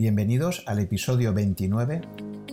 [0.00, 2.00] bienvenidos al episodio 29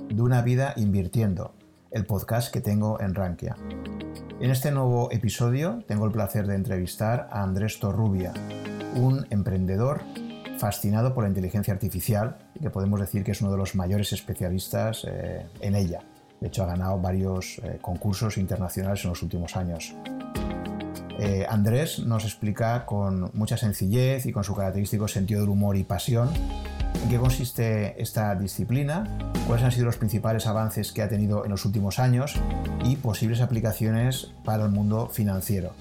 [0.10, 1.54] de Una vida invirtiendo,
[1.92, 3.56] el podcast que tengo en Rankia.
[4.42, 8.34] En este nuevo episodio tengo el placer de entrevistar a Andrés Torrubia,
[8.96, 10.02] un emprendedor
[10.58, 15.08] fascinado por la inteligencia artificial que podemos decir que es uno de los mayores especialistas
[15.10, 16.02] eh, en ella.
[16.42, 19.96] De hecho, ha ganado varios eh, concursos internacionales en los últimos años.
[21.18, 25.86] Eh, Andrés nos explica con mucha sencillez y con su característico sentido del humor y
[25.86, 26.30] pasión
[27.04, 31.52] en qué consiste esta disciplina, cuáles han sido los principales avances que ha tenido en
[31.52, 32.36] los últimos años
[32.84, 35.72] y posibles aplicaciones para el mundo financiero.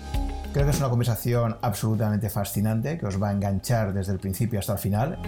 [0.52, 4.59] Creo que es una conversación absolutamente fascinante que os va a enganchar desde el principio
[4.59, 5.19] hasta el final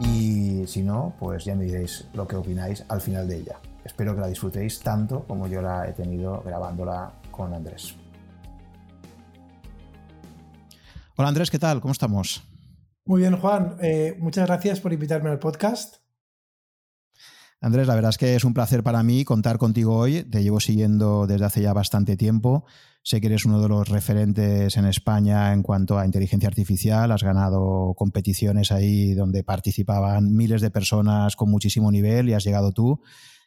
[0.00, 3.56] y si no, pues ya me diréis lo que opináis al final de ella.
[3.84, 7.94] Espero que la disfrutéis tanto como yo la he tenido grabándola con Andrés.
[11.16, 11.80] Hola Andrés, ¿qué tal?
[11.80, 12.42] ¿Cómo estamos?
[13.06, 13.76] Muy bien, Juan.
[13.80, 15.98] Eh, muchas gracias por invitarme al podcast.
[17.60, 20.24] Andrés, la verdad es que es un placer para mí contar contigo hoy.
[20.24, 22.66] Te llevo siguiendo desde hace ya bastante tiempo.
[23.02, 27.12] Sé que eres uno de los referentes en España en cuanto a inteligencia artificial.
[27.12, 32.72] Has ganado competiciones ahí donde participaban miles de personas con muchísimo nivel y has llegado
[32.72, 33.00] tú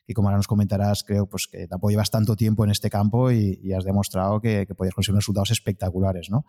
[0.09, 3.31] y como ahora nos comentarás, creo pues, que tampoco llevas tanto tiempo en este campo
[3.31, 6.31] y, has demostrado que, puedes conseguir resultados espectaculares.
[6.31, 6.45] ¿no?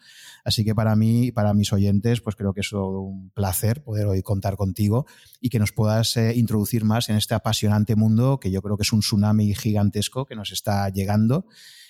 [0.47, 4.07] Así que para mí y para mis oyentes, pues creo que es un placer poder
[4.07, 5.05] hoy contar contigo
[5.43, 8.83] y que nos puedas eh, introducir más en este apasionante mundo que yo creo que
[8.83, 11.45] es un tsunami gigantesco que nos está llegando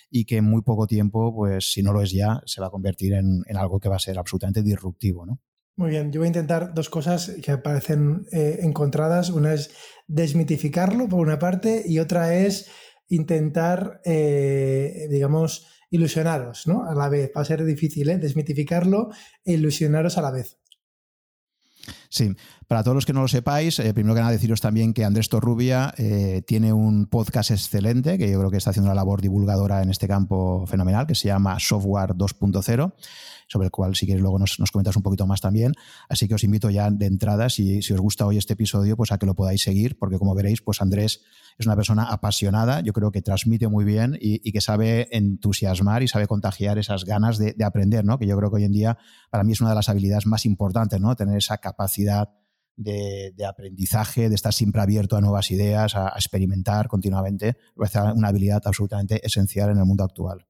[0.09, 2.69] y que en muy poco tiempo, pues si no lo es ya, se va a
[2.69, 5.25] convertir en, en algo que va a ser absolutamente disruptivo.
[5.25, 5.39] ¿no?
[5.75, 9.29] Muy bien, yo voy a intentar dos cosas que parecen eh, encontradas.
[9.29, 9.71] Una es
[10.07, 12.69] desmitificarlo, por una parte, y otra es
[13.07, 16.85] intentar, eh, digamos, ilusionaros, ¿no?
[16.85, 17.31] A la vez.
[17.35, 18.17] Va a ser difícil, ¿eh?
[18.17, 19.09] Desmitificarlo
[19.43, 20.57] e ilusionaros a la vez.
[22.09, 22.35] Sí,
[22.71, 25.27] para todos los que no lo sepáis, eh, primero que nada deciros también que Andrés
[25.27, 25.93] Torrubia
[26.47, 30.07] tiene un podcast excelente, que yo creo que está haciendo una labor divulgadora en este
[30.07, 32.93] campo fenomenal, que se llama Software 2.0
[33.49, 35.73] sobre el cual si quieres luego nos, comentas un poquito más también.
[36.07, 39.11] Así que os invito ya de entrada, si, si os gusta hoy este episodio, pues
[39.11, 41.19] a que lo podáis seguir, porque como veréis, pues Andrés
[41.57, 46.07] es una persona apasionada, yo creo que transmite muy bien y, que sabe entusiasmar y
[46.07, 48.17] sabe contagiar esas ganas de, aprender, ¿no?
[48.17, 48.97] Que yo creo que hoy en día
[49.29, 51.13] para mí es una de las habilidades más importantes, ¿no?
[51.17, 52.29] Tener esa capacidad
[52.75, 58.61] de, aprendizaje, de estar siempre abierto a nuevas ideas, a, experimentar continuamente, es una habilidad
[58.65, 60.45] absolutamente esencial en el mundo actual.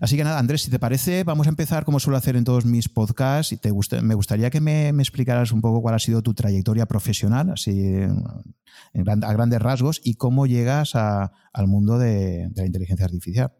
[0.00, 2.64] Así que nada, Andrés, si te parece, vamos a empezar como suelo hacer en todos
[2.64, 3.52] mis podcasts.
[3.52, 7.50] Y te me gustaría que me, explicaras un poco cuál ha sido tu trayectoria profesional,
[7.50, 13.52] así a grandes rasgos, y cómo llegas al mundo de, la inteligencia artificial.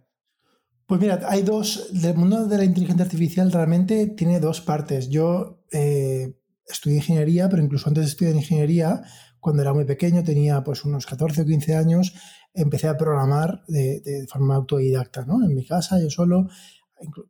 [0.86, 1.90] Pues mira, hay dos.
[1.92, 5.08] El mundo de la inteligencia artificial realmente tiene dos partes.
[5.08, 6.36] Yo eh,
[6.66, 9.02] estudié ingeniería, pero incluso antes de estudiar ingeniería,
[9.40, 12.14] cuando era muy pequeño, tenía pues unos 14 o 15 años,
[12.54, 15.44] empecé a programar de, forma autodidacta, ¿no?
[15.44, 16.48] En mi casa, yo solo.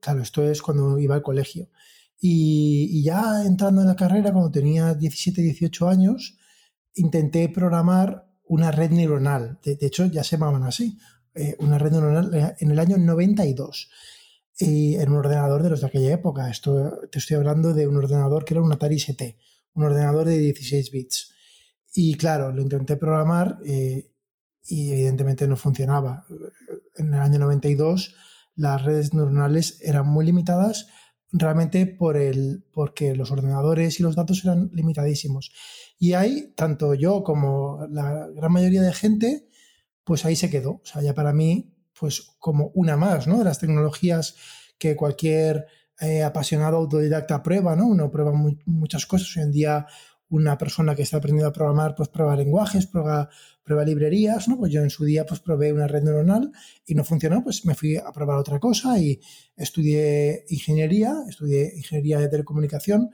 [0.00, 1.68] Claro, esto es cuando iba al colegio.
[2.20, 6.38] Y, ya entrando en la carrera, cuando tenía 17, 18 años,
[6.94, 9.58] intenté programar una red neuronal.
[9.64, 10.98] De, hecho, ya se llamaban así.
[11.34, 13.90] Eh, una red neuronal en el año 92.
[14.58, 16.48] Y en un ordenador de los de aquella época.
[16.48, 19.36] Esto, te estoy hablando de un ordenador que era un Atari ST,
[19.74, 21.34] un ordenador de 16 bits.
[21.92, 24.12] Y claro, lo intenté programar eh,
[24.64, 26.24] y evidentemente no funcionaba.
[26.96, 28.14] En el año 92
[28.56, 30.86] las redes neuronales eran muy limitadas
[31.32, 35.52] realmente por el, porque los ordenadores y los datos eran limitadísimos.
[35.98, 39.48] Y ahí, tanto yo como la gran mayoría de gente,
[40.04, 40.72] pues ahí se quedó.
[40.72, 43.38] O sea, ya para mí, pues como una más, ¿no?
[43.38, 44.36] De las tecnologías
[44.78, 45.66] que cualquier
[46.00, 47.86] eh, apasionado autodidacta prueba, ¿no?
[47.86, 48.32] Uno prueba
[48.66, 49.36] muchas cosas.
[49.36, 49.86] Hoy en día
[50.28, 53.28] una persona que está aprendiendo a programar, pues prueba lenguajes, prueba,
[53.62, 54.58] prueba librerías, ¿no?
[54.58, 56.50] Pues yo en su día pues probé una red neuronal
[56.86, 59.20] y no funcionó, pues me fui a probar otra cosa y
[59.56, 63.10] estudié ingeniería, estudié ingeniería de telecomunicación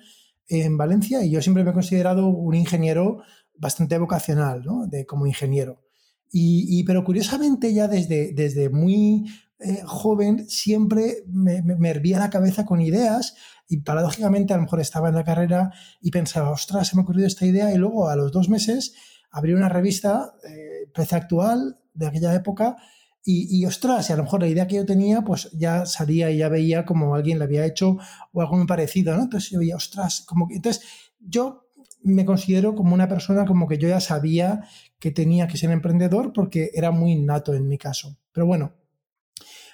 [0.48, 3.22] en Valencia y yo siempre me he considerado un ingeniero
[3.54, 4.86] bastante vocacional, ¿no?
[4.86, 5.89] De, como ingeniero.
[6.32, 9.24] Y, pero curiosamente ya desde, desde muy
[9.58, 13.34] eh, joven siempre me, me, hervía la cabeza con ideas
[13.68, 17.02] y paradójicamente a lo mejor estaba en la carrera y pensaba, ostras, se me ha
[17.02, 18.94] ocurrido esta idea y luego a los dos meses
[19.30, 22.76] abrí una revista, eh, PC Actual, de aquella época,
[23.22, 26.38] y, ostras, y a lo mejor la idea que yo tenía, pues ya salía y
[26.38, 27.98] ya veía como alguien la había hecho
[28.32, 29.24] o algo muy parecido, ¿no?
[29.24, 30.54] Entonces yo veía, ostras, como que...
[30.56, 30.82] Entonces
[31.20, 31.69] yo
[32.02, 34.64] me considero como una persona como que yo ya sabía
[34.98, 38.16] que tenía que ser emprendedor porque era muy innato en mi caso.
[38.32, 38.74] Pero bueno,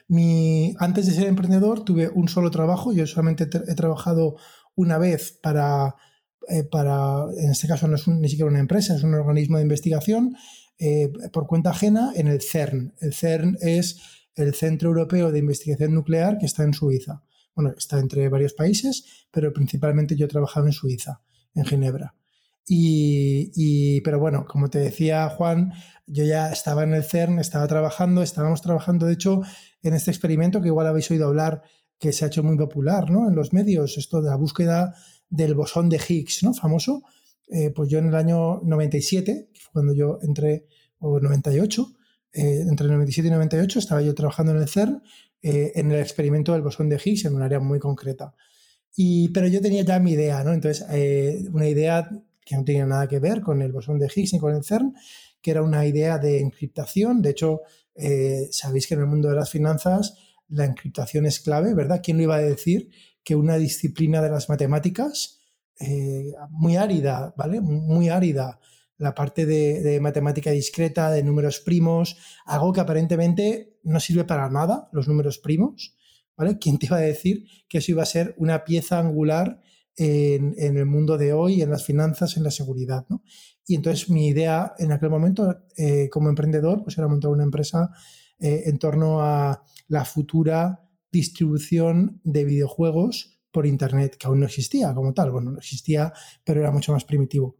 [0.08, 4.37] mi, antes de ser emprendedor tuve un solo trabajo, yo solamente he trabajado
[4.75, 5.96] una vez para
[6.49, 9.64] eh, para, en este caso no es ni siquiera una empresa, es un organismo de
[9.64, 10.37] investigación
[10.78, 12.94] eh, por cuenta ajena en el CERN.
[13.00, 13.99] El CERN es
[14.34, 17.23] el Centro Europeo de Investigación Nuclear que está en Suiza.
[17.55, 21.23] Bueno, está entre varios países, pero principalmente yo he trabajado en Suiza,
[21.56, 22.14] en Ginebra.
[22.69, 25.73] Y, pero bueno, como te decía Juan,
[26.06, 29.43] yo ya estaba en el CERN, estaba trabajando, estábamos trabajando, de hecho,
[29.82, 31.62] en este experimento que igual habéis oído hablar,
[31.99, 33.29] que se ha hecho muy popular ¿no?
[33.29, 34.94] en los medios, esto de la búsqueda
[35.29, 36.55] del bosón de Higgs, ¿no?
[36.55, 37.03] famoso.
[37.49, 40.67] Eh, pues yo en el año 97, cuando yo entré,
[40.99, 41.93] o 98,
[42.32, 45.02] eh, entre 97 y 98 estaba yo trabajando en el CERN
[45.43, 48.35] eh, en el experimento del bosón de Higgs en un área muy concreta.
[48.97, 50.53] Y, pero yo tenía ya mi idea, ¿no?
[50.53, 50.85] Entonces,
[51.53, 52.11] una idea
[52.45, 54.95] que no tenía nada que ver con el bosón de Higgs ni con el CERN,
[55.43, 57.21] que era una idea de encriptación.
[57.21, 57.61] De hecho,
[58.51, 60.15] sabéis que en el mundo de las finanzas
[60.49, 62.01] la encriptación es clave, ¿verdad?
[62.03, 62.91] ¿Quién lo iba a decir?
[63.25, 65.41] Que una disciplina de las matemáticas
[65.79, 67.61] eh, muy árida, ¿vale?
[67.61, 68.59] Muy árida,
[68.99, 72.17] la parte de, matemática discreta, de números primos,
[72.47, 75.96] algo que aparentemente no sirve para nada, los números primos,
[76.37, 76.59] ¿vale?
[76.59, 79.61] ¿Quién te iba a decir que eso iba a ser una pieza angular
[79.97, 83.23] en, el mundo de hoy, en las finanzas, en la seguridad, ¿no?
[83.67, 87.91] Y entonces mi idea en aquel momento eh, como emprendedor pues era montar una empresa
[88.38, 94.93] eh, en torno a la futura distribución de videojuegos por Internet, que aún no existía
[94.94, 95.31] como tal.
[95.31, 96.12] Bueno, no existía,
[96.44, 97.56] pero era mucho más primitivo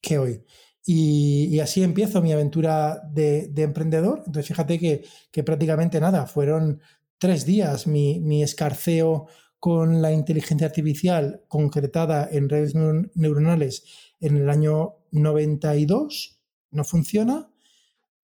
[0.00, 0.44] que hoy.
[0.84, 4.18] Y, así empiezo mi aventura de, emprendedor.
[4.26, 6.80] Entonces, fíjate que, prácticamente nada, fueron
[7.22, 9.28] tres días mi, mi, escarceo
[9.60, 13.84] con la inteligencia artificial concretada en redes neuronales
[14.18, 16.40] en el año 92.
[16.72, 17.48] No funciona.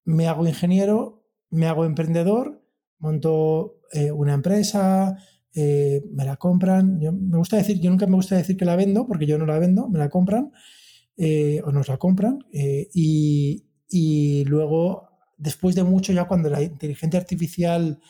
[0.03, 2.59] Me hago ingeniero, me hago emprendedor
[2.97, 5.15] monto eh, una empresa,
[5.53, 6.99] eh, me la compran.
[6.99, 9.45] Yo, me gusta decir, yo nunca me gusta decir que la vendo, porque yo no
[9.45, 10.51] la vendo, me la compran
[11.15, 12.39] eh, o nos la compran.
[12.51, 15.07] Y, y, luego,
[15.37, 18.01] después de mucho, ya cuando la inteligencia artificial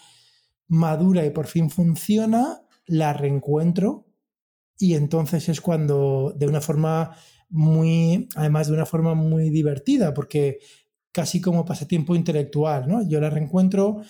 [0.70, 4.06] madura y por fin funciona, la reencuentro.
[4.78, 7.12] Y entonces es cuando, de una forma
[7.50, 10.60] muy, además de una forma muy divertida, porque
[11.12, 13.08] casi como pasatiempo intelectual, ¿no?
[13.08, 14.02] Yo la reencuentro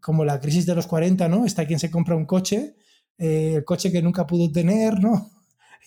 [0.00, 1.44] como la crisis de los 40, ¿no?
[1.44, 2.76] Está quien se compra un coche,
[3.18, 5.30] eh, el coche que nunca pudo tener, ¿no?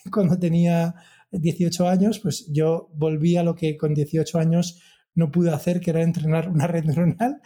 [0.12, 0.94] Cuando tenía
[1.32, 4.80] 18 años, pues yo volví a lo que con 18 años
[5.14, 7.40] no pude hacer, que era entrenar una red neuronal,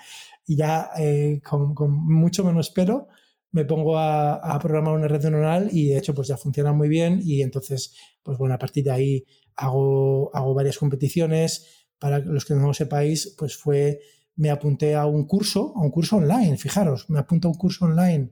[0.47, 3.09] y ya eh, con, mucho menos pero
[3.51, 7.21] me pongo a, programar una red neuronal y de hecho pues ya funciona muy bien
[7.23, 9.25] y entonces pues bueno, a partir de ahí
[9.57, 11.87] hago, hago varias competiciones.
[11.99, 14.01] Para los que no lo sepáis, pues fue
[14.37, 17.85] me apunté a un curso, a un curso online, fijaros, me apunto a un curso
[17.85, 18.31] online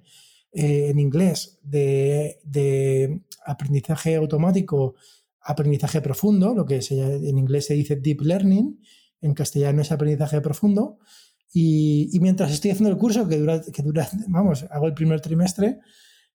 [0.53, 4.95] eh, en inglés de, aprendizaje automático,
[5.41, 8.81] aprendizaje profundo, lo que en inglés se dice deep learning,
[9.21, 10.99] en castellano es aprendizaje profundo.
[11.53, 15.81] Y, mientras estoy haciendo el curso, que dura, que dura, vamos, hago el primer trimestre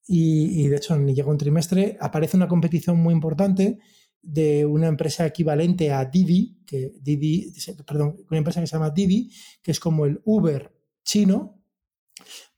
[0.07, 3.79] y, de hecho ni llega un trimestre, aparece una competición muy importante
[4.21, 7.53] de una empresa equivalente a Didi, que Didi,
[7.85, 9.31] perdón, una empresa que se llama Didi,
[9.61, 10.71] que es como el Uber
[11.03, 11.61] chino,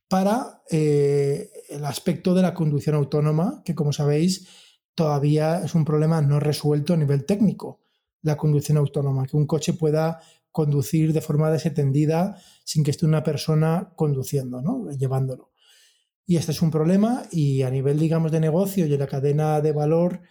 [0.08, 4.48] para eh, el aspecto de la conducción autónoma, que como sabéis
[4.94, 7.82] todavía es un problema no resuelto a nivel técnico,
[8.22, 10.20] la conducción autónoma, que un coche pueda
[10.54, 14.90] conducir de forma desatendida sin que esté una persona conduciendo, ¿no?
[14.92, 15.52] llevándolo.
[16.26, 19.60] Y este es un problema y a nivel, digamos, de negocio y en la cadena
[19.60, 20.22] de valor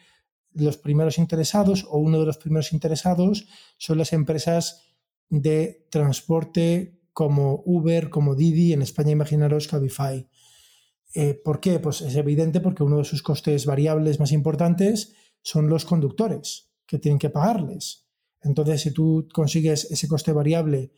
[0.55, 3.47] los primeros interesados o uno de los primeros interesados
[3.79, 4.85] son las empresas
[5.29, 10.29] de transporte como Uber, como Didi, en España imaginaros Cabify.
[11.15, 11.79] Eh, ¿Por qué?
[11.81, 16.99] Pues es evidente porque uno de sus costes variables más importantes son los conductores que
[16.99, 18.02] tienen que pagarles.
[18.45, 20.93] Entonces, si tú consigues ese coste variable,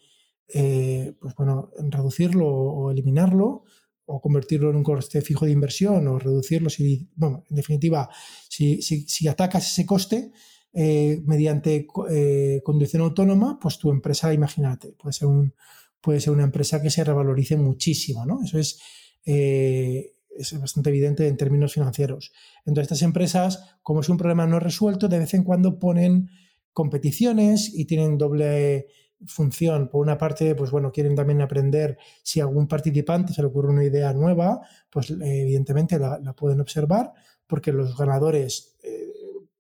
[0.49, 3.65] eh, pues bueno, reducirlo o eliminarlo,
[4.07, 6.69] o convertirlo en un coste fijo de inversión o reducirlo,
[7.17, 8.11] bueno, en definitiva,
[8.49, 10.31] si, atacas ese coste
[10.75, 15.55] eh, mediante eh, conducción autónoma, pues tu empresa, imagínate, puede ser, un,
[16.03, 18.43] puede ser una empresa que se revalorice muchísimo, ¿no?
[18.43, 18.79] Eso es,
[19.25, 22.33] es bastante evidente en términos financieros.
[22.67, 26.29] Entonces, estas empresas, como es un problema no resuelto, de vez en cuando ponen
[26.75, 28.89] competiciones y tienen doble
[29.27, 29.89] función.
[29.89, 33.71] Por una parte, pues bueno, quieren también aprender si a algún participante se le ocurre
[33.71, 37.13] una idea nueva, pues evidentemente la, pueden observar
[37.47, 39.13] porque los ganadores eh,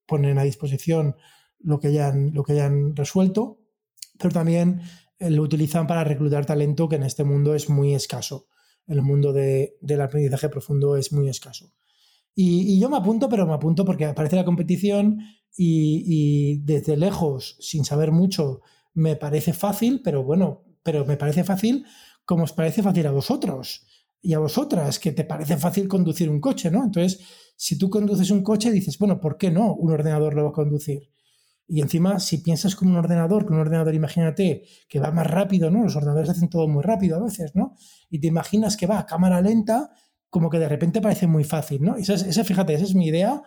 [0.06, 1.16] ponen a disposición
[1.60, 3.60] lo que hayan, lo que hayan resuelto,
[4.18, 4.82] pero también
[5.18, 8.48] eh, lo utilizan para reclutar talento que en este mundo es muy escaso.
[8.86, 11.72] El mundo del aprendizaje profundo es muy escaso.
[12.34, 15.20] Y, yo me apunto, pero me apunto porque aparece la competición
[15.56, 18.60] y, desde lejos, sin saber mucho,
[18.92, 21.84] me parece fácil, pero bueno, pero me parece fácil
[22.24, 23.86] como os parece fácil a vosotros
[24.20, 26.82] y a vosotras, que te parece fácil conducir un coche, ¿no?
[26.82, 27.20] Entonces,
[27.56, 30.52] si tú conduces un coche, dices, bueno, ¿por qué no un ordenador lo va a
[30.52, 31.10] conducir?
[31.66, 35.70] Y encima, si piensas como un ordenador, que un ordenador, imagínate, que va más rápido,
[35.70, 35.82] ¿no?
[35.82, 37.76] Los ordenadores hacen todo muy rápido a veces, ¿no?
[38.08, 39.90] Y te imaginas que va a cámara lenta,
[40.30, 41.96] como que de repente parece muy fácil, ¿no?
[41.96, 43.42] Esa, esa fíjate, esa es mi idea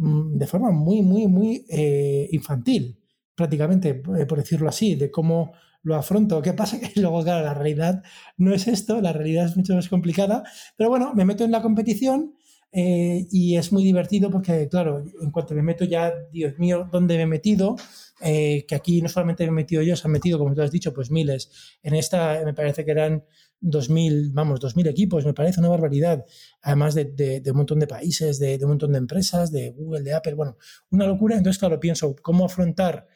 [0.00, 2.98] de forma muy, muy, muy eh, infantil,
[3.34, 5.52] prácticamente, eh, por decirlo así, de cómo
[5.82, 6.40] lo afronto.
[6.40, 6.78] ¿Qué pasa?
[6.80, 8.02] Que luego, claro, la realidad
[8.38, 10.42] no es esto, la realidad es mucho más complicada,
[10.76, 12.34] pero bueno, me meto en la competición
[12.72, 17.16] eh, y es muy divertido porque, claro, en cuanto me meto ya, Dios mío, ¿dónde
[17.16, 17.76] me he metido?
[18.20, 20.92] Que aquí no solamente me he metido yo, se han metido, como tú has dicho,
[20.92, 21.50] pues miles.
[21.82, 23.24] En esta me parece que eran
[23.62, 26.24] 2.000, vamos, 2.000 equipos, me parece una barbaridad.
[26.62, 30.34] Además de, un montón de países, de, un montón de empresas, de Google, de Apple,
[30.34, 30.56] bueno,
[30.90, 31.36] una locura.
[31.36, 33.06] Entonces, claro, pienso cómo afrontar,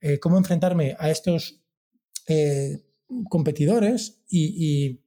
[0.00, 1.60] eh, cómo enfrentarme a estos
[3.28, 5.00] competidores y,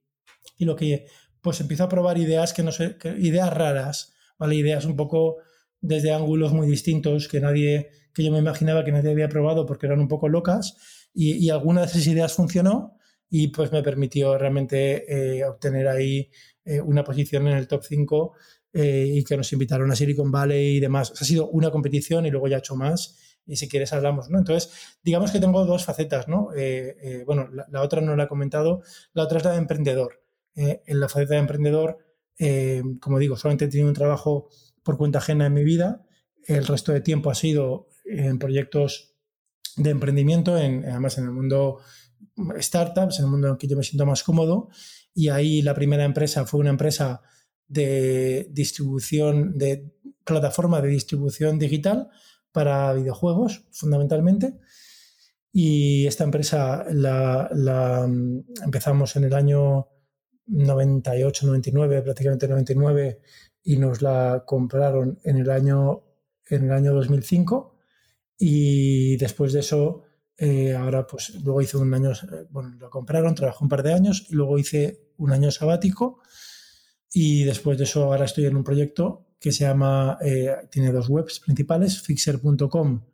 [0.58, 1.06] y, lo que
[1.40, 4.56] pues empiezo a probar ideas que no sé, ideas raras, ¿vale?
[4.56, 5.36] Ideas un poco
[5.80, 9.86] desde ángulos muy distintos que nadie, que yo me imaginaba que nadie había probado porque
[9.86, 10.76] eran un poco locas
[11.12, 12.93] y, y alguna de esas ideas funcionó
[13.36, 16.30] y pues me permitió realmente eh, obtener ahí
[16.64, 18.32] eh, una posición en el top 5
[18.72, 21.12] eh, y que nos invitaron a Silicon Valley y demás.
[21.20, 24.38] ha sido una competición y luego ya he hecho más y si quieres hablamos, ¿no?
[24.38, 26.50] Entonces, digamos que tengo dos facetas, ¿no?
[27.26, 30.22] bueno, la, otra no la he comentado, la otra es la de emprendedor.
[30.54, 31.98] En la faceta de emprendedor,
[33.00, 34.48] como digo, solamente he tenido un trabajo
[34.84, 36.06] por cuenta ajena en mi vida.
[36.46, 39.14] El resto de tiempo ha sido en proyectos
[39.76, 41.80] de emprendimiento, en, además en el mundo
[42.60, 44.68] startups, en el mundo en que yo me siento más cómodo.
[45.14, 47.22] Y ahí la primera empresa fue una empresa
[47.66, 49.92] de distribución, de
[50.24, 52.08] plataforma de distribución digital
[52.52, 54.58] para videojuegos, fundamentalmente.
[55.52, 58.08] Y esta empresa la, la
[58.64, 59.88] empezamos en el año
[60.46, 63.20] 98, 99, prácticamente 99,
[63.62, 66.02] y nos la compraron en el año,
[66.48, 67.76] en el año 2005.
[68.38, 70.02] Y después de eso,
[70.36, 73.92] eh, ahora pues luego hice un año, eh, bueno, lo compraron, trabajé un par de
[73.92, 76.20] años y luego hice un año sabático.
[77.12, 81.08] Y después de eso, ahora estoy en un proyecto que se llama, eh, tiene dos
[81.08, 83.04] webs principales, fixer.com.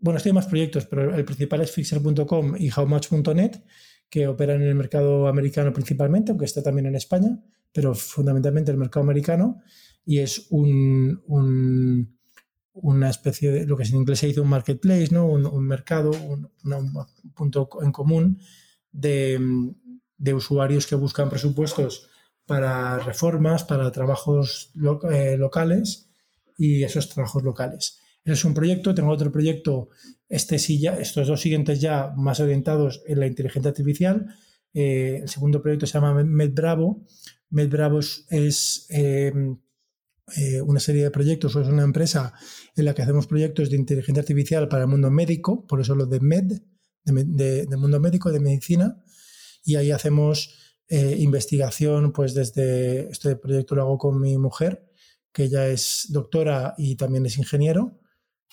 [0.00, 3.62] Bueno, estoy en más proyectos, pero el principal es fixer.com y howmuch.net
[4.08, 7.38] que operan en el mercado americano principalmente, aunque está también en España,
[7.72, 9.60] pero fundamentalmente el mercado americano,
[10.04, 12.17] y es un,
[12.82, 15.26] una especie de lo que en inglés se dice un marketplace, ¿no?
[15.26, 16.50] un, mercado, un,
[17.34, 18.40] punto en común
[18.92, 19.38] de,
[20.34, 22.08] usuarios que buscan presupuestos
[22.46, 24.72] para reformas, para trabajos
[25.12, 26.10] eh, locales
[26.56, 28.00] y esos trabajos locales.
[28.24, 29.88] Ese es un proyecto, tengo otro proyecto
[30.28, 34.26] este sí ya, estos dos siguientes ya más orientados en la inteligencia artificial.
[34.74, 37.04] Eh, el segundo proyecto se llama MedBravo.
[37.50, 39.32] MedBravo es, eh,
[40.36, 42.32] eh, una serie de proyectos, o es una empresa
[42.76, 46.06] en la que hacemos proyectos de inteligencia artificial para el mundo médico, por eso lo
[46.06, 46.52] de Med,
[47.04, 49.02] de, mundo médico, de medicina,
[49.64, 50.54] y ahí hacemos
[50.90, 54.88] investigación, pues desde este proyecto lo hago con mi mujer,
[55.32, 58.00] que ella es doctora y también es ingeniero,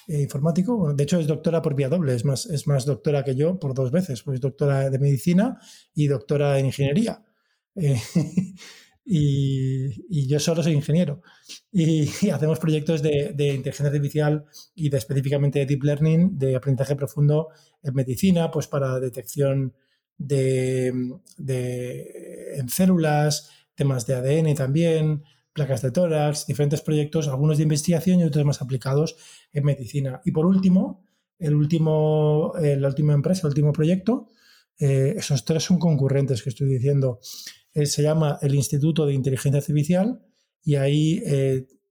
[0.08, 0.94] eh, informático.
[0.94, 3.74] de hecho, es doctora por vía doble, es más, es más doctora que yo por
[3.74, 5.60] dos veces, pues doctora de medicina
[5.96, 7.26] y doctora en ingeniería.
[9.06, 11.22] Y, yo solo soy ingeniero.
[11.72, 17.50] Y, hacemos proyectos de, inteligencia artificial y de específicamente de deep learning, de aprendizaje profundo
[17.84, 19.74] en medicina, pues para detección
[20.18, 20.94] de,
[21.38, 28.20] de en células, temas de ADN también, placas de tórax, diferentes proyectos, algunos de investigación
[28.20, 29.16] y otros más aplicados
[29.54, 30.22] en medicina.
[30.26, 31.06] Y por último,
[31.40, 34.28] el último, eh, la última empresa, el último proyecto,
[34.78, 37.20] eh, esos tres son concurrentes que estoy diciendo.
[37.76, 40.20] Eh, se llama el Instituto de Inteligencia Artificial
[40.64, 41.22] y ahí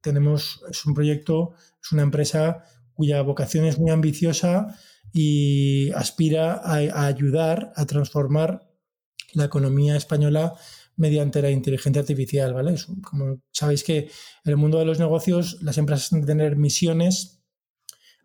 [0.00, 4.76] tenemos, es un proyecto, es una empresa cuya vocación es muy ambiciosa
[5.12, 8.68] y aspira a ayudar a transformar
[9.32, 10.54] la economía española
[10.96, 12.76] mediante la inteligencia artificial, ¿vale?
[13.02, 17.43] como sabéis que en el mundo de los negocios las empresas tienen que tener misiones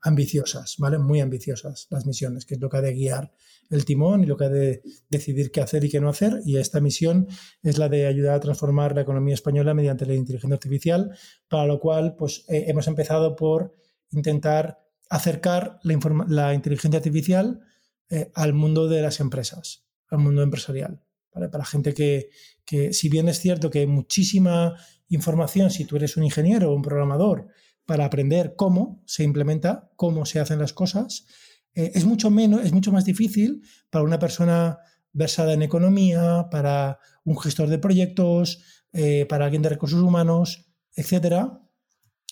[0.01, 0.97] ambiciosas, ¿vale?
[0.97, 3.31] Muy ambiciosas las misiones, que es lo que ha de guiar
[3.69, 6.41] el timón y lo que ha de decidir qué hacer y qué no hacer.
[6.45, 7.27] Y esta misión
[7.61, 11.15] es la de ayudar a transformar la economía española mediante la inteligencia artificial,
[11.47, 13.75] para lo cual pues, eh, hemos empezado por
[14.11, 14.79] intentar
[15.09, 17.61] acercar la, inteligencia artificial
[18.09, 21.01] eh, al mundo de las empresas, al mundo empresarial.
[21.31, 22.29] Para gente que,
[22.65, 24.75] que, si bien es cierto que muchísima
[25.09, 27.47] información, si tú eres un ingeniero o un programador,
[27.89, 31.25] para aprender cómo se implementa, cómo se hacen las cosas,
[31.73, 34.77] eh, es, mucho menos, es mucho más difícil para una persona
[35.11, 41.63] versada en economía, para un gestor de proyectos, eh, para alguien de recursos humanos, etcétera.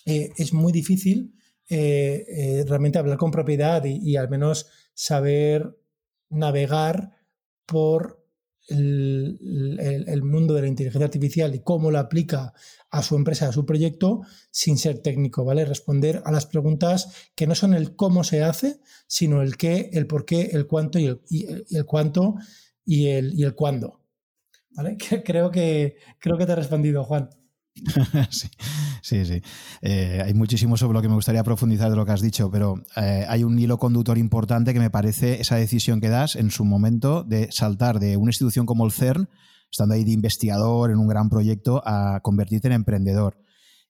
[0.06, 1.34] Eh, es muy difícil
[1.68, 5.76] realmente hablar con propiedad y, al menos saber
[6.30, 7.16] navegar
[7.66, 8.24] por
[8.68, 12.52] el, mundo de la inteligencia artificial y cómo lo aplica
[12.90, 15.64] a su empresa, a su proyecto, sin ser técnico, ¿vale?
[15.64, 20.06] Responder a las preguntas que no son el cómo se hace, sino el qué, el
[20.06, 21.20] por qué, el cuánto y el,
[21.70, 22.36] el cuánto
[22.84, 24.00] y el, y el cuándo.
[24.70, 24.96] ¿Vale?
[25.24, 27.30] Creo que, creo que te he respondido, Juan.
[28.30, 28.48] sí,
[29.02, 29.24] sí.
[29.24, 29.42] sí.
[29.82, 32.82] Eh, hay muchísimo sobre lo que me gustaría profundizar de lo que has dicho, pero
[32.96, 36.64] eh, hay un hilo conductor importante que me parece esa decisión que das en su
[36.64, 39.28] momento de saltar de una institución como el CERN,
[39.70, 43.38] estando ahí de investigador en un gran proyecto, a convertirte en emprendedor.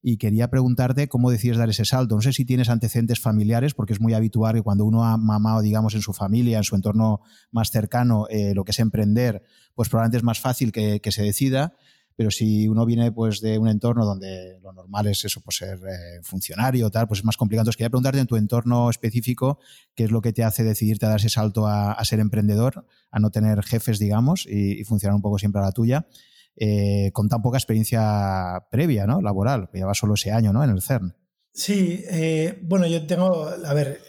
[0.00, 2.14] Y quería preguntarte cómo decides dar ese salto.
[2.14, 5.60] No sé si tienes antecedentes familiares, porque es muy habitual que cuando uno ha mamado,
[5.60, 9.42] digamos, en su familia, en su entorno más cercano, eh, lo que es emprender,
[9.74, 11.74] pues probablemente es más fácil que, que se decida
[12.18, 15.78] pero si uno viene pues de un entorno donde lo normal es eso, pues ser
[15.78, 17.62] eh, funcionario tal, pues es más complicado.
[17.62, 19.60] Entonces quería preguntarte en tu entorno específico
[19.94, 23.20] qué es lo que te hace decidirte a dar ese salto a, ser emprendedor, a
[23.20, 26.08] no tener jefes, digamos, y, funcionar un poco siempre a la tuya,
[26.56, 29.22] eh, con tan poca experiencia previa, ¿no?
[29.22, 30.64] Laboral, que lleva solo ese año, ¿no?
[30.64, 31.14] En el CERN.
[31.52, 34.00] Sí, eh, bueno, yo tengo, a ver,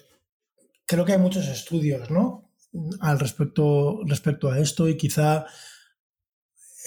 [0.88, 2.56] creo que hay muchos estudios, ¿no?
[3.02, 5.46] Al respecto, respecto a esto y quizá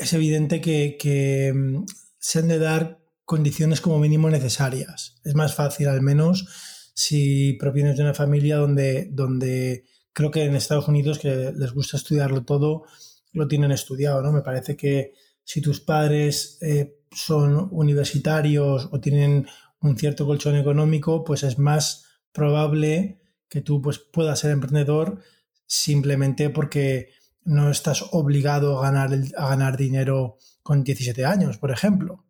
[0.03, 1.85] es evidente que, mm,
[2.19, 5.21] se han de dar condiciones como mínimo necesarias.
[5.25, 6.47] Es más fácil, al menos,
[6.95, 11.97] si provienes de una familia donde, donde creo que en Estados Unidos, que les gusta
[11.97, 12.85] estudiarlo todo,
[13.33, 14.33] lo tienen estudiado, ¿no?
[14.33, 19.47] Me parece que si tus padres eh, son universitarios o tienen
[19.81, 25.21] un cierto colchón económico, pues es más probable que tú pues, puedas ser emprendedor
[25.67, 27.11] simplemente porque
[27.45, 32.25] no estás obligado a ganar, a ganar dinero con 17 años, por ejemplo.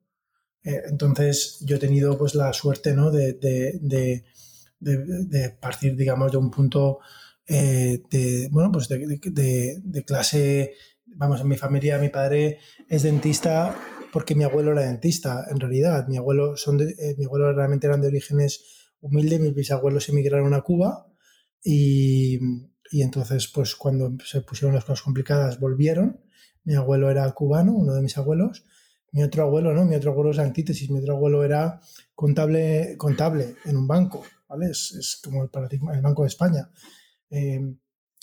[0.64, 3.10] Eh, entonces, yo he tenido pues la suerte ¿no?
[3.10, 4.24] de,
[5.60, 7.00] partir, digamos, de un punto
[7.46, 10.74] eh, de, bueno, pues de, clase,
[11.06, 13.76] vamos, en mi familia, mi padre es dentista
[14.12, 16.06] porque mi abuelo era dentista, en realidad.
[16.06, 20.60] Mi abuelo, son eh, mi abuelo realmente eran de orígenes humildes, mis bisabuelos emigraron a
[20.60, 21.06] Cuba
[21.64, 22.38] y,
[22.92, 26.20] y entonces, pues cuando se pusieron las cosas complicadas, volvieron.
[26.62, 28.66] Mi abuelo era cubano, uno de mis abuelos.
[29.12, 29.86] Mi otro abuelo, ¿no?
[29.86, 30.90] Mi otro abuelo es antítesis.
[30.90, 31.80] Mi otro abuelo era
[32.14, 34.66] contable, contable en un banco, ¿vale?
[34.66, 36.70] Es, como el paradigma, el Banco de España.
[37.30, 37.78] Em,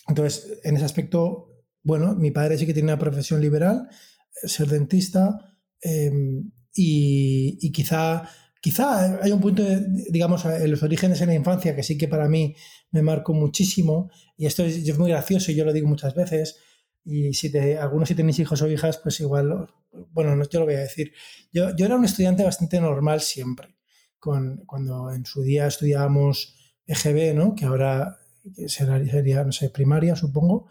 [0.07, 3.89] entonces, en ese aspecto, bueno, mi padre sí que tiene una profesión liberal,
[4.31, 8.29] ser dentista, y, y, quizá
[8.61, 9.63] Quizá hay un punto,
[10.09, 12.55] digamos, en los orígenes en la infancia que sí que para mí
[12.91, 16.57] me marcó muchísimo, y esto es, muy gracioso y yo lo digo muchas veces,
[17.05, 19.69] y si te, algunos si tenéis hijos o hijas, pues igual,
[20.11, 21.13] bueno, no, yo lo voy a decir.
[21.53, 23.77] Yo, yo era un estudiante bastante normal siempre,
[24.19, 27.55] con, cuando en su día estudiábamos EGB, ¿no?
[27.55, 28.19] que ahora
[28.67, 30.67] sería, no sé, primaria, supongo.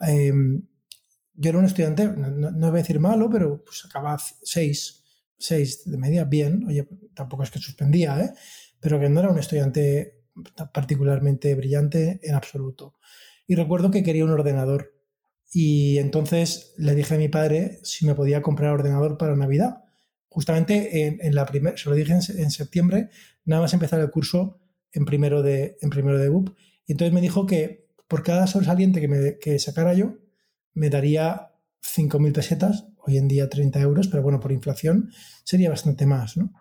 [0.00, 0.62] Em,
[1.34, 4.99] yo era un estudiante, no, no, voy a decir malo, pero pues acababa seis
[5.40, 8.32] 6 de media, bien, oye, tampoco es que suspendía, ¿eh?
[8.78, 10.20] pero que no era un estudiante
[10.72, 12.94] particularmente brillante en absoluto.
[13.46, 14.94] Y recuerdo que quería un ordenador
[15.52, 19.82] y entonces le dije a mi padre si me podía comprar ordenador para Navidad.
[20.28, 23.10] Justamente en, la primera, se lo dije en, septiembre,
[23.44, 24.60] nada más empezar el curso
[24.92, 26.50] en primero de, en primero de BUP.
[26.86, 30.18] Y entonces me dijo que por cada sobresaliente que, me, que sacara yo,
[30.72, 31.50] me daría
[31.82, 35.10] 5.000 pesetas hoy en día 30 euros, pero bueno, por inflación
[35.44, 36.52] sería bastante más, ¿no?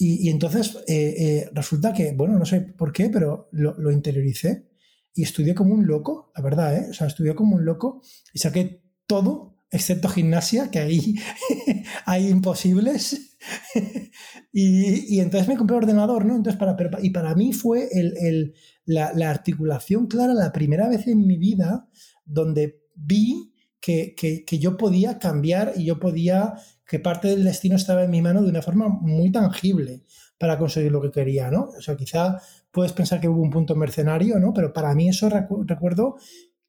[0.00, 4.68] Y, entonces eh, eh, resulta que, bueno, no sé por qué, pero lo, interioricé
[5.12, 6.86] y estudié como un loco, la verdad, ¿eh?
[6.90, 8.00] O sea, estudié como un loco
[8.32, 11.16] y saqué todo, excepto gimnasia, que ahí
[12.06, 13.36] hay imposibles.
[14.52, 16.36] y, entonces me compré ordenador, ¿no?
[16.36, 21.26] Entonces, para, y para mí fue el, la, la articulación clara la primera vez en
[21.26, 21.88] mi vida
[22.24, 23.52] donde vi
[23.88, 26.54] que, yo podía cambiar y yo podía,
[26.86, 30.02] que parte del destino estaba en mi mano de una forma muy tangible
[30.36, 31.70] para conseguir lo que quería, ¿no?
[31.76, 34.52] O sea, quizá puedes pensar que hubo un punto mercenario, ¿no?
[34.52, 36.16] Pero para mí eso recuerdo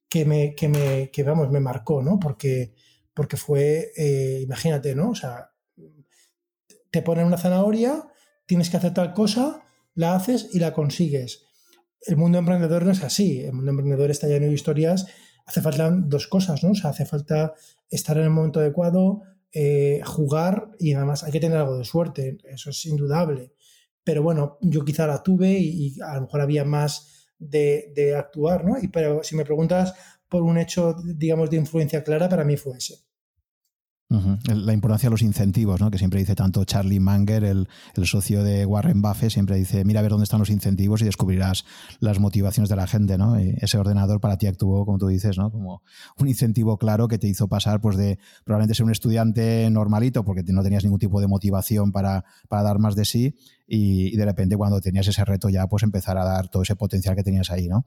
[0.08, 2.20] que me, que me, que vamos, me marcó, ¿no?
[2.20, 2.74] Porque,
[3.14, 5.10] porque fue, eh, imagínate, ¿no?
[5.10, 5.52] O sea,
[6.90, 8.08] te ponen una zanahoria,
[8.46, 11.44] tienes que hacer tal cosa, la haces y la consigues.
[12.02, 13.42] El mundo emprendedor no es así.
[13.42, 15.06] El mundo emprendedor está lleno de historias
[15.50, 16.72] hace falta dos cosas, ¿no?
[16.72, 17.56] O sea, hace falta
[17.90, 22.38] estar en el momento adecuado, eh, jugar y además hay que tener algo de suerte,
[22.44, 23.54] eso es indudable.
[24.04, 28.64] Pero bueno, yo quizá la tuve y, a lo mejor había más de, de, actuar,
[28.64, 28.78] ¿no?
[28.80, 29.96] Y pero si me preguntas
[30.28, 33.09] por un hecho, digamos, de influencia clara, para mí fue ese.
[34.10, 35.92] La importancia de los incentivos, ¿no?
[35.92, 37.68] que siempre dice tanto Charlie Munger, el,
[38.06, 41.64] socio de Warren Buffett, siempre dice, mira a ver dónde están los incentivos y descubrirás
[42.00, 43.20] las motivaciones de la gente.
[43.20, 43.36] ¿no?
[43.36, 45.52] ese ordenador para ti actuó, como tú dices, ¿no?
[45.52, 45.84] como
[46.18, 50.42] un incentivo claro que te hizo pasar pues, de probablemente ser un estudiante normalito, porque
[50.48, 53.36] no tenías ningún tipo de motivación para, para dar más de sí,
[53.68, 56.76] y, y, de repente cuando tenías ese reto ya, pues empezar a dar todo ese
[56.76, 57.68] potencial que tenías ahí.
[57.68, 57.86] ¿no?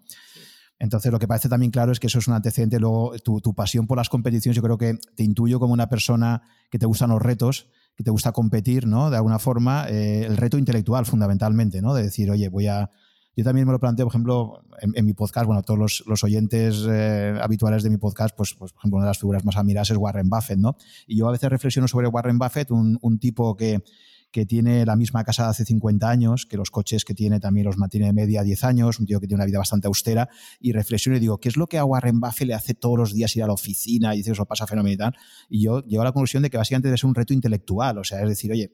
[0.82, 2.80] Entonces, lo que parece también claro es que eso es un antecedente.
[2.80, 6.42] Luego, tu, pasión por las competiciones, yo creo que te intuyo como una persona
[6.72, 9.08] que te gustan los retos, que te gusta competir, ¿no?
[9.08, 11.94] De alguna forma, eh, el reto intelectual, fundamentalmente, ¿no?
[11.94, 12.90] De decir, oye, voy a.
[13.36, 17.38] Yo también me lo planteo, por ejemplo, en, mi podcast, bueno, todos los, oyentes eh,
[17.40, 19.96] habituales de mi podcast, pues, pues, por ejemplo, una de las figuras más admiradas es
[19.96, 20.76] Warren Buffett, ¿no?
[21.06, 23.84] Y yo a veces reflexiono sobre Warren Buffett, un tipo que
[24.32, 27.66] que tiene la misma casa de hace 50 años, que los coches que tiene también
[27.66, 30.72] los mantiene de media 10 años, un tío que tiene una vida bastante austera, y
[30.72, 33.36] reflexiono y digo, ¿qué es lo que a Warren Buffett le hace todos los días
[33.36, 35.14] ir a la oficina y dice eso pasa fenomenal
[35.48, 38.04] y yo llego a la conclusión de que básicamente debe ser un reto intelectual, o
[38.04, 38.72] sea, es decir, oye,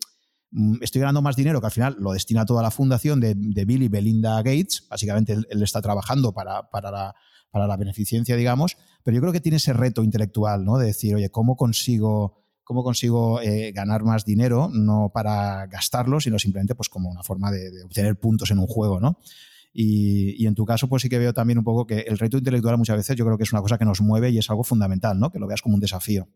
[0.53, 3.83] mm, estoy ganando más dinero que al final lo destina toda la fundación de, Bill
[3.83, 7.14] y Belinda Gates, básicamente él, él está trabajando para, para la
[7.51, 10.77] para la beneficencia, digamos, pero yo creo que tiene ese reto intelectual, ¿no?
[10.77, 16.39] De decir, oye, ¿cómo consigo cómo consigo eh, ganar más dinero, no para gastarlo, sino
[16.39, 19.19] simplemente pues como una forma de, obtener puntos en un juego, ¿no?
[19.73, 22.77] Y, en tu caso, pues sí que veo también un poco que el reto intelectual
[22.77, 25.19] muchas veces yo creo que es una cosa que nos mueve y es algo fundamental,
[25.19, 25.33] ¿no?
[25.33, 26.29] Que lo veas como un desafío.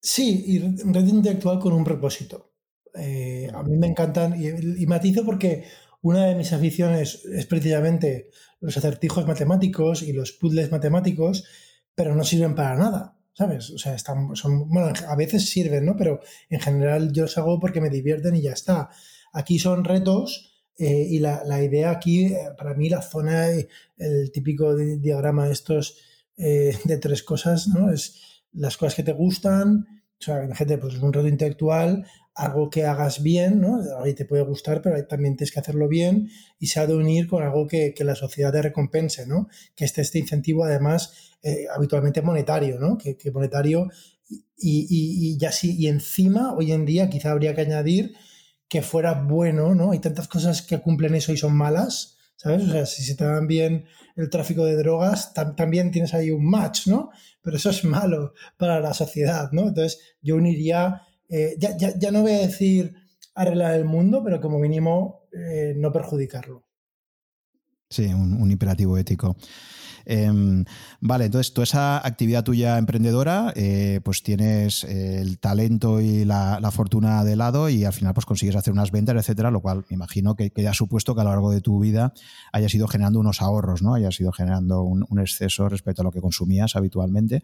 [0.00, 2.52] Sí, y reto intelectual con un propósito.
[2.94, 4.46] Eh, a mí me encantan, y,
[4.80, 5.64] y, matizo porque
[6.02, 8.28] una de mis aficiones es precisamente
[8.60, 11.44] los acertijos matemáticos y los puzzles matemáticos,
[11.96, 13.18] pero no sirven para nada.
[13.34, 13.70] ¿Sabes?
[13.70, 15.96] O sea, están, son, bueno, a veces sirven, ¿no?
[15.96, 18.90] Pero en general yo los hago porque me divierten y ya está.
[19.32, 23.48] Aquí son retos eh, y la, la, idea aquí, eh, para mí, la zona,
[23.96, 25.98] el típico diagrama de estos
[26.36, 27.92] eh, de tres cosas, ¿no?
[27.92, 29.86] Es las cosas que te gustan,
[30.20, 33.80] o sea, gente, pues es un reto intelectual, algo que hagas bien, ¿no?
[34.02, 37.28] Ahí te puede gustar, pero también tienes que hacerlo bien y se ha de unir
[37.28, 39.48] con algo que, que la sociedad te recompense, ¿no?
[39.76, 42.98] Que esté este incentivo, además, eh, habitualmente monetario, ¿no?
[42.98, 43.88] Que, monetario
[44.28, 48.14] y, y, ya sí, y encima, hoy en día, quizá habría que añadir
[48.68, 49.92] que fuera bueno, ¿no?
[49.92, 52.64] Hay tantas cosas que cumplen eso y son malas, ¿sabes?
[52.64, 53.84] O sea, si se te dan bien
[54.16, 57.10] el tráfico de drogas, también tienes ahí un match, ¿no?
[57.42, 59.68] Pero eso es malo para la sociedad, ¿no?
[59.68, 62.94] Entonces, yo uniría, eh, ya, ya, ya, no voy a decir
[63.34, 66.64] arreglar el mundo, pero como mínimo eh, no perjudicarlo.
[67.90, 69.36] Sí, un imperativo ético.
[70.06, 70.64] Em,
[71.00, 77.24] vale, entonces toda esa actividad tuya emprendedora, eh, pues tienes el talento y la, fortuna
[77.24, 80.34] de lado y al final pues consigues hacer unas ventas, etcétera, lo cual me imagino
[80.34, 82.12] que, que ha supuesto que a lo largo de tu vida
[82.52, 83.94] hayas ido generando unos ahorros, ¿no?
[83.94, 87.42] Hayas ido generando un, exceso respecto a lo que consumías habitualmente.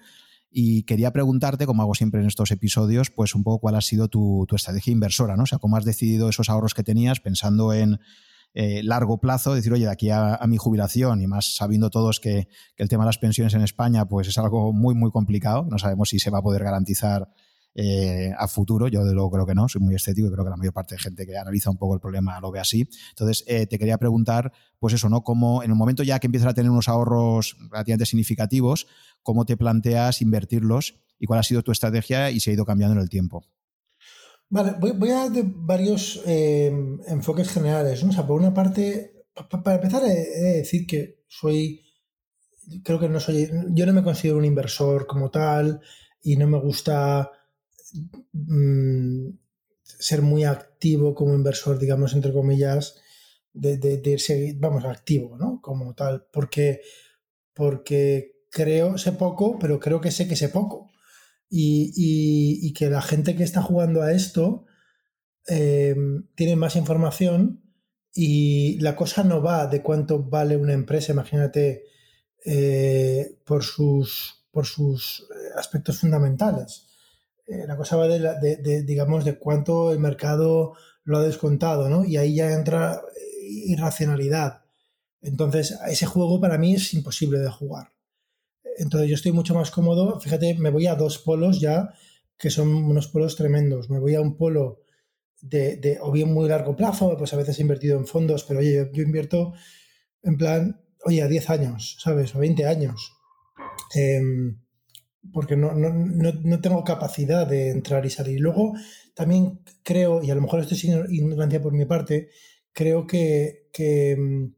[0.50, 4.08] Y quería preguntarte, como hago siempre en estos episodios, pues un poco cuál ha sido
[4.08, 5.44] tu, estrategia inversora, ¿no?
[5.44, 8.00] O sea, cómo has decidido esos ahorros que tenías pensando en
[8.52, 12.48] eh, largo plazo, decir, oye, de aquí a, mi jubilación, y más sabiendo todos que,
[12.76, 16.08] el tema de las pensiones en España pues es algo muy, muy complicado, no sabemos
[16.08, 17.28] si se va a poder garantizar
[17.74, 20.50] eh, a futuro, yo de luego creo que no, soy muy escéptico y creo que
[20.50, 22.88] la mayor parte de gente que analiza un poco el problema lo ve así.
[23.10, 25.22] Entonces, eh, te quería preguntar, pues eso, ¿no?
[25.22, 28.86] Cómo en el momento ya que empiezas a tener unos ahorros relativamente significativos,
[29.22, 32.96] ¿cómo te planteas invertirlos y cuál ha sido tu estrategia y se ha ido cambiando
[32.96, 33.44] en el tiempo?
[34.48, 36.72] Vale, voy, a dar varios eh,
[37.06, 38.02] enfoques generales.
[38.02, 38.10] ¿no?
[38.10, 41.82] O sea, por una parte, para empezar, he de decir que soy,
[42.82, 45.80] creo que no soy, yo no me considero un inversor como tal
[46.20, 47.30] y no me gusta
[48.32, 49.28] mm,
[49.82, 53.00] ser muy activo como inversor, digamos, entre comillas,
[53.52, 55.60] de, de, seguir, vamos, activo, ¿no?
[55.60, 56.80] Como tal, porque,
[57.54, 60.90] porque creo, sé poco, pero creo que sé que sé poco
[61.50, 64.66] y, que la gente que está jugando a esto
[65.48, 65.96] eh,
[66.34, 67.62] tiene más información
[68.14, 71.84] y la cosa no va de cuánto vale una empresa, imagínate,
[72.44, 76.86] eh, por, sus, por sus eh, aspectos fundamentales.
[77.66, 82.04] La cosa va de, digamos, de cuánto el mercado lo ha descontado, ¿no?
[82.04, 83.02] Y ahí ya entra
[83.42, 84.62] irracionalidad.
[85.22, 87.92] Entonces, ese juego para mí es imposible de jugar.
[88.78, 90.20] Entonces yo estoy mucho más cómodo.
[90.20, 91.92] Fíjate, me voy a dos polos ya,
[92.38, 93.90] que son unos polos tremendos.
[93.90, 94.80] Me voy a un polo
[95.42, 98.90] de, o bien muy largo plazo, pues a veces he invertido en fondos, pero oye,
[98.92, 99.52] yo, invierto
[100.22, 102.34] en plan, oye, a 10 años, ¿sabes?
[102.34, 103.12] O 20 años.
[103.94, 104.60] Em,
[105.32, 108.40] porque no, no, tengo capacidad de entrar y salir.
[108.40, 108.74] Luego,
[109.14, 112.30] también creo, y a lo mejor esto es ignorancia por mi parte,
[112.72, 114.54] creo que, que, em,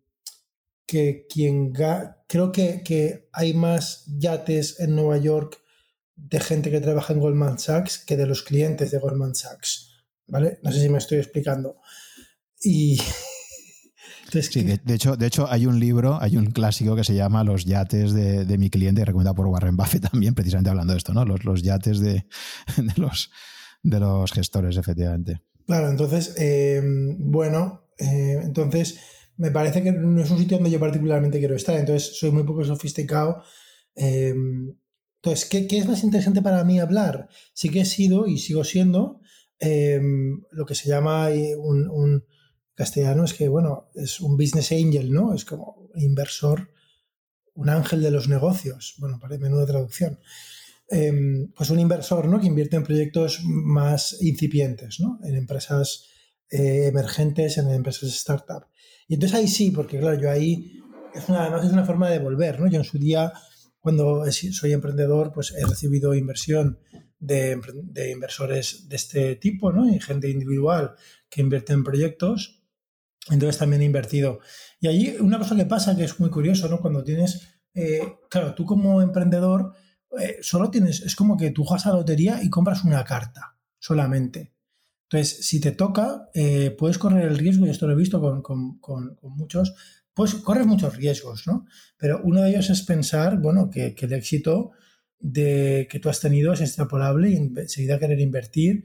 [0.86, 1.72] que quien
[2.28, 5.60] creo que, que hay más yates en Nueva York
[6.16, 9.90] de gente que trabaja en Goldman Sachs que de los clientes de Goldman Sachs.
[10.26, 10.58] ¿Vale?
[10.62, 11.80] No sé si me estoy explicando.
[12.60, 13.00] Y.
[14.40, 17.66] sí, de, hecho, de hecho, hay un libro, hay un clásico que se llama Los
[17.66, 21.24] yates de, mi cliente, recomendado por Warren Buffett también, precisamente hablando de esto, ¿no?
[21.24, 22.24] Los, los yates de,
[22.96, 23.30] los,
[23.82, 25.42] de los gestores, efectivamente.
[25.66, 28.98] Claro, entonces, em, bueno, eh, entonces
[29.36, 32.44] me parece que no es un sitio donde yo particularmente quiero estar, entonces soy muy
[32.44, 33.42] poco sofisticado.
[33.94, 34.74] Em,
[35.16, 37.28] entonces, ¿qué, ¿qué, es más interesante para mí hablar?
[37.52, 39.20] Sí que he sido y sigo siendo
[40.50, 42.24] lo que se llama un,
[42.74, 45.34] castellano, es que, bueno, es un business angel, ¿no?
[45.34, 46.70] Es como inversor,
[47.54, 48.94] un ángel de los negocios.
[48.98, 50.18] Bueno, para menuda traducción.
[50.88, 52.40] Em, pues un inversor, ¿no?
[52.40, 55.18] Que invierte en proyectos más incipientes, ¿no?
[55.24, 56.06] En empresas
[56.50, 58.66] eh, emergentes, en empresas startup.
[59.08, 60.80] Y entonces ahí sí, porque claro, yo ahí,
[61.14, 62.68] es una, además es una forma de volver, ¿no?
[62.68, 63.32] Yo en su día
[63.82, 66.78] cuando soy emprendedor, pues he recibido inversión
[67.18, 67.60] de,
[68.12, 69.92] inversores de este tipo, ¿no?
[69.92, 70.94] Y gente individual
[71.28, 72.61] que invierte en proyectos.
[73.30, 74.40] Entonces también he invertido.
[74.80, 76.80] Y allí una cosa que pasa que es muy curioso, ¿no?
[76.80, 79.72] Cuando tienes, eh, claro, tú como emprendedor
[80.18, 83.56] eh, solo tienes, es como que tú juegas a la lotería y compras una carta
[83.78, 84.52] solamente.
[85.04, 88.78] Entonces, si te toca, eh, puedes correr el riesgo, y esto lo he visto con,
[88.78, 89.74] con muchos,
[90.14, 91.66] pues corres muchos riesgos, ¿no?
[91.96, 94.72] Pero uno de ellos es pensar, bueno, que, el éxito
[95.18, 98.84] de, que tú has tenido es extrapolable y enseguida querer invertir.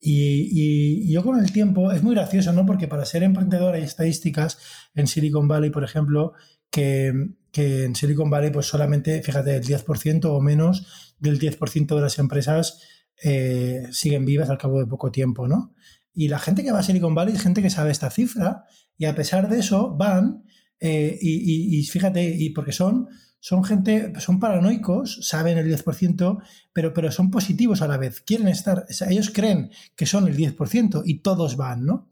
[0.00, 2.66] Y, yo con el tiempo, es muy gracioso, ¿no?
[2.66, 4.58] Porque para ser emprendedor hay estadísticas
[4.94, 6.32] en Silicon Valley, por ejemplo,
[6.70, 12.18] que, en Silicon Valley, pues solamente, fíjate, el 10% o menos del 10% de las
[12.18, 12.80] empresas
[13.22, 15.74] eh, siguen vivas al cabo de poco tiempo, ¿no?
[16.12, 18.64] Y la gente que va a Silicon Valley es gente que sabe esta cifra
[18.96, 20.44] y a pesar de eso van
[20.80, 23.08] eh, y, fíjate, y porque son,
[23.44, 28.22] son gente, son paranoicos, saben el 10%, pero, pero son positivos a la vez.
[28.22, 32.08] Quieren estar, ellos creen que son el 10% y todos van, ¿no?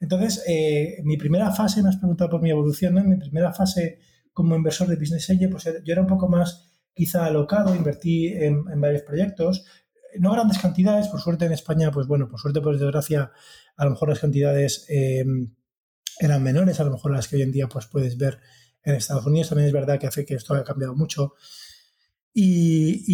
[0.00, 3.04] Entonces, eh, mi primera fase, me has preguntado por mi evolución, ¿no?
[3.04, 4.00] Mi primera fase
[4.32, 8.64] como inversor de Business Angel, pues yo era un poco más quizá alocado, invertí en,
[8.80, 9.64] varios proyectos,
[10.18, 13.30] no grandes cantidades, por suerte en España, pues bueno, por suerte, por desgracia,
[13.76, 15.24] a lo mejor las cantidades eh,
[16.18, 18.40] eran menores a lo mejor las que hoy en día pues, puedes ver
[18.84, 19.48] en Estados Unidos.
[19.48, 21.34] También es verdad que hace que esto haya cambiado mucho.
[22.34, 23.04] Y,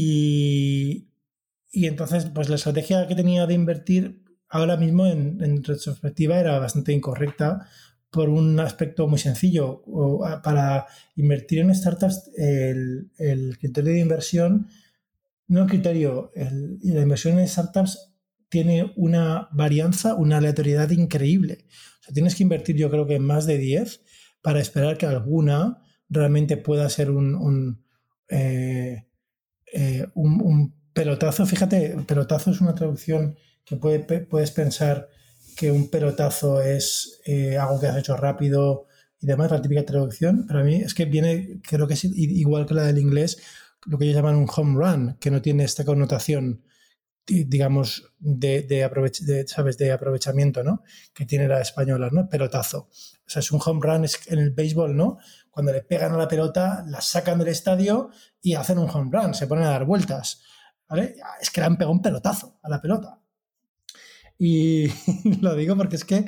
[1.72, 6.92] y, entonces, pues la estrategia que tenía de invertir ahora mismo en, retrospectiva era bastante
[6.92, 7.68] incorrecta
[8.10, 9.82] por un aspecto muy sencillo.
[10.42, 13.10] Para invertir en startups, el,
[13.58, 14.68] criterio de inversión,
[15.48, 18.14] no el criterio, el, la inversión en startups
[18.48, 21.66] tiene una varianza, una aleatoriedad increíble
[22.12, 24.02] tienes que invertir yo creo que más de 10
[24.42, 27.82] para esperar que alguna realmente pueda ser un,
[28.28, 29.04] eh,
[29.72, 31.46] eh, un, pelotazo.
[31.46, 35.08] Fíjate, pelotazo es una traducción que puedes pensar
[35.56, 38.86] que un pelotazo es eh, algo que has hecho rápido
[39.20, 40.46] y demás, la típica traducción.
[40.46, 43.38] Para mí es que viene, creo que es igual que la del inglés,
[43.86, 46.62] lo que ellos llaman un home run, que no tiene esta connotación
[47.28, 49.78] digamos, de, de, ¿sabes?
[49.78, 50.82] de aprovechamiento, ¿no?
[51.12, 52.28] Que tiene la española, ¿no?
[52.28, 52.88] Pelotazo.
[53.28, 55.18] O sea, es un home run en el béisbol, ¿no?
[55.50, 58.08] Cuando le pegan a la pelota, la sacan del estadio
[58.40, 60.40] y hacen un home run, se ponen a dar vueltas,
[60.88, 61.16] ¿vale?
[61.38, 63.20] Es que le han pegado un pelotazo a la pelota.
[64.38, 64.88] Y
[65.42, 66.24] lo digo porque es que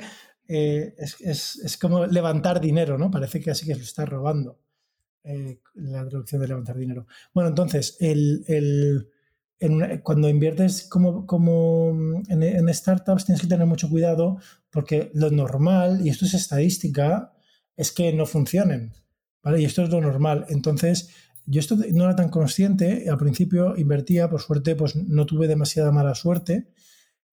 [0.47, 3.09] eh, es, como levantar dinero, ¿no?
[3.09, 4.59] Parece que así que lo está robando.
[5.23, 7.07] Eh, la traducción de levantar dinero.
[7.33, 8.45] Bueno, entonces, el
[10.03, 14.39] cuando inviertes como, como en, startups tienes que tener mucho cuidado
[14.71, 17.33] porque lo normal, y esto es estadística,
[17.75, 18.93] es que no funcionen.
[19.43, 19.61] ¿vale?
[19.61, 20.45] Y esto es lo normal.
[20.49, 21.09] Entonces,
[21.45, 23.09] yo esto no era tan consciente.
[23.09, 26.71] Al principio invertía, por suerte, pues no tuve demasiada mala suerte.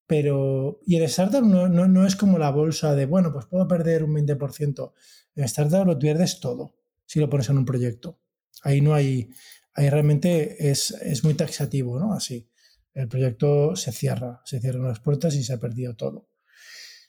[0.06, 3.68] Pero, y en startup no, no, no es como la bolsa de, bueno, pues puedo
[3.68, 4.92] perder un 20%.
[5.36, 6.74] En startup lo pierdes todo
[7.08, 8.20] si lo pones en un proyecto.
[8.62, 9.30] Ahí no hay,
[9.74, 12.12] ahí realmente es, muy taxativo, ¿no?
[12.12, 12.48] Así.
[12.92, 16.28] El proyecto se cierra, se cierran las puertas y se ha perdido todo.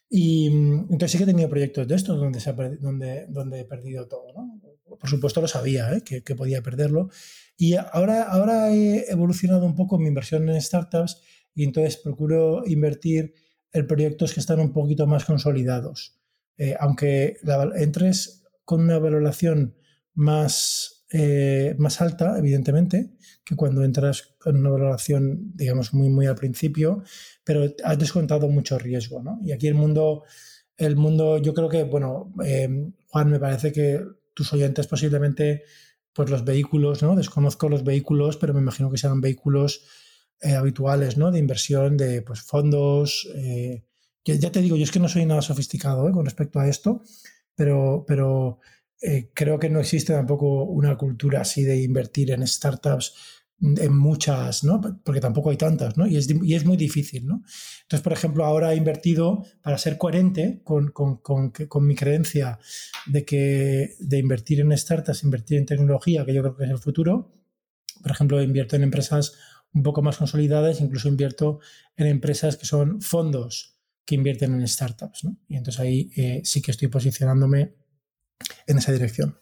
[0.09, 3.61] Y mm, entonces sí que he tenido proyectos de estos donde, se ha donde, donde
[3.61, 4.59] he perdido todo, ¿no?
[4.99, 6.01] Por supuesto lo sabía, ¿eh?
[6.01, 7.09] que, podía perderlo.
[7.55, 11.21] Y ahora, ahora he evolucionado un poco mi inversión en startups
[11.53, 13.33] y entonces procuro invertir
[13.71, 16.19] en proyectos que están un poquito más consolidados.
[16.57, 17.37] Eh, aunque
[17.75, 19.75] entres con una valoración
[20.13, 23.09] más eh, más alta, evidentemente,
[23.43, 27.01] que cuando entras con una valoración, digamos, muy, muy al principio,
[27.43, 29.39] pero has descontado mucho riesgo, ¿no?
[29.41, 30.23] Y aquí el mundo,
[30.77, 35.63] el mundo, yo creo que, bueno, eh, Juan, me parece que tus oyentes posiblemente,
[36.13, 37.15] pues los vehículos, ¿no?
[37.15, 39.85] Desconozco los vehículos, pero me imagino que serán vehículos
[40.41, 41.31] eh, habituales, ¿no?
[41.31, 43.27] De inversión, de pues, fondos.
[44.23, 47.01] ya te digo, yo es que no soy nada sofisticado con respecto a esto,
[47.55, 48.59] pero, pero
[49.01, 53.13] eh, creo que no existe tampoco una cultura así de invertir en startups
[53.61, 54.79] en muchas, ¿no?
[55.03, 56.07] Porque tampoco hay tantas, ¿no?
[56.07, 57.43] Y es, y es muy difícil, ¿no?
[57.81, 62.57] Entonces, por ejemplo, ahora he invertido para ser coherente con, con, con, con, mi creencia
[63.05, 66.77] de que de invertir en startups, invertir en tecnología, que yo creo que es el
[66.77, 67.33] futuro.
[68.01, 69.33] Por ejemplo, invierto en empresas
[69.73, 71.59] un poco más consolidadas, incluso invierto
[71.97, 75.27] en empresas que son fondos que invierten en startups.
[75.47, 77.75] Y entonces ahí eh, sí que estoy posicionándome
[78.69, 79.37] en esa dirección.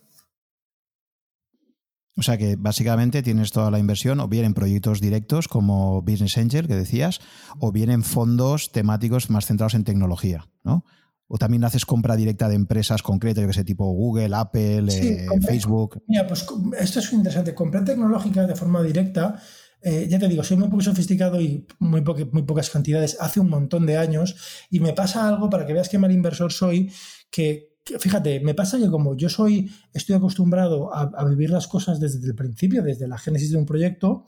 [2.17, 6.37] O sea que básicamente tienes toda la inversión o bien en proyectos directos como Business
[6.39, 7.19] Angel, que decías,
[7.59, 10.83] o bien en fondos temáticos más centrados en tecnología, ¿no?
[11.27, 15.27] O también haces compra directa de empresas concretas, yo que sé, tipo Google, Apple, eh,
[15.45, 16.01] Facebook.
[16.07, 16.47] Mira, pues
[16.79, 17.53] esto es interesante.
[17.53, 19.39] Compra tecnológica de forma directa.
[19.81, 23.49] Eh, ya te digo, soy muy poco sofisticado y muy, muy pocas cantidades hace un
[23.49, 24.37] montón de años.
[24.71, 26.91] Y me pasa algo para que veas qué mal inversor soy,
[27.29, 32.25] que fíjate, me pasa que como yo soy, estoy acostumbrado a, vivir las cosas desde
[32.25, 34.25] el principio, desde la génesis de un proyecto,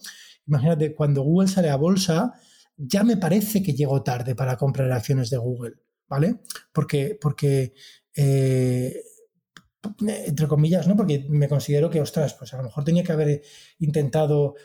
[0.47, 2.33] imagínate, cuando Google sale a bolsa,
[2.77, 5.75] ya me parece que llego tarde para comprar acciones de Google,
[6.07, 6.41] ¿vale?
[6.71, 7.73] Porque, porque
[8.15, 9.03] eh,
[10.25, 10.95] entre comillas, ¿no?
[10.95, 13.41] Porque me considero que, ostras, pues a lo mejor tenía que haber
[13.79, 14.55] intentado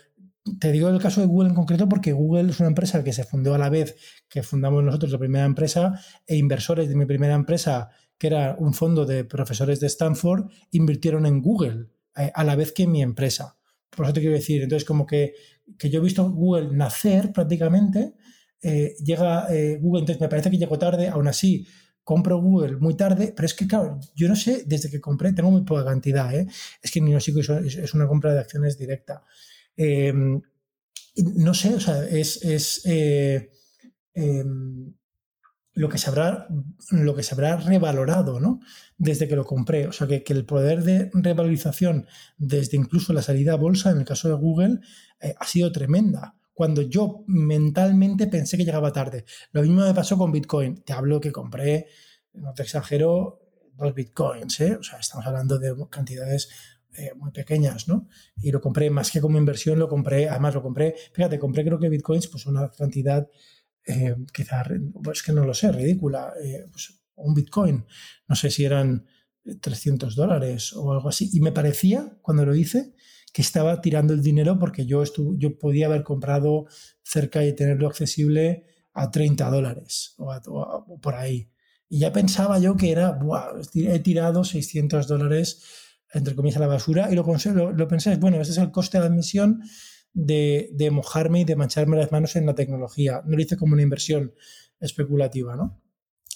[0.61, 3.25] te digo el caso de Google en concreto porque Google es una empresa que se
[3.25, 3.97] fundó a la vez
[4.29, 7.89] que fundamos nosotros la primera empresa e inversores de mi primera empresa
[8.25, 12.73] que era un fondo de profesores de Stanford, invirtieron en Google eh, a la vez
[12.73, 13.59] que en mi empresa.
[13.91, 15.35] Por eso te quiero decir, entonces como que,
[15.77, 18.15] que yo he visto Google nacer prácticamente,
[18.63, 21.67] eh, llega eh, Google, entonces me parece que llegó tarde, aún así
[22.03, 25.51] compro Google muy tarde, pero es que claro, yo no sé, desde que compré, tengo
[25.51, 29.23] muy poca cantidad, es que ni no sigo, es una compra de acciones directa.
[29.77, 32.87] No sé, o sea, es, es
[35.75, 36.47] lo que se habrá,
[36.91, 38.61] lo que se habrá revalorado ¿no?
[38.97, 39.87] desde que lo compré.
[39.89, 42.07] O sea, que, el poder de revalorización
[42.39, 44.81] desde incluso la salida a bolsa, en el caso de Google,
[45.21, 46.37] eh, ha sido tremenda.
[46.53, 49.25] Cuando yo mentalmente pensé que llegaba tarde.
[49.51, 50.77] Lo mismo me pasó con Bitcoin.
[50.85, 51.89] Te hablo que compré,
[52.35, 53.41] no te exagero,
[53.77, 54.61] dos Bitcoins.
[54.61, 54.77] ¿eh?
[54.77, 56.49] O sea, estamos hablando de cantidades
[56.97, 58.09] eh, muy pequeñas, ¿no?
[58.41, 61.81] Y lo compré más que como inversión, lo compré, además lo compré, fíjate, compré creo
[61.81, 63.29] que Bitcoins, pues una cantidad
[63.87, 64.65] eh, quizá,
[65.03, 67.85] pues que no lo sé, ridícula, eh, pues un Bitcoin,
[68.29, 69.07] no sé si eran
[69.61, 72.95] 300 dólares o algo así, y me parecía, cuando lo hice,
[73.33, 75.03] que estaba tirando el dinero porque yo,
[75.37, 76.67] yo podía haber comprado
[77.03, 81.51] cerca y tenerlo accesible a 30 dólares o, por ahí.
[81.89, 83.19] Y ya pensaba yo que era,
[83.75, 85.63] he tirado 600 dólares,
[86.13, 89.01] entre comillas, a la basura, y lo, lo, lo pensé, bueno, ese es el coste
[89.01, 89.63] de admisión
[90.15, 93.23] de, mojarme y de mancharme las manos en la tecnología.
[93.27, 94.33] No lo hice como una inversión
[94.81, 95.83] especulativa, ¿no?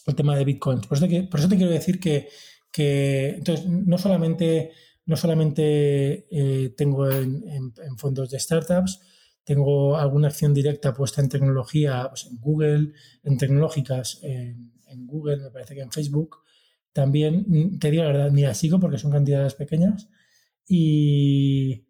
[0.07, 0.81] El tema de Bitcoin.
[0.81, 1.07] Por eso
[1.49, 2.29] te, quiero decir que,
[3.37, 4.73] entonces, no solamente,
[5.07, 9.01] no solamente eh, tengo en, fondos de startups,
[9.45, 14.73] tengo alguna acción directa puesta en tecnología, pues en Google, en tecnológicas, en,
[15.07, 16.39] Google, me parece que en Facebook.
[16.93, 20.09] También, mm, te digo la verdad, ni la sigo porque son cantidades pequeñas.
[20.67, 21.88] Y,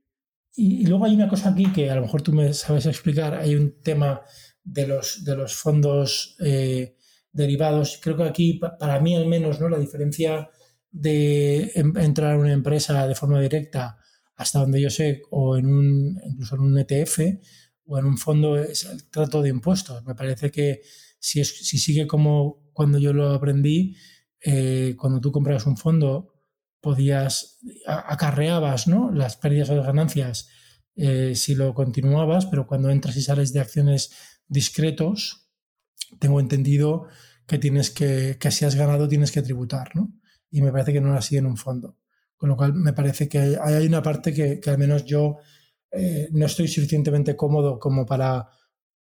[0.55, 3.35] y, luego hay una cosa aquí que a lo mejor tú me sabes explicar.
[3.35, 4.23] Hay un tema
[4.65, 6.97] de los, de los fondos eh,
[7.33, 8.01] derivados.
[8.03, 9.69] Creo que aquí, para mí al menos, ¿no?
[9.69, 10.51] la diferencia
[10.91, 13.99] de entrar a una empresa de forma directa,
[14.37, 17.21] hasta donde yo sé, o en un, incluso en un ETF
[17.87, 20.05] o en un fondo, es el trato de impuestos.
[20.05, 20.81] Me parece que
[21.19, 23.97] si, es, si sigue como cuando yo lo aprendí,
[24.45, 26.38] eh, cuando tú compras un fondo,
[26.81, 29.11] podías, acarreabas ¿no?
[29.11, 30.49] las pérdidas o las ganancias
[31.01, 34.11] eh, si lo continuabas, pero cuando entras y sales de acciones
[34.49, 35.49] discretos,
[36.19, 37.07] tengo entendido
[37.47, 40.13] que tienes que, que si has ganado tienes que tributar, ¿no?
[40.51, 41.97] Y me parece que no lo así en un fondo.
[42.37, 45.37] Con lo cual me parece que hay, una parte que, al menos yo
[45.93, 48.49] eh, no estoy suficientemente cómodo como para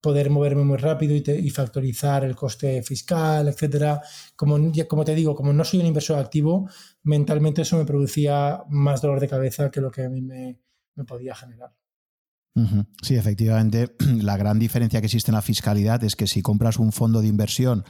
[0.00, 4.00] poder moverme muy rápido y, factorizar el coste fiscal, etcétera.
[4.36, 4.56] Como,
[4.88, 6.68] como te digo, como no soy un inversor activo,
[7.02, 10.58] mentalmente eso me producía más dolor de cabeza que lo que a mí me,
[11.06, 11.72] podía generar.
[13.02, 16.92] Sí, efectivamente, la gran diferencia que existe en la fiscalidad es que si compras un
[16.92, 17.84] fondo de inversión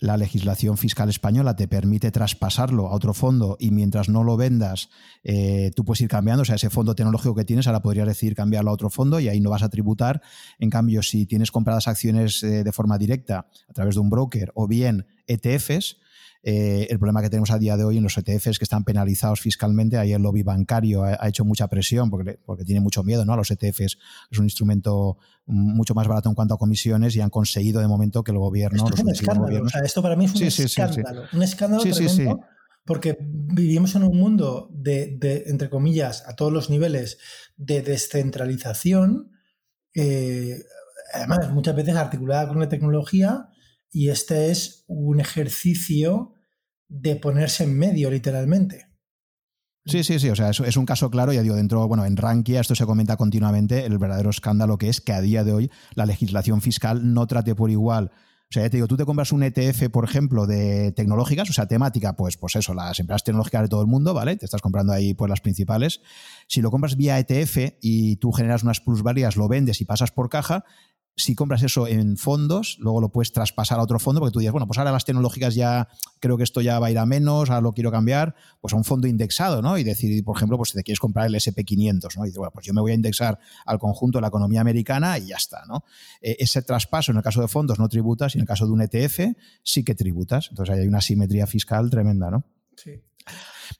[0.00, 4.90] la legislación fiscal española te permite traspasarlo a otro fondo y mientras no lo vendas,
[5.24, 6.42] eh, tú puedes ir cambiando.
[6.42, 9.28] O sea, ese fondo tecnológico que tienes, ahora podrías decidir cambiarlo a otro fondo y
[9.28, 10.22] ahí no vas a tributar.
[10.58, 14.52] En cambio, si tienes compradas acciones eh, de forma directa a través de un broker
[14.54, 15.96] o bien ETFs,
[16.42, 19.40] eh, el problema que tenemos a día de hoy en los ETFs que están penalizados
[19.40, 23.32] fiscalmente, ahí el lobby bancario ha, hecho mucha presión porque, porque tiene mucho miedo ¿no?
[23.32, 23.98] a los ETFs.
[24.30, 28.22] Es un instrumento mucho más barato en cuanto a comisiones y han conseguido de momento
[28.22, 28.84] que el gobierno...
[28.84, 29.64] Esto es un escándalo.
[29.64, 31.22] O sea, esto para mí es un escándalo.
[31.32, 32.40] un escándalo tremendo
[32.88, 37.18] porque vivimos en un mundo de, entre comillas, a todos los niveles,
[37.58, 39.30] de descentralización,
[39.94, 40.62] eh,
[41.12, 43.50] además muchas veces articulada con la tecnología,
[43.90, 46.34] y este es un ejercicio
[46.88, 48.86] de ponerse en medio, literalmente.
[49.86, 52.60] Sí, sí, sí, o sea, es, un caso claro, ya digo, dentro, bueno, en Rankia
[52.60, 56.04] esto se comenta continuamente, el verdadero escándalo que es que a día de hoy la
[56.04, 58.10] legislación fiscal no trate por igual
[58.50, 61.52] o sea, ya te digo, tú te compras un ETF, por ejemplo, de tecnológicas, o
[61.52, 64.36] sea, temática, pues, pues eso, las empresas tecnológicas de todo el mundo, ¿vale?
[64.36, 66.00] Te estás comprando ahí pues las principales.
[66.46, 70.30] Si lo compras vía ETF y tú generas unas plusvalías, lo vendes y pasas por
[70.30, 70.64] caja,
[71.18, 74.52] si compras eso en fondos, luego lo puedes traspasar a otro fondo, porque tú dices,
[74.52, 75.88] bueno, pues ahora las tecnológicas ya
[76.20, 78.76] creo que esto ya va a ir a menos, ahora lo quiero cambiar, pues a
[78.76, 79.76] un fondo indexado, ¿no?
[79.78, 82.24] Y decir, por ejemplo, pues si te quieres comprar el SP500, ¿no?
[82.24, 85.18] Y dices, bueno, pues yo me voy a indexar al conjunto de la economía americana
[85.18, 85.84] y ya está, ¿no?
[86.20, 88.72] Eh, ese traspaso en el caso de fondos no tributas y en el caso de
[88.72, 90.48] un ETF sí que tributas.
[90.50, 92.44] Entonces ahí hay una simetría fiscal tremenda, ¿no?
[92.76, 93.02] Sí.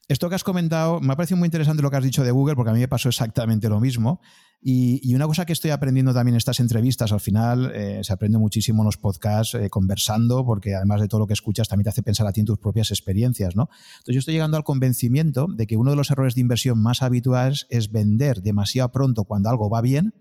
[0.08, 2.56] Esto que has comentado, me ha parecido muy interesante lo que has dicho de Google,
[2.56, 4.20] porque a mí me pasó exactamente lo mismo.
[4.60, 8.38] Y, una cosa que estoy aprendiendo también en estas entrevistas, al final eh, se aprende
[8.38, 11.90] muchísimo en los podcasts eh, conversando, porque además de todo lo que escuchas, también te
[11.90, 13.54] hace pensar a ti en tus propias experiencias.
[13.54, 13.68] ¿no?
[13.98, 17.02] Entonces yo estoy llegando al convencimiento de que uno de los errores de inversión más
[17.02, 20.12] habituales es vender demasiado pronto cuando algo va bien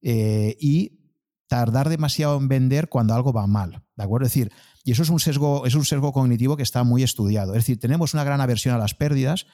[0.00, 0.98] eh, y
[1.46, 3.84] tardar demasiado en vender cuando algo va mal.
[3.96, 4.24] ¿De acuerdo?
[4.24, 4.50] Decir,
[4.84, 7.52] y eso es un sesgo, es un sesgo cognitivo que está muy estudiado.
[7.52, 9.46] Es decir, tenemos una gran aversión a las pérdidas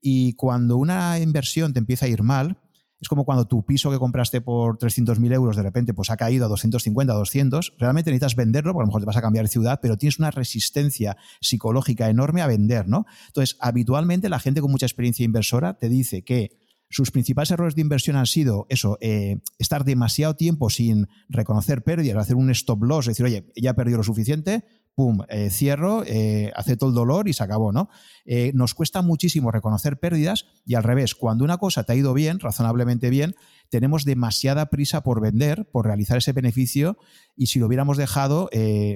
[0.00, 2.58] y cuando una inversión te empieza a ir mal,
[3.00, 6.46] es como cuando tu piso que compraste por 300.000 euros de repente pues ha caído
[6.46, 7.74] a 250, 200.
[7.78, 10.18] Realmente necesitas venderlo, porque a lo mejor te vas a cambiar de ciudad, pero tienes
[10.18, 13.04] una resistencia psicológica enorme a vender, ¿no?
[13.26, 16.65] Entonces, habitualmente la gente con mucha experiencia inversora te dice que
[16.96, 22.16] sus principales errores de inversión han sido eso, eh, estar demasiado tiempo sin reconocer pérdidas,
[22.16, 26.50] hacer un stop loss, decir, oye, ya he perdido lo suficiente, pum, eh, cierro, eh,
[26.56, 27.90] acepto el dolor y se acabó, ¿no?
[28.24, 32.14] Eh, nos cuesta muchísimo reconocer pérdidas y al revés, cuando una cosa te ha ido
[32.14, 33.34] bien, razonablemente bien,
[33.68, 36.96] tenemos demasiada prisa por vender, por realizar ese beneficio
[37.36, 38.48] y si lo hubiéramos dejado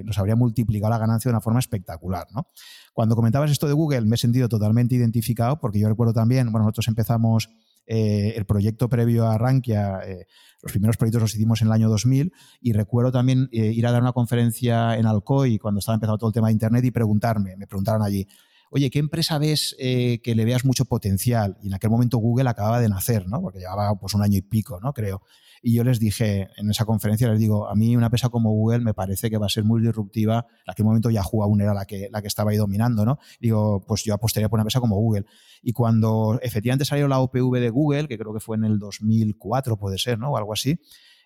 [0.05, 2.47] nos habría multiplicado la ganancia de una forma espectacular, ¿no?
[2.95, 6.65] Cuando comentabas esto de Google me he sentido totalmente identificado porque yo recuerdo también, bueno,
[6.65, 7.51] nosotros empezamos
[7.93, 10.29] eh, el proyecto previo a Rankia, eh,
[10.63, 13.91] los primeros proyectos los hicimos en el año 2000 y recuerdo también eh, ir a
[13.91, 17.57] dar una conferencia en Alcoy cuando estaba empezando todo el tema de Internet y preguntarme,
[17.57, 18.29] me preguntaron allí,
[18.71, 21.59] oye, ¿qué empresa ves que le veas mucho potencial?
[21.65, 23.43] Y en aquel momento Google acababa de nacer, ¿no?
[23.43, 24.93] Porque llevaba pues un año y pico, ¿no?
[24.93, 25.23] Creo.
[25.63, 28.81] Y yo les dije en esa conferencia, les digo, a mí una empresa como Google
[28.81, 30.47] me parece que va a ser muy disruptiva.
[30.67, 33.19] En aquel momento Yahoo aún era la que, la que estaba ahí dominando, ¿no?
[33.41, 35.27] digo, pues yo apostaría por una empresa como Google.
[35.63, 39.77] Y cuando efectivamente salió la OPV de Google, que creo que fue en el 2004,
[39.77, 40.31] puede ser, ¿no?
[40.31, 40.81] O algo así.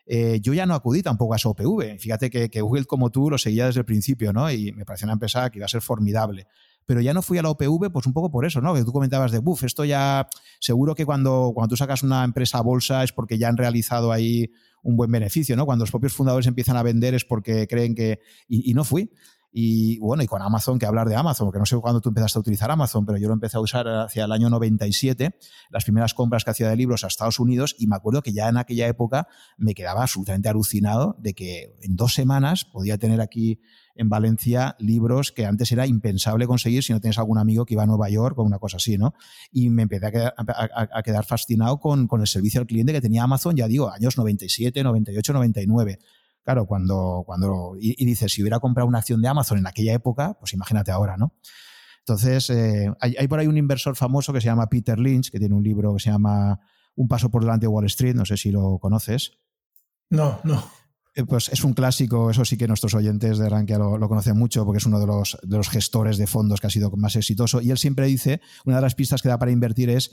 [0.07, 1.99] Eh, yo ya no acudí tampoco a esa OPV.
[1.99, 4.51] Fíjate que, que, Google, como tú, lo seguía desde el principio, ¿no?
[4.51, 6.47] Y me pareció una empresa que iba a ser formidable
[6.87, 8.75] pero ya no fui a la OPV, pues un poco por eso, ¿no?
[8.75, 10.29] Que tú comentabas de, buf, esto ya,
[10.61, 14.13] seguro que cuando, cuando tú sacas una empresa a bolsa es porque ya han realizado
[14.13, 14.51] ahí
[14.83, 15.65] un buen beneficio, ¿no?
[15.67, 18.21] Cuando los propios fundadores empiezan a vender es porque creen que...
[18.49, 19.11] y, no fui.
[19.57, 22.37] Y bueno, y con Amazon, que hablar de Amazon, porque no sé cuándo tú empezaste
[22.37, 25.39] a utilizar Amazon, pero yo lo empecé a usar hacia el año 97,
[25.71, 28.49] las primeras compras que hacía de libros a Estados Unidos, y me acuerdo que ya
[28.49, 33.61] en aquella época me quedaba absolutamente alucinado de que en dos semanas podía tener aquí
[33.95, 37.85] en Valencia libros que antes era impensable conseguir si no tienes algún amigo que iba
[37.85, 39.15] a Nueva York o una cosa así, ¿no?
[39.53, 43.01] Y me empecé a quedar, a, quedar fascinado con, con, el servicio al cliente que
[43.01, 46.01] tenía Amazon, ya digo, años 97, 98, 99.
[46.45, 50.37] Claro, cuando, cuando y, dices, si hubiera comprado una acción de Amazon en aquella época,
[50.39, 51.33] pues imagínate ahora, ¿no?
[52.01, 55.39] Entonces, eh, hay, hay, por ahí un inversor famoso que se llama Peter Lynch, que
[55.39, 56.61] tiene un libro que se llama
[56.97, 59.39] Un paso por delante de Wall Street, no sé si lo conoces.
[60.11, 60.63] No, no.
[61.15, 64.37] Eh, pues es un clásico, eso sí que nuestros oyentes de Rankia lo, lo, conocen
[64.37, 67.17] mucho porque es uno de los, de los gestores de fondos que ha sido más
[67.17, 67.63] exitoso.
[67.63, 70.13] Y él siempre dice, una de las pistas que da para invertir es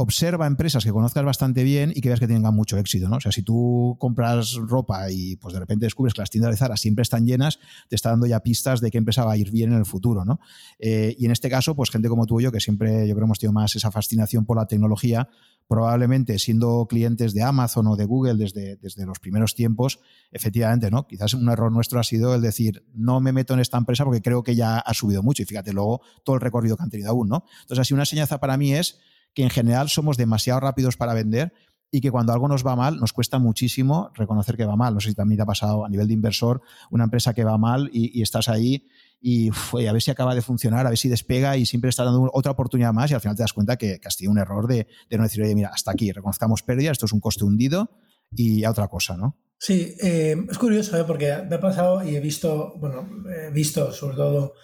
[0.00, 3.16] observa empresas que conozcas bastante bien y que veas que tengan mucho éxito, ¿no?
[3.16, 6.56] O sea, si tú compras ropa y pues de repente descubres que las tiendas de
[6.56, 9.50] Zara siempre están llenas, te está dando ya pistas de qué empresa va a ir
[9.50, 10.40] bien en el futuro, ¿no?
[10.78, 13.26] Eh, y en este caso, pues gente como tú y yo, que siempre yo creo
[13.26, 15.28] hemos tenido más esa fascinación por la tecnología,
[15.68, 20.00] probablemente siendo clientes de Amazon o de Google desde, desde los primeros tiempos,
[20.32, 21.06] efectivamente, ¿no?
[21.06, 24.22] Quizás un error nuestro ha sido el decir, no me meto en esta empresa porque
[24.22, 25.42] creo que ya ha subido mucho.
[25.42, 27.44] Y fíjate luego todo el recorrido que han tenido aún, ¿no?
[27.60, 28.98] Entonces, así una enseñanza para mí es
[29.34, 31.52] que en general somos demasiado rápidos para vender
[31.92, 34.94] y que cuando algo nos va mal nos cuesta muchísimo reconocer que va mal.
[34.94, 37.58] No sé si también te ha pasado a nivel de inversor una empresa que va
[37.58, 38.86] mal y, estás ahí
[39.20, 42.30] y a ver si acaba de funcionar, a ver si despega y siempre estás dando
[42.32, 45.22] otra oportunidad más y al final te das cuenta que, tenido un error de, no
[45.22, 47.90] decir, oye, mira, hasta aquí, reconozcamos pérdidas, esto es un coste hundido
[48.30, 49.36] y a otra cosa, ¿no?
[49.58, 51.04] Sí, eh, es curioso, ¿eh?
[51.06, 54.54] porque me ha pasado y he visto, bueno, he visto sobre todo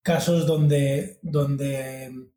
[0.00, 2.33] casos donde, donde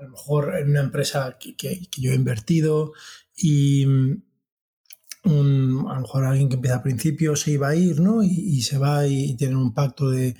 [0.00, 1.54] a lo mejor en una empresa que,
[1.98, 2.92] yo he invertido
[3.36, 8.22] y mm, a lo mejor alguien que empieza al principio se iba a ir, ¿no?
[8.22, 10.36] Y, se va y, tiene un pacto de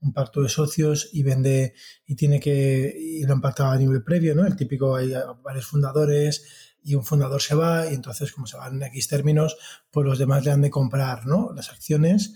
[0.00, 1.74] un pacto de socios y vende
[2.06, 4.46] y tiene que y lo han pactado a nivel previo, ¿no?
[4.46, 5.12] El típico hay
[5.42, 6.44] varios fundadores
[6.82, 9.56] y un fundador se va y entonces como se van en X términos,
[9.90, 11.52] pues los demás le han de comprar, ¿no?
[11.54, 12.34] Las acciones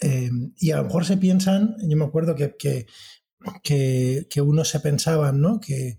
[0.00, 2.86] eh, y a lo mejor se piensan, yo me acuerdo que, que,
[3.64, 5.60] que, que unos se pensaban, ¿no?
[5.60, 5.98] Que,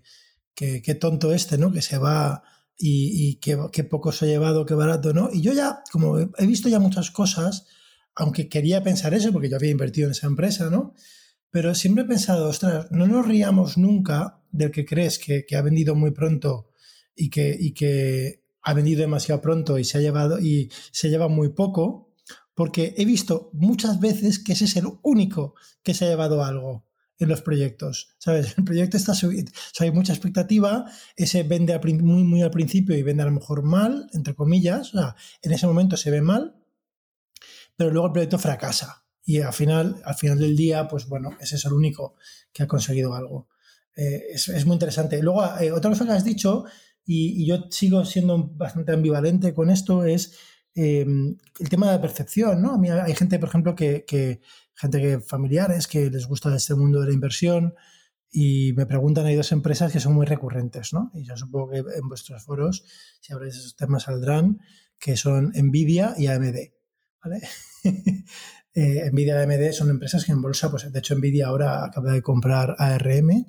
[0.84, 1.72] qué tonto este, ¿no?
[1.72, 2.42] Que se va
[2.82, 5.28] y, qué, poco se ha llevado, qué barato, ¿no?
[5.32, 7.66] Y yo ya, como he visto ya muchas cosas,
[8.14, 10.94] aunque quería pensar eso, porque yo había invertido en esa empresa, ¿no?
[11.50, 15.94] Pero siempre he pensado, ostras, no nos riamos nunca del que crees que, ha vendido
[15.94, 16.70] muy pronto
[17.14, 21.28] y que, y que ha vendido demasiado pronto y se ha llevado y se lleva
[21.28, 22.14] muy poco,
[22.54, 26.89] porque he visto muchas veces que ese es el único que se ha llevado algo
[27.20, 28.54] en los proyectos, ¿sabes?
[28.58, 33.22] El proyecto está subido, hay mucha expectativa, ese vende muy, muy al principio y vende
[33.22, 36.56] a lo mejor mal, entre comillas, o sea, en ese momento se ve mal,
[37.76, 41.56] pero luego el proyecto fracasa y al final, al final del día, pues bueno, ese
[41.56, 42.16] es el único
[42.52, 43.48] que ha conseguido algo.
[43.94, 45.22] Eh, es, muy interesante.
[45.22, 46.64] Luego, eh, otra cosa que has dicho,
[47.04, 50.36] y, yo sigo siendo bastante ambivalente con esto, es
[50.74, 51.06] eh,
[51.58, 52.74] el tema de la percepción, ¿no?
[52.74, 54.40] A mí hay gente, por ejemplo, que, que
[54.80, 57.74] gente que familiares que les gusta este mundo de la inversión
[58.32, 61.10] y me preguntan, hay dos empresas que son muy recurrentes, ¿no?
[61.14, 62.84] Y yo supongo que en vuestros foros,
[63.20, 64.60] si habréis esos temas, saldrán,
[64.98, 66.56] que son Nvidia y AMD,
[67.22, 67.40] ¿vale?
[68.74, 72.12] eh, Nvidia y AMD son empresas que en bolsa, pues de hecho Nvidia ahora acaba
[72.12, 73.46] de comprar ARM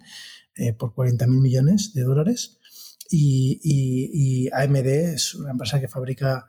[0.55, 2.59] eh, por 40 mil millones de dólares
[3.09, 6.47] y, y, y AMD es una empresa que fabrica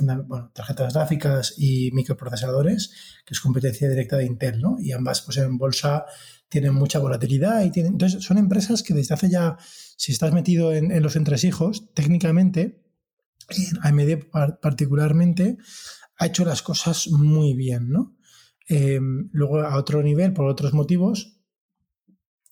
[0.00, 2.92] bueno, tarjetas gráficas y microprocesadores,
[3.24, 4.76] que es competencia directa de Intel, ¿no?
[4.80, 6.04] Y ambas, pues en bolsa
[6.48, 7.92] tienen mucha volatilidad y tienen...
[7.92, 9.56] Entonces, son empresas que desde hace ya,
[9.96, 12.82] si estás metido en, los entresijos, técnicamente,
[13.82, 14.28] AMD
[14.60, 15.56] particularmente,
[16.18, 18.16] ha hecho las cosas muy bien, ¿no?
[18.68, 21.38] Em, luego, a otro nivel, por otros motivos,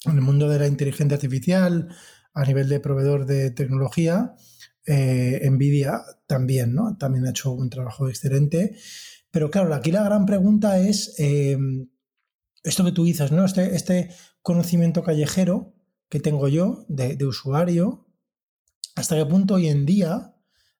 [0.05, 1.89] en el mundo de la inteligencia artificial,
[2.35, 4.35] a nivel de proveedor de tecnología,
[4.93, 6.97] eh, Nvidia también, ¿no?
[6.97, 8.77] También ha hecho un trabajo excelente.
[9.31, 11.89] Pero claro, aquí la gran pregunta es em,
[12.65, 13.45] esto que tú dices, ¿no?
[13.45, 14.11] Este, este,
[14.43, 15.75] conocimiento callejero
[16.09, 18.09] que tengo yo de, usuario,
[18.97, 20.35] hasta qué punto hoy en día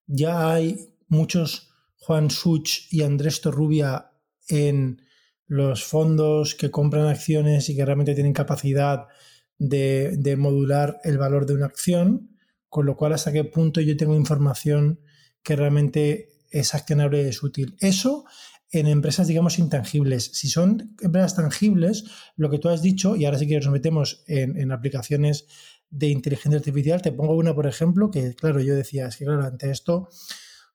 [0.07, 4.11] ya hay muchos Juan Such y Andrés Torrubia
[4.49, 5.03] en
[5.47, 9.07] los fondos que compran acciones y que realmente tienen capacidad
[9.59, 12.30] de, de modular el valor de una acción
[12.71, 15.01] con lo cual hasta qué punto yo tengo información
[15.43, 17.77] que realmente es accionable y es útil.
[17.81, 18.25] Eso
[18.73, 20.31] en empresas, digamos, intangibles.
[20.33, 22.05] Si son empresas tangibles,
[22.37, 25.47] lo que tú has dicho, y ahora sí que nos metemos en, aplicaciones
[25.91, 29.45] de inteligencia artificial, te pongo una, por ejemplo, que claro, yo decía, es que claro,
[29.45, 30.09] ante esto,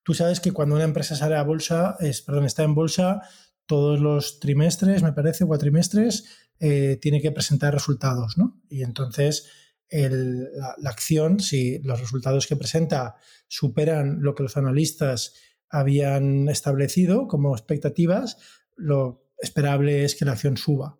[0.04, 3.22] tú sabes que cuando una empresa sale a bolsa, es, perdón, está en bolsa,
[3.66, 6.26] todos los trimestres, me parece, cuatrimestres,
[6.60, 8.62] eh, tiene que presentar resultados, ¿no?
[8.70, 9.48] Y entonces
[9.92, 13.16] la, acción, si los resultados que presenta
[13.48, 15.34] superan lo que los analistas
[15.70, 18.38] habían establecido como expectativas,
[18.76, 21.00] lo esperable es que la acción suba.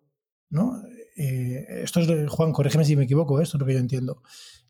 [0.50, 0.82] ¿no?
[1.16, 3.42] Eh, esto es, Juan, corrígeme si me equivoco, ¿eh?
[3.42, 4.22] esto es lo que yo entiendo.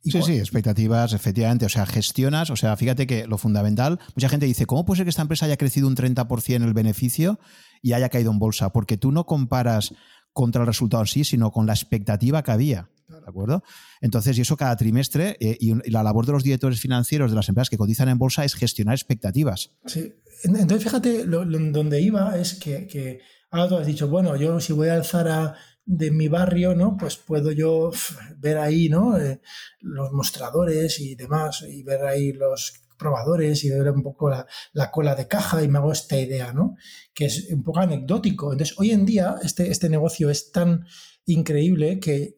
[0.02, 1.66] sí, sí, expectativas, efectivamente.
[1.66, 5.06] O sea, gestionas, o sea, fíjate que lo fundamental, mucha gente dice, ¿cómo puede ser
[5.06, 7.38] que esta empresa haya crecido un 30% en el beneficio
[7.82, 8.72] y haya caído en bolsa?
[8.72, 9.94] Porque tú no comparas
[10.32, 12.90] contra el resultado en sí, sino con la expectativa que había.
[13.08, 13.62] ¿De acuerdo?
[14.00, 17.48] Entonces, y eso cada trimestre, eh, y, la labor de los directores financieros de las
[17.48, 19.72] empresas que cotizan en bolsa es gestionar expectativas.
[19.86, 20.12] Sí.
[20.44, 24.88] Entonces, fíjate, donde iba es que, que ahora tú has dicho, bueno, yo si voy
[24.88, 25.54] a alzar a
[25.86, 26.96] de mi barrio, ¿no?
[26.96, 27.92] Pues puedo yo
[28.38, 29.16] ver ahí, ¿no?
[29.16, 29.40] Eh,
[29.80, 35.14] los mostradores y demás, y ver ahí los probadores y ver un poco la, cola
[35.14, 36.76] de caja y me hago esta idea, ¿no?
[37.14, 38.52] Que es un poco anecdótico.
[38.52, 40.86] Entonces, hoy en día este, este negocio es tan
[41.26, 42.34] increíble que,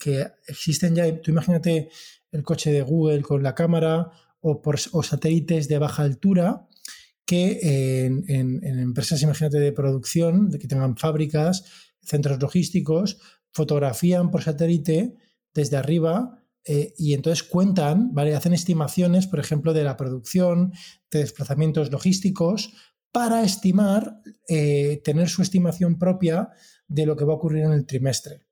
[0.47, 1.91] existen ya, tú imagínate
[2.33, 4.11] el coche de Google con la cámara
[4.41, 6.67] o, satélites de baja altura
[7.25, 11.65] que en, en, empresas, imagínate, de producción, de que tengan fábricas,
[12.03, 13.21] centros logísticos,
[13.53, 15.17] fotografían por satélite
[15.53, 18.35] desde arriba eh, y entonces cuentan, ¿vale?
[18.35, 20.73] Hacen estimaciones, por ejemplo, de la producción,
[21.11, 22.75] de desplazamientos logísticos,
[23.11, 26.51] para estimar, eh, tener su estimación propia
[26.87, 28.48] de lo que va a ocurrir en el trimestre.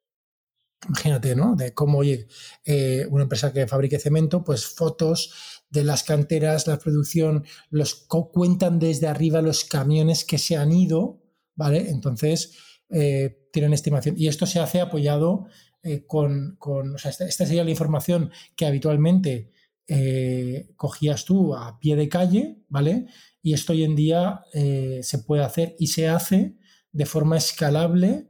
[0.89, 1.57] Imagínate, ¿no?
[1.57, 2.29] De cómo, oye,
[2.65, 8.79] eh, una empresa que fabrique cemento, pues fotos de las canteras, la producción, los cuentan
[8.79, 11.23] desde arriba los camiones que se han ido,
[11.55, 11.91] ¿vale?
[11.91, 12.53] Entonces,
[12.89, 14.15] tienen estimación.
[14.17, 15.49] Y esto se hace apoyado
[15.89, 19.53] eh, con, o sea, esta, sería la información que habitualmente
[19.87, 23.07] eh, cogías tú a pie de calle, ¿vale?
[23.41, 26.57] Y esto hoy en día eh, se puede hacer y se hace
[26.91, 28.27] de forma escalable.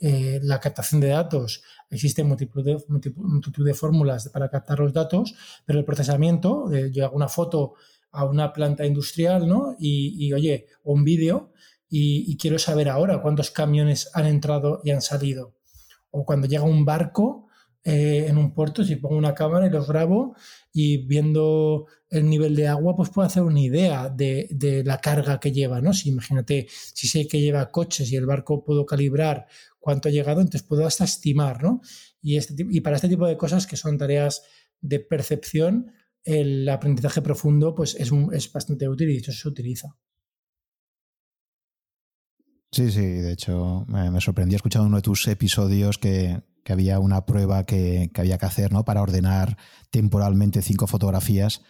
[0.00, 5.84] La captación de datos, existe multitud de, de fórmulas para captar los datos, pero el
[5.84, 7.74] procesamiento, yo hago una foto
[8.10, 9.76] a una planta industrial, ¿no?
[9.78, 11.52] Y, y oye, un vídeo,
[11.90, 15.54] y, quiero saber ahora cuántos camiones han entrado y han salido
[16.10, 17.47] o cuando llega un barco
[17.90, 20.36] eh, en un puerto, si pongo una cámara y los grabo
[20.74, 25.52] y viendo el nivel de agua, pues puedo hacer una idea de, la carga que
[25.52, 25.94] lleva, ¿no?
[25.94, 29.46] Si imagínate, si sé que lleva coches y el barco puedo calibrar
[29.78, 31.80] cuánto ha llegado, entonces puedo hasta estimar, ¿no?
[32.20, 34.42] Y, este, y para este tipo de cosas que son tareas
[34.82, 35.90] de percepción,
[36.24, 39.96] el aprendizaje profundo pues es, es bastante útil y de hecho se utiliza.
[42.70, 47.24] Sí, sí, de hecho me, me sorprendí escuchando uno de tus episodios que, había una
[47.26, 48.84] prueba que, había que hacer ¿no?
[48.84, 49.56] para ordenar
[49.90, 51.62] temporalmente cinco fotografías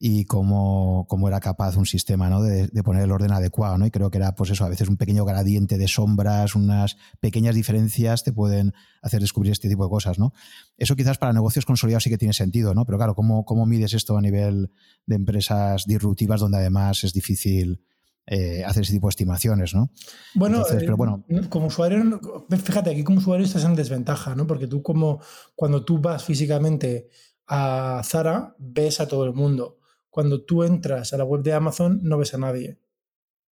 [0.00, 2.40] y cómo, cómo era capaz un sistema ¿no?
[2.40, 3.78] de, poner el orden adecuado.
[3.78, 3.86] ¿no?
[3.86, 7.54] Y creo que era, pues eso, a veces un pequeño gradiente de sombras, unas pequeñas
[7.54, 10.18] diferencias te pueden hacer descubrir este tipo de cosas.
[10.18, 10.32] ¿no?
[10.76, 12.84] Eso quizás para negocios consolidados sí que tiene sentido, ¿no?
[12.84, 14.70] pero claro, ¿cómo, cómo mides esto a nivel
[15.06, 17.82] de empresas disruptivas donde además es difícil
[18.30, 19.90] eh, hacer ese tipo de estimaciones, ¿no?
[20.34, 21.24] Bueno, pero bueno.
[21.30, 22.20] Eh, como usuario,
[22.62, 24.46] fíjate, aquí como usuario estás en desventaja, ¿no?
[24.46, 25.22] Porque tú como
[25.54, 27.08] cuando tú vas físicamente
[27.46, 29.78] a Zara, ves a todo el mundo.
[30.10, 32.78] Cuando tú entras a la web de Amazon, no ves a nadie,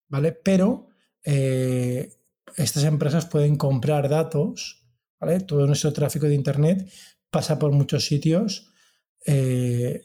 [0.10, 0.34] ¿vale?
[0.34, 0.90] Pero
[1.24, 2.12] eh,
[2.58, 4.86] estas empresas pueden comprar datos,
[5.22, 5.40] ¿vale?
[5.40, 6.92] Todo nuestro tráfico de Internet
[7.30, 8.72] pasa por muchos sitios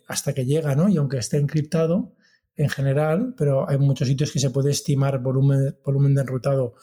[0.06, 0.88] hasta que llega, ¿no?
[0.88, 2.14] Y aunque esté encriptado,
[2.60, 6.74] en general, pero hay muchos sitios que se puede estimar volumen, volumen de enrutado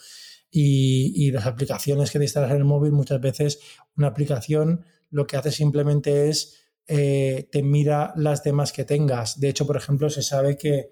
[0.50, 3.60] y, las aplicaciones que te instalas en el móvil, muchas veces
[3.96, 6.56] una aplicación lo que hace simplemente es
[6.86, 9.38] eh, te mira las demás que tengas.
[9.38, 10.90] De hecho, por ejemplo, se sabe que,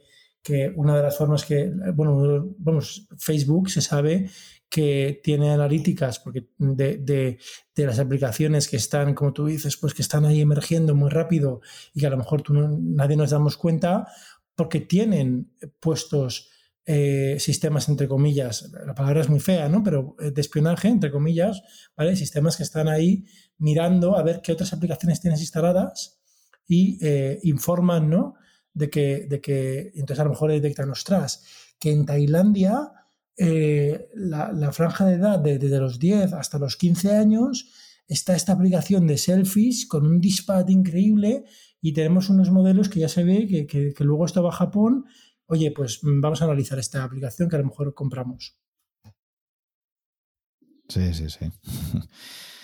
[0.76, 4.30] una de las formas que, bueno, vamos, Facebook se sabe
[4.68, 10.02] que tiene analíticas porque de, de, las aplicaciones que están, como tú dices, pues que
[10.02, 11.60] están ahí emergiendo muy rápido
[11.94, 14.06] y que a lo mejor tú nadie nos damos cuenta,
[14.56, 16.50] porque tienen puestos
[16.88, 19.82] eh, sistemas, entre comillas, la palabra es muy fea, ¿no?
[19.82, 21.60] Pero eh, de espionaje, entre comillas,
[21.96, 22.14] ¿vale?
[22.14, 23.24] Sistemas que están ahí
[23.58, 26.20] mirando a ver qué otras aplicaciones tienes instaladas
[26.68, 28.34] y eh, informan, ¿no?
[28.72, 31.44] De que, de que, entonces a lo mejor detectan, ostras,
[31.80, 32.92] que en Tailandia
[34.14, 37.70] la, franja de edad desde los 10 hasta los 15 años
[38.08, 41.44] está esta aplicación de selfies con un disparo increíble
[41.86, 45.04] y tenemos unos modelos que ya se ve que, que, luego esto va a Japón.
[45.46, 48.58] Oye, pues mm, vamos a analizar esta aplicación que a lo mejor compramos.
[50.88, 51.46] Sí, sí, sí.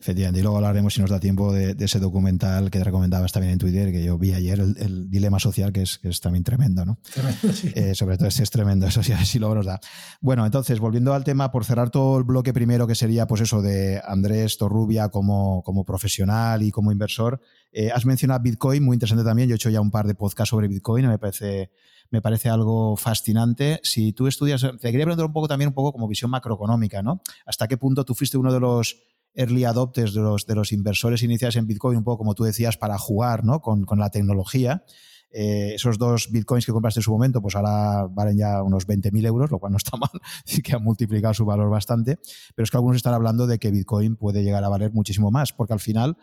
[0.00, 3.52] Efectivamente, y luego hablaremos, si nos da tiempo, de, ese documental que te recomendabas también
[3.52, 6.86] en Twitter, que yo vi ayer, el, dilema social, que es, que es, también tremendo,
[6.86, 6.98] ¿no?
[7.12, 7.70] Tremendo, sí.
[7.74, 9.78] Eh, sobre todo ese es tremendo, eso sí, si luego nos da.
[10.22, 13.60] Bueno, entonces, volviendo al tema, por cerrar todo el bloque primero, que sería, pues eso,
[13.60, 17.38] de Andrés Torrubia como, como profesional y como inversor,
[17.70, 20.48] eh, has mencionado Bitcoin, muy interesante también, yo he hecho ya un par de podcasts
[20.48, 21.70] sobre Bitcoin, me parece
[22.10, 23.80] me parece algo fascinante.
[23.82, 27.22] Si tú estudias, te quería preguntar un poco también, un poco como visión macroeconómica, ¿no?
[27.46, 28.96] ¿Hasta qué punto tú fuiste uno de los
[29.34, 32.76] early adopters de los, de los inversores iniciales en Bitcoin, un poco como tú decías,
[32.76, 33.60] para jugar ¿no?
[33.60, 34.84] con, con la tecnología.
[35.32, 39.26] Eh, esos dos bitcoins que compraste en su momento, pues ahora valen ya unos 20.000
[39.26, 40.10] euros, lo cual no está mal,
[40.46, 42.18] y que han multiplicado su valor bastante.
[42.54, 45.52] Pero es que algunos están hablando de que Bitcoin puede llegar a valer muchísimo más,
[45.52, 46.16] porque al final,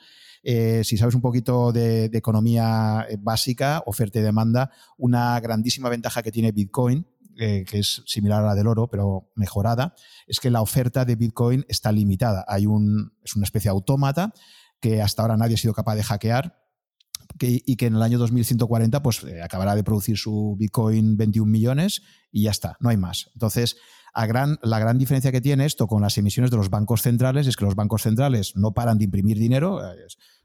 [0.43, 5.89] eh, si sabes un poquito de, de, economía eh, básica, oferta y demanda, una grandísima
[5.89, 10.39] ventaja que tiene Bitcoin eh, que es similar a la del oro, pero mejorada, es
[10.39, 12.45] que la oferta de Bitcoin está limitada.
[12.47, 14.33] Hay un, es una especie de autómata
[14.79, 16.67] que hasta ahora nadie ha sido capaz de hackear
[17.39, 22.01] y que en el año 2140 pues, eh, acabará de producir su Bitcoin 21 millones
[22.31, 23.29] y ya está, no hay más.
[23.33, 23.77] Entonces,
[24.25, 27.65] la gran diferencia que tiene esto con las emisiones de los bancos centrales es que
[27.65, 29.79] los bancos centrales no paran de imprimir dinero.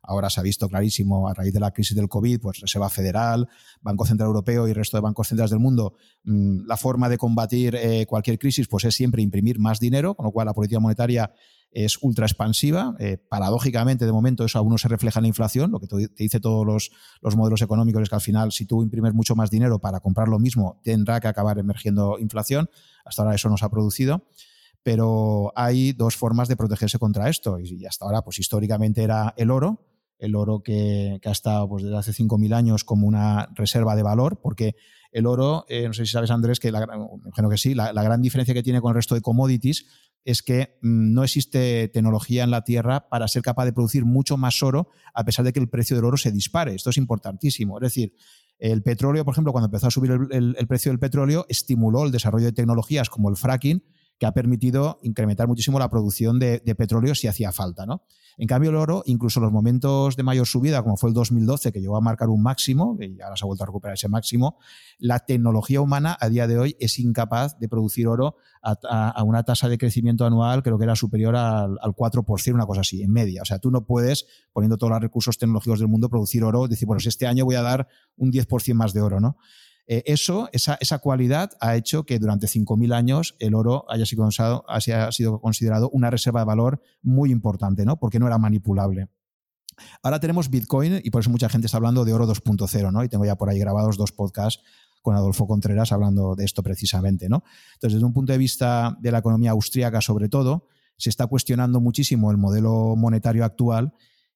[0.02, 3.48] Ahora se ha visto clarísimo a raíz de la crisis del COVID, pues Reserva Federal,
[3.80, 5.94] Banco Central Europeo y el resto de bancos centrales del mundo,
[6.24, 10.26] mm, la forma de combatir eh, cualquier crisis pues es siempre imprimir más dinero, con
[10.26, 11.32] lo cual la política monetaria
[11.70, 12.94] es ultra expansiva.
[12.98, 15.70] Eh, paradójicamente, de momento, eso aún no se refleja en la inflación.
[15.70, 16.90] Lo que te dice todos los,
[17.22, 20.28] los, modelos económicos es que al final, si tú imprimes mucho más dinero para comprar
[20.28, 22.68] lo mismo, tendrá que acabar emergiendo inflación.
[23.04, 24.26] Hasta ahora eso no se ha producido.
[24.82, 27.58] Pero hay dos formas de protegerse contra esto.
[27.60, 29.86] Y hasta ahora, pues históricamente era el oro,
[30.18, 34.40] el oro que, ha estado pues, desde hace 5.000 años como una reserva de valor,
[34.40, 34.74] porque
[35.10, 36.84] el oro, eh, no sé si sabes Andrés, que la,
[37.24, 39.86] imagino que sí, la, la, gran diferencia que tiene con el resto de commodities
[40.24, 44.36] es que mm, no existe tecnología en la Tierra para ser capaz de producir mucho
[44.36, 46.74] más oro a pesar de que el precio del oro se dispare.
[46.74, 47.78] Esto es importantísimo.
[47.78, 48.14] Es decir,
[48.62, 52.46] el petróleo, por ejemplo, cuando empezó a subir el, precio del petróleo, estimuló el desarrollo
[52.46, 53.82] de tecnologías como el fracking,
[54.22, 57.86] que ha permitido incrementar muchísimo la producción de, petróleo si hacía falta.
[57.86, 58.04] ¿no?
[58.38, 61.72] En cambio, el oro, incluso en los momentos de mayor subida, como fue el 2012,
[61.72, 64.58] que llegó a marcar un máximo, y ahora se ha vuelto a recuperar ese máximo,
[65.00, 69.68] la tecnología humana a día de hoy es incapaz de producir oro a, una tasa
[69.68, 73.42] de crecimiento anual, creo que era superior al, al 4%, una cosa así, en media.
[73.42, 76.86] O sea, tú no puedes, poniendo todos los recursos tecnológicos del mundo, producir oro, decir,
[76.86, 79.36] bueno, este año voy a dar un 10% más de oro, ¿no?
[79.86, 85.40] Eh, eso, esa, esa, cualidad ha hecho que durante 5.000 años el oro haya sido,
[85.40, 87.98] considerado una reserva de valor muy importante, ¿no?
[87.98, 89.08] Porque no era manipulable.
[90.02, 93.02] Ahora tenemos Bitcoin y por eso mucha gente está hablando de oro 2.0, ¿no?
[93.02, 94.62] Y tengo ya por ahí grabados dos podcasts
[95.00, 97.42] con Adolfo Contreras hablando de esto precisamente, ¿no?
[97.74, 101.80] Entonces, desde un punto de vista de la economía austríaca, sobre todo, se está cuestionando
[101.80, 103.94] muchísimo el modelo monetario actual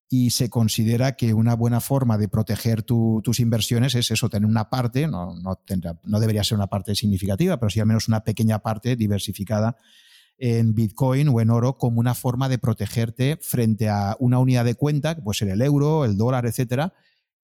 [0.09, 4.71] y se considera que una buena forma de proteger tus inversiones es eso, tener una
[4.71, 5.59] parte, no, no,
[6.05, 9.77] no, debería ser una parte significativa, pero sí al menos una pequeña parte diversificada
[10.39, 14.77] en Bitcoin o en oro como una forma de protegerte frente a una unidad de
[14.77, 16.93] cuenta, que puede ser el euro, el dólar, etcétera,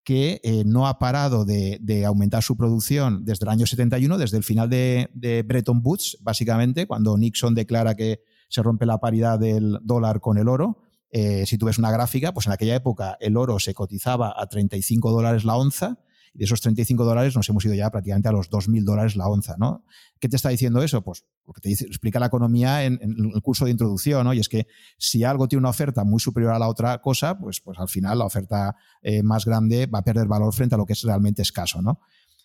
[0.05, 4.45] que eh, no ha parado de, aumentar su producción desde el año 71, desde el
[4.45, 9.79] final de, de Bretton Woods, básicamente, cuando Nixon declara que se rompe la paridad del
[9.83, 13.37] dólar con el oro eh, si tú ves una gráfica, pues en aquella época el
[13.37, 15.99] oro se cotizaba a 35 dólares la onza
[16.33, 19.29] y de esos 35 dólares nos hemos ido ya prácticamente a los 2.000 dólares la
[19.29, 19.57] onza.
[19.59, 19.85] ¿no?
[20.19, 21.03] ¿Qué te está diciendo eso?
[21.03, 24.33] Pues lo que te explica la economía en, el curso de introducción, ¿no?
[24.33, 27.61] y es que si algo tiene una oferta muy superior a la otra cosa, pues,
[27.61, 30.87] pues al final la oferta eh, más grande va a perder valor frente a lo
[30.87, 31.83] que es realmente escaso.
[31.83, 32.01] ¿no?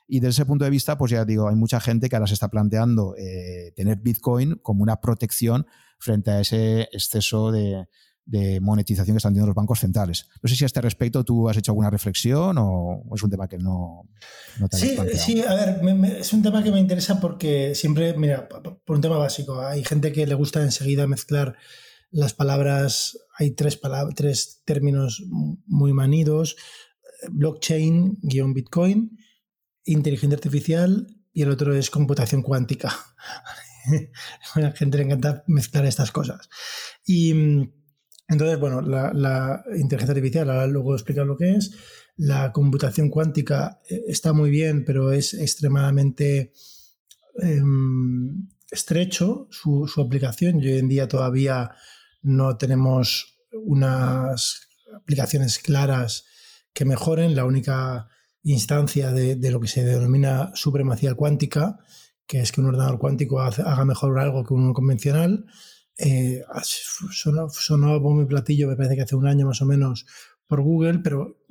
[0.09, 2.34] Y desde ese punto de vista, pues ya digo, hay mucha gente que ahora se
[2.34, 5.68] está planteando eh, tener Bitcoin como una protección
[5.99, 7.88] frente a ese exceso de,
[8.28, 10.28] de monetización que están teniendo los bancos centrales.
[10.44, 13.48] No sé si a este respecto tú has hecho alguna reflexión o es un tema
[13.48, 14.04] que no,
[14.60, 15.82] no te sí, Sí, a ver,
[16.20, 20.12] es un tema que me interesa porque siempre, mira, por un tema básico, hay gente
[20.12, 21.56] que le gusta enseguida mezclar
[22.12, 25.24] las palabras, hay tres, palabras, tres términos
[25.66, 26.58] muy manidos,
[27.32, 29.18] blockchain, guion bitcoin,
[29.86, 32.94] inteligencia artificial y el otro es computación cuántica.
[34.54, 36.50] a la gente le encanta mezclar estas cosas.
[37.06, 37.34] Y
[38.28, 41.72] entonces, bueno, la, inteligencia artificial, ahora luego explicar lo que es.
[42.18, 46.52] La computación cuántica eh, está muy bien, pero es extremadamente
[47.40, 50.58] em, estrecho su, aplicación.
[50.58, 51.72] Hoy en día todavía
[52.22, 56.26] no tenemos unas aplicaciones claras
[56.74, 57.34] que mejoren.
[57.34, 58.10] La única
[58.44, 61.80] instancia de, de, lo que se denomina supremacía cuántica,
[62.26, 65.46] que es que un ordenador cuántico haga mejor algo que un convencional,
[65.98, 70.06] eh, sonó, sonó platillo, me parece que hace un año más o menos,
[70.48, 71.43] por Google, pero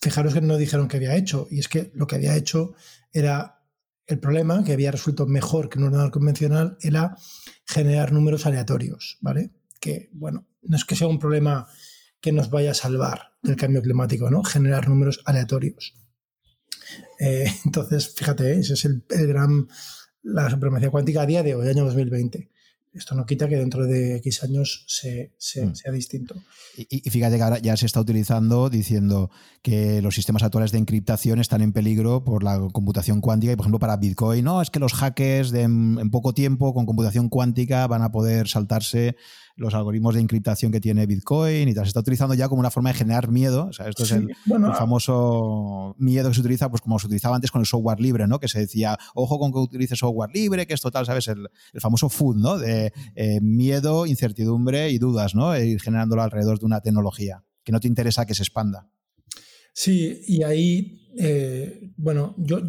[0.00, 1.48] fijaros que no dijeron que había hecho.
[1.50, 2.74] Y es que lo que había hecho
[3.12, 3.64] era
[4.06, 7.16] el problema, que había resuelto mejor que un ordenador convencional, era
[7.64, 9.50] generar números aleatorios, ¿vale?
[9.80, 11.66] Que, bueno, no es que sea un problema
[12.20, 14.42] que nos vaya a salvar del cambio climático, ¿no?
[14.44, 15.94] Generar números aleatorios.
[17.18, 19.68] Eh, entonces, fíjate, ese es el, el, gran,
[20.22, 22.50] la supremacía cuántica a día de hoy, año 2020.
[22.96, 25.74] Esto no quita que dentro de X años mm.
[25.74, 26.34] sea distinto.
[26.76, 29.30] Y, fíjate que ahora ya se está utilizando diciendo
[29.62, 33.64] que los sistemas actuales de encriptación están en peligro por la computación cuántica y, por
[33.64, 37.86] ejemplo, para Bitcoin, no, es que los hackers de en, poco tiempo con computación cuántica
[37.86, 39.16] van a poder saltarse
[39.56, 41.84] los algoritmos de encriptación que tiene Bitcoin y tal.
[41.84, 43.66] Se está utilizando ya como una forma de generar miedo.
[43.66, 44.34] O sea, esto es el,
[44.74, 48.38] famoso miedo que se utiliza, pues como se utilizaba antes con el software libre, ¿no?
[48.38, 51.28] Que se decía, ojo con que utilice software libre, que es total, ¿sabes?
[51.28, 51.48] El,
[51.80, 52.58] famoso food, ¿no?
[52.58, 55.54] De eh, miedo, incertidumbre y dudas, ¿no?
[55.54, 58.88] E ir generándolo alrededor de una tecnología que no te interesa que se expanda.
[59.72, 62.60] Sí, y ahí, eh, bueno, yo,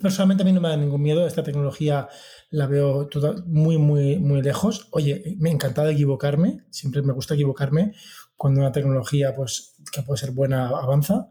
[0.00, 1.26] personalmente a mí no me da ningún miedo.
[1.26, 2.08] Esta tecnología
[2.50, 3.08] la veo
[3.46, 4.88] muy, muy, muy lejos.
[4.90, 7.94] Oye, me encanta equivocarme, siempre me gusta equivocarme
[8.36, 11.28] cuando una tecnología pues, que puede ser buena avanza.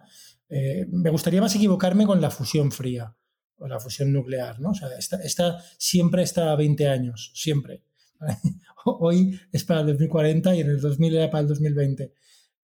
[0.49, 3.15] Eh, me gustaría más equivocarme con la fusión fría
[3.57, 4.71] o la fusión nuclear, ¿no?
[4.71, 7.83] O sea, esta, siempre está a 20 años, siempre.
[8.85, 12.13] Hoy es para el 2040 y en el 2000 era para el 2020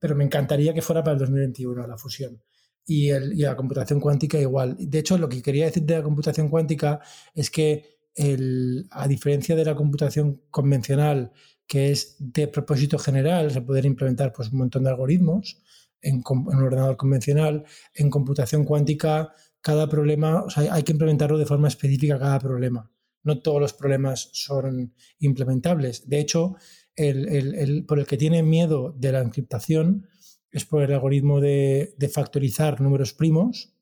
[0.06, 2.40] pero me encantaría que fuera para el 2021 la fusión.
[2.86, 4.76] Y, el, la computación cuántica igual.
[4.80, 7.02] De hecho, lo que quería decir de la computación cuántica
[7.34, 11.32] es que, el, a diferencia de la computación convencional,
[11.68, 15.62] que es de propósito general, se pueden implementar pues, un montón de algoritmos
[16.02, 21.46] en, un ordenador convencional, en computación cuántica, cada problema, o sea, hay que implementarlo de
[21.46, 22.92] forma específica cada problema.
[23.24, 26.08] No todos los problemas son implementables.
[26.08, 26.56] De hecho,
[26.96, 30.08] el, por el que tiene miedo de la encriptación
[30.56, 33.74] es por el algoritmo de, factorizar números primos,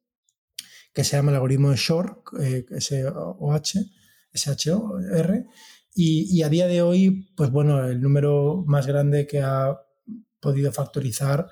[0.91, 3.80] que se llama el algoritmo de Shor, eh, S-O-H,
[4.32, 5.45] S-H-O-R,
[5.93, 9.80] y, a día de hoy, pues bueno, el número más grande que ha
[10.39, 11.47] podido factorizar,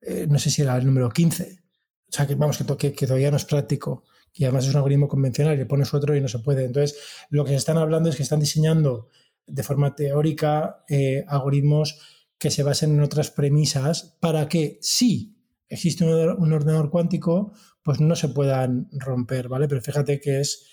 [0.00, 1.62] eh, no sé si era el número 15,
[2.08, 5.08] o sea, que vamos, que, que, todavía no es práctico, y además es un algoritmo
[5.08, 6.64] convencional, y le pones otro y no se puede.
[6.64, 6.96] Entonces,
[7.30, 9.08] lo que se están hablando es que están diseñando
[9.48, 15.36] de forma teórica eh, algoritmos que se basen en otras premisas para que si
[15.68, 17.52] existe un, ordenador cuántico,
[17.84, 19.68] pues no se puedan romper, ¿vale?
[19.68, 20.66] Pero fíjate que es,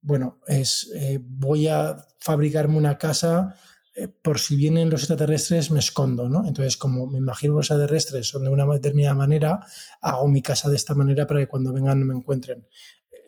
[0.00, 3.54] bueno, es eh, voy a fabricarme una casa
[3.94, 6.46] eh, por si vienen los extraterrestres me escondo, ¿no?
[6.46, 9.60] Entonces, como me imagino los extraterrestres son de una determinada manera,
[10.00, 12.66] hago mi casa de esta manera para que cuando vengan no me encuentren.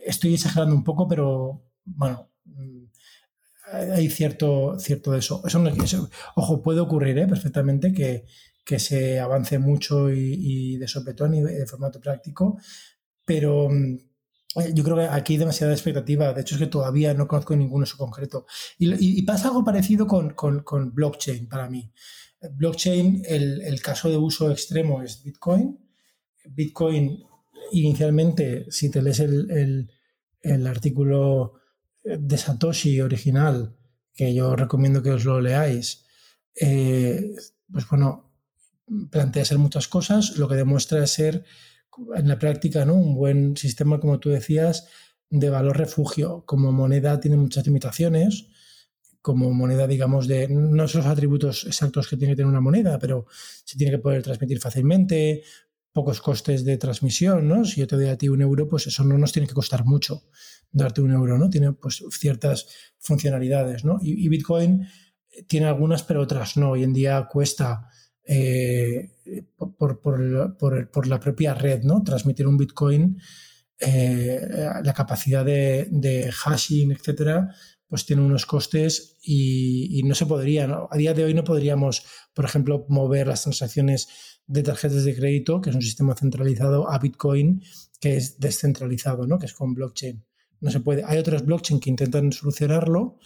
[0.07, 2.31] Estoy exagerando un poco, pero bueno,
[3.75, 5.43] hay cierto, cierto de eso.
[6.37, 7.27] ojo, puede ocurrir ¿eh?
[7.27, 8.25] perfectamente que,
[8.79, 12.59] se avance mucho y, de sopetón y de formato práctico,
[13.25, 13.99] pero mm,
[14.75, 16.33] yo creo que aquí hay demasiada expectativa.
[16.33, 18.47] De hecho, es que todavía no conozco ninguno eso concreto.
[18.79, 21.93] Y, pasa algo parecido con, blockchain para mí.
[22.53, 25.79] Blockchain, el, caso de uso extremo es Bitcoin.
[26.47, 27.25] Bitcoin,
[27.73, 29.91] inicialmente, si te lees el,
[30.43, 31.55] el artículo
[32.05, 33.75] de Satoshi original,
[34.15, 36.05] que yo recomiendo que os lo leáis,
[36.55, 37.35] eh,
[37.71, 38.31] pues bueno,
[39.11, 41.45] plantea ser muchas cosas, lo que demuestra ser
[42.15, 42.95] en la práctica ¿no?
[42.95, 44.87] un buen sistema, como tú decías,
[45.31, 46.45] de valor refugio.
[46.47, 48.47] Como moneda tiene muchas limitaciones,
[49.23, 52.99] como moneda, digamos, de no son los atributos exactos que tiene que tener una moneda,
[52.99, 53.27] pero
[53.65, 55.43] se tiene que poder transmitir fácilmente,
[55.93, 57.65] pocos costes de transmisión, ¿no?
[57.65, 59.85] Si yo te doy a ti un euro, pues eso no nos tiene que costar
[59.85, 60.25] mucho
[60.75, 61.49] darte un euro, ¿no?
[61.49, 62.67] Tiene pues ciertas
[62.99, 63.99] funcionalidades, ¿no?
[64.03, 64.87] Y, Bitcoin
[65.47, 66.73] tiene algunas, pero otras no.
[66.73, 67.89] Hoy en día cuesta
[68.25, 69.11] eh,
[69.79, 72.03] por, la propia red, ¿no?
[72.03, 73.19] Transmitir un Bitcoin,
[73.79, 74.41] eh,
[74.83, 77.55] la capacidad de, hashing, etcétera,
[77.87, 82.05] pues tiene unos costes y, no se podría, A día de hoy no podríamos,
[82.35, 84.09] por ejemplo, mover las transacciones
[84.47, 87.63] de tarjetas de crédito, que es un sistema centralizado, a Bitcoin,
[88.01, 89.39] que es descentralizado, ¿no?
[89.39, 90.25] Que es con blockchain
[90.65, 91.05] no se puede.
[91.05, 93.19] Hay otros blockchain que intentan solucionarlo,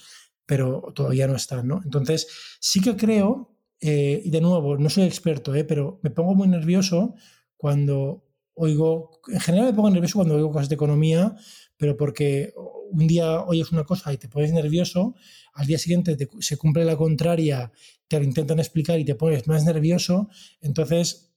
[0.45, 1.81] pero todavía no están, ¿no?
[1.85, 2.27] Entonces,
[2.59, 5.63] sí que creo, eh, y de nuevo, no soy experto, ¿eh?
[5.63, 7.15] pero me pongo muy nervioso
[7.57, 8.25] cuando
[8.55, 11.37] oigo, en general me pongo nervioso cuando oigo cosas de economía,
[11.77, 12.53] pero porque
[12.91, 15.15] un día oyes una cosa y te pones nervioso,
[15.55, 17.71] al día siguiente se cumple la contraria,
[18.09, 20.29] te lo intentan explicar y te pones más nervioso,
[20.61, 21.28] entonces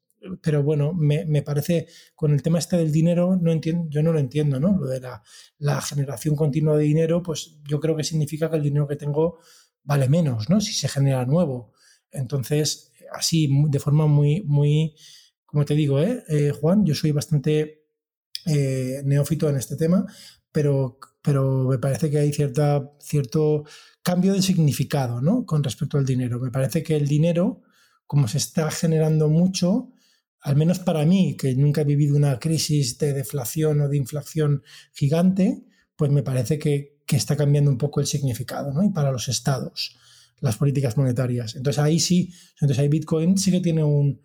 [0.42, 4.20] pero bueno, me, parece, con el tema este del dinero, no entiendo, yo no lo
[4.20, 4.78] entiendo, ¿no?
[4.78, 8.88] Lo de la, generación continua de dinero, pues yo creo que significa que el dinero
[8.88, 9.40] que tengo
[9.84, 10.62] vale menos, ¿no?
[10.62, 11.74] Si se genera nuevo.
[12.12, 14.96] Entonces, así, de forma muy, muy,
[15.46, 16.24] como te digo, ¿eh?
[16.28, 17.86] eh Juan, yo soy bastante
[18.46, 20.06] eh, neófito en este tema,
[20.52, 23.64] pero, pero me parece que hay cierta, cierto
[24.04, 25.46] cambio de significado, ¿no?
[25.46, 26.40] Con respecto al dinero.
[26.40, 27.62] Me parece que el dinero,
[28.06, 29.92] como se está generando mucho,
[30.42, 34.64] al menos para mí, que nunca he vivido una crisis de deflación o de inflación
[34.94, 35.64] gigante,
[35.96, 38.82] pues me parece que, está cambiando un poco el significado, ¿no?
[38.86, 39.98] Y para los estados,
[40.40, 41.58] las políticas monetarias.
[41.58, 44.22] Entonces ahí sí, entonces Bitcoin sí que tiene un,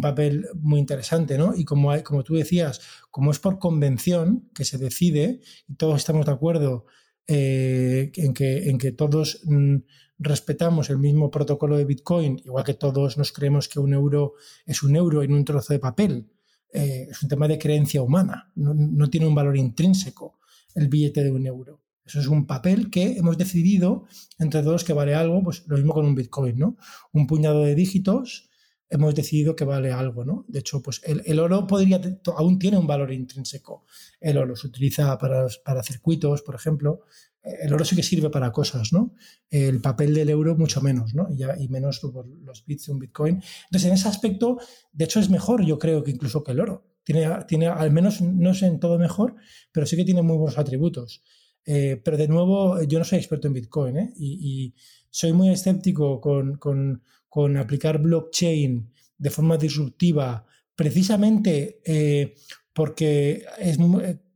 [0.00, 1.54] papel muy interesante, ¿no?
[1.54, 5.98] Y como, hay, como tú decías, como es por convención que se decide, y todos
[5.98, 6.86] estamos de acuerdo
[7.26, 9.76] eh, en, que, en que todos mm,
[10.20, 14.34] respetamos el mismo protocolo de Bitcoin, igual que todos nos creemos que un euro
[14.66, 16.30] es un euro en un trozo de papel,
[16.72, 20.38] eh, es un tema de creencia humana, no, tiene un valor intrínseco
[20.74, 21.82] el billete de un euro.
[22.04, 24.04] Eso es un papel que hemos decidido
[24.38, 26.76] entre todos que vale algo, pues lo mismo con un Bitcoin, ¿no?
[27.12, 28.50] Un puñado de dígitos
[28.88, 30.44] hemos decidido que vale algo, ¿no?
[30.48, 32.00] De hecho, pues el, oro podría,
[32.36, 33.84] aún tiene un valor intrínseco.
[34.20, 37.02] El oro se utiliza para, para circuitos, por ejemplo,
[37.42, 39.14] el oro sí que sirve para cosas, ¿no?
[39.48, 41.28] El papel del euro mucho menos, ¿no?
[41.30, 43.42] Y, menos los bits de un Bitcoin.
[43.64, 44.58] Entonces, en ese aspecto,
[44.92, 46.86] de hecho, es mejor, yo creo, que incluso que el oro.
[47.02, 49.34] Tiene, tiene al menos, no sé en todo mejor,
[49.72, 51.22] pero sí que tiene muy buenos atributos.
[51.64, 54.12] Eh, pero de nuevo, yo no soy experto en Bitcoin, ¿eh?
[54.16, 54.74] y,
[55.12, 62.36] soy muy escéptico con, con, con, aplicar blockchain de forma disruptiva, precisamente eh,
[62.72, 63.76] porque, es,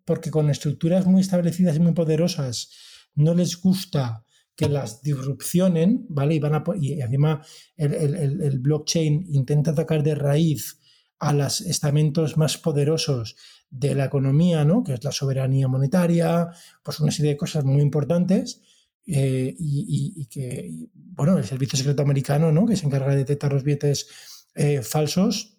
[0.04, 2.70] porque con estructuras muy establecidas y muy poderosas,
[3.14, 4.24] no les gusta
[4.56, 6.36] que las disrupcionen, ¿vale?
[6.36, 7.42] Y, van a, y encima
[7.76, 10.78] el, blockchain intenta atacar de raíz
[11.18, 13.36] a los estamentos más poderosos
[13.70, 14.84] de la economía, ¿no?
[14.84, 16.48] Que es la soberanía monetaria,
[16.82, 18.60] pues una serie de cosas muy importantes.
[19.06, 22.66] Eh, y, que, bueno, el Servicio Secreto Americano, ¿no?
[22.66, 24.08] Que se encarga de detectar los billetes
[24.54, 25.58] eh, falsos,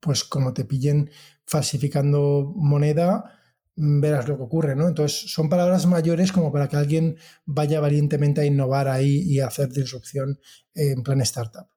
[0.00, 1.10] pues como te pillen
[1.44, 3.35] falsificando moneda,
[3.76, 4.88] verás lo que ocurre, ¿no?
[4.88, 9.48] Entonces, son palabras mayores como para que alguien vaya valientemente a innovar ahí y a
[9.48, 10.40] hacer disrupción
[10.74, 11.68] en plan startup.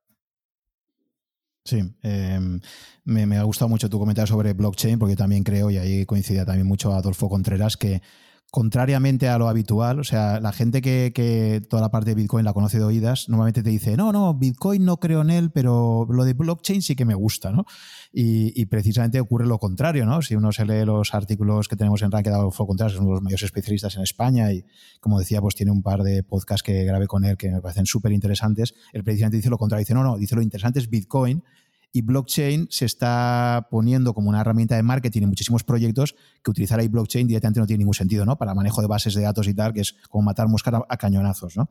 [1.66, 2.60] Sí, em,
[3.04, 6.46] me, ha gustado mucho tu comentario sobre blockchain, porque yo también creo, y ahí coincidía
[6.46, 8.02] también mucho Adolfo Contreras, que
[8.52, 12.54] contrariamente a lo habitual, o sea, la gente que, toda la parte de Bitcoin la
[12.54, 16.24] conoce de oídas, normalmente te dice, no, no, Bitcoin no creo en él, pero lo
[16.24, 17.66] de blockchain sí que me gusta, ¿no?
[18.12, 20.22] Y, precisamente ocurre lo contrario, ¿no?
[20.22, 23.14] Si uno se lee los artículos que tenemos en Ranked Adolfo Contreras, es uno de
[23.16, 24.66] los mayores especialistas en España y,
[25.00, 27.86] como decía, pues tiene un par de podcasts que grabé con él que me parecen
[27.86, 28.74] súper interesantes.
[28.94, 31.44] Él precisamente dice lo contrario, dice, no, no, dice lo interesante es Bitcoin
[31.92, 36.80] y blockchain se está poniendo como una herramienta de marketing en muchísimos proyectos que utilizar
[36.80, 38.38] ahí blockchain directamente no tiene ningún sentido, ¿no?
[38.38, 41.58] Para manejo de bases de datos y tal, que es como matar moscas a, cañonazos,
[41.58, 41.70] ¿no?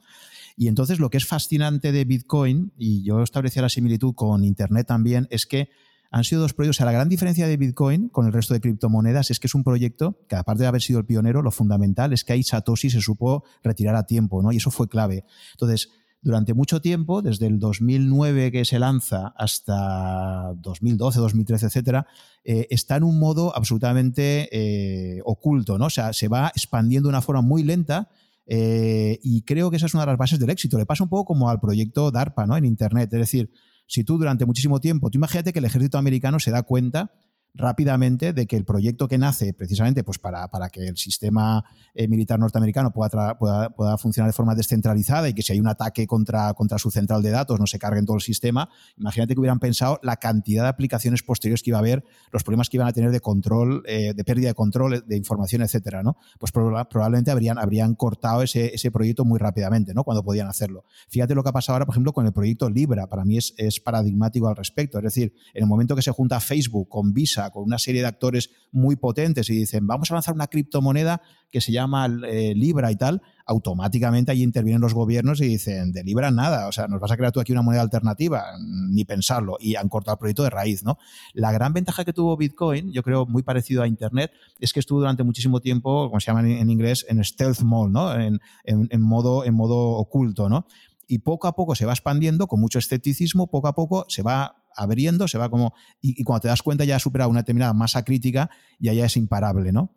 [0.57, 4.89] Y entonces lo que es fascinante de Bitcoin, y yo establecía la similitud con Internet
[4.89, 5.69] también, es que
[6.11, 6.77] han sido dos proyectos.
[6.77, 9.55] O sea, la gran diferencia de Bitcoin con el resto de criptomonedas es que es
[9.55, 12.91] un proyecto que, aparte de haber sido el pionero, lo fundamental es que ahí Satoshi
[12.91, 14.51] se supo retirar a tiempo, ¿no?
[14.51, 15.25] Y eso fue clave.
[15.53, 15.91] Entonces,
[16.21, 22.07] durante mucho tiempo, desde el 2009 que se lanza hasta 2012, 2013, etcétera,
[22.45, 25.87] eh, está en un modo absolutamente eh, oculto, ¿no?
[25.87, 28.09] O sea, se va expandiendo de una forma muy lenta.
[28.51, 30.79] Eh, y creo que esa es una de las bases del éxito.
[30.79, 32.57] Le pasa un poco como al proyecto DARPA ¿no?
[32.57, 33.13] en Internet.
[33.13, 33.51] Es decir,
[33.87, 37.13] si tú durante muchísimo tiempo, tú imagínate que el ejército americano se da cuenta
[37.59, 42.07] rápidamente de que el proyecto que nace precisamente pues para, para que el sistema eh,
[42.07, 46.07] militar norteamericano pueda, pueda, pueda, funcionar de forma descentralizada y que si hay un ataque
[46.07, 49.41] contra, contra su central de datos no se cargue en todo el sistema, imagínate que
[49.41, 52.87] hubieran pensado la cantidad de aplicaciones posteriores que iba a haber, los problemas que iban
[52.87, 56.17] a tener de control, eh, de pérdida de control de información, etcétera, ¿no?
[56.39, 60.05] Pues probablemente habrían, habrían cortado ese, ese proyecto muy rápidamente, ¿no?
[60.05, 60.85] Cuando podían hacerlo.
[61.09, 63.09] Fíjate lo que ha pasado ahora, por ejemplo, con el proyecto Libra.
[63.09, 64.99] Para mí es, es paradigmático al respecto.
[64.99, 68.09] Es decir, en el momento que se junta Facebook con Visa, con una serie de
[68.09, 72.93] actores muy potentes y dicen, vamos a lanzar una criptomoneda que se llama eh, Libra
[72.93, 77.01] y tal, automáticamente ahí intervienen los gobiernos y dicen, de Libra nada, o sea, nos
[77.01, 78.45] vas a crear tú aquí una moneda alternativa,
[78.91, 80.99] ni pensarlo, y han cortado el proyecto de raíz, ¿no?
[81.33, 85.01] La gran ventaja que tuvo Bitcoin, yo creo muy parecido a Internet, es que estuvo
[85.01, 88.15] durante muchísimo tiempo, como se llama en, inglés, en stealth mode, ¿no?
[88.15, 90.67] En, en, modo, en modo oculto, ¿no?
[91.11, 94.63] Y poco a poco se va expandiendo con mucho escepticismo, poco a poco se va
[94.77, 95.73] abriendo, se va como.
[96.03, 99.17] Y, cuando te das cuenta ya ha superado una determinada masa crítica y ya es
[99.17, 99.97] imparable, ¿no?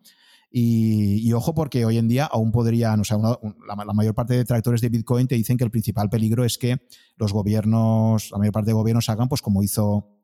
[0.49, 4.82] Y, ojo, porque hoy en día aún podrían, o sea, la, mayor parte de detractores
[4.82, 6.82] de Bitcoin te dicen que el principal peligro es que
[7.18, 10.18] los gobiernos, la mayor parte de gobiernos hagan, pues como hizo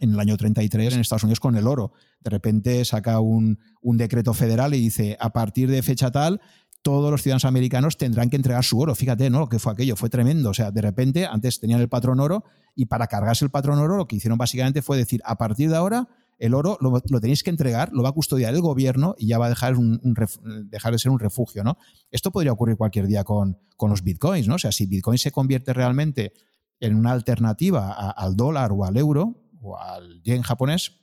[0.00, 1.92] en el año 33 en Estados Unidos con el oro.
[2.20, 6.40] De repente saca un decreto federal y dice, a partir de fecha tal,
[6.86, 8.94] todos los ciudadanos americanos tendrán que entregar su oro.
[8.94, 9.40] Fíjate, ¿no?
[9.40, 10.50] Lo que fue aquello, fue tremendo.
[10.50, 12.44] O sea, de repente, antes tenían el patrón oro
[12.76, 15.74] y para cargarse el patrón oro lo que hicieron básicamente fue decir, a partir de
[15.74, 16.08] ahora,
[16.38, 19.46] el oro lo, tenéis que entregar, lo va a custodiar el gobierno y ya va
[19.46, 21.76] a dejar, de ser un refugio, ¿no?
[22.12, 24.54] Esto podría ocurrir cualquier día con, con, los bitcoins, ¿no?
[24.54, 26.34] O sea, si bitcoin se convierte realmente
[26.78, 31.00] en una alternativa al dólar o al euro o al yen japonés,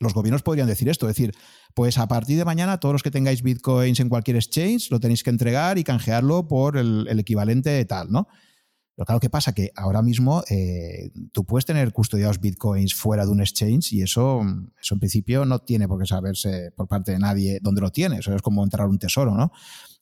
[0.00, 1.34] los gobiernos podrían decir esto, es decir,
[1.74, 5.22] pues a partir de mañana todos los que tengáis bitcoins en cualquier exchange lo tenéis
[5.22, 8.28] que entregar y canjearlo por el, equivalente de tal, ¿no?
[8.94, 9.52] Pero claro, ¿qué pasa?
[9.52, 14.40] Que ahora mismo eh, tú puedes tener custodiados bitcoins fuera de un exchange y eso,
[14.80, 18.20] eso en principio no tiene por qué saberse por parte de nadie dónde lo tienes.
[18.20, 19.52] Eso es como entrar a un tesoro, ¿no?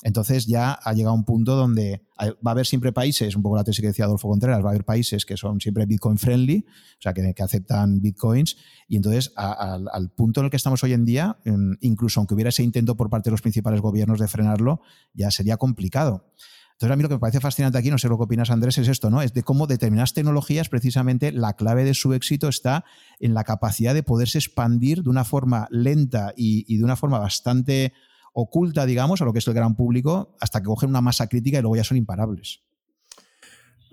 [0.05, 3.65] Entonces ya ha llegado un punto donde va a haber siempre países, un poco la
[3.65, 7.03] tesis que decía Adolfo Contreras, va a haber países que son siempre Bitcoin friendly, o
[7.03, 11.39] sea, que, aceptan Bitcoins, y entonces al punto en el que estamos hoy en día,
[11.45, 14.83] em, incluso aunque hubiera ese intento por parte de los principales gobiernos de frenarlo,
[15.15, 16.31] ya sería complicado.
[16.75, 18.79] Entonces, a mí lo que me parece fascinante aquí, no sé lo que opinas, Andrés,
[18.79, 19.23] es esto, ¿no?
[19.23, 22.85] Es de cómo determinadas tecnologías, precisamente, la clave de su éxito está
[23.21, 27.93] en la capacidad de poderse expandir de una forma lenta y, de una forma bastante
[28.35, 31.59] oculta, digamos, a lo que es el gran público, hasta que cogen una masa crítica
[31.59, 32.61] y luego ya son imparables.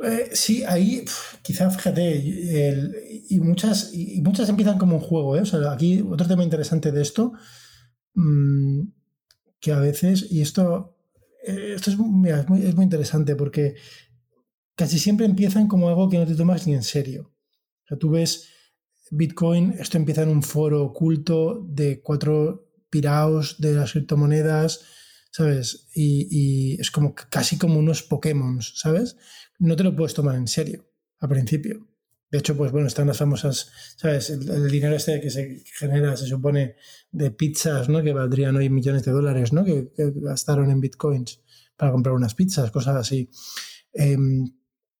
[0.03, 1.05] Eh, sí, ahí
[1.41, 2.15] quizá fíjate,
[3.29, 5.37] y, muchas, y muchas empiezan como un juego.
[5.37, 5.41] ¿eh?
[5.41, 7.31] O sea, aquí otro tema interesante de esto,
[8.15, 8.81] mm,
[9.59, 10.97] que a veces, y esto
[11.43, 13.75] eh, esto es, muy, es, muy, interesante porque
[14.75, 17.31] casi siempre empiezan como algo que no te tomas ni en serio.
[17.99, 18.47] Tú ves
[19.09, 24.81] Bitcoin, esto empieza en un foro oculto de cuatro piraos de las criptomonedas,
[25.31, 25.87] ¿sabes?
[25.95, 29.17] Y, es como casi como unos Pokémon, ¿sabes?
[29.57, 30.85] No te lo puedes tomar en serio
[31.19, 31.87] al principio.
[32.29, 34.29] De hecho, pues bueno, están las famosas, ¿sabes?
[34.29, 36.75] El, dinero este que se genera, se supone,
[37.11, 38.01] de pizzas, ¿no?
[38.03, 39.65] Que valdrían hoy millones de dólares, ¿no?
[39.65, 41.41] Que, gastaron en bitcoins
[41.75, 43.29] para comprar unas pizzas, cosas así.
[43.93, 44.45] Em,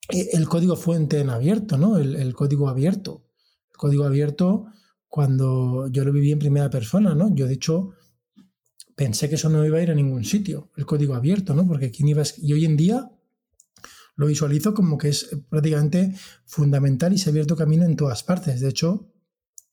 [0.10, 1.98] el código fuente en abierto, ¿no?
[1.98, 3.30] El, código abierto.
[3.72, 4.66] El código abierto,
[5.12, 7.36] cuando yo lo viví en primera persona, ¿no?
[7.36, 7.92] Yo, de hecho,
[8.96, 11.68] pensé que eso no iba a ir a ningún sitio, el código abierto, ¿no?
[11.68, 12.26] Porque quién iba a...
[12.42, 13.12] Y hoy en día
[14.16, 18.62] lo visualizo como que es prácticamente fundamental y se ha abierto camino en todas partes.
[18.62, 19.12] De hecho,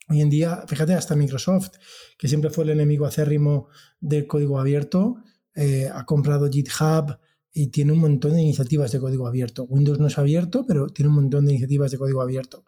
[0.08, 1.76] hoy en día, fíjate, hasta Microsoft,
[2.18, 3.68] que siempre fue el enemigo acérrimo
[4.00, 5.18] del código abierto,
[5.54, 7.16] eh, ha comprado GitHub
[7.52, 9.62] y tiene un montón de iniciativas de código abierto.
[9.66, 12.64] Windows no es abierto, pero tiene un montón de iniciativas de código abierto.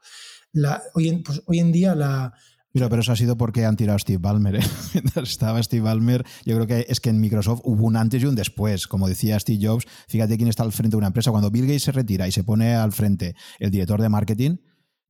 [0.53, 2.33] La, pues, hoy en día la,
[2.73, 4.57] Pero eso ha sido porque han tirado a Steve Ballmer.
[4.57, 4.61] ¿eh?
[5.23, 8.35] estaba Steve Ballmer, yo creo que es que en Microsoft hubo un antes y un
[8.35, 8.87] después.
[8.87, 11.31] Como decía Steve Jobs, fíjate quién está al frente de una empresa.
[11.31, 14.57] Cuando Bill Gates se retira y se pone al frente el director de marketing,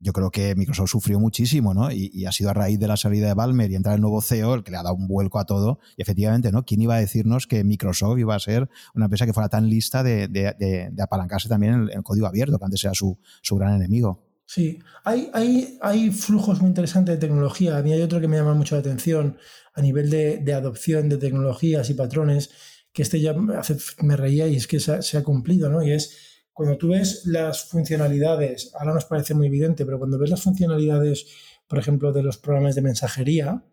[0.02, 1.92] yo creo que Microsoft sufrió muchísimo, ¿no?
[1.92, 4.54] Y, ha sido a raíz de la salida de Ballmer y entrar el nuevo CEO
[4.54, 5.78] el que le ha dado un vuelco a todo.
[5.98, 6.64] Y efectivamente, ¿no?
[6.64, 10.02] ¿Quién iba a decirnos que Microsoft iba a ser una empresa que fuera tan lista
[10.02, 13.18] de, apalancarse también en el, código abierto, que antes era su
[13.56, 14.29] gran enemigo?
[14.52, 17.76] Sí, hay, hay, hay, flujos muy interesantes de tecnología.
[17.76, 19.38] A mí hay otro que me llama mucho la atención
[19.74, 22.50] a nivel de, adopción de tecnologías y patrones,
[22.92, 25.84] que este ya me reía y es que se ha, cumplido, ¿no?
[25.84, 30.30] Y es cuando tú ves las funcionalidades, ahora nos parece muy evidente, pero cuando ves
[30.30, 31.26] las funcionalidades,
[31.68, 33.64] por ejemplo, de los programas de mensajería,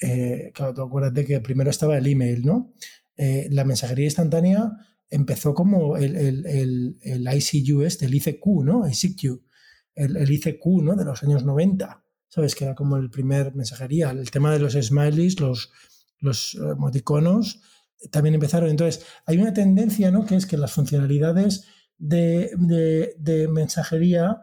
[0.00, 2.72] eh, claro, tú acuérdate que primero estaba el email, ¿no?
[3.18, 4.72] Eh, la mensajería instantánea
[5.10, 8.88] empezó como el, el, el, el ICU este, el ICQ, ¿no?
[8.88, 9.51] ICQ
[9.94, 10.96] el, ICQ ¿no?
[10.96, 12.54] de los años 90, ¿sabes?
[12.54, 14.10] Que era como el primer mensajería.
[14.10, 15.70] El tema de los smileys, los,
[16.20, 17.60] los emoticonos,
[18.10, 18.70] también empezaron.
[18.70, 20.26] Entonces, hay una tendencia, ¿no?
[20.26, 21.66] Que es que las funcionalidades
[21.98, 24.40] de, mensajería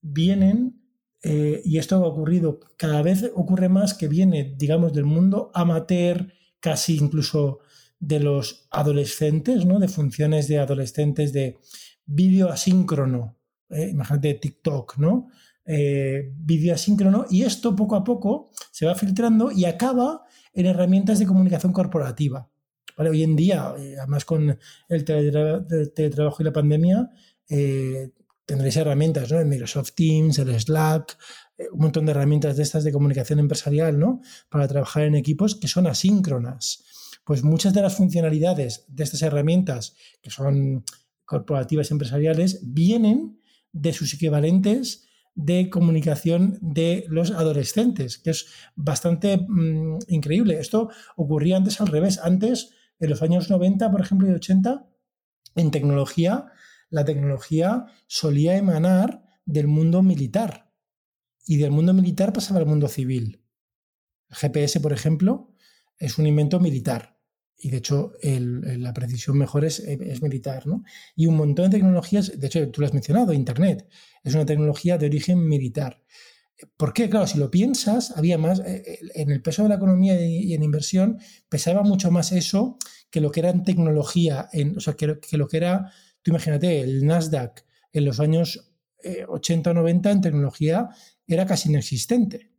[0.00, 0.82] vienen,
[1.22, 6.32] eh, y esto ha ocurrido, cada vez ocurre más que viene, digamos, del mundo amateur,
[6.60, 7.60] casi incluso
[7.98, 9.78] de los adolescentes, ¿no?
[9.78, 11.58] De funciones de adolescentes de
[12.06, 13.39] vídeo asíncrono,
[13.70, 15.28] eh, imagínate TikTok, ¿no?
[15.64, 21.18] Eh, vídeo asíncrono, y esto poco a poco se va filtrando y acaba en herramientas
[21.18, 22.48] de comunicación corporativa.
[22.96, 24.58] Hoy en día, eh, además con
[24.88, 27.10] el, teletrabajo y la pandemia,
[28.44, 29.44] tendréis herramientas, ¿no?
[29.44, 31.16] Microsoft Teams, el Slack,
[31.72, 34.20] un montón de herramientas de estas de comunicación empresarial, ¿no?
[34.48, 36.84] Para trabajar en equipos que son asíncronas.
[37.24, 40.84] Pues muchas de las funcionalidades de estas herramientas, que son
[41.24, 43.39] corporativas empresariales, vienen
[43.72, 50.58] de sus equivalentes de comunicación de los adolescentes, que es bastante mm, increíble.
[50.58, 52.18] Esto ocurría antes al revés.
[52.18, 54.86] Antes, en los años 90, por ejemplo, y 80,
[55.56, 56.46] en tecnología,
[56.90, 60.72] la tecnología solía emanar del mundo militar
[61.46, 63.44] y del mundo militar pasaba al mundo civil.
[64.30, 65.54] GPS, por ejemplo,
[65.98, 67.19] es un invento militar
[67.62, 69.82] y de hecho la precisión mejor es,
[70.22, 70.82] militar, ¿no?
[71.14, 73.86] Y un montón de tecnologías, de hecho tú lo has mencionado, Internet,
[74.24, 76.02] es una tecnología de origen militar.
[76.76, 77.08] ¿Por qué?
[77.08, 80.52] Claro, si lo piensas, había más, eh, eh, en el peso de la economía y
[80.52, 81.18] en inversión,
[81.48, 82.76] pesaba mucho más eso
[83.10, 85.90] que lo que era en tecnología, en, o sea, que, lo que era,
[86.22, 88.72] tú imagínate, el Nasdaq en los años
[89.28, 90.88] 80 o 90 en tecnología
[91.26, 92.50] era casi inexistente.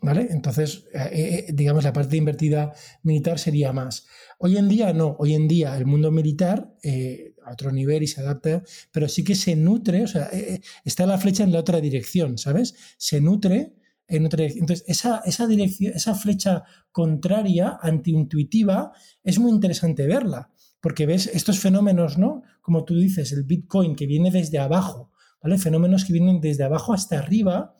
[0.00, 0.28] ¿Vale?
[0.30, 4.06] Entonces, eh, eh, digamos, la parte invertida militar sería más.
[4.38, 8.06] Hoy en día no, hoy en día el mundo militar, eh, a otro nivel y
[8.06, 8.62] se adapta,
[8.92, 11.80] pero sí que se nutre, o sea, eh, eh, está la flecha en la otra
[11.80, 12.74] dirección, ¿sabes?
[12.98, 13.74] Se nutre
[14.06, 14.62] en otra dirección.
[14.62, 16.62] Entonces, esa, esa, dirección, esa flecha
[16.92, 18.92] contraria, antiintuitiva,
[19.22, 22.42] es muy interesante verla, porque ves estos fenómenos, ¿no?
[22.60, 25.10] Como tú dices, el Bitcoin que viene desde abajo,
[25.42, 25.58] ¿vale?
[25.58, 27.74] Fenómenos que vienen desde abajo hasta arriba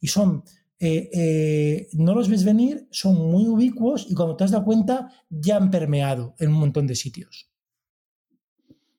[0.00, 0.42] y son
[0.80, 5.12] eh, eh, no los ves venir, son muy ubicuos y cuando te has dado cuenta
[5.28, 7.50] ya han permeado en un montón de sitios.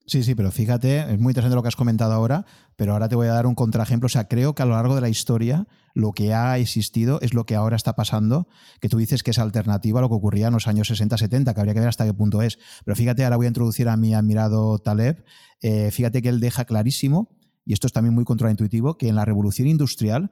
[0.06, 2.46] Sí, sí, pero fíjate, es muy interesante lo que has comentado ahora,
[2.76, 4.08] pero ahora te voy a dar un contraejemplo.
[4.08, 7.34] O sea, creo que a lo largo de la historia lo que ha existido es
[7.34, 8.48] lo que ahora está pasando,
[8.80, 11.60] que tú dices que es alternativa a lo que ocurría en los años 60-70, que
[11.60, 12.60] habría que ver hasta qué punto es.
[12.84, 15.24] Pero fíjate, ahora voy a introducir a mi admirado Taleb.
[15.62, 17.30] Eh, fíjate que él deja clarísimo,
[17.66, 20.32] y esto es también muy contraintuitivo, que en la revolución industrial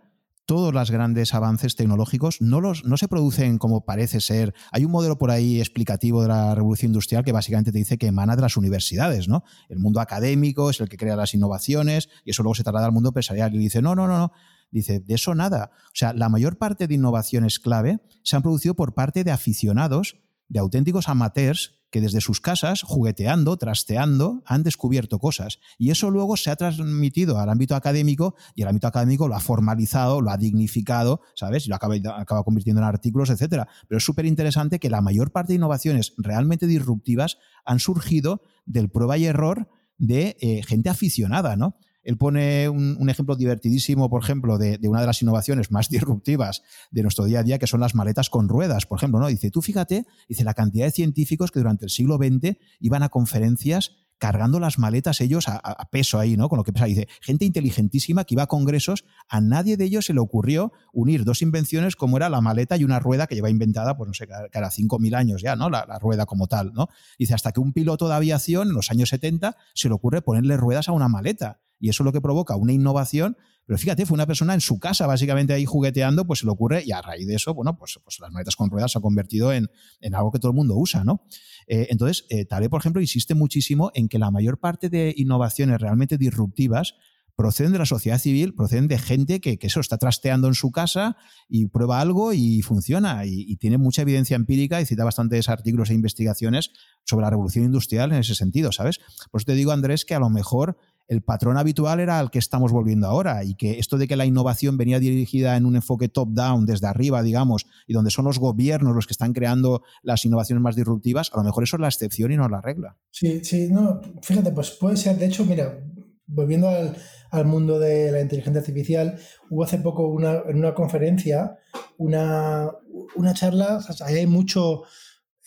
[0.49, 4.55] todos los grandes avances tecnológicos no, los, no se producen como parece ser.
[4.71, 8.07] Hay un modelo por ahí explicativo de la revolución industrial que básicamente te dice que
[8.07, 9.43] emana de las universidades, ¿no?
[9.69, 12.91] El mundo académico es el que crea las innovaciones y eso luego se traslada al
[12.91, 14.31] mundo empresarial y dice, no, no, no, no.
[14.71, 15.69] Dice, de eso nada.
[15.85, 20.15] O sea, la mayor parte de innovaciones clave se han producido por parte de aficionados,
[20.49, 25.59] de auténticos amateurs que desde sus casas, jugueteando, trasteando, han descubierto cosas.
[25.77, 29.39] Y eso luego se ha transmitido al ámbito académico y el ámbito académico lo ha
[29.39, 31.65] formalizado, lo ha dignificado, ¿sabes?
[31.65, 33.67] Y lo acaba, convirtiendo en artículos, etcétera.
[33.87, 38.89] Pero es súper interesante que la mayor parte de innovaciones realmente disruptivas han surgido del
[38.89, 41.77] prueba y error de eh, gente aficionada, ¿no?
[42.09, 47.03] Él pone un, ejemplo divertidísimo, por ejemplo, de, una de las innovaciones más disruptivas de
[47.03, 49.19] nuestro día a día, que son las maletas con ruedas, por ejemplo.
[49.19, 49.27] ¿no?
[49.27, 53.09] Dice, tú fíjate, dice la cantidad de científicos que durante el siglo XX iban a
[53.09, 56.49] conferencias cargando las maletas ellos a, peso ahí, ¿no?
[56.49, 56.85] Con lo que pesa.
[56.85, 61.23] Dice, gente inteligentísima que iba a congresos, a nadie de ellos se le ocurrió unir
[61.23, 64.27] dos invenciones como era la maleta y una rueda que lleva inventada, pues no sé,
[64.27, 65.69] cada 5.000 años ya, ¿no?
[65.69, 66.89] La, la, rueda como tal, ¿no?
[67.17, 70.57] Dice, hasta que un piloto de aviación en los años 70 se le ocurre ponerle
[70.57, 73.37] ruedas a una maleta y eso es lo que provoca una innovación.
[73.69, 76.81] Pero fíjate, fue una persona en su casa, básicamente ahí jugueteando, pues se le ocurre,
[76.83, 79.53] y a raíz de eso, bueno, pues, pues las maletas con ruedas se ha convertido
[79.53, 79.69] en,
[80.11, 81.21] algo que todo el mundo usa, ¿no?
[81.67, 85.79] Eh, entonces, eh, Tale, por ejemplo, insiste muchísimo en que la mayor parte de innovaciones
[85.79, 86.95] realmente disruptivas
[87.35, 91.15] proceden de la sociedad civil, proceden de gente que, eso está trasteando en su casa
[91.47, 95.91] y prueba algo y funciona y, y, tiene mucha evidencia empírica y cita bastantes artículos
[95.91, 96.71] e investigaciones
[97.05, 98.97] sobre la revolución industrial en ese sentido, ¿sabes?
[99.29, 100.79] Por eso te digo, Andrés, que a lo mejor
[101.09, 104.27] el patrón habitual era al que estamos volviendo ahora y que esto de que la
[104.27, 108.95] innovación venía dirigida en un enfoque top-down, desde arriba, digamos, y donde son los gobiernos
[108.95, 112.31] los que están creando las innovaciones más disruptivas, a lo mejor eso es la excepción
[112.31, 112.95] y no la regla.
[113.09, 115.79] Sí, sí, no, fíjate, pues puede ser, de hecho, mira,
[116.27, 119.17] volviendo al, mundo de la inteligencia artificial,
[119.49, 121.57] hubo hace poco una, en una conferencia
[121.97, 122.71] una,
[123.15, 124.83] una charla, o hay mucho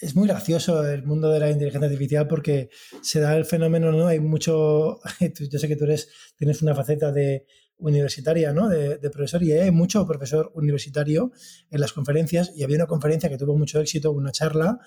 [0.02, 2.70] es muy gracioso el mundo de la inteligencia artificial porque
[3.02, 4.08] se da el fenómeno, ¿no?
[4.08, 4.98] Hay mucho,
[5.50, 7.46] yo sé que tú eres, tienes una faceta de
[7.78, 8.68] universitaria, ¿no?
[8.68, 11.30] De, profesor y hay mucho profesor universitario
[11.70, 14.80] en las conferencias y había una conferencia que tuvo mucho éxito, una charla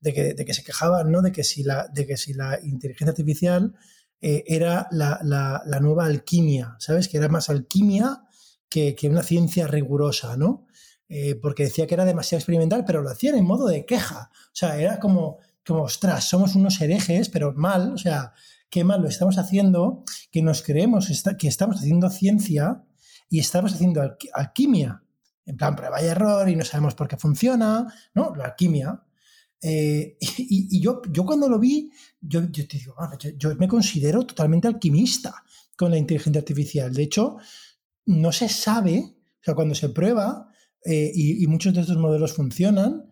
[0.00, 1.20] de que, de que se quejaban, ¿no?
[1.20, 3.74] De que si la, de que si la inteligencia artificial
[4.22, 7.08] eh, era la, la, la, nueva alquimia, ¿sabes?
[7.08, 8.22] Que era más alquimia
[8.70, 10.66] que, que una ciencia rigurosa, ¿no?
[11.14, 14.30] Eh, porque decía que era demasiado experimental, pero lo hacían en modo de queja.
[14.32, 18.32] O sea, era como, como, ostras, somos unos herejes, pero mal, o sea,
[18.70, 21.08] qué mal lo estamos haciendo, que nos creemos
[21.38, 22.82] que estamos haciendo ciencia
[23.28, 24.00] y estamos haciendo
[24.32, 25.02] alquimia.
[25.44, 28.34] En plan, prueba y error y no sabemos por qué funciona, ¿no?
[28.34, 29.02] La alquimia.
[29.60, 31.90] Eh, y, yo, yo cuando lo vi,
[32.22, 35.44] yo, yo te digo, ah, yo me considero totalmente alquimista
[35.76, 36.94] con la inteligencia artificial.
[36.94, 37.36] De hecho,
[38.06, 40.48] no se sabe, o sea, cuando se prueba,
[40.84, 43.04] eh, y, muchos de estos modelos funcionan,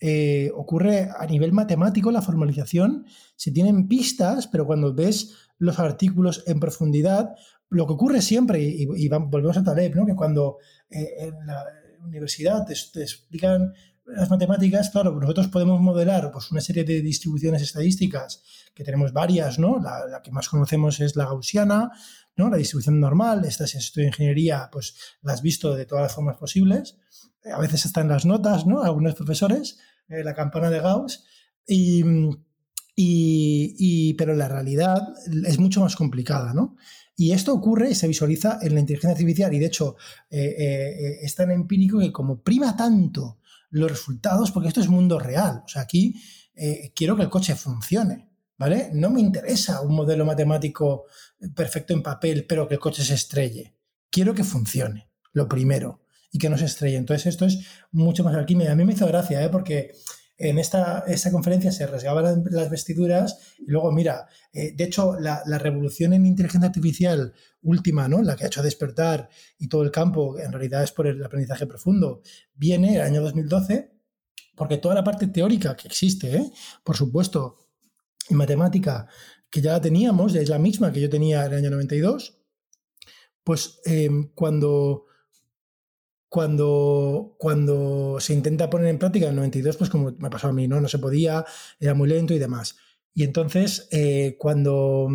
[0.00, 6.42] eh, ocurre a nivel matemático la formalización, se tienen pistas, pero cuando ves los artículos
[6.46, 7.34] en profundidad,
[7.68, 10.04] lo que ocurre siempre, y, volvemos a Taleb, ¿no?
[10.04, 10.58] que cuando
[10.90, 11.64] eh, en la
[12.04, 13.72] universidad te, explican
[14.04, 18.42] las matemáticas, claro, nosotros podemos modelar pues, una serie de distribuciones estadísticas,
[18.74, 19.78] que tenemos varias, ¿no?
[19.80, 21.92] La, que más conocemos es la gaussiana,
[22.36, 22.50] ¿no?
[22.50, 26.36] La distribución normal, esta si estudio ingeniería, pues la has visto de todas las formas
[26.36, 26.98] posibles
[27.50, 28.82] a veces están las notas, ¿no?
[28.82, 29.78] Algunos profesores,
[30.08, 31.24] eh, la campana de Gauss,
[31.66, 32.02] y,
[32.94, 35.00] y, pero la realidad
[35.46, 36.76] es mucho más complicada, ¿no?
[37.16, 39.96] Y esto ocurre y se visualiza en la inteligencia artificial y de hecho
[40.30, 43.38] eh, eh, es tan empírico que como prima tanto
[43.70, 46.14] los resultados, porque esto es mundo real, o sea, aquí
[46.94, 48.90] quiero que el coche funcione, ¿vale?
[48.92, 51.04] No me interesa un modelo matemático
[51.54, 53.76] perfecto en papel, pero que el coche se estrelle.
[54.10, 56.96] Quiero que funcione, lo primero y que no se estrelle.
[56.96, 57.60] Entonces esto es
[57.90, 58.72] mucho más alquimia.
[58.72, 59.48] A mí me hizo gracia, ¿eh?
[59.50, 59.92] porque
[60.38, 65.42] en esta, esta conferencia se rasgaban las vestiduras y luego, mira, eh, de hecho, la,
[65.58, 68.22] revolución en inteligencia artificial última, ¿no?
[68.22, 71.66] La que ha hecho despertar y todo el campo, en realidad es por el aprendizaje
[71.66, 72.22] profundo,
[72.54, 73.92] viene el año 2012,
[74.56, 76.50] porque toda la parte teórica que existe, ¿eh?
[76.82, 77.58] por supuesto,
[78.28, 79.08] y matemática,
[79.50, 82.38] que ya la teníamos, ya es la misma que yo tenía en el año 92,
[83.44, 85.06] pues em, cuando
[86.32, 90.52] cuando, cuando se intenta poner en práctica en el 92, pues como me pasó a
[90.54, 90.80] mí, ¿no?
[90.80, 91.44] No se podía,
[91.78, 92.76] era muy lento y demás.
[93.12, 95.10] Y entonces, eh, cuando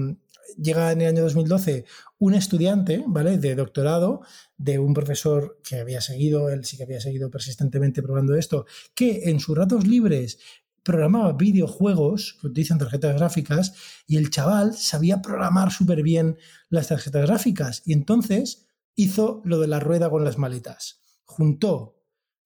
[0.62, 1.86] llega en el año 2012
[2.20, 3.40] un estudiante, ¿vale?
[3.40, 4.22] De doctorado,
[4.58, 9.30] de un profesor que había seguido, él sí que había seguido persistentemente probando esto, que
[9.32, 10.38] en sus ratos libres
[10.84, 13.74] programaba videojuegos que utilizan tarjetas gráficas
[14.08, 16.38] y el chaval sabía programar súper bien
[16.70, 22.02] las tarjetas gráficas y entonces hizo lo de la rueda con las maletas juntó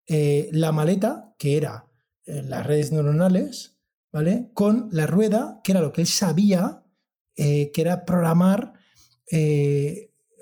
[0.07, 1.87] eh, la maleta, que era
[2.25, 3.77] eh, las redes neuronales,
[4.11, 4.51] ¿vale?
[4.53, 6.83] Con la rueda, que era lo que él sabía,
[7.35, 8.73] eh, que era programar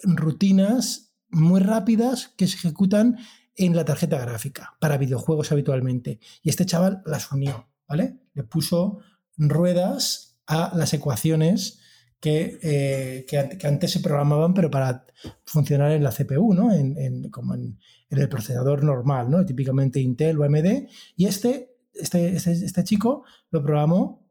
[0.01, 3.19] rutinas muy rápidas que se ejecutan
[3.55, 6.19] en la tarjeta gráfica para videojuegos habitualmente.
[6.41, 8.19] Y este chaval las unió, ¿vale?
[8.33, 8.99] Le puso
[9.37, 11.79] ruedas a las ecuaciones
[12.19, 13.25] que,
[13.63, 15.05] antes se programaban, pero para
[15.45, 16.71] funcionar en la CPU, ¿no?
[16.71, 17.79] En, como en,
[18.09, 19.45] en el procesador normal, ¿no?
[19.45, 20.87] Típicamente Intel o AMD.
[21.15, 24.27] Y este, este, este, este chico lo programó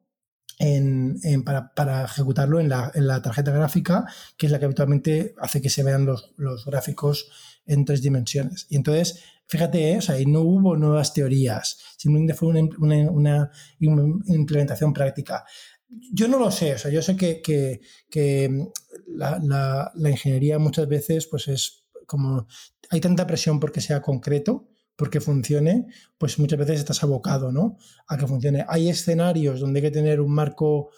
[0.59, 4.07] en, para, ejecutarlo en la, en la, tarjeta gráfica,
[4.37, 7.31] que es la que habitualmente hace que se vean los, los gráficos
[7.65, 8.67] en tres dimensiones.
[8.69, 9.99] Y entonces, fíjate, ¿eh?
[9.99, 15.45] o sea, no hubo nuevas teorías, simplemente fue una, una, implementación práctica.
[16.13, 17.81] Yo no lo sé, o sea, yo sé que, que,
[18.11, 18.69] que
[19.07, 22.47] la, la, la, ingeniería muchas veces pues es como
[22.91, 25.87] hay tanta presión porque sea concreto, porque funcione,
[26.19, 27.77] pues muchas veces estás abocado, ¿no?
[28.09, 28.65] A que funcione.
[28.69, 30.91] Hay escenarios donde hay que tener un marco,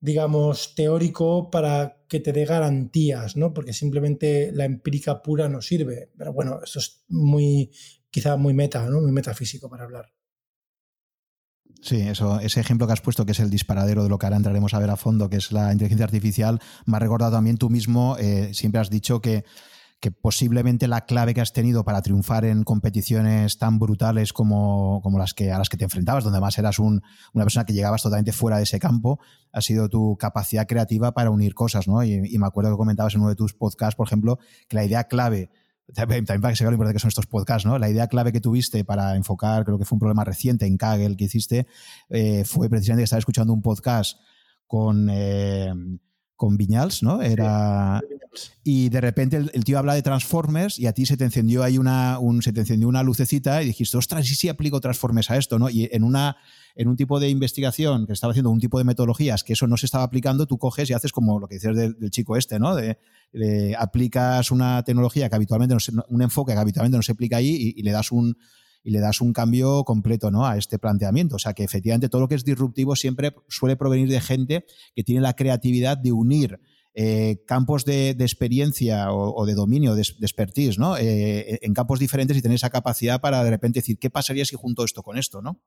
[0.00, 3.52] digamos, teórico para que te dé garantías, ¿no?
[3.52, 6.10] Porque simplemente la empírica pura no sirve.
[6.16, 7.70] Pero bueno, eso es muy,
[8.10, 9.00] quizá muy meta, ¿no?
[9.00, 10.12] Muy metafísico para hablar.
[11.80, 14.36] Sí, eso, ese ejemplo que has puesto, que es el disparadero de lo que ahora
[14.36, 17.70] entraremos a ver a fondo, que es la inteligencia artificial, me ha recordado también tú
[17.70, 19.44] mismo, eh, siempre has dicho que
[20.00, 25.34] que posiblemente la clave que has tenido para triunfar en competiciones tan brutales como, las
[25.34, 27.02] que, a las que te enfrentabas, donde además eras un,
[27.32, 29.18] una persona que llegabas totalmente fuera de ese campo,
[29.52, 32.04] ha sido tu capacidad creativa para unir cosas, ¿no?
[32.04, 34.38] Y, me acuerdo que comentabas en uno de tus podcasts, por ejemplo,
[34.68, 35.50] que la idea clave
[35.94, 37.78] también para que se vea lo importante que son estos podcasts, ¿no?
[37.78, 41.16] La idea clave que tuviste para enfocar, creo que fue un problema reciente en Kaggle
[41.16, 41.66] que hiciste,
[42.10, 44.18] eh, fue precisamente que estaba escuchando un podcast
[44.66, 45.72] con, eh,
[46.38, 47.20] con Viñals, ¿no?
[47.20, 48.00] Era.
[48.62, 51.78] Y de repente el, tío habla de Transformers y a ti se te encendió ahí
[51.78, 55.36] una, un, se te encendió una lucecita y dijiste, ostras, ¿y si aplico Transformers a
[55.36, 55.58] esto?
[55.58, 55.68] ¿no?
[55.68, 56.36] Y en, una,
[56.76, 59.76] en un tipo de investigación que estaba haciendo, un tipo de metodologías que eso no
[59.76, 62.76] se estaba aplicando, tú coges y haces como lo que dices del, chico este, ¿no?
[62.76, 62.96] De,
[63.76, 67.74] aplicas una tecnología que habitualmente no se, un enfoque que habitualmente no se aplica ahí
[67.76, 68.36] y le das un
[68.88, 70.46] y le das un cambio completo ¿no?
[70.46, 71.36] a este planteamiento.
[71.36, 75.04] O sea que efectivamente todo lo que es disruptivo siempre suele provenir de gente que
[75.04, 76.58] tiene la creatividad de unir
[76.94, 80.96] eh, campos de, experiencia o, de dominio, de, expertise, ¿no?
[80.96, 84.56] Eh, en campos diferentes y tener esa capacidad para de repente decir, ¿qué pasaría si
[84.56, 85.42] junto esto con esto?
[85.42, 85.60] ¿no?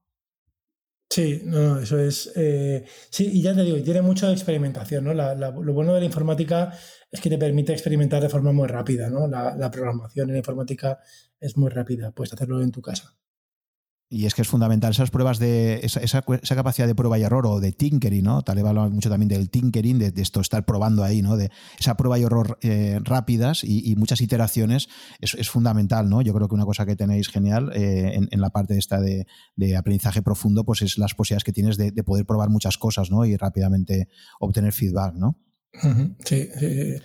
[1.12, 2.32] Sí, no, eso es.
[2.38, 5.14] Eh, sí, y ya te digo, tiene mucha experimentación, ¿no?
[5.14, 6.72] lo bueno de la informática
[7.12, 9.28] es que te permite experimentar de forma muy rápida, ¿no?
[9.28, 11.00] La, programación en informática
[11.38, 13.14] es muy rápida, puedes hacerlo en tu casa.
[14.14, 17.48] Y es que es fundamental esas pruebas de esa, esa, capacidad de prueba y error
[17.48, 18.42] o de tinkering, ¿no?
[18.42, 21.38] Taleb habla mucho también del tinkering, de, esto estar probando ahí, ¿no?
[21.38, 24.90] De esa prueba y error eh, rápidas y, muchas iteraciones
[25.22, 26.22] es, fundamental, ¿no?
[26.22, 29.26] Yo creo que una cosa que tenéis genial eh, en, la parte esta de,
[29.78, 33.24] aprendizaje profundo, pues es las posibilidades que tienes de, poder probar muchas cosas, ¿no?
[33.24, 34.10] Y rápidamente
[34.42, 35.40] obtener feedback, ¿no?
[36.26, 36.98] sí, sí.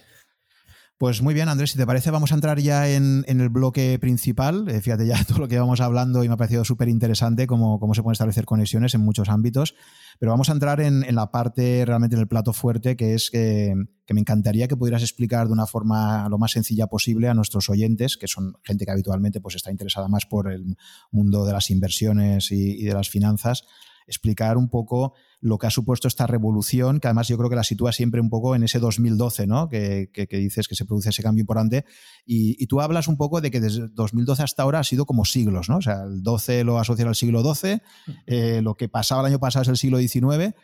[0.98, 4.66] Pues muy bien, Andrés, si te parece, vamos a entrar ya en, el bloque principal.
[4.66, 7.78] Eh, fíjate ya todo lo que vamos hablando y me ha parecido súper interesante cómo,
[7.78, 9.74] cómo, se pueden establecer conexiones en muchos ámbitos.
[10.18, 13.74] Pero vamos a entrar en, la parte realmente en el plato fuerte, que es que,
[14.08, 18.16] me encantaría que pudieras explicar de una forma lo más sencilla posible a nuestros oyentes,
[18.16, 20.78] que son gente que habitualmente pues, está interesada más por el
[21.10, 23.64] mundo de las inversiones y de las finanzas,
[24.06, 27.64] explicar un poco lo que ha supuesto esta revolución, que además yo creo que la
[27.64, 29.68] sitúa siempre un poco en ese 2012, ¿no?
[29.68, 31.84] Que, dices que se produce ese cambio importante.
[32.24, 35.68] Y, tú hablas un poco de que desde 2012 hasta ahora ha sido como siglos,
[35.68, 35.78] ¿no?
[35.78, 37.80] O sea, el 12 lo asocias al siglo XII,
[38.26, 40.54] eh, lo que pasaba el año pasado es el siglo XIX.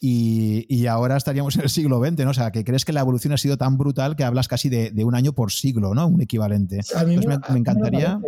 [0.00, 2.30] Y, ahora estaríamos en el siglo XX, ¿no?
[2.30, 4.92] O sea, que crees que la evolución ha sido tan brutal que hablas casi de,
[5.04, 6.06] un año por siglo, ¿no?
[6.06, 6.80] Un equivalente.
[6.94, 8.20] A mí me, encantaría.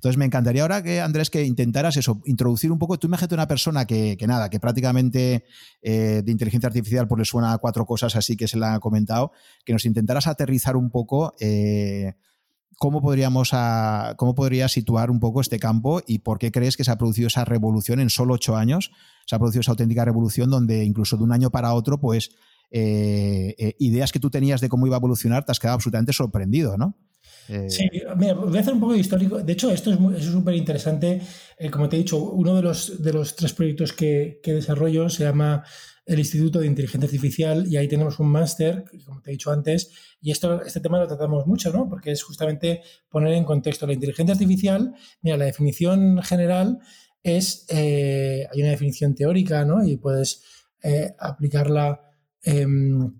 [0.00, 3.46] Entonces me encantaría ahora que, Andrés, que intentaras eso, introducir un poco, tú imagínate una
[3.46, 5.44] persona que, nada, que prácticamente
[5.82, 8.80] eh, de inteligencia artificial pues le suena a cuatro cosas así que se la ha
[8.80, 9.32] comentado,
[9.62, 12.14] que nos intentaras aterrizar un poco eh,
[12.78, 13.50] cómo podríamos
[14.16, 17.26] cómo podría situar un poco este campo y por qué crees que se ha producido
[17.26, 18.92] esa revolución en solo ocho años,
[19.26, 22.30] se ha producido esa auténtica revolución donde incluso de un año para otro, pues
[22.70, 26.78] eh, ideas que tú tenías de cómo iba a evolucionar te has quedado absolutamente sorprendido,
[26.78, 26.96] ¿no?
[27.50, 29.40] Eh, sí, voy a hacer un poco de histórico.
[29.40, 31.20] De hecho, esto es súper interesante.
[31.58, 35.08] Eh, como te he dicho, uno de los, de los tres proyectos que, que, desarrollo
[35.08, 35.64] se llama
[36.06, 39.90] el Instituto de Inteligencia Artificial y ahí tenemos un máster, como te he dicho antes,
[40.20, 41.88] y esto, este tema lo tratamos mucho, ¿no?
[41.88, 44.94] Porque es justamente poner en contexto la inteligencia artificial.
[45.20, 46.78] Mira, la definición general
[47.24, 49.84] es, eh, hay una definición teórica, ¿no?
[49.84, 50.44] Y puedes
[51.18, 52.00] aplicarla.
[52.42, 53.12] Em,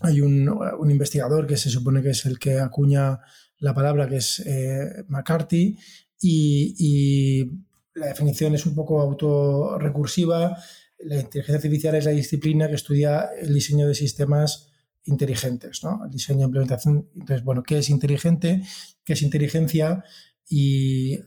[0.00, 3.20] hay un, un, investigador que se supone que es el que acuña
[3.64, 5.78] la palabra que es eh, McCarthy
[6.20, 7.50] y,
[7.94, 10.58] la definición es un poco autorrecursiva.
[10.98, 14.68] La inteligencia artificial es la disciplina que estudia el diseño de sistemas
[15.04, 16.04] inteligentes, ¿no?
[16.04, 17.08] El diseño e implementación.
[17.14, 18.62] Entonces, bueno, ¿qué es inteligente?
[19.04, 20.02] ¿Qué es inteligencia?
[20.48, 21.20] Y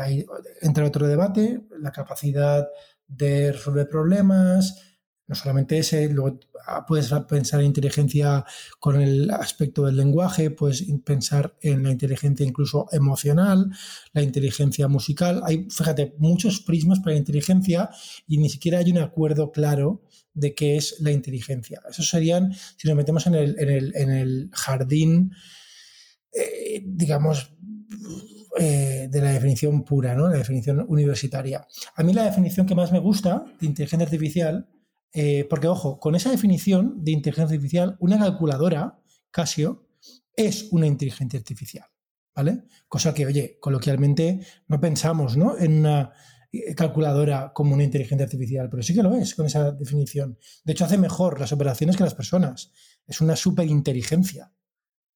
[0.00, 0.24] hay,
[0.62, 2.66] entre otro debate, la capacidad
[3.06, 4.93] de resolver problemas,
[5.26, 8.44] no solamente ese, luego ah, puedes pensar en inteligencia
[8.78, 13.70] con el aspecto del lenguaje, puedes pensar en la inteligencia incluso emocional,
[14.12, 15.42] la inteligencia musical.
[15.44, 17.90] Hay, fíjate, muchos prismas para la inteligencia
[18.26, 20.02] y ni siquiera hay un acuerdo claro
[20.34, 21.80] de qué es la inteligencia.
[21.88, 25.32] Esos serían, si nos metemos en el, jardín,
[26.32, 27.52] eh, digamos,
[28.58, 30.28] eh, de la definición pura, ¿no?
[30.28, 31.66] la definición universitaria.
[31.96, 34.68] A mí la definición que más me gusta de inteligencia artificial
[35.14, 38.98] eh, porque, ojo, con esa definición de inteligencia artificial, una calculadora,
[39.30, 39.86] Casio,
[40.36, 41.86] es una inteligencia artificial.
[42.34, 42.64] ¿Vale?
[42.88, 45.56] Cosa que, oye, coloquialmente no pensamos ¿no?
[45.56, 46.12] en una
[46.52, 50.36] eh, calculadora como una inteligencia artificial, pero sí que lo es con esa definición.
[50.64, 52.72] De hecho, hace mejor las operaciones que las personas.
[53.06, 54.52] Es una superinteligencia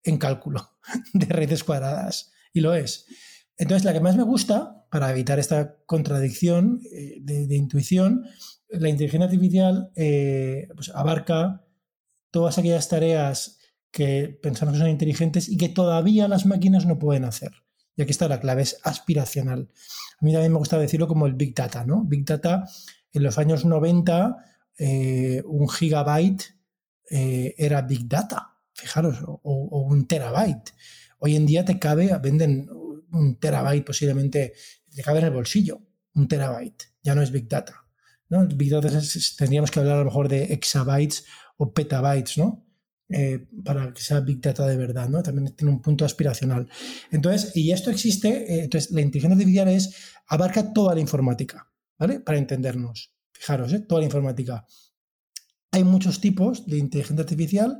[0.05, 0.79] en cálculo
[1.13, 2.31] de redes cuadradas.
[2.53, 3.07] Y lo es.
[3.59, 8.25] Entonces, la que más me gusta, para evitar esta contradicción eh, de, intuición,
[8.69, 11.65] la inteligencia artificial eh, pues abarca
[12.31, 13.59] todas aquellas tareas
[13.91, 17.51] que pensamos que son inteligentes y que todavía las máquinas no pueden hacer.
[17.97, 19.71] Y aquí está la clave, es aspiracional.
[20.21, 22.05] A mí también me gusta decirlo como el Big Data, ¿no?
[22.05, 22.65] Big Data,
[23.13, 24.37] en los años 90,
[24.79, 26.45] eh, un gigabyte
[27.11, 30.75] era Big Data, fijaros, o, un terabyte.
[31.19, 32.69] Hoy en día te cabe, venden
[33.13, 34.55] un terabyte posiblemente,
[34.95, 35.81] te cabe en el bolsillo,
[36.15, 37.85] un terabyte, ya no es Big Data.
[38.29, 38.47] ¿no?
[38.47, 38.89] Big Data
[39.37, 41.25] tendríamos que hablar a lo mejor de exabytes
[41.57, 42.65] o petabytes, ¿no?
[43.11, 45.23] Eh, para que sea Big Data de verdad, ¿no?
[45.23, 46.69] También tiene un punto aspiracional.
[47.11, 49.95] Entonces, y esto existe, eh, entonces la inteligencia artificial es,
[50.27, 52.21] abarca toda la informática, ¿vale?
[52.21, 53.15] Para entendernos.
[53.33, 53.81] Fijaros, ¿eh?
[53.81, 54.67] toda la informática.
[55.73, 57.79] Hay muchos tipos de inteligencia artificial.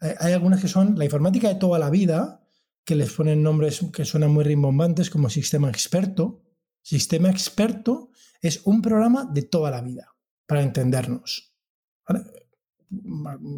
[0.00, 2.46] hay algunas que son la informática de toda la vida,
[2.88, 6.40] que les ponen nombres que suenan muy rimbombantes, como sistema experto.
[6.80, 10.16] Sistema experto es un programa de toda la vida,
[10.46, 11.52] para entendernos.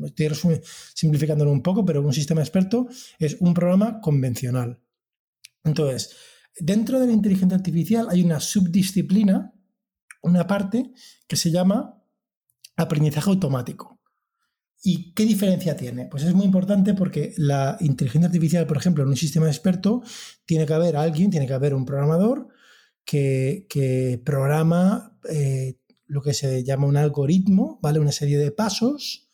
[0.05, 0.61] Estoy
[0.95, 2.89] simplificándolo un poco, pero un sistema experto
[3.21, 4.81] es un programa convencional.
[5.63, 6.17] Entonces,
[6.59, 9.55] dentro de la inteligencia artificial hay una subdisciplina,
[10.23, 10.91] una parte
[11.29, 12.03] que se llama
[12.77, 14.00] aprendizaje automático.
[14.83, 16.07] ¿Y qué diferencia tiene?
[16.07, 20.03] Pues es muy importante porque la inteligencia artificial, por ejemplo, en un sistema experto,
[20.47, 22.49] tiene que haber alguien, tiene que haber un programador
[23.05, 27.99] que, programa eh, lo que se llama un algoritmo, ¿vale?
[27.99, 29.29] Una serie de pasos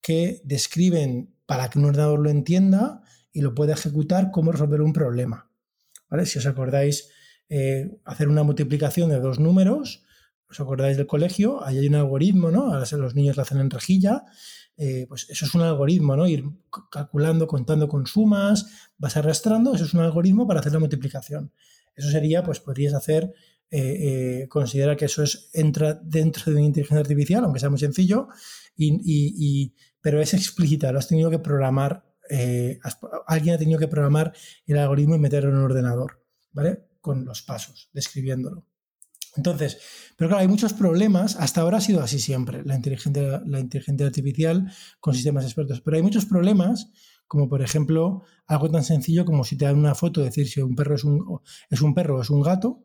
[0.00, 3.02] que describen para que un ordenador lo entienda
[3.32, 5.50] y lo pueda ejecutar cómo resolver un problema.
[6.10, 6.26] ¿vale?
[6.26, 7.10] Si os acordáis,
[7.48, 10.04] eh, hacer una multiplicación de dos números,
[10.50, 12.72] os acordáis del colegio, ahí hay un algoritmo, ¿no?
[12.72, 14.24] Ahora los niños lo hacen en rejilla,
[14.78, 16.26] eh, pues eso es un algoritmo, ¿no?
[16.26, 16.44] Ir
[16.90, 21.52] calculando, contando con sumas, vas arrastrando, eso es un algoritmo para hacer la multiplicación.
[21.96, 23.34] Eso sería, pues podrías hacer,
[23.70, 27.78] eh, eh, considerar que eso es, entra dentro de una inteligencia artificial, aunque sea muy
[27.78, 28.28] sencillo,
[28.76, 32.78] y, pero es explícita, lo has tenido que programar, eh,
[33.26, 34.32] alguien ha tenido que programar
[34.66, 36.86] el algoritmo y meterlo en un ordenador, ¿vale?
[37.00, 38.64] Con los pasos, describiéndolo.
[39.38, 39.78] Entonces,
[40.16, 41.36] pero claro, hay muchos problemas.
[41.36, 44.70] Hasta ahora ha sido así siempre, la inteligencia, la inteligencia artificial
[45.00, 45.80] con sistemas expertos.
[45.80, 46.90] Pero hay muchos problemas
[47.28, 50.74] como por ejemplo algo tan sencillo como si te dan una foto, decir si un
[50.74, 51.40] perro es un,
[51.70, 52.84] es un perro o es un gato,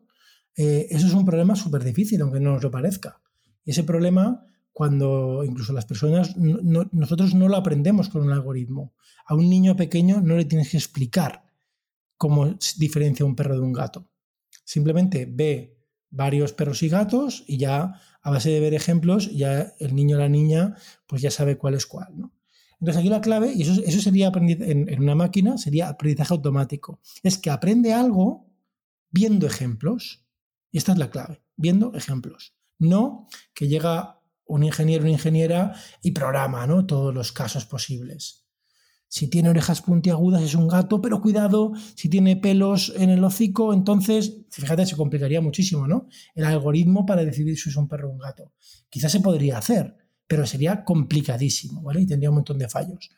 [0.54, 3.20] eh, eso es un problema súper difícil, aunque no nos lo parezca.
[3.64, 8.92] Y ese problema, cuando incluso las personas, nosotros no lo aprendemos con un algoritmo.
[9.26, 11.50] A un niño pequeño no le tienes que explicar
[12.16, 14.06] cómo diferencia un perro de un gato.
[14.64, 15.73] Simplemente ve
[16.14, 20.20] varios perros y gatos y ya a base de ver ejemplos, ya el niño o
[20.20, 20.76] la niña
[21.06, 22.16] pues ya sabe cuál es cuál.
[22.16, 22.32] ¿no?
[22.80, 27.00] Entonces aquí la clave, y eso, eso sería en, en una máquina, sería aprendizaje automático.
[27.22, 28.46] Es que aprende algo
[29.10, 30.24] viendo ejemplos.
[30.70, 32.54] Y esta es la clave, viendo ejemplos.
[32.78, 36.86] No que llega un ingeniero una ingeniera y programa ¿no?
[36.86, 38.43] todos los casos posibles.
[39.14, 43.72] Si tiene orejas puntiagudas es un gato, pero cuidado, si tiene pelos en el hocico,
[43.72, 46.08] entonces, fíjate, se complicaría muchísimo, ¿no?
[46.34, 48.50] El algoritmo para decidir si es un perro o un gato.
[48.90, 49.94] Quizás se podría hacer,
[50.26, 52.00] pero sería complicadísimo, ¿vale?
[52.00, 53.08] Y tendría un montón de fallos.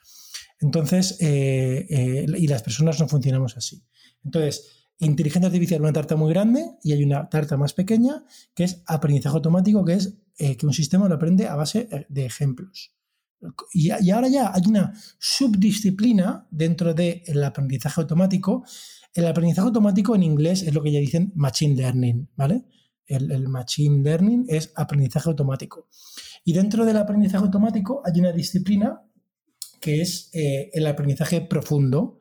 [0.61, 3.83] Entonces, eh, eh, y las personas no funcionamos así.
[4.23, 8.23] Entonces, inteligencia artificial, una tarta muy grande y hay una tarta más pequeña
[8.55, 12.27] que es aprendizaje automático, que es eh, que un sistema lo aprende a base de
[12.27, 12.96] ejemplos.
[13.73, 18.65] Y, ahora ya hay una subdisciplina dentro del aprendizaje automático.
[19.15, 22.65] El aprendizaje automático en inglés es lo que ya dicen machine learning, ¿vale?
[23.07, 25.89] El, machine learning es aprendizaje automático.
[26.45, 29.03] Y dentro del aprendizaje automático hay una disciplina
[29.81, 32.19] que es eh, el aprendizaje profundo,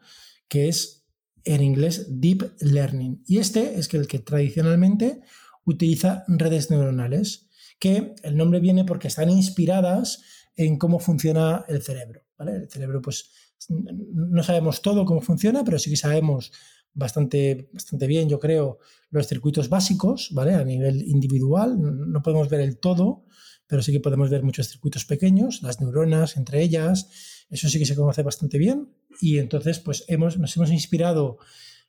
[0.47, 1.05] que es
[1.43, 3.23] en inglés deep learning.
[3.25, 5.21] Y este es el que tradicionalmente
[5.65, 7.49] utiliza redes neuronales,
[7.79, 10.21] que el nombre viene porque están inspiradas
[10.55, 12.21] en cómo funciona el cerebro.
[12.39, 13.31] El cerebro, pues,
[13.69, 16.51] no sabemos todo cómo funciona, pero sí que sabemos
[16.93, 18.79] bastante, bastante bien, yo creo,
[19.09, 20.53] los circuitos básicos, ¿vale?
[20.53, 23.25] A nivel individual, no podemos ver el todo,
[23.67, 27.09] pero sí que podemos ver muchos circuitos pequeños, las neuronas entre ellas,
[27.49, 28.89] eso sí que se conoce bastante bien.
[29.21, 31.37] Y entonces, pues hemos, nos hemos inspirado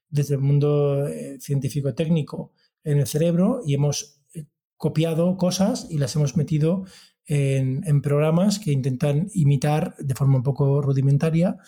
[0.09, 2.53] desde el mundo eh, científico-técnico
[2.85, 6.85] en el cerebro y hemos eh, copiado cosas y las hemos metido
[7.27, 11.59] en, programas que intentan imitar de forma un poco rudimentaria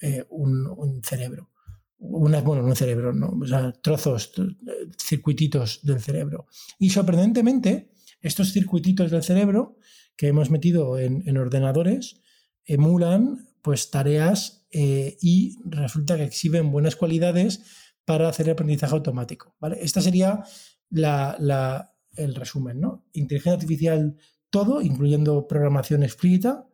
[0.00, 1.50] eh, un, cerebro.
[1.98, 3.32] Una, bueno, no un cerebro, ¿no?
[3.80, 4.32] trozos,
[4.98, 6.46] circuititos del cerebro.
[6.78, 9.78] Y sorprendentemente, estos circuititos del cerebro
[10.16, 12.20] que hemos metido en, ordenadores
[12.64, 17.62] emulan pues tareas eh, y resulta que exhiben buenas cualidades
[18.04, 19.56] para hacer aprendizaje automático.
[19.60, 19.78] ¿vale?
[19.80, 20.44] Esta sería
[20.90, 22.80] el resumen.
[22.80, 23.06] ¿no?
[23.12, 24.16] Inteligencia artificial
[24.54, 26.68] todo, incluyendo programación explícita.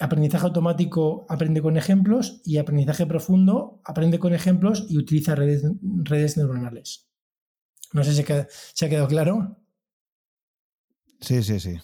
[0.00, 7.06] Aprendizaje automático aprende con ejemplos y aprendizaje profundo aprende con ejemplos y utiliza redes, neuronales.
[7.92, 8.24] No sé si
[8.74, 9.56] se ha quedado claro.
[11.20, 11.78] Sí, sí, sí.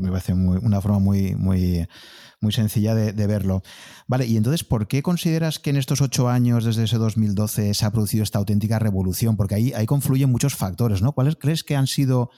[0.00, 1.86] me parece una forma muy, muy,
[2.40, 3.62] muy sencilla de, verlo.
[4.08, 7.84] Vale, y entonces, ¿por qué consideras que en estos ocho años, desde ese 2012, se
[7.86, 9.36] ha producido esta auténtica revolución?
[9.36, 11.12] Porque ahí, ahí confluyen muchos factores, ¿no?
[11.12, 12.30] ¿Cuáles crees que han sido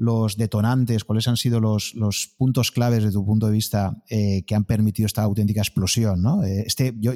[0.00, 1.92] los detonantes, cuáles han sido los,
[2.38, 6.24] puntos claves desde tu punto de vista eh, que han permitido esta auténtica explosión.
[6.42, 7.12] Eh, este, yo,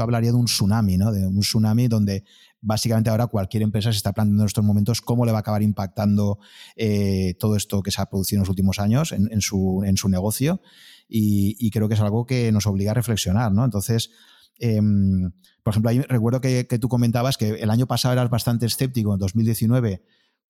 [0.00, 1.12] hablaría de un tsunami, ¿no?
[1.12, 2.24] de un tsunami donde
[2.60, 5.62] básicamente ahora cualquier empresa se está planteando en estos momentos cómo le va a acabar
[5.62, 6.40] impactando
[6.74, 10.60] eh, todo esto que se ha producido en los últimos años en, su, negocio
[11.08, 13.52] y, creo que es algo que nos obliga a reflexionar.
[13.56, 14.10] Entonces,
[14.58, 15.30] em,
[15.62, 19.20] por ejemplo, ahí recuerdo que, tú comentabas que el año pasado eras bastante escéptico, en
[19.20, 20.02] 2019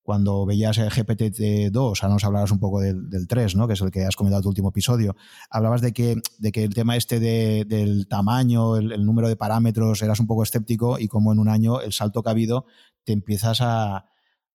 [0.05, 3.67] cuando veías el GPT-2, ahora nos hablabas un poco del, 3, ¿no?
[3.67, 5.17] que es el que has comentado en tu último episodio,
[5.49, 10.21] hablabas de que, de que el tema este del tamaño, el, número de parámetros, eras
[10.21, 12.67] un poco escéptico y como en un año el salto que ha habido
[13.03, 14.05] te empiezas a,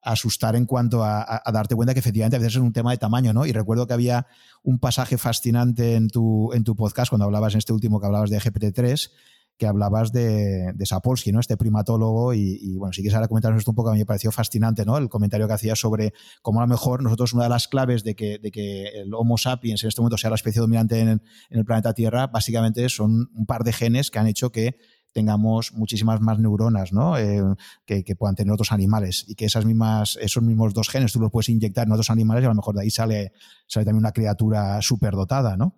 [0.01, 3.33] asustar en cuanto a, darte cuenta que efectivamente a veces es un tema de tamaño,
[3.33, 3.45] ¿no?
[3.45, 4.27] Y recuerdo que había
[4.63, 8.29] un pasaje fascinante en tu, en tu podcast cuando hablabas en este último que hablabas
[8.29, 9.11] de GPT-3,
[9.59, 11.41] que hablabas de, Sapolsky, ¿no?
[11.41, 14.31] Este primatólogo, y, bueno, si quieres ahora comentarnos esto un poco, a mí me pareció
[14.31, 14.97] fascinante, ¿no?
[14.97, 18.15] El comentario que hacía sobre cómo a lo mejor nosotros una de las claves de
[18.15, 21.65] que, de que el Homo sapiens en este momento sea la especie dominante en el,
[21.65, 24.77] planeta Tierra, básicamente son un par de genes que han hecho que
[25.11, 27.17] tengamos muchísimas más neuronas ¿no?
[27.17, 27.43] Eh,
[27.85, 31.19] que, que, puedan tener otros animales y que esas mismas, esos mismos dos genes tú
[31.19, 33.33] los puedes inyectar en otros animales y a lo mejor de ahí sale,
[33.67, 35.75] sale también una criatura superdotada, ¿no?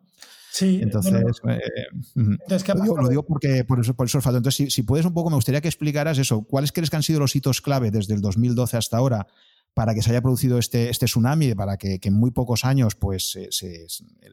[0.53, 1.13] Sí, entonces,
[1.47, 1.61] eh,
[2.75, 5.61] lo, digo, porque por eso, por eso Entonces, si, si, puedes un poco, me gustaría
[5.61, 6.41] que explicaras eso.
[6.41, 9.27] ¿Cuáles crees que han sido los hitos clave desde el 2012 hasta ahora
[9.73, 13.37] para que se haya producido este, este tsunami, para que, en muy pocos años pues,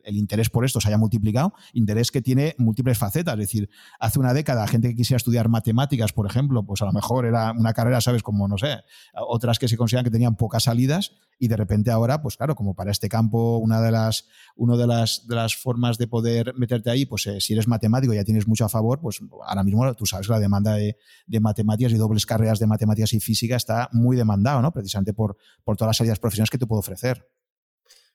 [0.05, 3.35] el interés por esto se haya multiplicado, interés que tiene múltiples facetas.
[3.35, 3.71] Es decir,
[4.01, 7.53] hace una década, gente que quisiera estudiar matemáticas, por ejemplo, pues a lo mejor era
[7.53, 8.23] una carrera, ¿sabes?
[8.23, 8.79] Como, no sé,
[9.15, 12.75] otras que se consideran que tenían pocas salidas y de repente ahora, pues claro, como
[12.75, 17.27] para este campo, una de las, una de las, formas de poder meterte ahí, pues
[17.27, 20.29] eh, si eres matemático y ya tienes mucho a favor, pues ahora mismo tú sabes
[20.29, 20.97] la demanda de,
[21.27, 24.73] de matemáticas y dobles carreras de matemáticas y física está muy demandado, ¿no?
[24.73, 25.28] Precisamente por
[25.65, 27.29] por, todas las salidas profesionales que te puedo ofrecer.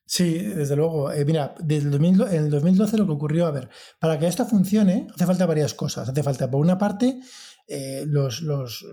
[0.05, 1.11] Sí, desde luego.
[1.11, 3.69] Eh, mira, en el 2012 lo que ocurrió, a ver,
[3.99, 6.09] para que esto funcione hace falta varias cosas.
[6.09, 7.19] Hace falta, por una parte,
[7.67, 8.85] eh, los, los,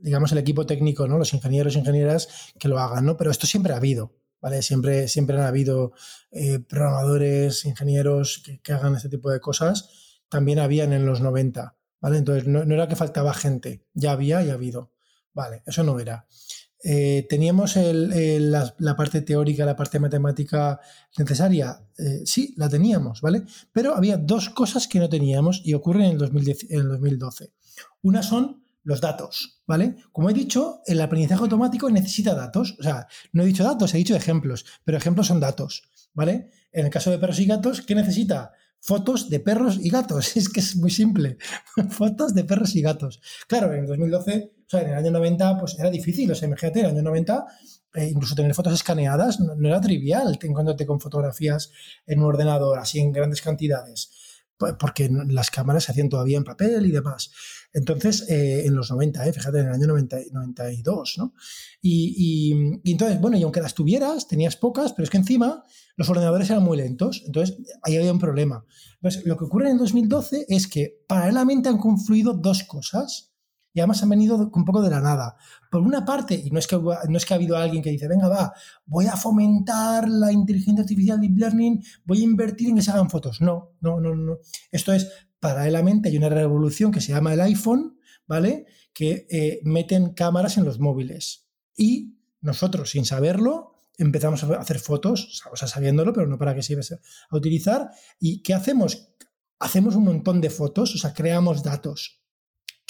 [0.00, 1.18] digamos, el equipo técnico, ¿no?
[1.18, 2.28] Los ingenieros e ingenieras
[2.58, 3.16] que lo hagan, ¿no?
[3.16, 4.62] Pero esto siempre ha habido, ¿vale?
[4.62, 5.92] Siempre, siempre han habido
[6.30, 10.20] eh, programadores, ingenieros que, hagan este tipo de cosas.
[10.28, 12.18] También habían en los 90, ¿vale?
[12.18, 14.92] Entonces no, no era que faltaba gente, ya había y ha habido.
[15.32, 16.26] Vale, eso no era.
[16.82, 20.80] Eh, ¿Teníamos la, parte teórica, la parte matemática
[21.18, 21.80] necesaria?
[21.98, 23.42] Eh, sí, la teníamos, ¿vale?
[23.72, 27.52] Pero había dos cosas que no teníamos y ocurren en el, 2012.
[28.02, 29.96] Una son los datos, ¿vale?
[30.10, 32.76] Como he dicho, el aprendizaje automático necesita datos.
[32.78, 35.82] O sea, no he dicho datos, he dicho ejemplos, pero ejemplos son datos,
[36.14, 36.50] ¿vale?
[36.72, 38.52] En el caso de perros y gatos, ¿qué necesita?
[38.80, 40.36] Fotos de perros y gatos.
[40.36, 41.36] Es que es muy simple.
[41.90, 43.20] Fotos de perros y gatos.
[43.46, 46.92] Claro, en 2012 en el año 90 pues era difícil, o sea, imagínate, en el
[46.92, 47.46] año 90
[47.92, 51.72] eh, incluso tener fotos escaneadas no, era trivial encontrarte con fotografías
[52.06, 54.10] en un ordenador así en grandes cantidades,
[54.78, 57.32] porque las cámaras se hacían todavía en papel y demás.
[57.72, 61.34] Entonces, eh, en los 90, eh, fíjate, en el año 90, 92, ¿no?
[61.80, 65.64] Y, y, entonces, bueno, y aunque las tuvieras, tenías pocas, pero es que encima
[65.96, 68.64] los ordenadores eran muy lentos, entonces ahí había un problema.
[68.96, 73.29] Entonces, lo que ocurre en el 2012 es que paralelamente han confluido dos cosas
[73.72, 75.36] y además han venido un poco de la nada.
[75.70, 78.08] Por una parte, y no es que, no es que ha habido alguien que dice,
[78.08, 78.52] venga, va,
[78.84, 83.10] voy a fomentar la inteligencia artificial deep learning, voy a invertir en que se hagan
[83.10, 83.40] fotos.
[83.40, 84.38] No, no, no, no.
[84.72, 88.66] Esto es, paralelamente hay una revolución que se llama el iPhone, ¿vale?
[88.92, 91.46] Que eh, meten cámaras en los móviles.
[91.76, 96.62] Y nosotros, sin saberlo, empezamos a hacer fotos, o sea, sabiéndolo, pero no para que
[96.62, 97.90] se a utilizar.
[98.18, 99.12] ¿Y qué hacemos?
[99.60, 102.20] Hacemos un montón de fotos, o sea, creamos datos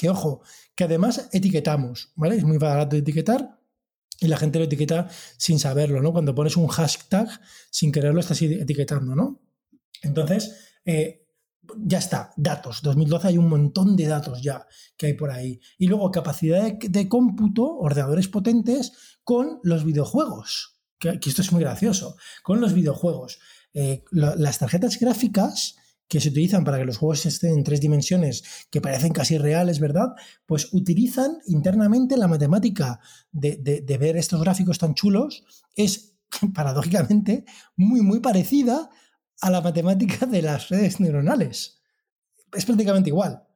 [0.00, 0.40] que ojo,
[0.74, 2.36] que además etiquetamos, ¿vale?
[2.36, 3.60] Es muy barato etiquetar
[4.18, 6.10] y la gente lo etiqueta sin saberlo, ¿no?
[6.10, 7.28] Cuando pones un hashtag,
[7.70, 9.42] sin quererlo estás etiquetando, ¿no?
[10.00, 10.56] Entonces,
[10.86, 11.26] eh,
[11.76, 12.80] ya está, datos.
[12.80, 14.66] 2012 hay un montón de datos ya
[14.96, 15.60] que hay por ahí.
[15.76, 20.80] Y luego capacidad de, cómputo, ordenadores potentes con los videojuegos.
[20.98, 22.16] Que, esto es muy gracioso.
[22.42, 23.38] Con los videojuegos.
[23.74, 25.76] Eh, las tarjetas gráficas
[26.10, 29.78] que se utilizan para que los juegos estén en tres dimensiones que parecen casi reales,
[29.78, 30.08] ¿verdad?
[30.44, 32.98] Pues utilizan internamente la matemática
[33.30, 35.44] de, ver estos gráficos tan chulos,
[35.76, 36.16] es
[36.54, 37.44] paradójicamente
[37.76, 38.90] muy, muy parecida
[39.40, 41.80] a la matemática de las redes neuronales.
[42.52, 43.46] Es prácticamente igual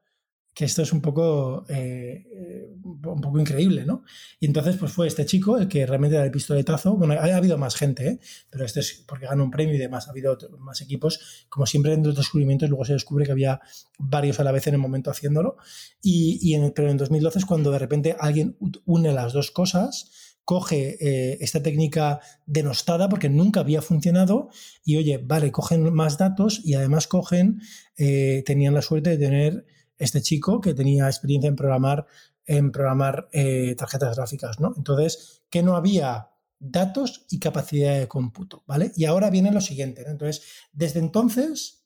[0.54, 4.04] que esto es un poco, eh, eh, un poco increíble, ¿no?
[4.38, 6.96] Y entonces, pues fue este chico el que realmente da el pistoletazo.
[6.96, 8.20] Bueno, ha, habido más gente, ¿eh?
[8.50, 10.06] pero este es porque gana un premio y demás.
[10.06, 11.46] Ha habido más equipos.
[11.48, 13.60] Como siempre, en los descubrimientos, luego se descubre que había
[13.98, 15.56] varios a la vez en el momento haciéndolo.
[16.00, 20.10] Y, en, pero en 2012 es cuando de repente alguien une las dos cosas
[20.44, 20.98] coge
[21.42, 24.50] esta técnica denostada porque nunca había funcionado
[24.84, 27.62] y oye, vale, cogen más datos y además cogen,
[27.96, 29.64] tenían la suerte de tener
[29.98, 32.06] este chico que tenía experiencia en programar,
[32.46, 34.74] en programar eh, tarjetas gráficas, ¿no?
[34.76, 38.92] Entonces, que no había datos y capacidad de cómputo, ¿vale?
[38.96, 40.42] Y ahora viene lo siguiente, Entonces,
[40.72, 41.84] desde entonces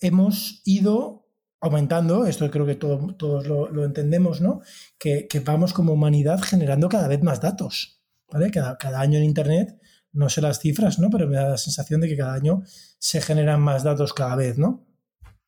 [0.00, 1.26] hemos ido
[1.60, 4.60] aumentando, esto creo que todos lo, entendemos, ¿no?
[4.98, 8.50] Que, vamos como humanidad generando cada vez más datos, ¿vale?
[8.50, 9.80] Cada, cada año en Internet,
[10.12, 11.10] no sé las cifras, ¿no?
[11.10, 12.62] Pero me da la sensación de que cada año
[12.98, 14.86] se generan más datos cada vez, ¿no?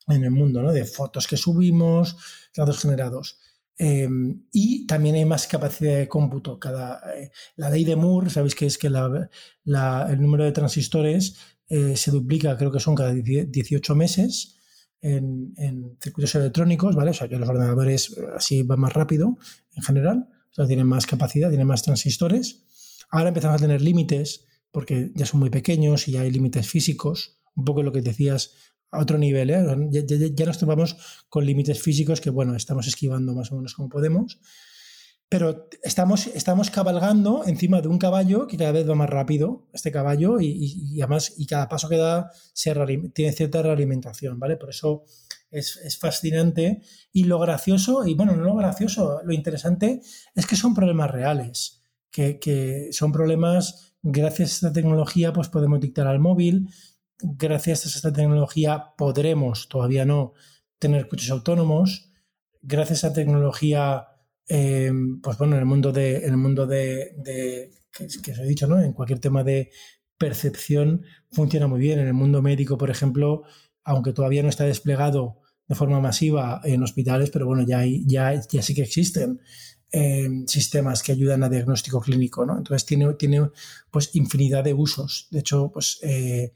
[0.08, 0.72] En el mundo, ¿no?
[0.72, 2.16] De fotos que subimos,
[2.56, 3.38] datos generados.
[3.76, 6.58] Em, y también hay más capacidad de cómputo.
[6.58, 11.36] Cada, eh, la ley de Moore, sabéis que es que el número de transistores
[11.68, 14.56] eh, se duplica, creo que son cada 18 meses
[15.00, 15.54] en,
[16.00, 17.10] circuitos electrónicos, ¿vale?
[17.10, 19.38] O sea que los ordenadores eh, así van más rápido
[19.76, 22.64] en general, o tienen más capacidad, tienen más transistores.
[23.10, 27.64] Ahora empezamos a tener límites porque ya son muy pequeños y hay límites físicos, un
[27.64, 28.54] poco lo que decías
[28.90, 29.50] a otro nivel.
[29.50, 29.64] ¿eh?
[29.90, 30.96] Ya, nos topamos
[31.28, 34.40] con límites físicos que, bueno, estamos esquivando más o menos como podemos.
[35.30, 39.92] Pero estamos, estamos cabalgando encima de un caballo que cada vez va más rápido, este
[39.92, 42.74] caballo, y, además, y cada paso que da se
[43.12, 44.56] tiene cierta realimentación, ¿vale?
[44.56, 45.04] Por eso
[45.50, 46.80] es, es, fascinante.
[47.12, 50.00] Y lo gracioso, y bueno, no lo gracioso, lo interesante
[50.34, 55.78] es que son problemas reales, que, que son problemas, gracias a esta tecnología, pues podemos
[55.78, 56.70] dictar al móvil,
[57.20, 60.34] gracias a esta tecnología podremos, todavía no,
[60.78, 62.10] tener coches autónomos.
[62.62, 64.08] Gracias a tecnología,
[64.48, 64.92] eh,
[65.22, 68.80] pues bueno, en el mundo de, en el mundo de, que, os he dicho, ¿no?
[68.80, 69.70] En cualquier tema de
[70.16, 71.98] percepción funciona muy bien.
[71.98, 73.42] En el mundo médico, por ejemplo,
[73.84, 78.34] aunque todavía no está desplegado de forma masiva en hospitales, pero bueno, ya, hay, ya,
[78.34, 79.40] ya sí que existen
[79.92, 82.56] eh, sistemas que ayudan a diagnóstico clínico, ¿no?
[82.58, 83.50] Entonces tiene, tiene
[83.90, 85.28] pues infinidad de usos.
[85.30, 86.52] De hecho, pues eh,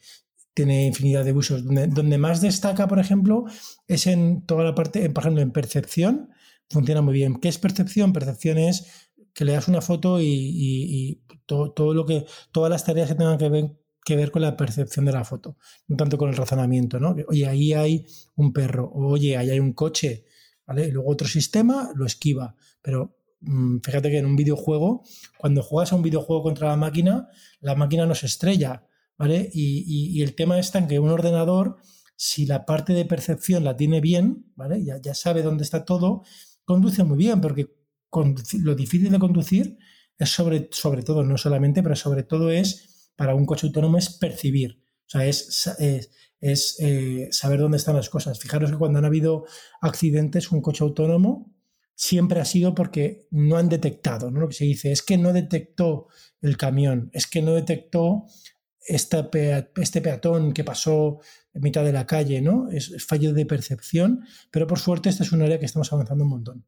[0.54, 1.64] tiene infinidad de usos.
[1.64, 3.44] Donde, donde, más destaca, por ejemplo,
[3.86, 6.30] es en toda la parte, por ejemplo, en percepción.
[6.70, 7.36] funciona muy bien.
[7.36, 8.12] ¿Qué es percepción?
[8.12, 13.14] Percepción es que le das una foto y, todo, lo que, todas las tareas que
[13.14, 15.56] tengan que ver, que ver con la percepción de la foto,
[15.86, 17.14] no tanto con el razonamiento, ¿no?
[17.28, 18.06] Oye, ahí hay
[18.36, 20.24] un perro, oye, ahí hay un coche,
[20.66, 20.88] ¿vale?
[20.88, 25.02] Y luego otro sistema lo esquiva, pero mm, fíjate que en un videojuego,
[25.38, 27.28] cuando juegas a un videojuego contra la máquina,
[27.60, 28.86] la máquina no se estrella,
[29.18, 29.50] ¿vale?
[29.52, 31.76] Y, el tema está en que un ordenador,
[32.16, 34.84] si la parte de percepción la tiene bien, ¿vale?
[34.84, 36.22] Ya, sabe dónde está todo,
[36.64, 37.74] conduce muy bien, porque
[38.60, 39.78] lo difícil de conducir
[40.18, 44.10] es sobre, sobre todo, no solamente, pero sobre todo es, para un coche autónomo, es
[44.10, 44.82] percibir.
[45.06, 45.68] O sea, es,
[46.40, 48.38] es, eh, saber dónde están las cosas.
[48.38, 49.44] Fijaros que cuando han habido
[49.80, 51.52] accidentes, un coche autónomo
[51.94, 54.40] siempre ha sido porque no han detectado, ¿no?
[54.40, 56.08] Lo que se dice es que no detectó
[56.40, 58.26] el camión, es que no detectó
[58.86, 61.20] este peatón que pasó
[61.54, 62.68] en mitad de la calle, ¿no?
[62.70, 66.30] Es, fallo de percepción, pero por suerte esta es un área que estamos avanzando un
[66.30, 66.64] montón.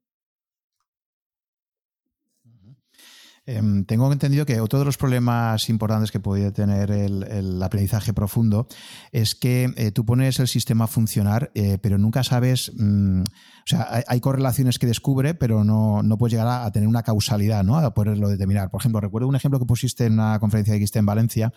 [3.47, 8.66] Em, tengo entendido que otro de los problemas importantes que podría tener el, aprendizaje profundo
[9.12, 13.66] es que eh, tú pones el sistema a funcionar, eh, pero nunca sabes, mm, o
[13.66, 17.77] sea, hay, correlaciones que descubre, pero no, no puedes llegar a, tener una causalidad, ¿no?
[17.77, 18.70] A poderlo determinar.
[18.70, 21.53] Por ejemplo, recuerdo un ejemplo que pusiste en una conferencia que hiciste en Valencia,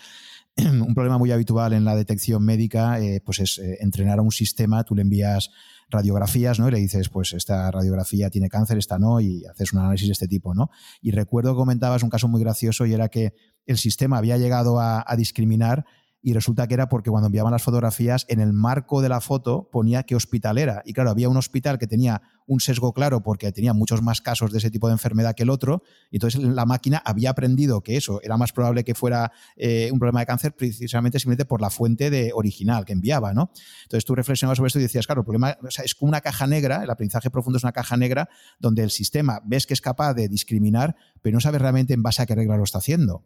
[0.88, 4.84] un problema muy habitual en la detección médica, eh, pues es entrenar a un sistema,
[4.84, 5.52] tú le envías
[5.90, 6.68] radiografías, ¿no?
[6.68, 10.14] Y le dices, pues esta radiografía tiene cáncer, esta no, y haces un análisis de
[10.14, 10.70] este tipo, ¿no?
[11.02, 13.34] Y recuerdo que comentabas un caso muy gracioso y era que
[13.66, 15.86] el sistema había llegado a discriminar
[16.22, 19.70] y resulta que era porque cuando enviaban las fotografías, en el marco de la foto
[19.72, 20.82] ponía qué hospital era.
[20.86, 24.52] Y claro, había un hospital que tenía un sesgo claro porque tenía muchos más casos
[24.52, 27.98] de ese tipo de enfermedad que el otro, y entonces la máquina había aprendido que
[27.98, 31.70] eso era más probable que fuera eh, un problema de cáncer precisamente simplemente por la
[31.70, 33.52] fuente de original que enviaba, ¿no?
[33.84, 36.84] Entonces tú reflexionabas sobre esto y decías, claro, el problema es como una caja negra,
[36.84, 38.30] el aprendizaje profundo es una caja negra
[38.60, 42.22] donde el sistema ves que es capaz de discriminar, pero no sabes realmente en base
[42.22, 43.24] a qué regla lo está haciendo.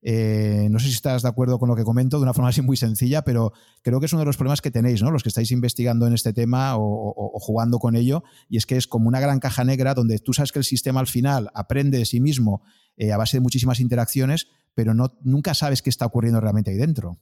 [0.00, 2.62] Eh, no sé si estás de acuerdo con lo que comento de una forma así
[2.62, 3.52] muy sencilla, pero
[3.82, 5.10] creo que es uno de los problemas que tenéis, ¿no?
[5.10, 8.86] Los que estáis investigando en este tema o, jugando con ello, y es que es
[8.86, 12.04] como una gran caja negra donde tú sabes que el sistema al final aprende de
[12.04, 12.62] sí mismo
[12.96, 16.76] eh, a base de muchísimas interacciones, pero no, nunca sabes qué está ocurriendo realmente ahí
[16.76, 17.18] dentro.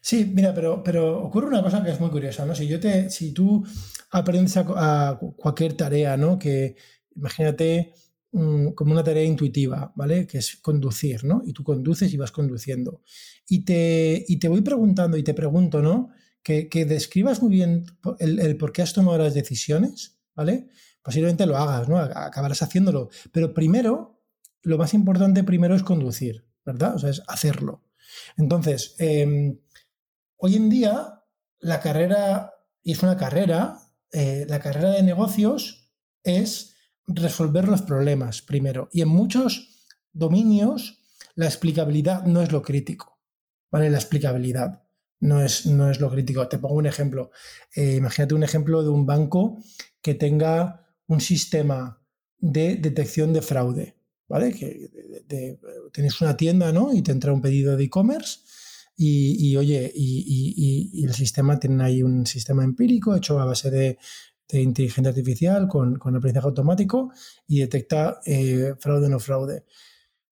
[0.00, 2.54] Sí, mira, pero, pero ocurre una cosa que es muy curiosa, ¿no?
[2.54, 3.66] Si yo te, si tú
[4.10, 6.38] aprendes a, cualquier tarea, ¿no?
[6.38, 6.76] Que
[7.16, 7.94] imagínate
[8.30, 10.26] como una tarea intuitiva, ¿vale?
[10.26, 11.42] Que es conducir, ¿no?
[11.46, 13.02] Y tú conduces y vas conduciendo.
[13.48, 16.10] Y te, y te voy preguntando y te pregunto, ¿no?
[16.42, 17.84] Que, describas muy bien
[18.18, 20.68] el, por qué has tomado las decisiones, ¿vale?
[21.02, 21.98] Posiblemente lo hagas, ¿no?
[21.98, 23.10] Acabarás haciéndolo.
[23.32, 24.22] Pero primero,
[24.62, 26.94] lo más importante primero es conducir, ¿verdad?
[26.94, 27.84] O sea, es hacerlo.
[28.36, 29.58] Entonces, em,
[30.36, 31.22] hoy en día,
[31.60, 33.80] la carrera, y es una carrera,
[34.12, 35.90] eh, la carrera de negocios
[36.22, 36.77] es
[37.08, 38.88] resolver los problemas primero.
[38.92, 41.02] Y en muchos dominios
[41.34, 43.18] la explicabilidad no es lo crítico.
[43.70, 43.90] ¿Vale?
[43.90, 44.82] La explicabilidad
[45.20, 46.48] no es, no es lo crítico.
[46.48, 47.30] Te pongo un ejemplo.
[47.74, 49.62] Eh, imagínate un ejemplo de un banco
[50.00, 52.02] que tenga un sistema
[52.38, 53.96] de detección de fraude.
[54.28, 54.52] ¿Vale?
[54.52, 54.90] Que
[55.90, 56.92] tenéis una tienda, ¿no?
[56.92, 58.40] Y te entra un pedido de e-commerce.
[59.00, 63.98] Y, oye, y, el sistema tiene ahí un sistema empírico hecho a base de
[64.48, 67.12] de inteligencia artificial con, aprendizaje automático
[67.46, 69.64] y detecta eh, fraude o no fraude.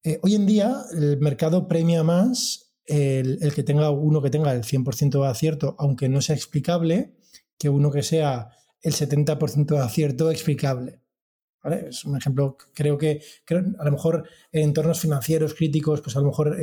[0.03, 4.63] Eh, hoy en día el mercado premia más el, que tenga uno que tenga el
[4.63, 7.17] 100% de acierto, aunque no sea explicable,
[7.59, 11.01] que uno que sea el 70% de acierto explicable.
[11.65, 13.21] Es un ejemplo, creo que
[13.51, 16.57] a lo mejor en entornos financieros críticos, pues a lo mejor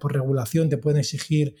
[0.00, 1.54] por regulación te pueden exigir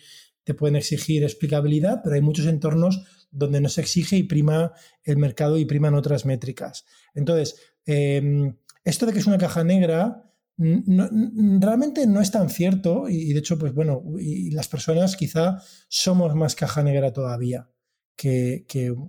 [0.48, 4.72] te pueden exigir explicabilidad, pero hay muchos entornos donde no se exige y prima
[5.04, 6.86] el mercado y priman otras métricas.
[7.14, 10.24] Entonces, em, esto de que es una caja negra
[10.56, 14.02] realmente no es tan cierto y, de hecho, pues bueno,
[14.50, 17.68] las personas quizá somos más caja negra todavía.
[18.16, 18.64] Que,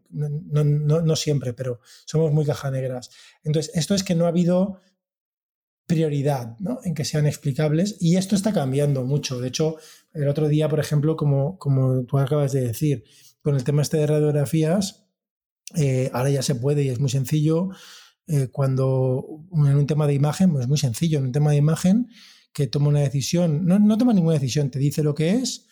[0.10, 3.12] no, siempre, pero somos muy caja negras.
[3.46, 4.82] Entonces, esto es que no ha habido
[5.88, 9.40] prioridad en que sean explicables y esto está cambiando mucho.
[9.40, 9.78] De hecho,
[10.14, 13.04] el otro día, por ejemplo, como, como tú acabas de decir,
[13.42, 15.06] con el tema este de radiografías,
[15.76, 17.70] eh, ahora ya se puede y es muy sencillo.
[18.28, 21.58] Eh, cuando en un tema de imagen, pues es muy sencillo, en un tema de
[21.58, 22.10] imagen,
[22.54, 25.68] que toma una decisión, no, no toma ninguna decisión, te dice lo que es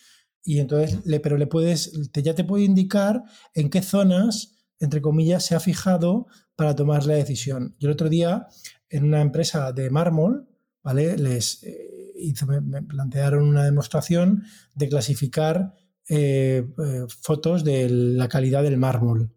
[0.48, 3.24] y entonces, le, pero le puedes, te, ya te puede indicar
[3.54, 7.76] en qué zonas, entre comillas, se ha fijado para tomar la decisión.
[7.80, 8.48] Yo el otro día,
[8.90, 10.48] en una empresa de mármol,
[10.88, 11.18] ¿vale?
[11.18, 15.74] Les, eh, me, plantearon una demostración de clasificar
[16.08, 19.36] eh, eh, fotos de la calidad del mármol.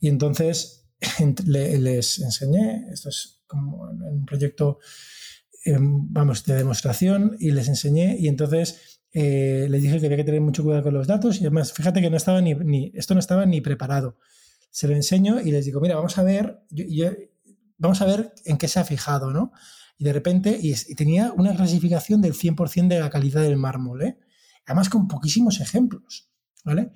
[0.00, 0.88] Y entonces
[1.46, 4.80] les enseñé, esto es como un proyecto,
[5.64, 10.24] em, vamos, de demostración, y les enseñé, y entonces eh, les dije que había que
[10.24, 13.14] tener mucho cuidado con los datos, y además, fíjate que no estaba ni, ni esto
[13.14, 14.18] no estaba ni preparado.
[14.72, 16.64] Se lo enseño y les digo, mira, vamos a ver,
[17.78, 19.52] vamos a ver en qué se ha fijado, ¿no?
[20.00, 24.18] Y de repente, y, tenía una clasificación del 100% de la calidad del mármol, ¿eh?
[24.64, 26.30] Además con poquísimos ejemplos,
[26.64, 26.92] ¿vale?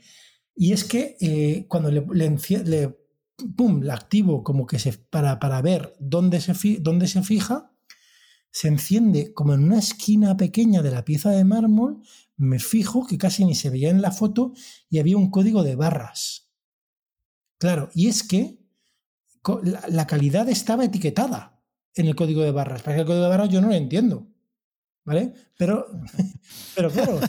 [0.57, 2.99] Y es que eh, cuando le, le,
[3.55, 7.73] pum, la activo como que se, para, para ver dónde se, dónde se fija,
[8.51, 12.01] se enciende como en una esquina pequeña de la pieza de mármol,
[12.39, 14.55] me fijo que casi ni se veía en la foto
[14.89, 16.49] y había un código de barras.
[17.59, 18.65] Claro, y es que
[19.91, 21.54] la, calidad estaba etiquetada
[21.95, 22.83] en el código de barras.
[22.83, 24.27] Para que el código de barras yo no lo entiendo.
[25.05, 25.35] ¿Vale?
[25.59, 25.87] Pero,
[26.75, 27.21] pero claro.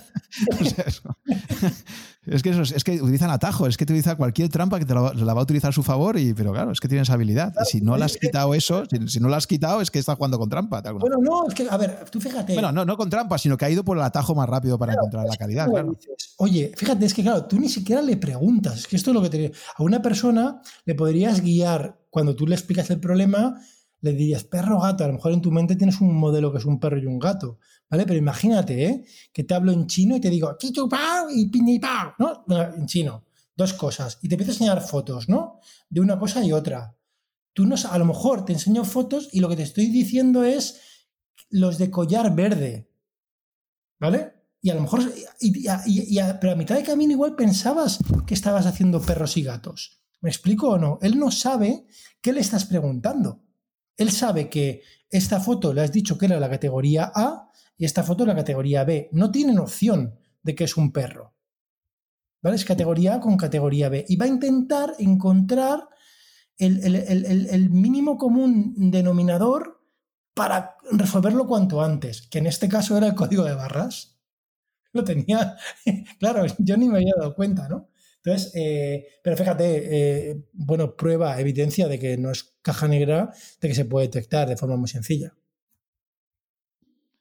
[2.26, 5.40] es que, es, que utilizan atajo, es que utiliza cualquier trampa que te la, va
[5.40, 7.54] a utilizar a su favor, y, pero claro, es que tienes habilidad.
[7.62, 10.16] y si no le has quitado eso, si, no lo has quitado, es que está
[10.16, 10.82] jugando con trampa.
[10.94, 12.54] Bueno, no, es que, a ver, tú fíjate.
[12.54, 14.94] Bueno, no, no con trampa, sino que ha ido por el atajo más rápido para
[14.94, 15.70] encontrar la calidad.
[15.70, 15.98] Claro.
[16.38, 18.80] Oye, fíjate, es que claro, tú ni siquiera le preguntas.
[18.80, 19.52] Es que esto es lo que te.
[19.76, 23.62] A una persona le podrías guiar cuando tú le explicas el problema
[24.06, 26.66] le dirías perro gato, a lo mejor en tu mente tienes un modelo que es
[26.66, 27.58] un perro y un gato,
[27.90, 28.06] ¿vale?
[28.06, 29.06] Pero imagínate, ¿eh?
[29.34, 30.56] Que te hablo en chino y te digo,
[30.88, 32.46] pao y pini pao, ¿no?
[32.76, 33.26] En chino,
[33.56, 34.20] dos cosas.
[34.22, 35.60] Y te empiezo a enseñar fotos, ¿no?
[35.90, 36.96] De una cosa y otra.
[37.54, 41.08] Tú no, a lo mejor te enseño fotos y lo que te estoy diciendo es
[41.50, 42.92] los de collar verde,
[44.00, 44.34] ¿vale?
[44.62, 45.02] Y a lo mejor,
[46.40, 50.02] pero a mitad de camino igual pensabas que estabas haciendo perros y gatos.
[50.22, 51.00] ¿Me explico o no?
[51.02, 51.86] Él no sabe
[52.22, 53.45] qué le estás preguntando.
[53.98, 58.04] Él sabe que esta foto le has dicho que era la categoría A y esta
[58.04, 59.10] foto la categoría B.
[59.12, 61.34] No tienen opción de que es un perro.
[62.42, 62.56] ¿Vale?
[62.56, 64.06] Es categoría A con categoría B.
[64.08, 65.88] Y va a intentar encontrar
[66.58, 69.82] el, mínimo común denominador
[70.34, 74.20] para resolverlo cuanto antes, que en este caso era el código de barras.
[74.92, 75.58] Lo tenía,
[76.20, 77.90] claro, yo ni me había dado cuenta, ¿no?
[78.24, 83.32] Entonces, eh, pero fíjate, eh, bueno, prueba, evidencia de que no es caja negra,
[83.62, 85.36] de que se puede detectar de forma muy sencilla.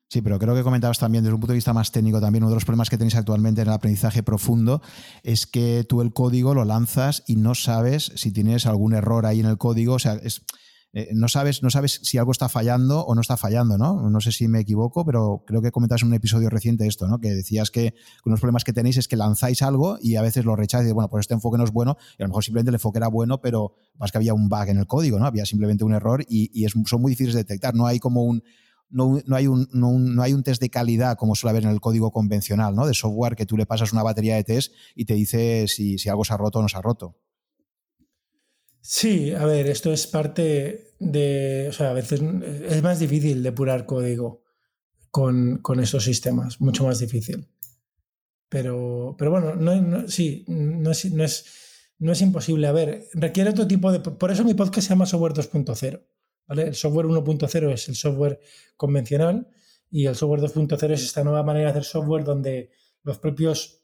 [0.08, 2.50] Sí, pero creo que comentabas también desde un punto de vista más técnico también uno
[2.50, 4.80] de los problemas que tenéis actualmente en el aprendizaje profundo
[5.22, 9.40] es que tú el código lo lanzas y no sabes si tienes algún error ahí
[9.40, 10.42] en el código, o sea, es,
[10.96, 14.08] eh, no, sabes, no sabes si algo está fallando o no está fallando, ¿no?
[14.08, 17.18] No sé si me equivoco, pero creo que comentas en un episodio reciente esto, ¿no?
[17.18, 17.94] Que decías que
[18.24, 20.88] uno de los problemas que tenéis es que lanzáis algo y a veces lo rechazáis
[20.88, 22.98] y bueno, pues este enfoque no es bueno y a lo mejor simplemente el enfoque
[22.98, 25.26] era bueno, pero más que había un bug en el código, ¿no?
[25.26, 27.74] Había simplemente un error y, son muy difíciles de detectar.
[27.74, 28.44] No hay como un,
[28.88, 32.12] no, hay un, no, hay un test de calidad como suele haber en el código
[32.12, 32.86] convencional, ¿no?
[32.86, 36.08] De software que tú le pasas una batería de test y te dice si, si
[36.08, 37.16] algo se ha roto o no se ha roto.
[38.86, 41.68] Sí, a ver, esto es parte de.
[41.70, 42.20] O sea, a veces
[42.68, 44.42] es más difícil depurar código
[45.10, 47.48] con, esos sistemas, mucho más difícil.
[48.50, 51.46] Pero, pero bueno, no, sí, no es, no, es,
[51.98, 52.66] no es imposible.
[52.66, 54.00] A ver, requiere otro tipo de.
[54.00, 56.04] Por eso mi podcast se llama Software 2.0.
[56.46, 56.62] ¿vale?
[56.64, 58.38] El software 1.0 es el software
[58.76, 59.48] convencional
[59.90, 62.70] y el software 2.0 es esta nueva manera de hacer software donde
[63.02, 63.82] los propios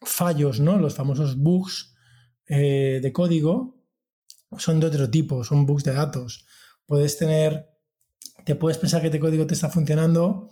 [0.00, 0.78] fallos, ¿no?
[0.78, 1.94] los famosos bugs
[2.46, 3.79] eh, de código,
[4.58, 6.46] son de otro tipo, son bugs de datos.
[6.86, 7.68] Puedes tener,
[8.44, 10.50] te puedes pensar que este código te está funcionando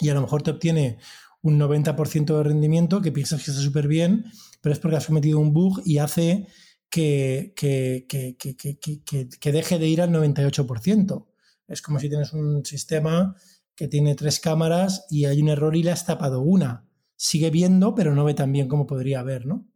[0.00, 0.98] y a lo mejor te obtiene
[1.42, 4.26] un 90% de rendimiento que piensas que está súper bien,
[4.60, 6.48] pero es porque has cometido un bug y hace
[6.90, 11.26] que, que, que, deje de ir al 98%.
[11.68, 13.36] Es como si tienes un sistema
[13.76, 16.88] que tiene tres cámaras y hay un error y le has tapado una.
[17.16, 19.66] Sigue viendo, pero no ve tan bien como podría ver, ¿no?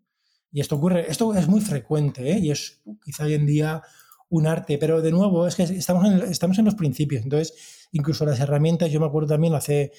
[0.55, 2.39] Y esto ocurre, esto es muy frecuente ¿eh?
[2.39, 3.83] y es quizá hoy en día
[4.29, 7.25] un arte, pero de nuevo es que estamos en, estamos en los principios.
[7.25, 9.93] Entonces, incluso las herramientas, yo me acuerdo también hace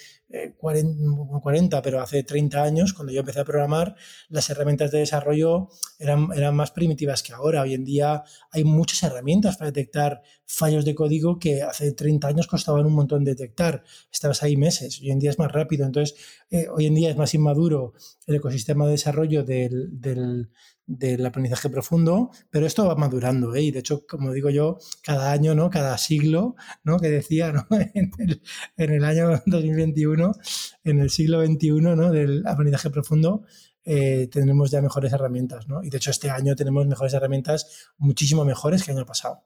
[0.57, 3.95] 40, eh, pero hace 30 años, cuando yo empecé a programar,
[4.27, 7.61] las herramientas de desarrollo eran, eran más primitivas que ahora.
[7.61, 12.47] Hoy en día hay muchas herramientas para detectar fallos de código que hace 30 años
[12.47, 13.84] costaban un montón detectar.
[14.11, 15.85] Estabas ahí meses, hoy en día es más rápido.
[15.85, 16.17] Entonces,
[16.51, 17.93] eh, hoy en día es más inmaduro
[18.27, 20.49] el ecosistema de desarrollo del, del
[20.88, 23.64] del aprendizaje profundo, pero esto va madurando, ¿eh?
[23.64, 25.70] y de hecho, como digo yo, cada año, ¿no?
[25.70, 26.99] Cada siglo, ¿no?
[26.99, 27.66] Que decía, ¿no?
[27.95, 28.41] En el,
[28.78, 30.34] en año 2021,
[30.84, 32.12] en el siglo XXI, ¿no?
[32.12, 33.44] Del aprendizaje profundo,
[33.84, 35.84] eh, tendremos ya mejores herramientas, ¿no?
[35.84, 39.44] Y de hecho, este año tenemos mejores herramientas, muchísimo mejores que el año pasado.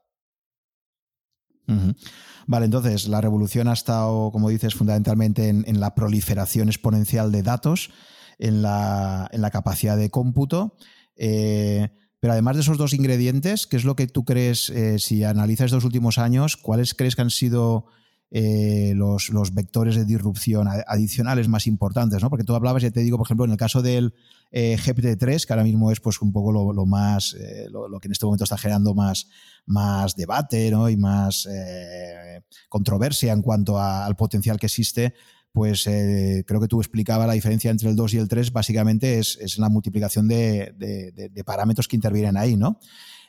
[2.46, 7.90] Vale, entonces la revolución ha estado, como dices, fundamentalmente en, la proliferación exponencial de datos,
[8.38, 10.74] en la, en la capacidad de cómputo.
[11.22, 15.24] Eh, Pero además de esos dos ingredientes, ¿qué es lo que tú crees, eh, si
[15.24, 17.86] analizas los últimos años, cuáles crees que han sido
[18.30, 22.22] eh, los, vectores de disrupción adicionales más importantes?
[22.22, 22.28] ¿no?
[22.28, 24.14] Porque tú hablabas, ya te digo, por ejemplo, en el caso del
[24.50, 27.34] eh, GPT-3, que ahora mismo es pues, un poco lo, más,
[27.70, 29.26] lo, que en este momento está generando más,
[29.64, 30.90] más debate ¿no?
[30.90, 31.48] y más
[32.68, 35.14] controversia en cuanto al potencial que existe
[35.52, 39.18] pues eh, creo que tú explicabas la diferencia entre el 2 y el 3, básicamente
[39.18, 42.78] es, la multiplicación de, parámetros que intervienen ahí, ¿no?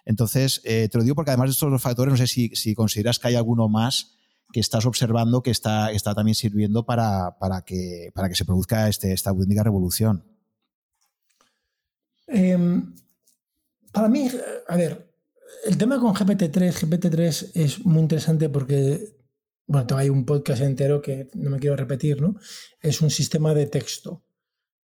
[0.06, 3.20] Entonces, eh, te lo digo porque además de estos dos factores, no sé si, consideras
[3.20, 4.16] que hay alguno más
[4.52, 7.36] que estás observando que está, está también sirviendo para,
[7.66, 10.26] que, para que se produzca este, esta auténtica revolución.
[12.28, 12.94] Em,
[13.92, 14.30] para mí,
[14.68, 15.12] a ver,
[15.66, 19.21] el tema con GPT-3, GPT-3 es muy interesante porque
[19.68, 22.36] bueno, hay un podcast entero que no me quiero repetir, ¿no?
[22.82, 24.24] Es un sistema de texto.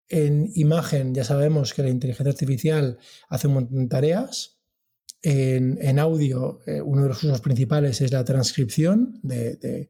[0.07, 2.97] En imagen ya sabemos que la inteligencia artificial
[3.27, 4.57] hace un montón de tareas.
[5.21, 9.89] En, audio, eh, uno de los usos principales es la transcripción, de,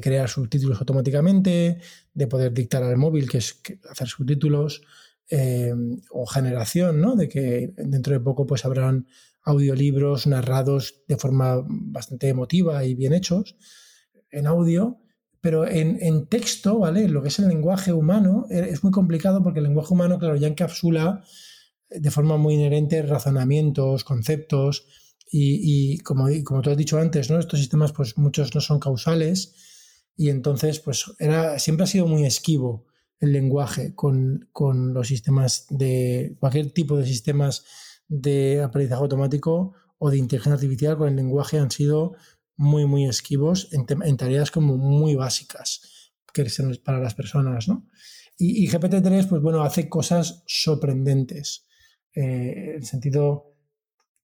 [0.00, 1.78] crear subtítulos automáticamente,
[2.12, 4.82] de poder dictar al móvil, que es hacer subtítulos,
[5.30, 5.72] eh,
[6.10, 7.14] o generación, ¿no?
[7.14, 9.06] De que dentro de poco pues habrán
[9.42, 13.56] audiolibros narrados de forma bastante emotiva y bien hechos
[14.34, 14.98] en audio,
[15.40, 17.08] pero en, texto, ¿vale?
[17.08, 20.36] Lo que es el lenguaje humano e, es muy complicado porque el lenguaje humano, claro,
[20.36, 21.22] ya encapsula
[21.90, 24.86] de forma muy inherente razonamientos, conceptos,
[25.36, 27.40] y, como, como tú has dicho antes, ¿no?
[27.40, 29.54] Estos sistemas, pues muchos no son causales,
[30.16, 32.86] y entonces, pues era, siempre ha sido muy esquivo
[33.18, 37.64] el lenguaje con, con los sistemas de cualquier tipo de sistemas
[38.06, 42.14] de aprendizaje automático o de inteligencia artificial con el lenguaje han sido
[42.56, 47.86] muy, muy esquivos en, tareas como muy básicas que son para las personas, ¿no?
[48.36, 51.66] Y, GPT-3, pues bueno, hace cosas sorprendentes,
[52.14, 53.54] eh, en sentido,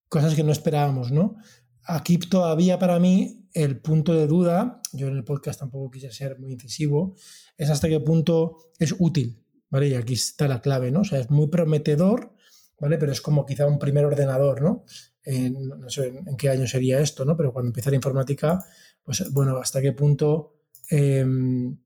[0.09, 1.36] cosas que no esperábamos, ¿no?
[1.85, 6.40] Aquí todavía para mí el punto de duda, yo en el podcast tampoco quise ser
[6.40, 7.15] muy incisivo,
[7.57, 9.89] es hasta qué punto es útil, ¿vale?
[9.89, 11.01] Y aquí está la clave, ¿no?
[11.01, 12.35] O sea, es muy prometedor,
[12.81, 12.98] ¿vale?
[12.98, 14.85] Pero es como quizá un primer ordenador, ¿no?
[15.27, 17.37] No sé en, qué año sería esto, ¿no?
[17.37, 18.65] Pero cuando empieza la informática,
[19.03, 20.55] pues bueno, hasta qué punto
[20.89, 21.77] em,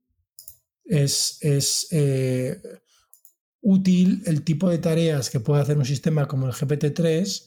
[0.85, 2.61] es, eh,
[3.61, 7.47] útil el tipo de tareas que puede hacer un sistema como el GPT-3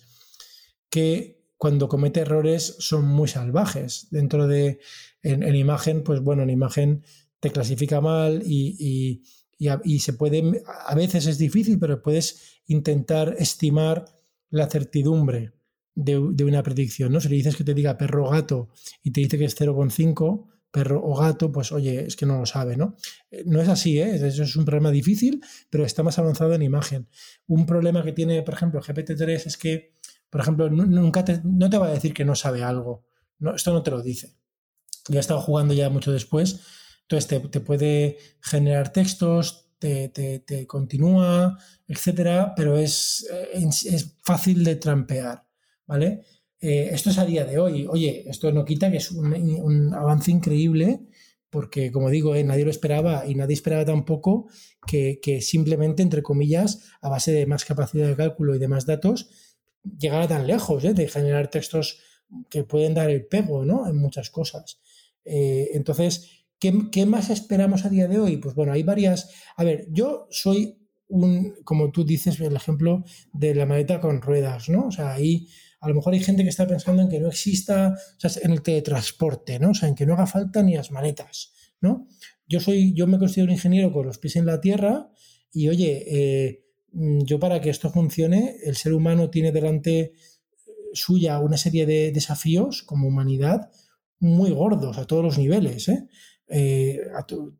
[0.89, 4.07] que cuando comete errores son muy salvajes.
[4.11, 4.79] Dentro de,
[5.21, 7.03] en, imagen, pues bueno, en imagen
[7.39, 9.23] te clasifica mal y,
[9.59, 14.05] y se puede, a veces es difícil, pero puedes intentar estimar
[14.49, 15.56] la certidumbre
[15.97, 17.19] de, una predicción, ¿no?
[17.19, 18.69] Si le dices que te diga perro o gato
[19.01, 22.45] y te dice que es 0,5, perro o gato, pues oye, es que no lo
[22.45, 22.95] sabe, ¿no?
[23.31, 24.15] Eh, no es así, ¿eh?
[24.15, 25.41] Eso es un problema difícil,
[25.71, 27.07] pero está más avanzado en imagen.
[27.47, 29.95] Un problema que tiene, por ejemplo, GPT-3 es que,
[30.29, 33.07] por ejemplo, nunca te, no te va a decir que no sabe algo.
[33.39, 34.35] No, esto no te lo dice.
[35.09, 36.59] Yo he estado jugando ya mucho después.
[37.09, 41.57] Entonces te, puede generar textos, te, te, continúa,
[41.87, 45.46] etcétera, pero es, eh, es fácil de trampear.
[45.87, 46.23] ¿Vale?
[46.59, 47.87] Eh, esto es a día de hoy.
[47.87, 51.01] Oye, esto no quita que es un, avance increíble
[51.49, 54.47] porque, como digo, eh, nadie lo esperaba y nadie esperaba tampoco
[54.85, 59.29] que, simplemente, entre comillas, a base de más capacidad de cálculo y de más datos,
[59.97, 61.99] llegara tan lejos eh, de generar textos
[62.49, 63.87] que pueden dar el pego ¿no?
[63.87, 64.81] en muchas cosas.
[65.23, 68.37] entonces, ¿qué, ¿qué, más esperamos a día de hoy?
[68.37, 69.29] Pues bueno, hay varias...
[69.55, 70.77] A ver, yo soy
[71.07, 74.87] un, como tú dices, el ejemplo de la maleta con ruedas, ¿no?
[74.87, 75.47] O sea, ahí
[75.79, 78.51] a lo mejor hay gente que está pensando en que no exista, o sea, en
[78.51, 79.71] el teletransporte, ¿no?
[79.71, 82.07] O sea, en que no haga falta ni las maletas, ¿no?
[82.47, 85.09] Yo soy, yo me considero un ingeniero con los pies en la tierra
[85.51, 90.13] y oye, eh, mm, yo para que esto funcione, el ser humano tiene delante eh,
[90.93, 93.69] suya una serie de desafíos como humanidad
[94.19, 96.07] muy gordos a todos los niveles, ¿eh?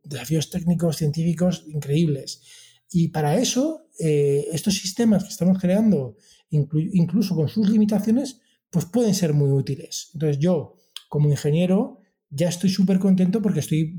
[0.02, 2.42] desafíos técnicos, científicos increíbles.
[2.90, 6.16] Y para eso, estos sistemas que estamos creando
[6.50, 10.10] incluso con sus limitaciones, pues pueden ser muy útiles.
[10.14, 10.76] Entonces yo,
[11.08, 12.00] como ingeniero,
[12.30, 13.98] ya estoy súper contento porque estoy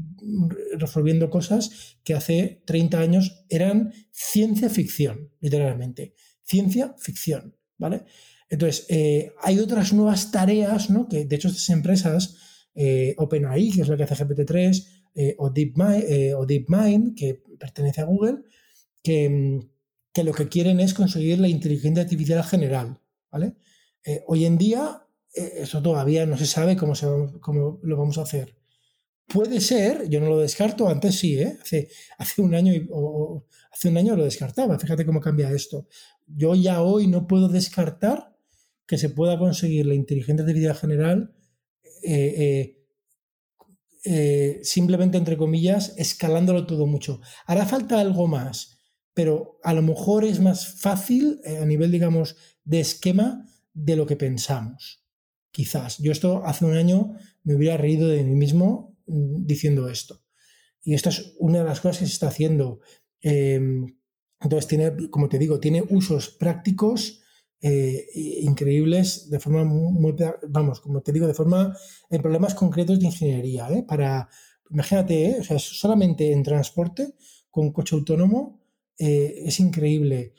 [0.77, 6.13] resolviendo cosas que hace 30 años eran ciencia ficción, literalmente.
[6.43, 8.03] Ciencia ficción, ¿vale?
[8.49, 11.07] Entonces, eh, hay otras nuevas tareas, ¿no?
[11.07, 12.37] Que de hecho estas empresas,
[12.75, 18.39] eh, OpenAI, que es la que hace GPT-3, eh, o, DeepMind, que pertenece a Google,
[19.03, 19.59] que, mm,
[20.13, 22.99] que lo que quieren es conseguir la inteligencia artificial general.
[23.31, 23.55] ¿vale?
[24.03, 25.05] Eh, hoy en día,
[25.35, 26.93] eh, eso todavía no se sabe cómo,
[27.39, 28.55] cómo lo vamos a hacer.
[29.27, 31.57] Puede ser, yo no lo descarto, antes sí, ¿eh?
[31.61, 35.87] hace, hace, un año o, hace un año lo descartaba, fíjate cómo cambia esto.
[36.25, 38.35] yo ya hoy no puedo descartar
[38.87, 41.35] que se pueda conseguir la inteligencia artificial general
[44.63, 47.21] simplemente, entre comillas, escalándolo todo mucho.
[47.45, 48.78] Hará falta algo más,
[49.13, 54.15] pero a lo mejor es más fácil a nivel, digamos, de esquema de lo que
[54.15, 55.03] pensamos.
[55.51, 55.97] Quizás.
[55.97, 60.21] Yo esto hace un año me hubiera reído de mí mismo mm, diciendo esto.
[60.81, 62.79] Y esto es una de las cosas que se está haciendo.
[63.21, 63.97] Em,
[64.39, 67.21] entonces, tiene, como te digo, tiene usos prácticos
[67.61, 68.07] eh,
[68.41, 70.15] increíbles de forma muy,
[70.47, 71.75] vamos, como te digo, de forma
[72.09, 73.67] en problemas concretos de ingeniería.
[73.69, 73.83] ¿eh?
[73.85, 74.29] Para,
[74.69, 75.37] imagínate, ¿eh?
[75.41, 77.15] o sea, solamente en transporte
[77.49, 78.58] con coche autónomo
[78.99, 80.33] es increíble.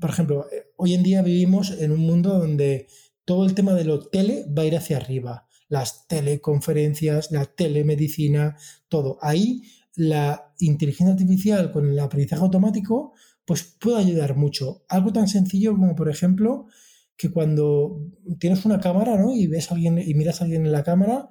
[0.00, 0.46] por ejemplo,
[0.76, 2.88] hoy en día vivimos en un mundo donde
[3.24, 5.46] todo el tema de lo tele va a ir hacia arriba.
[5.68, 8.56] Las teleconferencias, la telemedicina,
[8.88, 9.18] todo.
[9.22, 9.62] Ahí
[9.94, 14.84] la inteligencia artificial con el aprendizaje automático pues puede ayudar mucho.
[14.88, 16.66] Algo tan sencillo como, por ejemplo,
[17.16, 18.00] que cuando
[18.38, 19.34] tienes una cámara ¿no?
[19.34, 21.30] y ves a alguien y miras a alguien en la cámara,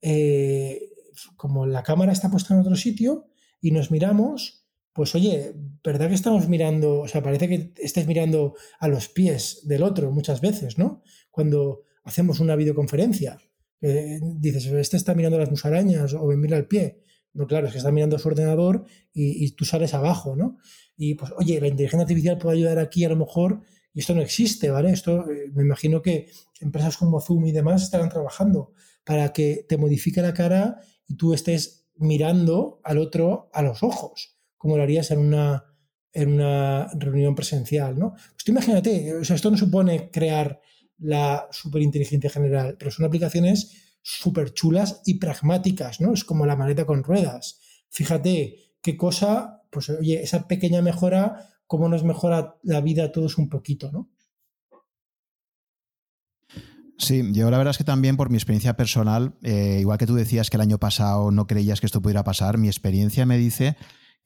[0.00, 0.92] eh,
[1.36, 3.26] como la cámara está puesta en otro sitio
[3.60, 4.65] y nos miramos,
[4.96, 5.52] pues oye,
[5.84, 7.00] ¿verdad que estamos mirando?
[7.00, 11.02] O sea, parece que estés mirando a los pies del otro muchas veces, ¿no?
[11.30, 13.38] Cuando hacemos una videoconferencia.
[13.80, 17.02] Dices, este está mirando las musarañas o me mira el pie.
[17.34, 20.56] No, claro, es que está mirando su ordenador y, y, tú sales abajo, ¿no?
[20.96, 23.60] Y pues, oye, la inteligencia artificial puede ayudar aquí a lo mejor,
[23.92, 24.90] y esto no existe, ¿vale?
[24.90, 28.72] Esto eh, me imagino que empresas como Zoom y demás estarán trabajando
[29.04, 34.35] para que te modifique la cara y tú estés mirando al otro a los ojos,
[34.56, 35.64] como lo harías en una,
[36.12, 38.12] en una reunión presencial, ¿no?
[38.12, 40.60] Pues imagínate, o sea, esto no supone crear
[40.98, 46.12] la superinteligencia general, pero son aplicaciones súper chulas y pragmáticas, ¿no?
[46.12, 47.60] Es como la maleta con ruedas.
[47.90, 53.36] Fíjate qué cosa pues oye, esa pequeña mejora, cómo nos mejora la vida a todos
[53.36, 54.10] un poquito, ¿no?
[56.98, 60.14] Sí, yo la verdad es que también por mi experiencia personal, eh, igual que tú
[60.14, 63.76] decías que el año pasado no creías que esto pudiera pasar, mi experiencia me dice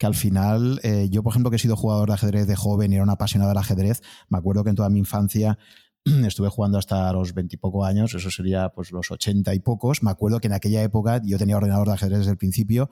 [0.01, 2.91] que al final, eh, yo por ejemplo que he sido jugador de ajedrez de joven
[2.91, 5.59] y era un apasionado del ajedrez, me acuerdo que en toda mi infancia
[6.25, 10.39] estuve jugando hasta los veintipocos años, eso sería pues los ochenta y pocos, me acuerdo
[10.39, 12.89] que en aquella época yo tenía ordenador de ajedrez desde el principio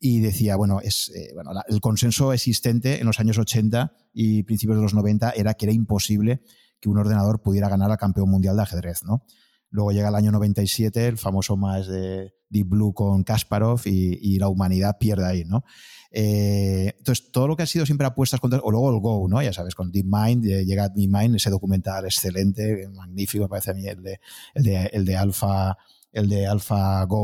[0.00, 4.78] y decía, bueno, es, eh, bueno el consenso existente en los años 80 y principios
[4.78, 6.40] de los 90 era que era imposible
[6.80, 9.26] que un ordenador pudiera ganar al campeón mundial de ajedrez, ¿no?
[9.70, 14.48] Luego llega el año 97, el famoso más de Deep Blue con Kasparov y, la
[14.48, 15.64] humanidad pierde ahí, ¿no?
[16.10, 18.60] Eh, entonces, todo lo que ha sido siempre apuestas contra...
[18.62, 19.42] O luego el Go, ¿no?
[19.42, 23.86] Ya sabes, con DeepMind, eh, llega DeepMind, ese documental excelente, magnífico, me parece a mí,
[23.86, 24.20] el de,
[24.54, 25.76] el de, el de Alpha
[26.16, 26.48] el de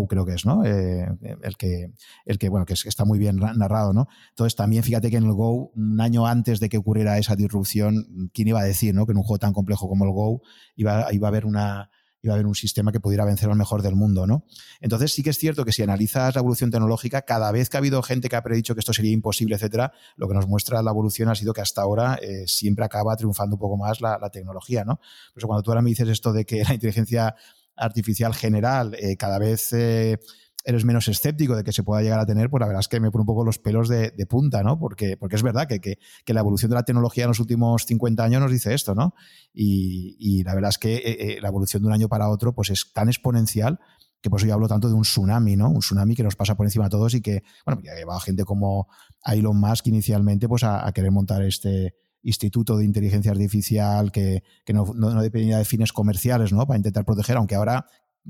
[0.07, 0.67] creo que es, ¿no?
[0.67, 1.09] Eh,
[1.43, 1.93] el, que,
[2.27, 4.07] el que, bueno, que está muy bien narrado, ¿no?
[4.29, 8.31] Entonces también fíjate que en el Go, un año antes de que ocurriera esa disrupción,
[8.35, 9.07] ¿quién iba a decir, ¿no?
[9.07, 10.43] Que en un juego tan complejo como el Go
[10.77, 11.91] iba, iba a haber una,
[12.23, 14.45] iba a haber un sistema que pudiera vencer al mejor del mundo, ¿no?
[14.81, 17.81] Entonces sí que es cierto que si analizas la evolución tecnológica, cada vez que ha
[17.81, 20.91] habido gente que ha predicho que esto sería imposible, etcétera, lo que nos muestra la
[20.91, 24.85] evolución ha sido que hasta ahora eh, siempre acaba triunfando un poco más la, tecnología,
[24.85, 24.97] ¿no?
[24.97, 27.35] Por eso cuando tú ahora me dices esto de que la inteligencia
[27.77, 30.19] artificial general eh, cada vez eh,
[30.65, 33.01] eres menos escéptico de que se pueda llegar a tener, pues la verdad es que
[33.01, 34.79] me pone un poco los pelos de, punta, ¿no?
[34.79, 35.99] Porque, porque es verdad que, que,
[36.33, 39.15] la evolución de la tecnología en los últimos 50 años nos dice esto, ¿no?
[39.53, 42.93] Y, la verdad es que eh, la evolución de un año para otro pues es
[42.93, 43.79] tan exponencial
[44.21, 45.69] que por eso yo hablo tanto de un tsunami, ¿no?
[45.69, 48.21] Un tsunami que nos pasa por encima a todos y que, bueno, ya ha llevado
[48.21, 48.89] gente como
[49.25, 54.85] Elon Musk inicialmente pues a querer montar este, instituto de inteligencia artificial que, no,
[55.21, 56.67] dependía de fines comerciales, ¿no?
[56.67, 57.87] Para intentar proteger, aunque ahora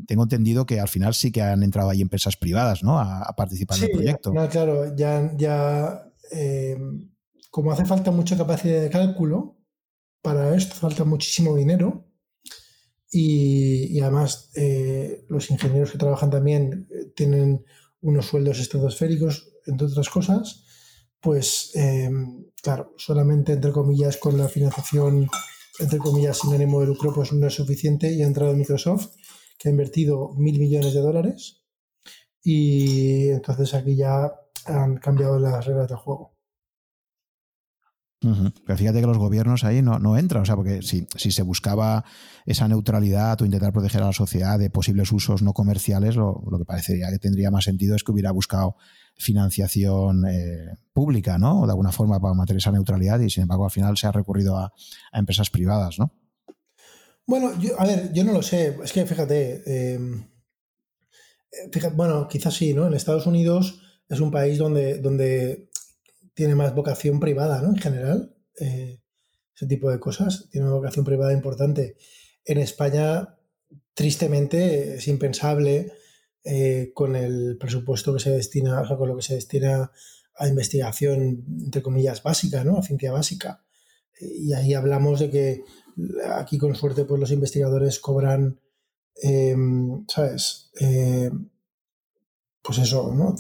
[0.07, 2.99] tengo entendido que al final sí que han entrado ahí empresas privadas, ¿no?
[2.99, 4.33] A, participar en el proyecto.
[4.33, 6.79] No, claro, ya, ya eh,
[7.51, 9.59] como hace falta mucha capacidad de cálculo,
[10.23, 12.09] para esto falta muchísimo dinero.
[13.15, 17.65] Y, además eh, los ingenieros que trabajan también eh, tienen
[18.01, 20.65] unos sueldos estratosféricos, entre otras cosas
[21.23, 25.29] pues em, claro, solamente entre comillas con la financiación,
[25.79, 29.15] entre comillas sin ánimo de lucro, pues no es suficiente y ha entrado Microsoft,
[29.59, 31.63] que ha invertido mil millones de dólares
[32.43, 34.33] y entonces aquí ya
[34.67, 36.33] han cambiado las reglas del juego.
[38.21, 41.43] Pero fíjate que los gobiernos ahí no, no entran, o sea, porque si, si, se
[41.43, 42.05] buscaba
[42.47, 46.59] esa neutralidad o intentar proteger a la sociedad de posibles usos no comerciales, lo, lo
[46.59, 48.77] que parecería que tendría más sentido es que hubiera buscado
[49.17, 51.63] financiación eh, pública, ¿no?
[51.63, 54.13] O de alguna forma para mantener esa neutralidad y sin embargo al final se ha
[54.13, 54.73] recurrido a,
[55.13, 56.13] empresas privadas, ¿no?
[57.27, 58.77] Bueno, a ver, yo no lo sé.
[58.83, 59.99] Es que fíjate,
[61.71, 62.87] fíjate, bueno, quizás sí, ¿no?
[62.87, 65.71] En Estados Unidos es un país donde, donde
[66.35, 67.71] tiene más vocación privada, ¿no?
[67.71, 68.35] En general.
[68.59, 69.01] Eh,
[69.55, 70.49] ese tipo de cosas.
[70.51, 71.97] Tiene una vocación privada importante.
[72.45, 73.37] En España,
[73.95, 75.93] tristemente, es impensable
[76.45, 79.93] eh, con el presupuesto que se destina, o sea, con lo que se destina
[80.37, 82.79] a investigación, entre comillas, básica, ¿no?
[82.79, 83.65] A ciencia básica.
[84.19, 85.65] Y ahí hablamos de que
[86.35, 88.59] aquí, con suerte, pues los investigadores cobran,
[89.17, 90.71] em, ¿sabes?
[90.81, 91.31] Eh,
[92.63, 93.35] pues eso, ¿no?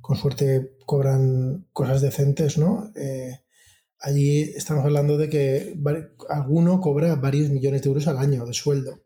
[0.00, 2.92] con suerte cobran cosas decentes, ¿no?
[2.96, 3.38] Eh,
[4.00, 5.78] allí estamos hablando de que
[6.28, 9.00] alguno cobra varios millones de euros al año de sueldo.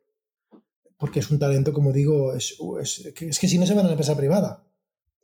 [0.96, 3.92] Porque es un talento, como digo, es, es, que, si no se van a la
[3.92, 4.64] empresa privada,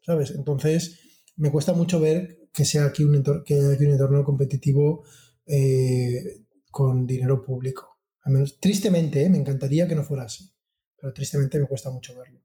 [0.05, 0.33] ¿sabes?
[0.33, 0.99] Entonces,
[1.37, 5.05] me cuesta mucho ver que sea aquí un entorno, que haya aquí un entorno competitivo
[5.47, 6.42] eh,
[6.73, 8.01] con dinero público.
[8.23, 9.31] Al menos, tristemente, ¿eh?
[9.31, 10.53] me encantaría que no fuera así,
[10.97, 12.43] pero tristemente me cuesta mucho verlo.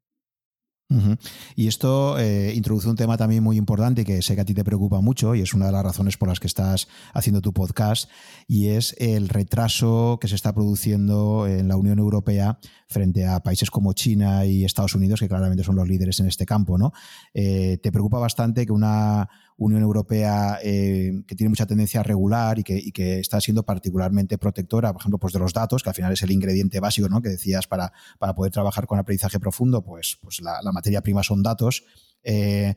[1.56, 4.64] Y esto eh, introduce un tema también muy importante que sé que a ti te
[4.64, 8.10] preocupa mucho y es una de las razones por las que estás haciendo tu podcast
[8.48, 13.70] y es el retraso que se está produciendo en la Unión Europea frente a países
[13.70, 16.78] como China y Estados Unidos que claramente son los líderes en este campo.
[16.78, 16.94] ¿no?
[17.34, 19.28] Eh, ¿Te preocupa bastante que una
[19.58, 24.94] Unión Europea eh, que tiene mucha tendencia a regular y que, está siendo particularmente protectora,
[24.94, 27.22] por ejemplo, pues de los datos, que al final es el ingrediente básico ¿no?
[27.22, 31.42] que decías para, para poder trabajar con aprendizaje profundo, pues, pues la, materia prima son
[31.42, 31.84] datos.
[32.24, 32.76] Eh,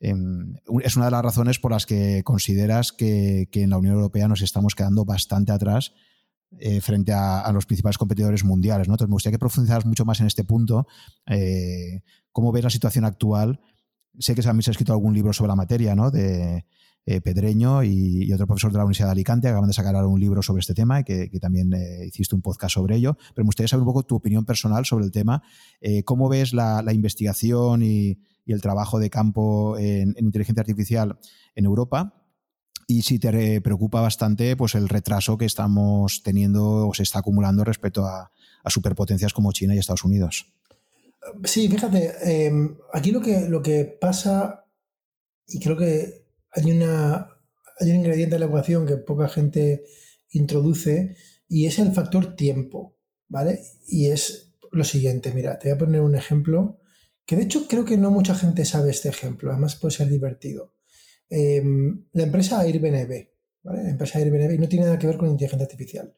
[0.00, 4.28] em, es una de las razones por las que consideras que, en la Unión Europea
[4.28, 5.92] nos estamos quedando bastante atrás
[6.58, 8.86] eh, frente a, los principales competidores mundiales.
[8.86, 8.94] ¿no?
[8.94, 10.86] Entonces, me gustaría que profundizaras mucho más en este punto.
[12.32, 13.60] ¿Cómo ves la situación actual?
[14.18, 16.10] Sé que también se ha escrito algún libro sobre la materia, ¿no?
[16.10, 16.64] De
[17.10, 20.20] eh, Pedreño y, otro profesor de la Universidad de Alicante acaban de sacar ahora un
[20.20, 23.16] libro sobre este tema y que, también eh, hiciste un podcast sobre ello.
[23.34, 25.42] Pero me gustaría saber un poco tu opinión personal sobre el tema.
[25.80, 31.18] Eh, ¿Cómo ves la, investigación y, el trabajo de campo en, inteligencia artificial
[31.54, 32.14] en Europa?
[32.90, 37.62] y si te preocupa bastante pues el retraso que estamos teniendo o se está acumulando
[37.62, 38.30] respecto a
[38.66, 40.46] superpotencias como China y Estados Unidos.
[41.44, 44.66] Sí, fíjate, em, aquí lo que, lo que pasa,
[45.46, 47.28] y creo que hay, una,
[47.80, 49.84] hay un ingrediente de la ecuación que poca gente
[50.30, 51.16] introduce,
[51.48, 52.96] y es el factor tiempo,
[53.28, 53.60] ¿vale?
[53.86, 56.80] Y es lo siguiente, mira, te voy a poner un ejemplo,
[57.26, 60.74] que de hecho creo que no mucha gente sabe este ejemplo, además puede ser divertido.
[61.28, 63.28] Em, la empresa Airbnb,
[63.62, 63.82] ¿vale?
[63.82, 66.14] La empresa Airbnb, no tiene nada que ver con inteligencia artificial.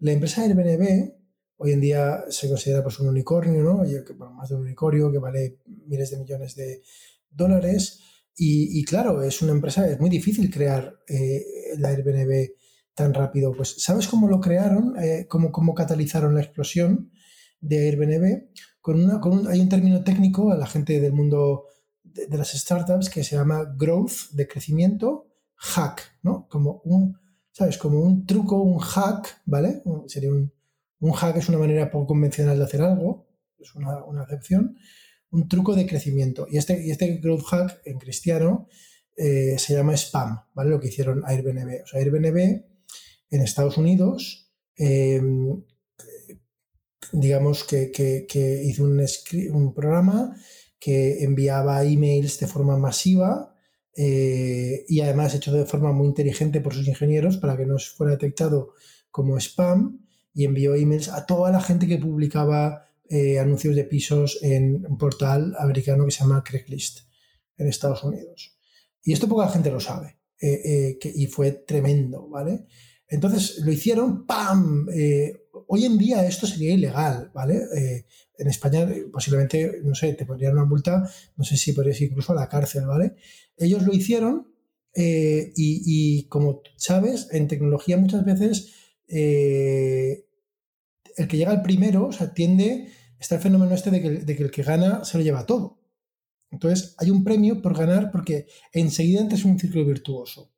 [0.00, 1.23] La empresa Airbnb
[1.56, 3.84] hoy en día se considera pues un unicornio, ¿no?
[4.32, 6.82] más de un unicornio que vale miles de millones de
[7.30, 8.00] dólares.
[8.36, 11.44] Y, claro, es una empresa, es muy difícil crear eh,
[11.78, 12.50] la Airbnb
[12.92, 13.52] tan rápido.
[13.52, 14.96] Pues, ¿sabes cómo lo crearon?
[14.98, 17.12] Eh, cómo, cómo, catalizaron la explosión
[17.60, 18.48] de Airbnb?
[18.80, 21.66] Con una, con hay un término técnico a la gente del mundo
[22.02, 26.48] de, de, las startups que se llama growth, de crecimiento, hack, ¿no?
[26.48, 27.16] Como un,
[27.52, 27.78] ¿sabes?
[27.78, 29.80] Como un truco, un hack, ¿vale?
[30.08, 30.52] Sería un,
[31.00, 34.76] un hack es una manera poco convencional de hacer algo, es una, una excepción.
[35.30, 36.46] Un truco de crecimiento.
[36.48, 38.68] Y este, y este growth hack en cristiano
[39.16, 40.70] eh, se llama spam, ¿vale?
[40.70, 41.82] Lo que hicieron Airbnb.
[41.82, 42.64] O sea, Airbnb
[43.30, 45.62] en Estados Unidos, em,
[47.12, 47.90] digamos que,
[48.64, 49.04] hizo un,
[49.52, 50.36] un, programa
[50.78, 53.54] que enviaba emails de forma masiva
[53.96, 58.12] eh, y además hecho de forma muy inteligente por sus ingenieros para que no fuera
[58.12, 58.74] detectado
[59.10, 60.03] como spam
[60.34, 64.98] y envió emails a toda la gente que publicaba eh, anuncios de pisos en un
[64.98, 67.00] portal americano que se llama Craigslist
[67.56, 68.58] en Estados Unidos.
[69.02, 70.18] Y esto poca gente lo sabe.
[70.40, 72.66] Eh, eh, y fue tremendo, ¿vale?
[73.06, 74.88] Entonces lo hicieron, ¡pam!
[75.68, 77.60] hoy en día esto sería ilegal, ¿vale?
[78.36, 82.32] en España posiblemente, no sé, te pondrían una multa, no sé si podrías ir incluso
[82.32, 83.14] a la cárcel, ¿vale?
[83.56, 84.52] Ellos lo hicieron
[84.94, 88.72] y, y, como sabes, en tecnología muchas veces
[89.08, 90.23] eh,
[91.16, 94.50] el que llega al primero, o sea, tiende, está el fenómeno este de que, el
[94.50, 95.80] que gana se lo lleva todo.
[96.50, 100.52] Entonces, hay un premio por ganar porque enseguida entras en un círculo virtuoso.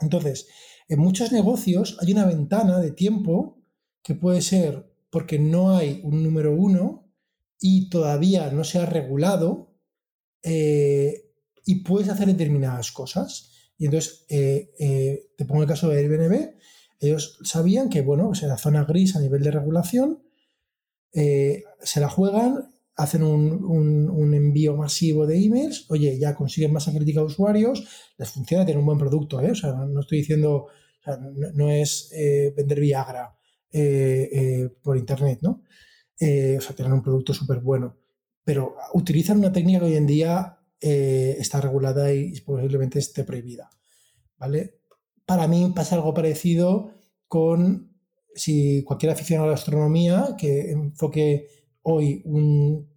[0.00, 0.46] Entonces,
[0.88, 3.62] en muchos negocios hay una ventana de tiempo
[4.02, 7.12] que puede ser porque no hay un número uno
[7.60, 9.74] y todavía no se ha regulado
[10.42, 11.32] eh,
[11.64, 13.50] y puedes hacer determinadas cosas.
[13.78, 16.54] Y entonces, eh, te pongo el caso de Airbnb,
[17.00, 20.22] ellos sabían que, bueno, en la zona gris a nivel de regulación,
[21.12, 27.20] eh, se la juegan, hacen un, envío masivo de emails, oye, ya consiguen masa crítica
[27.20, 27.86] de usuarios,
[28.18, 29.52] les funciona, tienen un buen producto, ¿eh?
[29.52, 30.66] O sea, no, estoy diciendo,
[31.54, 33.36] no, es eh, vender Viagra
[34.82, 35.62] por internet, ¿no?
[36.20, 37.96] o sea, tienen un producto súper bueno,
[38.44, 43.68] pero utilizan una técnica que hoy en día está regulada y posiblemente esté prohibida,
[44.38, 44.83] ¿vale?
[45.26, 46.92] Para mí pasa algo parecido
[47.28, 47.94] con
[48.34, 51.48] si cualquier aficionado a la astronomía que enfoque
[51.82, 52.88] hoy un,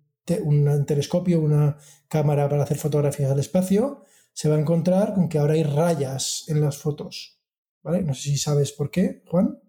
[0.43, 1.77] un telescopio, una
[2.07, 6.45] cámara para hacer fotografías del espacio, se va a encontrar con que ahora hay rayas
[6.47, 7.39] en las fotos.
[7.81, 8.03] ¿Vale?
[8.03, 9.59] No sé si sabes por qué, Juan.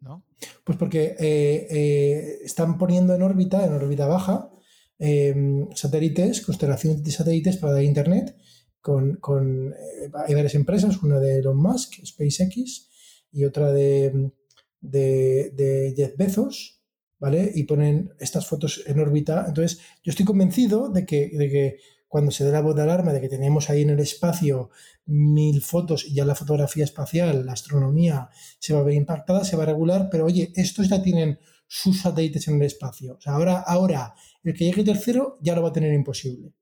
[0.00, 0.24] ¿No?
[0.64, 4.50] Pues porque eh, eh, están poniendo en órbita, en órbita baja,
[4.98, 8.36] em, satélites, constelaciones de satélites para dar internet.
[8.80, 12.88] Con, con eh, hay varias empresas, una de Elon Musk, SpaceX,
[13.32, 14.32] y otra de,
[14.80, 16.82] de, de Jeff Bezos,
[17.18, 17.50] ¿vale?
[17.54, 19.44] Y ponen estas fotos en órbita.
[19.46, 21.76] Entonces, yo estoy convencido de que, de que
[22.08, 24.70] cuando se dé la voz de alarma de que tenemos ahí en el espacio
[25.06, 29.56] mil fotos y ya la fotografía espacial, la astronomía se va a ver impactada, se
[29.56, 31.38] va a regular, pero oye, estos ya tienen
[31.68, 33.16] sus satélites en el espacio.
[33.26, 36.52] Ahora, ahora el que llegue tercero ya lo va a tener imposible.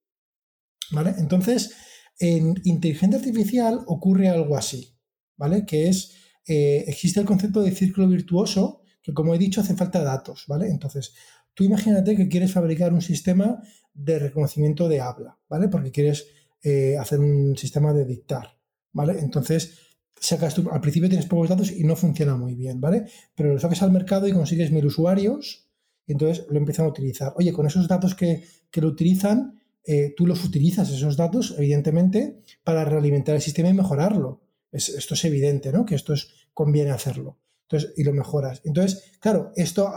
[0.90, 1.14] ¿Vale?
[1.18, 1.74] Entonces,
[2.18, 4.96] en inteligencia artificial ocurre algo así,
[5.36, 5.64] ¿vale?
[5.64, 6.12] Que es,
[6.46, 10.68] eh, existe el concepto de círculo virtuoso, que como he dicho, hace falta datos, ¿vale?
[10.68, 11.14] Entonces,
[11.54, 13.62] tú imagínate que quieres fabricar un sistema
[13.94, 15.68] de reconocimiento de habla, ¿vale?
[15.68, 16.26] Porque quieres
[16.62, 18.58] eh, hacer un sistema de dictar,
[18.92, 19.18] ¿vale?
[19.20, 19.78] Entonces,
[20.20, 23.06] sacas tú, al principio tienes pocos datos y no funciona muy bien, ¿vale?
[23.34, 25.68] Pero lo sacas al mercado y consigues mil usuarios
[26.06, 27.32] y entonces lo empiezan a utilizar.
[27.36, 29.57] Oye, con esos datos que, lo utilizan,
[29.90, 34.42] eh, tú los utilizas, esos datos, evidentemente, para realimentar el sistema y mejorarlo.
[34.70, 35.86] esto es evidente, ¿no?
[35.86, 37.38] Que esto es, conviene hacerlo.
[37.62, 38.60] Entonces, y lo mejoras.
[38.64, 39.90] Entonces, claro, esto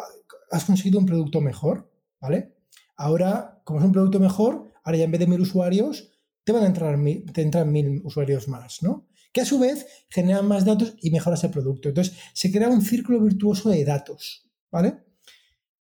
[0.49, 1.91] has conseguido un producto mejor,
[2.22, 2.53] ¿vale?
[2.95, 6.11] Ahora, como es un producto mejor, ahora ya en vez de mil usuarios,
[6.45, 9.09] te van a entrar mil, te entran mil usuarios más, ¿no?
[9.34, 11.89] Que a su vez generan más datos y mejoras el producto.
[11.89, 14.99] Entonces, se crea un círculo virtuoso de datos, ¿vale?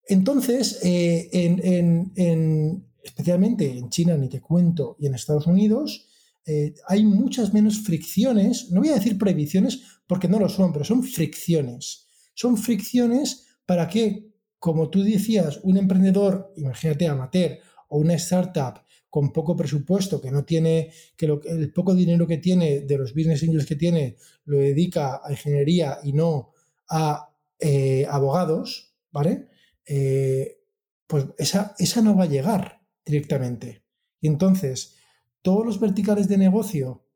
[0.06, 6.06] Entonces, eh, en, especialmente en China, ni te cuento, y en Estados Unidos,
[6.46, 10.84] eh, hay muchas menos fricciones, no voy a decir prohibiciones porque no lo son, pero
[10.84, 12.06] son fricciones.
[12.34, 17.58] Son fricciones para que como tú decías, un emprendedor, imagínate amateur
[17.88, 22.82] o una startup con poco presupuesto, que no tiene, que el poco dinero que tiene
[22.82, 26.52] de los business angels que tiene lo dedica a ingeniería y no
[26.90, 29.48] a eh, abogados, ¿vale?
[29.86, 30.58] Eh,
[31.06, 32.79] pues esa, esa no va a llegar
[33.10, 33.82] directamente.
[34.20, 34.96] Y entonces,
[35.42, 37.06] todos los verticales de negocio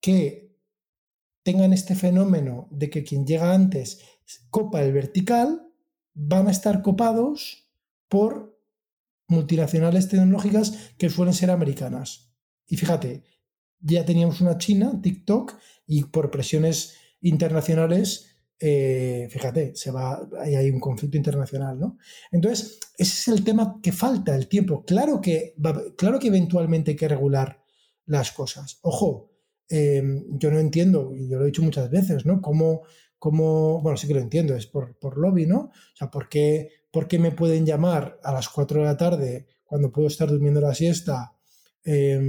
[0.00, 0.56] que
[1.42, 4.00] tengan este fenómeno de que quien llega antes
[4.50, 5.62] copa el vertical,
[6.14, 7.70] van a estar copados
[8.08, 8.58] por
[9.28, 12.32] multinacionales tecnológicas que suelen ser americanas.
[12.66, 13.24] Y fíjate,
[13.80, 15.54] ya teníamos una China, TikTok,
[15.86, 21.98] y por presiones internacionales, eh, fíjate, se va, hay, un conflicto internacional, ¿no?
[22.32, 24.84] Entonces, ese es el tema que falta, el tiempo.
[24.84, 25.54] Claro que,
[25.96, 27.62] claro que eventualmente hay que regular
[28.06, 28.78] las cosas.
[28.82, 29.30] Ojo,
[29.68, 32.40] eh, yo no entiendo, y yo lo he dicho muchas veces, ¿no?
[32.40, 32.82] Cómo
[33.18, 35.58] como, bueno, sí que lo entiendo, es por, por lobby, ¿no?
[35.58, 36.70] O sea, ¿por qué,
[37.18, 41.32] me pueden llamar a las 4 de la tarde cuando puedo estar durmiendo la siesta
[41.84, 42.20] eh,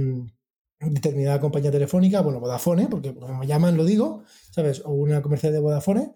[0.80, 2.20] determinada compañía telefónica?
[2.20, 4.82] Bueno, Vodafone, porque como me llaman lo digo, ¿sabes?
[4.84, 6.14] O una comercial de Vodafone,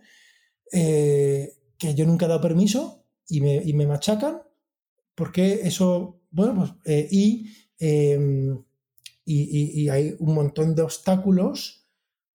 [0.73, 4.43] eh, que yo nunca he dado permiso y me, y me machacan,
[5.15, 7.45] porque eso, bueno, pues, eh,
[7.79, 8.63] em,
[9.25, 11.87] y, y, hay un montón de obstáculos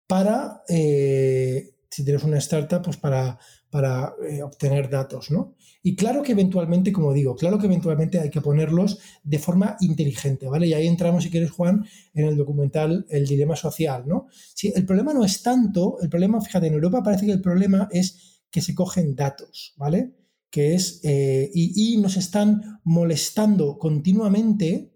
[0.08, 5.56] para eh, si tienes una startup, pues para, para eh, obtener datos, ¿no?
[5.84, 10.48] Y claro que eventualmente, como digo, claro que eventualmente hay que ponerlos de forma inteligente,
[10.48, 10.68] ¿vale?
[10.68, 14.28] Y ahí entramos, si quieres, Juan, en el documental El dilema social, ¿no?
[14.54, 17.88] Si el problema no es tanto, el problema, fíjate, en Europa parece que el problema
[17.92, 20.14] es que se cogen datos, ¿vale?
[20.50, 24.94] Que es, eh, y, y nos están molestando continuamente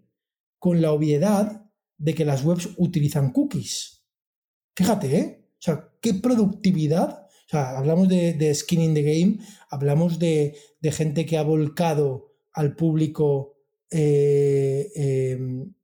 [0.58, 1.66] con la obviedad
[1.98, 4.04] de que las webs utilizan cookies.
[4.74, 5.48] Fíjate, ¿eh?
[5.52, 7.21] O sea, ¿qué productividad?
[7.46, 9.38] O sea, hablamos de, skin in the game,
[9.68, 13.56] hablamos de, gente que ha volcado al público,
[13.90, 15.74] eh, em,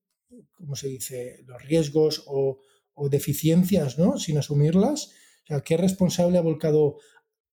[0.53, 2.61] ¿cómo se dice?, los riesgos o,
[3.11, 4.19] deficiencias, ¿no?
[4.19, 5.13] Sin asumirlas.
[5.45, 6.97] O sea, ¿qué responsable ha volcado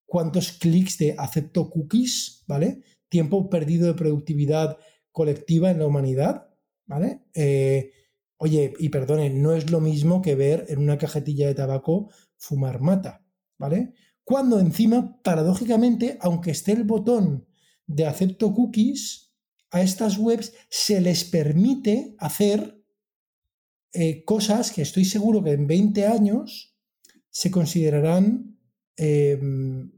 [0.08, 2.82] cuántos clics de acepto cookies, ¿vale?
[3.10, 4.80] Tiempo perdido de productividad
[5.12, 6.50] colectiva en la humanidad,
[6.88, 7.22] ¿vale?
[7.36, 7.92] Eh,
[8.38, 12.82] Oye, y perdone, no es lo mismo que ver en una cajetilla de tabaco fumar
[12.82, 13.25] mata,
[13.58, 13.94] ¿vale?
[14.24, 17.48] Cuando encima, paradójicamente, aunque esté el botón
[17.88, 19.34] de acepto cookies,
[19.72, 22.82] a estas webs se les permite hacer
[23.94, 26.76] eh, cosas que estoy seguro que en 20 años
[27.30, 28.58] se considerarán
[28.98, 29.92] em,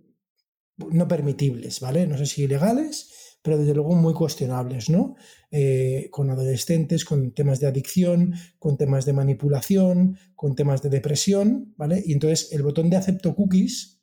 [0.78, 2.08] no permitibles, ¿vale?
[2.08, 3.12] No sé si ilegales,
[3.48, 5.16] pero desde luego muy cuestionables, ¿no?
[5.52, 11.74] Eh, con adolescentes, con temas de adicción, con temas de manipulación, con temas de depresión,
[11.78, 12.04] ¿vale?
[12.06, 14.02] Y entonces el botón de acepto cookies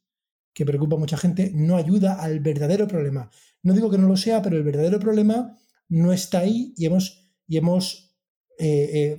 [0.55, 3.31] que preocupa a mucha gente, no ayuda al verdadero problema.
[3.63, 5.59] No digo que no lo sea, pero el verdadero problema
[5.91, 8.17] no está ahí y hemos, y hemos
[8.59, 9.19] eh,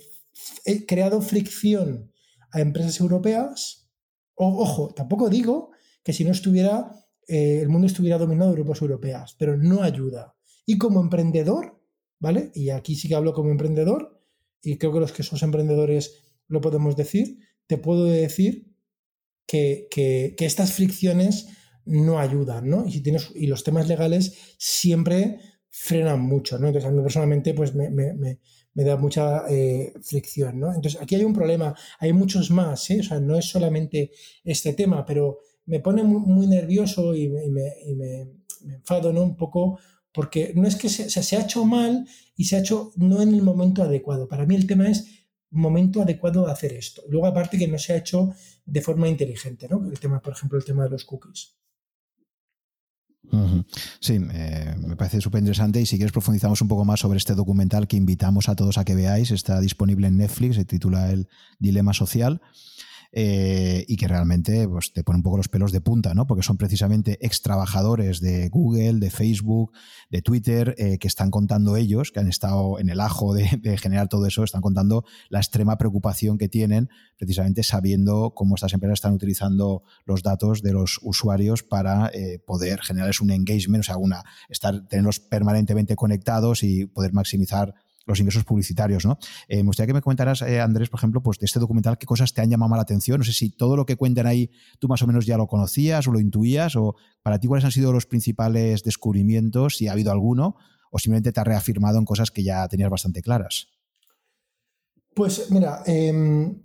[0.66, 2.12] eh, creado fricción
[2.50, 3.92] a empresas europeas.
[4.34, 5.70] ojo, tampoco digo
[6.04, 10.36] que si no estuviera, eh, el mundo estuviera dominado de grupos europeas, pero no ayuda.
[10.66, 11.82] Y como emprendedor,
[12.20, 12.52] ¿vale?
[12.54, 14.22] Y aquí sí que hablo como emprendedor,
[14.62, 18.76] y creo que los que somos emprendedores lo podemos decir, te puedo decir
[19.48, 21.48] que, estas fricciones
[21.86, 22.86] no ayudan, ¿no?
[22.86, 25.40] Y, si tienes, y los temas legales siempre
[25.70, 26.68] frenan mucho, ¿no?
[26.68, 28.40] Entonces a mí personalmente pues me,
[28.74, 30.74] da mucha eh, fricción, ¿no?
[30.74, 33.00] Entonces aquí hay un problema, hay muchos más, ¿eh?
[33.02, 34.12] O sea, no es solamente
[34.44, 38.28] este tema, pero me pone muy, nervioso y, me,
[38.64, 39.24] enfado, ¿no?
[39.24, 39.80] Un poco
[40.14, 43.34] porque no es que se, se ha hecho mal y se ha hecho no en
[43.34, 44.28] el momento adecuado.
[44.28, 47.02] Para mí el tema es momento adecuado de hacer esto.
[47.10, 48.34] Luego, aparte que no se ha hecho
[48.66, 49.86] de forma inteligente, ¿no?
[49.90, 51.56] El tema, por ejemplo, el tema de los cookies.
[54.00, 57.88] Sí, me parece súper interesante y si quieres profundizamos un poco más sobre este documental
[57.88, 61.28] que invitamos a todos a que veáis, está disponible en Netflix, se titula El
[61.60, 62.42] Dilema Social.
[63.18, 66.28] Eh, y que realmente pues, te pone un poco los pelos de punta, ¿no?
[66.28, 69.72] Porque son precisamente ex trabajadores de Google, de Facebook,
[70.10, 74.10] de Twitter, eh, que están contando ellos, que han estado en el ajo de, generar
[74.10, 79.14] todo eso, están contando la extrema preocupación que tienen, precisamente sabiendo cómo estas empresas están
[79.14, 84.26] utilizando los datos de los usuarios para eh, poder generarles un engagement, o sea, una,
[84.50, 87.76] estar, tenerlos permanentemente conectados y poder maximizar
[88.06, 89.18] los ingresos publicitarios, ¿no?
[89.48, 92.06] Eh, me gustaría que me comentaras, eh, Andrés, por ejemplo, pues de este documental, qué
[92.06, 93.18] cosas te han llamado la atención.
[93.18, 96.08] No sé si todo lo que cuentan ahí tú más o menos ya lo conocías
[96.08, 100.12] o lo intuías, o para ti cuáles han sido los principales descubrimientos, si ha habido
[100.12, 100.56] alguno,
[100.92, 103.68] o simplemente te ha reafirmado en cosas que ya tenías bastante claras.
[105.14, 106.62] Pues mira, em,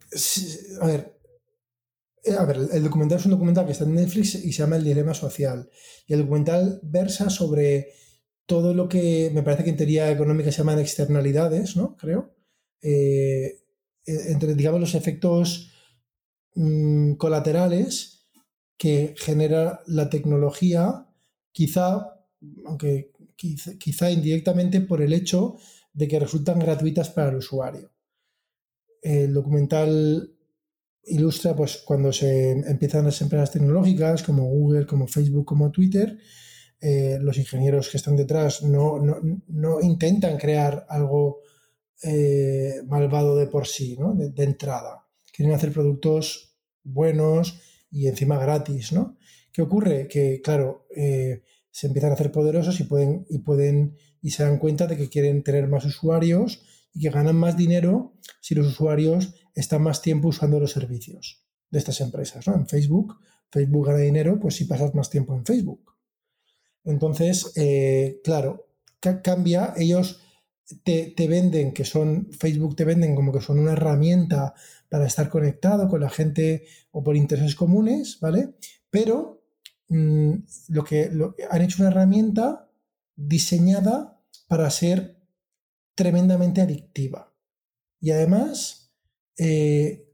[0.80, 1.20] a ver,
[2.24, 4.76] eh, a ver, el documental es un documental que está en Netflix y se llama
[4.76, 5.70] El Dilema Social.
[6.06, 7.92] Y el documental versa sobre
[8.50, 11.96] todo lo que me parece que en teoría económica se llaman externalidades, ¿no?
[11.96, 12.34] Creo.
[12.82, 13.60] Eh,
[14.04, 15.70] entre, digamos, los efectos
[16.56, 18.26] mm, colaterales
[18.76, 21.06] que genera la tecnología,
[21.52, 22.24] quizá,
[22.66, 25.56] aunque quizá, indirectamente por el hecho
[25.92, 27.92] de que resultan gratuitas para el usuario.
[29.00, 30.34] El documental
[31.04, 36.18] ilustra pues cuando se empiezan las empresas tecnológicas como Google, como Facebook, como Twitter,
[36.80, 39.00] eh, los ingenieros que están detrás no,
[39.82, 41.40] intentan crear algo
[42.02, 44.14] eh, malvado de por sí, ¿no?
[44.14, 45.06] de, entrada.
[45.32, 48.92] Quieren hacer productos buenos y encima gratis.
[48.92, 49.18] ¿no?
[49.52, 50.08] ¿Qué ocurre?
[50.08, 54.58] Que, claro, eh, se empiezan a hacer poderosos y pueden, y pueden y se dan
[54.58, 56.62] cuenta de que quieren tener más usuarios
[56.94, 61.78] y que ganan más dinero si los usuarios están más tiempo usando los servicios de
[61.78, 62.46] estas empresas.
[62.46, 62.54] ¿no?
[62.54, 63.18] En Facebook,
[63.50, 65.89] Facebook gana dinero, pues si pasas más tiempo en Facebook.
[66.84, 68.66] Entonces, eh, claro,
[69.22, 70.20] cambia, ellos
[70.84, 74.54] te, venden que son, Facebook te venden como que son una herramienta
[74.88, 78.54] para estar conectado con la gente o por intereses comunes, ¿vale?
[78.90, 79.42] Pero
[79.88, 80.34] mm,
[80.68, 81.10] lo, que,
[81.50, 82.68] han hecho una herramienta
[83.16, 85.16] diseñada para ser
[85.94, 87.32] tremendamente adictiva.
[88.00, 88.92] Y además,
[89.36, 90.08] eh,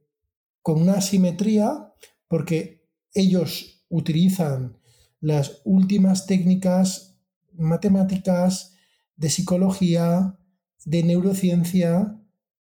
[0.63, 1.93] con una asimetría,
[2.29, 4.79] porque ellos utilizan
[5.27, 7.19] las últimas técnicas
[7.53, 8.77] matemáticas,
[9.17, 10.39] de psicología,
[10.85, 12.17] de neurociencia,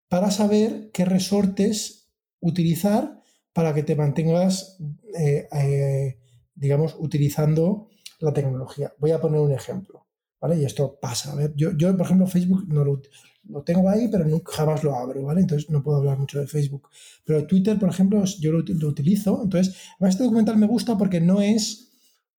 [0.08, 2.08] para saber qué resortes
[2.40, 3.22] utilizar
[3.52, 4.78] para que te mantengas,
[5.16, 6.18] eh, eh,
[6.56, 7.88] digamos, utilizando
[8.18, 8.92] la tecnología.
[8.98, 10.04] Voy a poner un ejemplo,
[10.40, 10.56] ¿vale?
[10.60, 11.32] Y esto pasa.
[11.32, 14.96] A ver, yo, yo por ejemplo, Facebook no lo, tengo ahí, pero nunca, jamás lo
[14.96, 15.42] abro, ¿vale?
[15.42, 16.88] Entonces no puedo hablar mucho de Facebook.
[17.24, 19.40] Pero Twitter, por ejemplo, yo lo, lo utilizo.
[19.44, 21.85] Entonces, este documental me gusta porque no es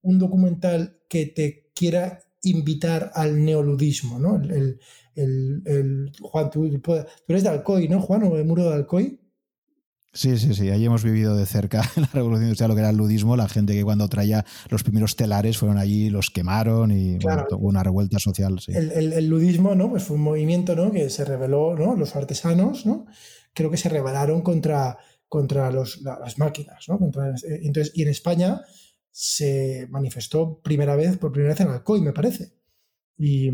[0.02, 4.42] un documental que te quiera invitar al neoludismo, ¿no?
[4.42, 4.80] El,
[6.22, 6.66] Juan, tú,
[7.28, 8.24] eres de Alcoy, ¿no, Juan?
[8.24, 9.20] ¿O de Muro de Alcoy?
[10.14, 10.70] Sí, sí, sí.
[10.70, 13.36] Ahí hemos vivido de cerca la revolución industrial, lo que era el ludismo.
[13.36, 17.84] La gente que cuando traía los primeros telares fueron allí, los quemaron y hubo una
[17.84, 18.60] revuelta social.
[18.68, 19.90] El, ludismo, ¿no?
[19.90, 20.92] Pues fue un movimiento, ¿no?
[20.92, 21.96] Que se rebeló, ¿no?
[21.96, 23.06] Los artesanos, ¿no?
[23.54, 24.98] Creo que se rebelaron contra,
[25.28, 26.96] contra los, las máquinas, ¿no?
[26.98, 28.62] Eh, entonces, y en España
[29.20, 32.54] se manifestó primera vez, por primera vez en Alcoy, me parece.
[33.18, 33.50] Y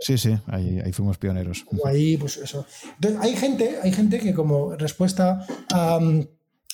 [0.00, 1.64] sí, sí, ahí, fuimos pioneros.
[1.82, 2.66] Ahí, pues eso.
[2.96, 5.98] Entonces, hay gente, hay gente que como respuesta a,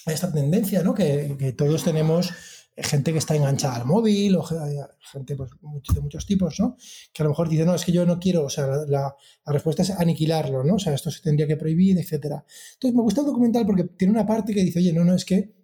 [0.06, 0.94] esta tendencia, ¿no?
[0.94, 2.32] Que, todos tenemos
[2.77, 5.51] gente que está enganchada al móvil o gente pues,
[5.94, 6.77] de muchos tipos, ¿no?
[7.12, 9.15] Que a lo mejor dice, no, es que yo no quiero, o sea, la,
[9.47, 10.74] respuesta es aniquilarlo, ¿no?
[10.74, 12.44] O sea, esto se tendría que prohibir, etcétera.
[12.73, 15.24] Entonces, me gusta el documental porque tiene una parte que dice, oye, no, no, es
[15.24, 15.55] que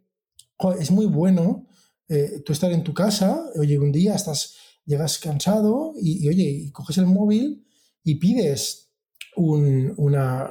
[0.79, 1.67] es muy bueno
[2.11, 6.71] eh, tú estás en tu casa, oye, un día estás, llegas cansado y, oye, y
[6.73, 7.65] coges el móvil
[8.03, 8.91] y pides
[9.37, 10.51] una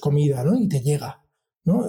[0.00, 0.58] comida, ¿no?
[0.58, 1.20] Y te llega,
[1.64, 1.84] ¿no?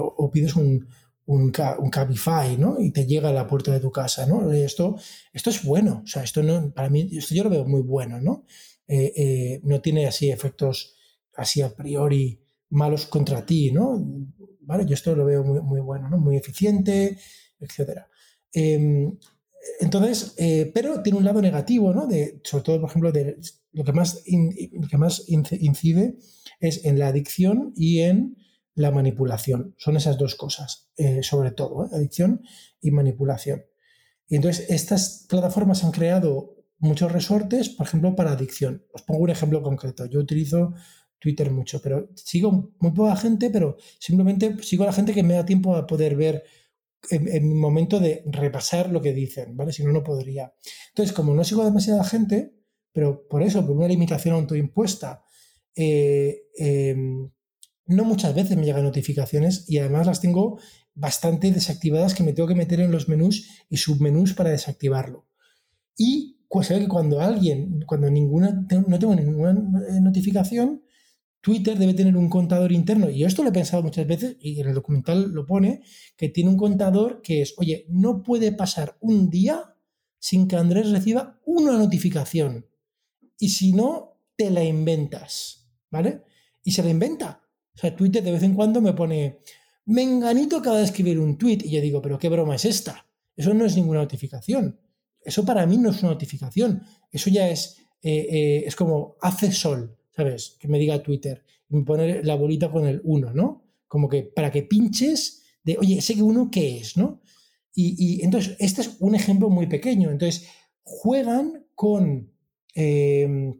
[0.00, 0.88] o, pides un,
[1.26, 2.80] un, Cabify, ¿no?
[2.80, 4.50] Y te llega a la puerta de tu casa, ¿no?
[4.50, 4.96] Esto,
[5.32, 8.20] esto es bueno, o sea, esto no, para mí, esto yo lo veo muy bueno,
[8.20, 8.44] ¿no?
[8.88, 10.96] Eh, eh, no tiene así efectos
[11.36, 14.04] así a priori malos contra ti, ¿no?
[14.62, 16.18] Vale, yo esto lo veo muy, muy bueno, ¿no?
[16.18, 17.16] Muy eficiente,
[17.60, 18.09] etcétera.
[18.52, 19.16] Em,
[19.80, 22.08] entonces, eh, pero tiene un lado negativo, ¿no?
[22.44, 23.38] Sobre todo, por ejemplo, de,
[23.72, 26.16] lo que más, que más incide
[26.60, 28.36] es en la adicción y en
[28.74, 29.74] la manipulación.
[29.78, 31.88] Son esas dos cosas, eh, sobre todo, ¿eh?
[31.92, 32.42] adicción
[32.80, 33.64] y manipulación.
[34.28, 38.84] Y entonces, estas plataformas han creado muchos resortes, por ejemplo, para adicción.
[38.92, 40.06] Os pongo un ejemplo concreto.
[40.06, 40.74] Yo utilizo
[41.18, 45.34] Twitter mucho, pero sigo muy poca gente, pero simplemente sigo a la gente que me
[45.34, 46.44] da tiempo a poder ver
[47.08, 49.72] en, mi momento de repasar lo que dicen, ¿vale?
[49.72, 50.52] Si no, no podría.
[50.88, 52.54] Entonces, como no sigo demasiada gente,
[52.92, 55.24] pero por eso, por una limitación autoimpuesta,
[55.74, 57.30] eh, em,
[57.86, 60.60] no muchas veces me llegan notificaciones y además las tengo
[60.94, 65.26] bastante desactivadas que me tengo que meter en los menús y submenús para desactivarlo.
[65.96, 69.50] Y pues que cuando alguien, cuando ninguna, no tengo ninguna
[69.88, 70.82] eh, notificación,
[71.40, 74.68] Twitter debe tener un contador interno, y esto lo he pensado muchas veces, y en
[74.68, 75.82] el documental lo pone,
[76.16, 79.74] que tiene un contador que es, oye, no puede pasar un día
[80.18, 82.66] sin que Andrés reciba una notificación.
[83.38, 86.22] Y si no, te la inventas, ¿vale?
[86.62, 87.42] Y se la inventa.
[87.74, 89.40] O sea, Twitter de vez en cuando me pone,
[89.86, 93.06] Menganito acaba de escribir un tweet, y yo digo, pero qué broma es esta.
[93.34, 94.78] Eso no es ninguna notificación.
[95.22, 96.82] Eso para mí no es una notificación.
[97.10, 99.96] Eso ya es, eh, eh, es como hace sol.
[100.20, 100.56] ¿Sabes?
[100.58, 103.64] Que me diga Twitter y me pone la bolita con el 1, ¿no?
[103.88, 107.22] Como que para que pinches de, oye, ese que uno, ¿qué es, no?
[107.72, 110.10] Y, entonces, este es un ejemplo muy pequeño.
[110.10, 110.48] Entonces,
[110.82, 112.30] juegan con
[112.74, 113.58] em,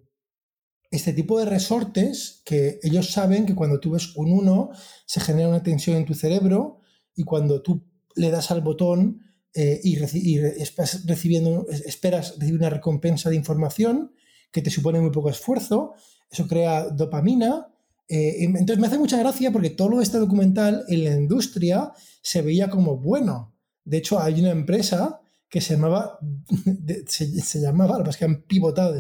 [0.91, 4.71] este tipo de resortes que ellos saben que cuando tú ves un 1
[5.07, 6.81] se genera una tensión en tu cerebro
[7.15, 9.23] y cuando tú le das al botón
[9.55, 14.13] eh, y, recibiendo, esperas recibir una recompensa de información
[14.53, 15.95] que te supone muy poco esfuerzo,
[16.31, 17.67] eso crea dopamina.
[18.09, 21.93] Eh, entonces me hace mucha gracia porque todo este documental en la industria
[22.23, 23.55] se veía como bueno.
[23.85, 26.19] De hecho, hay una empresa que se llamaba,
[27.07, 28.97] se, llamaba, lo que han pivotado,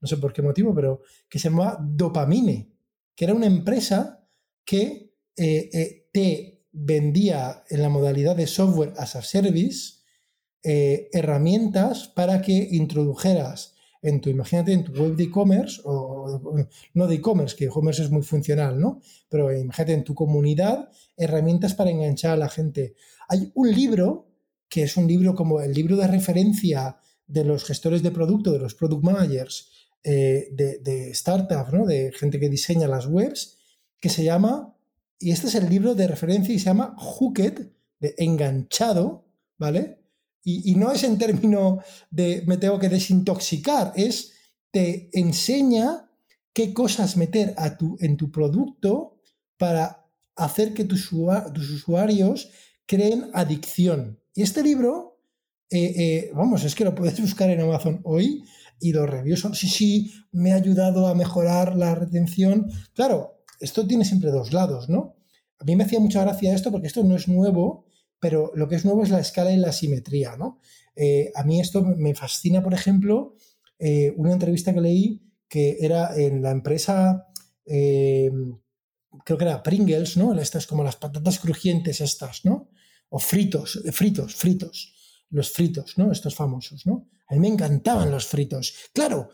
[0.00, 2.72] no sé por qué motivo, pero que se llamaba Dopamine,
[3.14, 4.26] que era una empresa
[4.64, 9.94] que eh, eh, te vendía en la modalidad de software as a service
[10.66, 13.73] herramientas para que introdujeras
[14.04, 16.60] en tu, imagínate, en tu web de e-commerce, o,
[16.92, 19.00] no de e-commerce, que e-commerce es muy funcional, ¿no?
[19.30, 22.94] Pero imagínate en tu comunidad, herramientas para enganchar a la gente.
[23.28, 24.28] Hay un libro,
[24.68, 28.58] que es un libro como el libro de referencia de los gestores de producto, de
[28.58, 29.70] los product managers,
[30.02, 31.86] eh, de, de startups, ¿no?
[31.86, 33.56] De gente que diseña las webs,
[34.00, 34.76] que se llama,
[35.18, 37.68] y este es el libro de referencia y se llama Hooked,
[38.00, 39.24] de enganchado,
[39.56, 40.03] ¿vale?
[40.46, 44.32] Y, no es en términos de me tengo que desintoxicar, es
[44.70, 46.10] te enseña
[46.52, 49.20] qué cosas meter a tu, en tu producto
[49.56, 50.06] para
[50.36, 52.50] hacer que tus, usuarios
[52.86, 54.20] creen adicción.
[54.34, 55.20] Y este libro,
[55.70, 58.44] eh, eh, vamos, es que lo puedes buscar en Amazon hoy
[58.80, 62.70] y los reviews son, sí, sí, me ha ayudado a mejorar la retención.
[62.92, 65.16] Claro, esto tiene siempre dos lados, ¿no?
[65.58, 67.86] A mí me hacía mucha gracia esto porque esto no es nuevo
[68.24, 70.58] pero lo que es nuevo es la escala y la simetría, ¿no?
[70.96, 73.36] Eh, a mí esto me fascina, por ejemplo,
[73.78, 77.26] eh, una entrevista que leí que era en la empresa,
[77.66, 78.30] eh,
[79.26, 80.32] creo que era Pringles, ¿no?
[80.40, 82.70] Estas como las patatas crujientes estas, ¿no?
[83.10, 84.94] O fritos, fritos, fritos,
[85.28, 86.10] los fritos, ¿no?
[86.10, 87.10] Estos famosos, ¿no?
[87.28, 88.74] A mí me encantaban los fritos.
[88.94, 89.28] Claro,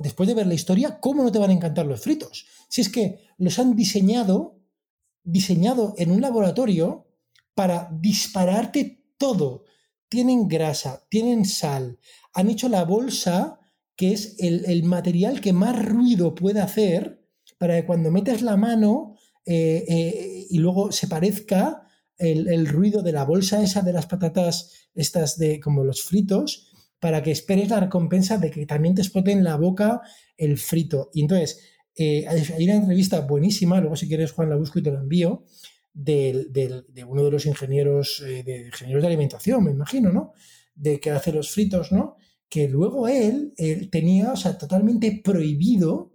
[0.00, 2.46] después de ver la historia, ¿cómo no te van a encantar los fritos?
[2.70, 4.62] Si es que los han diseñado,
[5.24, 7.03] diseñado en un laboratorio
[7.54, 9.64] para dispararte todo.
[10.08, 11.98] Tienen grasa, tienen sal,
[12.32, 13.58] han hecho la bolsa,
[13.96, 17.24] que es el, material que más ruido puede hacer,
[17.58, 19.16] para que cuando metes la mano
[19.46, 21.84] eh, eh, y luego se parezca
[22.18, 27.22] el, ruido de la bolsa esa de las patatas, estas de como los fritos, para
[27.22, 30.00] que esperes la recompensa de que también te explote en la boca
[30.36, 31.10] el frito.
[31.12, 31.60] Y entonces,
[31.96, 35.44] eh, hay una entrevista buenísima, luego si quieres Juan la busco y te la envío,
[35.94, 40.32] de uno de los ingenieros, eh, de ingenieros de alimentación, me imagino, ¿no?
[40.74, 42.16] De que hace los fritos, ¿no?
[42.48, 43.54] Que luego él,
[43.90, 46.12] tenía, o sea, totalmente prohibido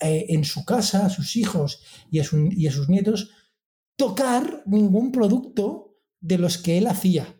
[0.00, 3.30] eh, en su casa a sus hijos y a, y a sus nietos
[3.96, 7.36] tocar ningún producto de los que él hacía.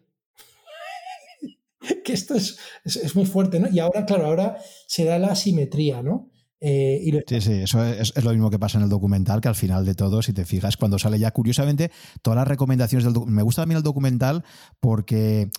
[2.05, 3.69] que esto es, es, muy fuerte, ¿no?
[3.69, 6.31] Y ahora, claro, ahora se da la asimetría, ¿no?
[6.61, 9.87] Eh, sí, sí, eso es, lo mismo que pasa en el documental, que al final
[9.87, 13.43] de todo, si te fijas, cuando sale ya, curiosamente, todas las recomendaciones del documental, me
[13.43, 14.45] gusta también el documental
[14.79, 15.51] porque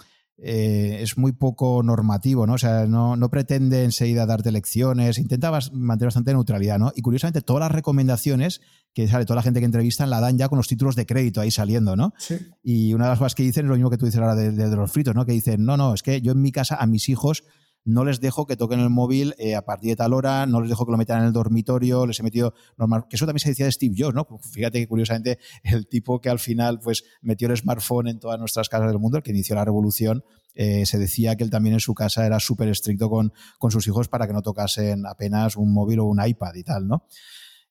[0.44, 2.54] eh, es muy poco normativo, ¿no?
[2.54, 6.92] O sea, no, no, pretende enseguida darte lecciones, intenta mantener bastante neutralidad, ¿no?
[6.96, 8.62] Y curiosamente, todas las recomendaciones
[8.94, 11.42] que sale, toda la gente que entrevistan la dan ya con los títulos de crédito
[11.42, 12.14] ahí saliendo, ¿no?
[12.18, 12.38] Sí.
[12.64, 14.52] Y una de las cosas que dicen es lo mismo que tú dices ahora de,
[14.52, 15.26] de los fritos, ¿no?
[15.26, 17.44] Que dicen, no, no, es que yo en mi casa a mis hijos
[17.84, 20.70] no les dejo que toquen el móvil eh, a partir de tal hora, no les
[20.70, 23.50] dejo que lo metan en el dormitorio, les he metido normal, que eso también se
[23.50, 24.28] decía de Steve Jobs, ¿no?
[24.52, 28.70] Fíjate que curiosamente el tipo que al final pues metió el smartphone en todas nuestras
[28.70, 31.80] casas del mundo, el que inició la revolución, eh, se decía que él también en
[31.80, 35.74] su casa era súper estricto con, con sus hijos para que no tocasen apenas un
[35.74, 37.06] móvil o un iPad y tal, ¿no?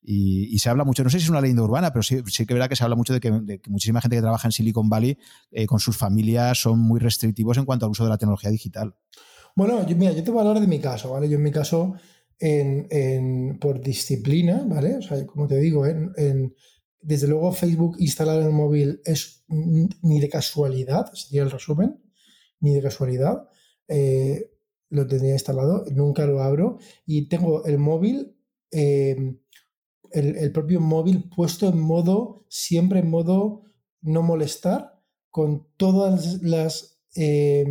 [0.02, 2.54] Y, se habla mucho, no sé si es una leyenda urbana, pero sí, sí que
[2.54, 5.18] verá que se habla mucho de que, muchísima gente que trabaja en Silicon Valley
[5.50, 8.94] eh, con sus familias son muy restrictivos en cuanto al uso de la tecnología digital.
[9.56, 11.28] Bueno, yo, mira, yo te voy a hablar de mi caso, ¿vale?
[11.28, 11.94] Yo en mi caso,
[12.38, 14.96] en, por disciplina, ¿vale?
[14.96, 16.54] O sea, como te digo, en,
[17.02, 22.00] desde luego Facebook instalado en el móvil es ni de casualidad, sería el resumen,
[22.60, 23.48] ni de casualidad.
[23.88, 24.50] Eh,
[24.90, 28.36] lo tendría instalado, nunca lo abro y tengo el móvil,
[28.72, 29.36] eh,
[30.10, 33.62] el, propio móvil puesto en modo, siempre en modo
[34.02, 35.00] no molestar,
[35.30, 37.00] con todas las...
[37.14, 37.64] Eh,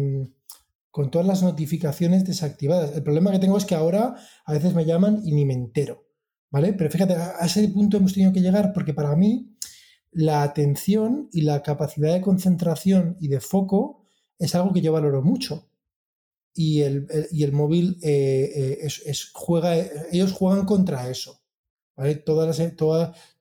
[0.92, 2.96] con todas las notificaciones desactivadas.
[2.96, 6.08] El problema que tengo es que ahora a veces me llaman y ni me entero,
[6.50, 6.74] ¿vale?
[6.74, 9.56] Pero fíjate, a ese punto hemos tenido que llegar porque para mí
[10.12, 14.04] la atención y la capacidad de concentración y de foco
[14.38, 15.70] es algo que yo valoro mucho.
[16.54, 19.78] Y el, y el móvil eh, eh, juega,
[20.12, 21.42] ellos juegan contra eso.
[21.96, 22.16] ¿vale?
[22.16, 22.76] Todas, las,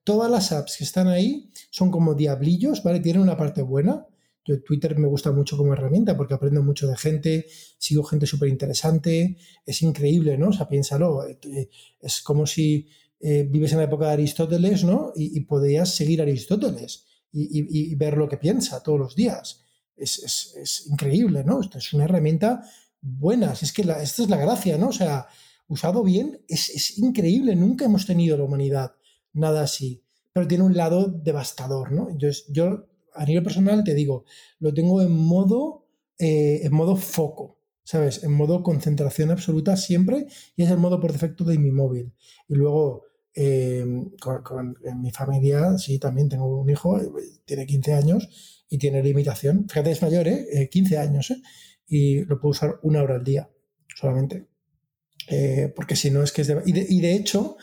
[0.03, 2.99] todas las apps que están ahí son como diablillos, ¿vale?
[2.99, 4.05] Tienen una parte buena,
[4.43, 7.45] Twitter me gusta mucho como herramienta porque aprendo mucho de gente,
[7.77, 10.49] sigo gente súper interesante, es increíble, ¿no?
[10.49, 11.69] O sea, piénsalo, eh,
[12.01, 12.87] es como si
[13.19, 15.11] eh, vives en la época de Aristóteles, ¿no?
[15.15, 19.65] Y, podrías seguir a Aristóteles y, ver lo que piensa todos los días.
[19.95, 21.59] Es, increíble, ¿no?
[21.59, 22.63] Esto es una herramienta
[23.01, 24.89] buena, es que esta es la gracia, ¿no?
[24.89, 25.27] O sea,
[25.67, 28.93] usado bien, es, increíble, nunca hemos tenido la humanidad
[29.33, 30.01] nada así,
[30.31, 32.09] pero tiene un lado devastador, ¿no?
[32.09, 34.25] Entonces, yo a nivel personal te digo,
[34.59, 35.87] lo tengo en modo,
[36.17, 38.23] eh, en modo foco, ¿sabes?
[38.23, 42.13] En modo concentración absoluta siempre y es el modo por defecto de mi móvil.
[42.47, 43.85] Y luego, eh,
[44.19, 46.99] con, en mi familia, sí, también tengo un hijo,
[47.45, 49.67] tiene 15 años y tiene limitación.
[49.67, 50.69] Fíjate, es mayor, ¿eh?
[50.71, 51.41] 15 años, ¿eh?
[51.87, 53.49] Y lo puedo usar una hora al día
[53.95, 54.47] solamente.
[55.29, 56.61] Eh, porque si no es que es de...
[56.65, 57.57] Y de, hecho...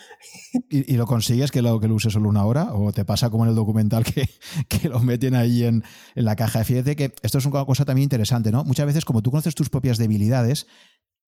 [0.70, 2.72] ¿Y, lo consigues que lo, que lo uses solo una hora?
[2.72, 4.28] ¿O te pasa como en el documental que,
[4.68, 5.82] que lo meten ahí en,
[6.14, 6.62] en, la caja?
[6.64, 8.64] Fíjate que esto es una cosa también interesante, ¿no?
[8.64, 10.66] Muchas veces como tú conoces tus propias debilidades,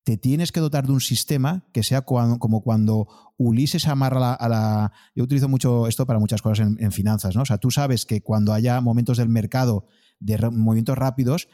[0.04, 4.92] te tienes que dotar de un sistema que sea como cuando Ulises amarra a la,
[5.14, 7.42] Yo utilizo mucho esto para muchas cosas en, en finanzas, ¿no?
[7.42, 9.86] O sea, tú sabes que cuando haya momentos del mercado
[10.20, 11.48] de movimientos rápidos,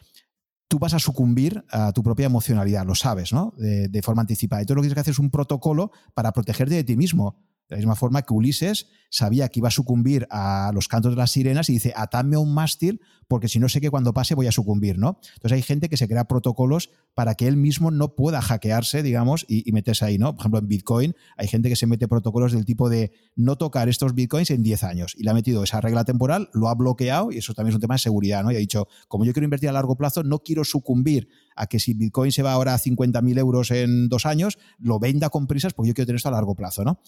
[0.69, 3.55] tú vas a sucumbir a tu propia emocionalidad, lo sabes, ¿no?
[3.57, 4.63] De, forma anticipada.
[4.63, 7.37] Y tú lo que tienes que hacer es un protocolo para protegerte de ti mismo.
[7.75, 11.17] De la misma forma que Ulises sabía que iba a sucumbir a los cantos de
[11.17, 14.37] las sirenas y dice, atadme a un mástil porque si no sé que cuando pase
[14.37, 15.19] voy a sucumbir, ¿no?
[15.35, 19.45] Entonces hay gente que se crea protocolos para que él mismo no pueda hackearse, digamos,
[19.49, 20.35] y, meterse ahí, ¿no?
[20.35, 23.89] Por ejemplo, en Bitcoin hay gente que se mete protocolos del tipo de no tocar
[23.89, 27.33] estos Bitcoins en 10 años y le ha metido esa regla temporal, lo ha bloqueado
[27.33, 28.53] y eso también es un tema de seguridad, ¿no?
[28.53, 31.79] Y ha dicho, como yo quiero invertir a largo plazo, no quiero sucumbir a que
[31.79, 35.75] si Bitcoin se va ahora a 50.000 euros en dos años, lo venda con prisas
[35.75, 37.01] porque yo quiero tener esto a largo plazo, ¿no?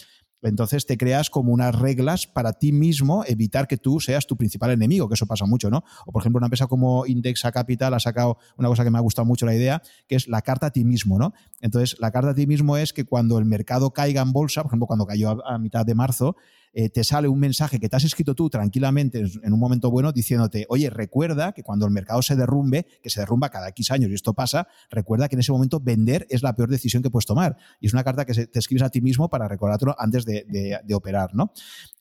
[0.43, 4.71] Entonces te creas como unas reglas para ti mismo evitar que tú seas tu principal
[4.71, 5.83] enemigo, que eso pasa mucho, ¿no?
[6.05, 9.01] O por ejemplo, una empresa como Indexa Capital ha sacado una cosa que me ha
[9.01, 11.33] gustado mucho la idea, que es la carta a ti mismo, ¿no?
[11.61, 14.71] Entonces, la carta a ti mismo es que cuando el mercado caiga en bolsa, por
[14.71, 16.37] ejemplo, cuando cayó a mitad de marzo,
[16.79, 20.13] eh, te sale un mensaje que te has escrito tú tranquilamente en un momento bueno
[20.13, 24.11] diciéndote, oye, recuerda que cuando el mercado se derrumbe, que se derrumba cada X años
[24.11, 27.25] y esto pasa, recuerda que en ese momento vender es la peor decisión que puedes
[27.25, 27.57] tomar.
[27.81, 30.45] Y es una carta que te escribes a ti mismo para recordártelo antes de,
[30.93, 31.51] operar, ¿no?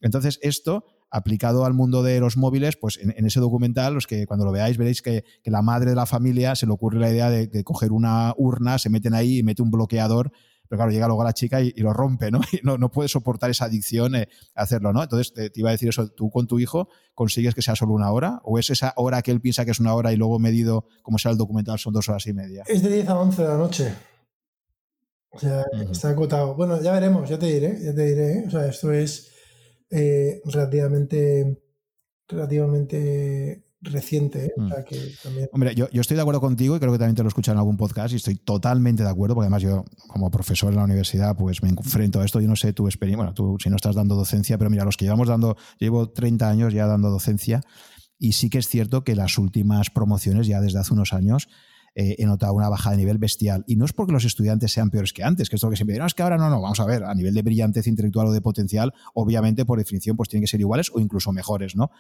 [0.02, 4.44] Entonces, esto aplicado al mundo de los móviles, pues en, ese documental, los que cuando
[4.44, 7.48] lo veáis veréis que, la madre de la familia se le ocurre la idea de,
[7.48, 10.34] de, coger una urna, se meten ahí y mete un bloqueador
[10.68, 12.42] pero claro, llega luego la chica y, lo rompe, ¿no?
[12.52, 15.04] Y no, no puede soportar esa adicción eh, hacerlo, ¿no?
[15.04, 18.12] Entonces te, iba a decir eso, tú con tu hijo consigues que sea solo una
[18.12, 20.88] hora o es esa hora que él piensa que es una hora y luego medido,
[21.02, 22.64] como sea el documental, son dos horas y media.
[22.68, 23.94] Es de 10 a 11 de la noche.
[25.30, 26.56] O sea, está acotado.
[26.56, 28.32] Bueno, ya veremos, ya te diré, ya te diré.
[28.40, 28.44] ¿eh?
[28.48, 29.32] O sea, esto es
[29.90, 31.62] eh, relativamente,
[32.28, 34.48] relativamente reciente.
[34.48, 34.54] ¿eh?
[34.58, 34.72] Mm.
[35.54, 37.60] Hombre, yo, estoy de acuerdo contigo y creo que también te lo he escuchado en
[37.60, 41.36] algún podcast y estoy totalmente de acuerdo, porque además yo, como profesor en la universidad,
[41.36, 42.42] pues me enfrento a esto.
[42.42, 44.98] Yo no sé tu experiencia, bueno, tú si no estás dando docencia, pero mira, los
[44.98, 47.62] que llevamos dando, llevo 30 años ya dando docencia
[48.18, 51.48] y sí que es cierto que las últimas promociones, ya desde hace unos años,
[51.98, 53.64] eh, he notado una bajada de nivel bestial.
[53.68, 55.94] Y no es porque los estudiantes sean peores que antes, que es lo que siempre
[55.94, 58.28] dicen, no, es que ahora no, no, vamos a ver, a nivel de brillantez intelectual
[58.28, 61.92] o de potencial, obviamente por definición pues tienen que ser iguales o incluso mejores, ¿no?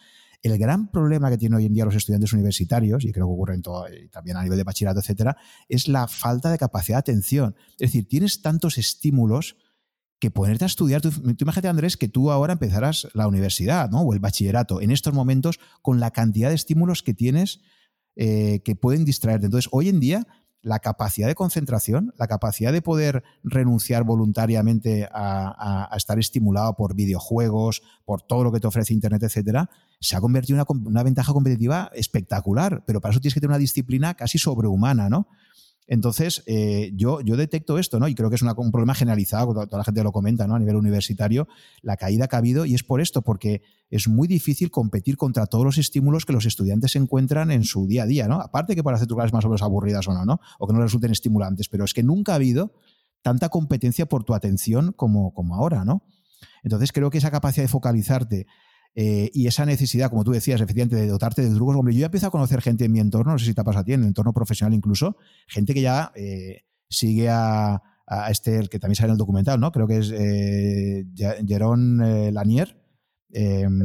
[0.45, 3.55] El gran problema que tienen hoy en día los estudiantes universitarios, y creo que ocurre
[3.55, 5.35] en todo, también a nivel de bachillerato, etcétera,
[5.69, 7.55] es la falta de capacidad de atención.
[7.79, 9.57] Es decir, tienes tantos estímulos
[10.19, 14.01] que ponerte a estudiar, tú, imagínate Andrés que tú ahora empezarás la universidad ¿no?
[14.01, 17.61] o el bachillerato en estos momentos con la cantidad de estímulos que tienes
[18.15, 19.47] eh, que pueden distraerte.
[19.47, 20.27] Entonces, hoy en día
[20.65, 27.83] la capacidad de concentración, la capacidad de poder renunciar voluntariamente a, estar estimulado por videojuegos,
[28.03, 29.69] por todo lo que te ofrece Internet, etcétera,
[29.99, 32.83] se ha convertido en una, una, ventaja competitiva espectacular.
[32.87, 35.27] Pero para eso tienes que tener una disciplina casi sobrehumana, ¿no?
[35.87, 38.07] Entonces, eh, yo, yo detecto esto, ¿no?
[38.07, 40.55] Y creo que es un problema generalizado, toda la gente lo comenta, ¿no?
[40.55, 41.47] A nivel universitario,
[41.81, 45.45] la caída que ha habido, y es por esto, porque es muy difícil competir contra
[45.45, 48.41] todos los estímulos que los estudiantes encuentran en su día a día, ¿no?
[48.41, 50.39] Aparte que para hacer tus clases más o menos aburridas o no, ¿no?
[50.59, 52.73] O que no resulten estimulantes, pero es que nunca ha habido
[53.21, 56.03] tanta competencia por tu atención como, como ahora, ¿no?
[56.63, 58.47] Entonces creo que esa capacidad de focalizarte
[58.95, 61.75] eh, y esa necesidad, como tú decías, efectivamente, de dotarte de trucos.
[61.75, 63.79] Hombre, yo ya empiezo a conocer gente en mi entorno, no sé si te pasa
[63.79, 65.17] a ti, en el entorno profesional incluso,
[65.47, 67.81] gente que ya eh, sigue a,
[68.29, 69.71] este, el que también sale en el documental, ¿no?
[69.71, 71.05] Creo que es eh,
[71.45, 72.84] Jerón Lanier,
[73.37, 73.81] Em,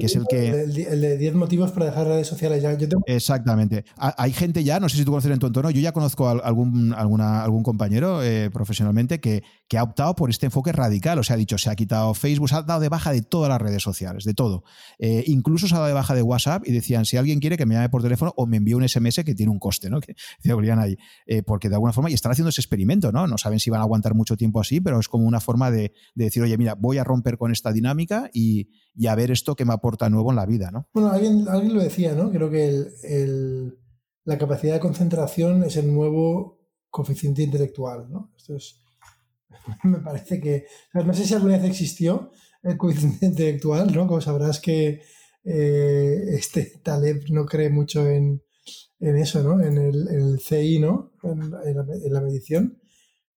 [0.00, 0.48] que es el que.
[0.48, 2.76] El de 10 motivos para dejar redes sociales ya.
[3.06, 3.84] Exactamente.
[3.96, 6.32] Hay gente ya, no sé si tú conoces en tu entorno, yo ya conozco a
[6.32, 11.16] algún, alguna, algún compañero eh, profesionalmente que, que, ha optado por este enfoque radical.
[11.20, 13.48] O sea, ha dicho, se ha quitado Facebook, se ha dado de baja de todas
[13.48, 14.64] las redes sociales, de todo.
[14.98, 17.66] Eh, incluso se ha dado de baja de WhatsApp y decían, si alguien quiere que
[17.66, 20.00] me llame por teléfono o me envíe un SMS que tiene un coste, ¿no?
[20.00, 20.96] Que decían ahí.
[21.26, 23.28] Eh, porque de alguna forma, y están haciendo ese experimento, ¿no?
[23.28, 25.92] No saben si van a aguantar mucho tiempo así, pero es como una forma de,
[26.16, 28.66] de decir, oye, mira, voy a romper con esta dinámica y
[28.98, 30.88] y a ver esto que me aporta nuevo en la vida, ¿no?
[30.92, 32.32] Bueno, alguien, alguien lo decía, ¿no?
[32.32, 32.66] Creo que
[33.04, 33.78] el,
[34.24, 36.58] la capacidad de concentración es el nuevo
[36.90, 38.32] coeficiente intelectual, ¿no?
[38.36, 38.82] Esto es,
[39.84, 42.32] me parece que, no sé si alguna vez existió
[42.64, 44.08] el coeficiente intelectual, ¿no?
[44.08, 45.00] Como sabrás que
[45.44, 48.42] eh, este Taleb no cree mucho en,
[48.98, 49.62] eso, ¿no?
[49.64, 51.12] En el, CI, ¿no?
[51.22, 52.82] En, la, medición.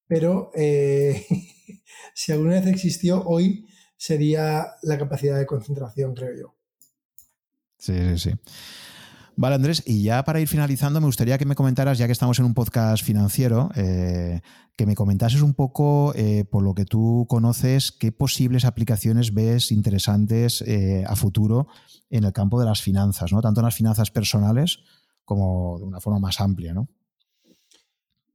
[0.07, 1.23] Pero eh,
[2.15, 3.67] si alguna vez existió, hoy
[4.01, 6.55] sería la capacidad de concentración, creo yo.
[7.77, 8.31] Sí, sí, sí.
[9.35, 12.39] Vale, Andrés, y ya para ir finalizando, me gustaría que me comentaras, ya que estamos
[12.39, 14.41] en un podcast financiero, eh,
[14.75, 19.71] que me comentases un poco, eh, por lo que tú conoces, qué posibles aplicaciones ves
[19.71, 21.67] interesantes eh, a futuro
[22.09, 23.39] en el campo de las finanzas, ¿no?
[23.39, 24.79] Tanto en las finanzas personales
[25.25, 26.89] como de una forma más amplia, ¿no?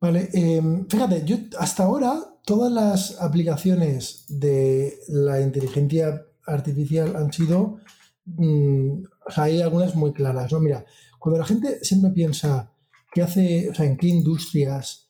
[0.01, 7.79] Vale, em, fíjate, yo hasta ahora todas las aplicaciones de la inteligencia artificial han sido,
[8.27, 9.03] mm,
[9.37, 10.61] hay algunas muy claras, ¿no?
[10.61, 10.85] Mira,
[11.19, 12.73] cuando la gente siempre piensa
[13.13, 15.09] qué hace, o sea, en qué industrias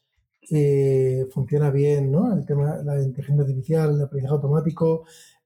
[0.51, 2.33] eh, funciona bien, ¿no?
[2.33, 5.05] El tema de la inteligencia artificial, el aprendizaje automático,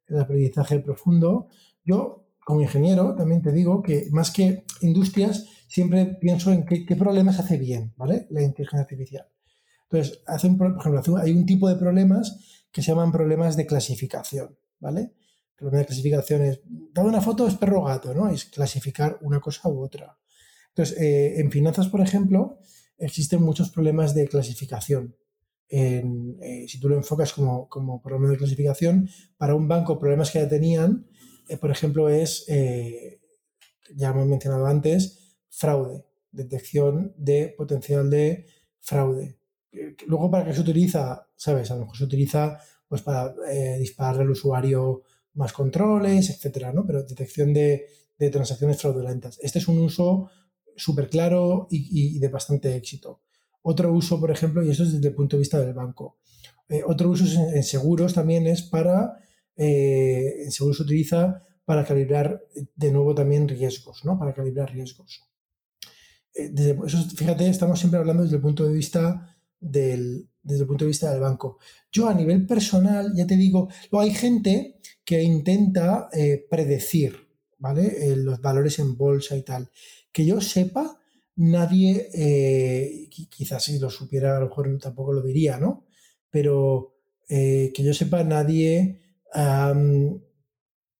[0.09, 1.49] el aprendizaje profundo,
[1.85, 7.39] yo como ingeniero también te digo que más que industrias, siempre pienso en qué, problemas
[7.39, 8.27] hace bien, ¿vale?
[8.31, 9.27] La inteligencia artificial.
[9.85, 14.59] Entonces, hacen, por ejemplo, hay un tipo de problemas que se llaman problemas de clasificación,
[14.81, 15.01] ¿vale?
[15.01, 16.61] El problema de clasificación es,
[16.93, 18.29] dado una foto es perro gato, ¿no?
[18.29, 20.19] Es clasificar una cosa u otra.
[20.71, 22.59] Entonces, eh, en finanzas, por ejemplo,
[22.99, 25.15] existen muchos problemas de clasificación.
[25.69, 26.03] Eh,
[26.67, 30.49] si tú lo enfocas como, como, problema de clasificación, para un banco problemas que ya
[30.49, 31.07] tenían,
[31.49, 32.45] eh, por ejemplo, es,
[33.95, 35.20] ya hemos mencionado antes,
[35.51, 38.47] fraude, detección de potencial de
[38.81, 39.37] fraude.
[40.07, 41.29] Luego, ¿para qué se utiliza?
[41.37, 41.71] ¿Sabes?
[41.71, 45.03] A lo mejor se utiliza pues para eh, dispararle al usuario
[45.35, 46.85] más controles, etcétera, ¿no?
[46.87, 47.87] Pero detección de,
[48.33, 49.39] transacciones fraudulentas.
[49.41, 50.29] Este es un uso
[50.77, 53.23] súper claro y, de bastante éxito.
[53.63, 56.19] Otro uso, por ejemplo, y eso es desde el punto de vista del banco.
[56.69, 59.19] Eh, otro uso en, seguros también es para,
[59.57, 62.43] eh, en seguros se utiliza para calibrar
[62.75, 64.19] de nuevo también riesgos, ¿no?
[64.19, 65.30] Para calibrar riesgos.
[66.35, 70.89] Desde, eso, fíjate, estamos siempre hablando desde el punto de vista desde el punto de
[70.91, 71.59] vista del banco.
[71.93, 77.17] Yo a nivel personal, ya te digo, hay gente que intenta eh, predecir,
[77.59, 78.13] ¿vale?
[78.13, 79.71] Eh, los valores en bolsa y tal.
[80.13, 80.99] Que yo sepa,
[81.37, 85.87] nadie, eh, quizás si lo supiera, a lo mejor tampoco lo diría, ¿no?
[86.31, 86.97] Pero
[87.29, 89.03] que yo sepa, nadie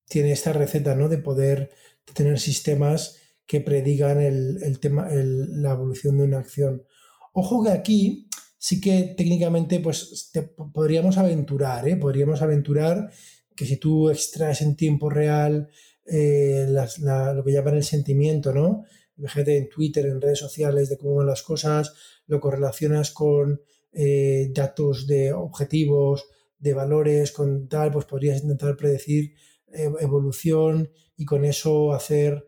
[0.09, 1.09] tiene esta receta, ¿no?
[1.09, 1.73] De poder
[2.15, 3.17] tener sistemas
[3.51, 6.85] que predigan el, tema, la evolución de una acción.
[7.33, 10.31] Ojo que aquí sí que técnicamente pues
[10.73, 11.97] podríamos aventurar, ¿eh?
[11.97, 13.11] podríamos aventurar
[13.57, 15.69] que si tú extraes en tiempo real
[16.07, 18.85] eh, lo que llaman el sentimiento, ¿no?
[19.19, 21.93] Fíjate en Twitter, en redes sociales, de cómo van las cosas,
[22.29, 23.63] lo correlacionas con
[23.93, 29.35] eh, datos de objetivos, de valores, con tal, pues podrías intentar predecir
[29.73, 32.45] evolución y con eso hacer,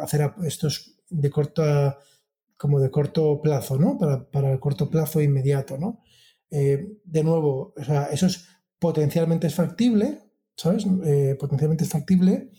[0.00, 1.98] hacer estos de corta
[2.56, 3.98] como de corto plazo, ¿no?
[3.98, 6.02] Para, el corto plazo inmediato, ¿no?
[6.50, 8.44] de nuevo, o sea, eso es
[8.80, 10.18] potencialmente es factible,
[10.56, 10.84] ¿sabes?
[11.04, 12.50] Eh, potencialmente es factible.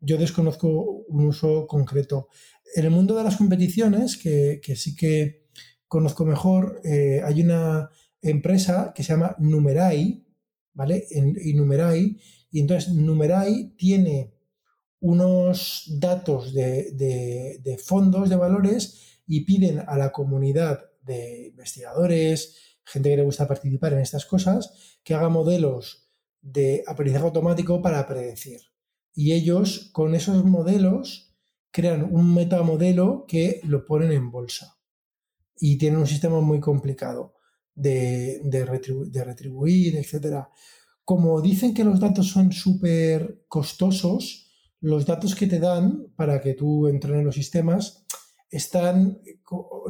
[0.00, 2.28] Yo desconozco un uso concreto.
[2.74, 5.46] En el mundo de las competiciones, que, sí que
[5.86, 10.26] conozco mejor, eh, hay una empresa que se llama Numerai,
[10.72, 11.06] ¿vale?
[11.10, 12.18] y Numerai,
[12.50, 14.34] y entonces Numerai tiene
[15.06, 23.10] unos datos de, de fondos de valores y piden a la comunidad de investigadores, gente
[23.10, 26.08] que le gusta participar en estas cosas, que haga modelos
[26.42, 28.60] de aprendizaje automático para predecir.
[29.14, 31.34] Y ellos con esos modelos
[31.70, 34.78] crean un metamodelo que lo ponen en bolsa.
[35.58, 37.34] Y tienen un sistema muy complicado
[37.74, 40.46] de, de, retribuir, etc.
[41.04, 44.45] Como dicen que los datos son súper costosos,
[44.86, 48.06] los datos que te dan para que tú entrenes los sistemas
[48.50, 49.20] están,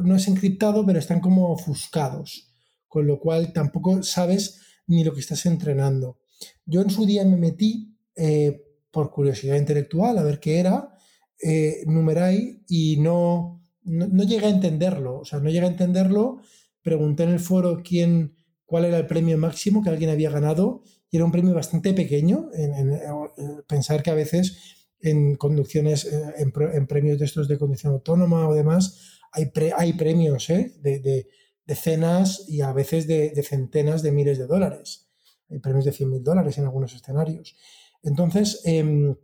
[0.03, 2.47] no es encriptado, pero están como ofuscados
[2.87, 6.17] con lo cual tampoco sabes ni lo que estás entrenando.
[6.65, 10.97] Yo en su día me metí eh, por curiosidad intelectual a ver qué era
[11.43, 15.19] eh, Numerai y no, no, llegué a entenderlo.
[15.19, 16.39] O sea, no llegué a entenderlo.
[16.81, 18.35] Pregunté en el foro quién,
[18.65, 22.49] cuál era el premio máximo que alguien había ganado y era un premio bastante pequeño.
[22.55, 22.97] En,
[23.67, 28.53] pensar que a veces en conducciones, eh, en, premios de estos de conducción autónoma o
[28.53, 31.27] demás, hay, hay premios de
[31.67, 35.09] decenas y a veces de, centenas de miles de dólares.
[35.49, 37.55] Hay premios de 100 mil dólares en algunos escenarios.
[38.01, 39.15] Entonces, em,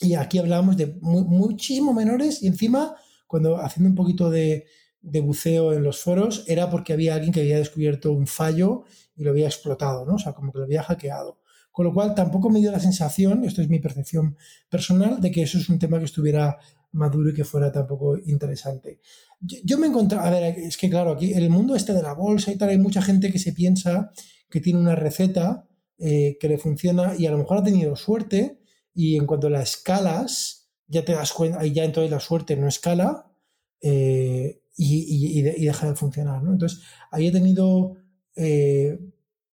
[0.00, 2.96] y aquí hablamos de muchísimo menores y encima,
[3.26, 4.66] cuando haciendo un poquito de,
[5.00, 8.84] buceo en los foros, era porque había alguien que había descubierto un fallo
[9.16, 10.14] y lo había explotado, ¿no?
[10.14, 11.40] O sea, como que lo había hackeado.
[11.72, 14.36] Con lo cual, tampoco me dio la sensación, esto es mi percepción
[14.68, 16.58] personal, de que eso es un tema que estuviera
[16.92, 19.00] maduro y que fuera tampoco interesante.
[19.40, 22.12] Yo, me encontré, a ver, es que claro, aquí en el mundo este de la
[22.12, 24.12] bolsa y tal, hay mucha gente que se piensa
[24.48, 25.66] que tiene una receta
[25.98, 28.60] eh, que le funciona y a lo mejor ha tenido suerte
[28.94, 32.68] y en cuanto la escalas, ya te das cuenta, y ya entonces la suerte no
[32.68, 33.32] escala
[33.80, 36.42] eh, y, deja de funcionar.
[36.42, 36.52] ¿no?
[36.52, 37.96] Entonces, ahí he tenido
[38.36, 38.98] eh,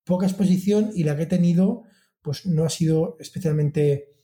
[0.04, 1.84] poca exposición y la que he tenido,
[2.22, 4.14] pues no ha sido especialmente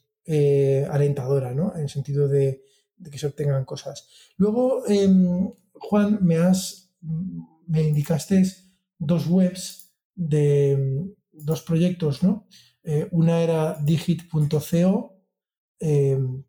[0.91, 1.75] alentadora, ¿no?
[1.75, 2.63] En el sentido de,
[3.11, 4.09] que se obtengan cosas.
[4.39, 6.85] Luego, em, Juan, me has
[7.67, 8.43] me indicaste
[8.99, 12.47] dos webs de dos proyectos, ¿no?
[12.83, 15.17] Eh, una era digit.co,
[15.81, 16.45] em,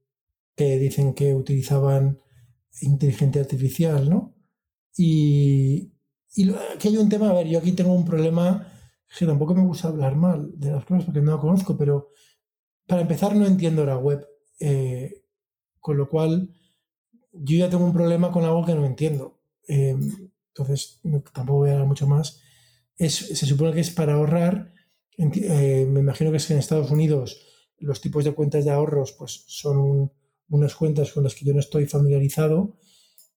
[0.55, 2.19] que dicen que utilizaban
[2.81, 4.35] inteligencia artificial, ¿no?
[4.97, 5.93] Y,
[6.35, 8.71] y aquí hay un tema, a ver, yo aquí tengo un problema
[9.17, 12.09] que tampoco me gusta hablar mal de las cosas porque no la conozco, pero
[12.87, 14.27] para empezar no entiendo la web.
[14.59, 15.23] Eh,
[15.79, 16.53] con lo cual,
[17.31, 19.39] yo ya tengo un problema con algo que no entiendo.
[19.67, 21.01] Em, entonces,
[21.33, 22.41] tampoco voy a hablar mucho más.
[22.97, 24.73] se supone que es para ahorrar.
[25.17, 27.41] Eh, me imagino que es que en Estados Unidos
[27.79, 30.11] los tipos de cuentas de ahorros pues, son
[30.49, 32.77] unas cuentas con las que yo no estoy familiarizado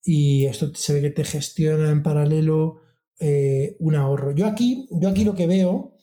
[0.02, 2.80] y esto se ve que te gestiona en paralelo
[3.18, 4.32] eh, un ahorro.
[4.32, 5.94] Yo aquí, yo aquí lo que veo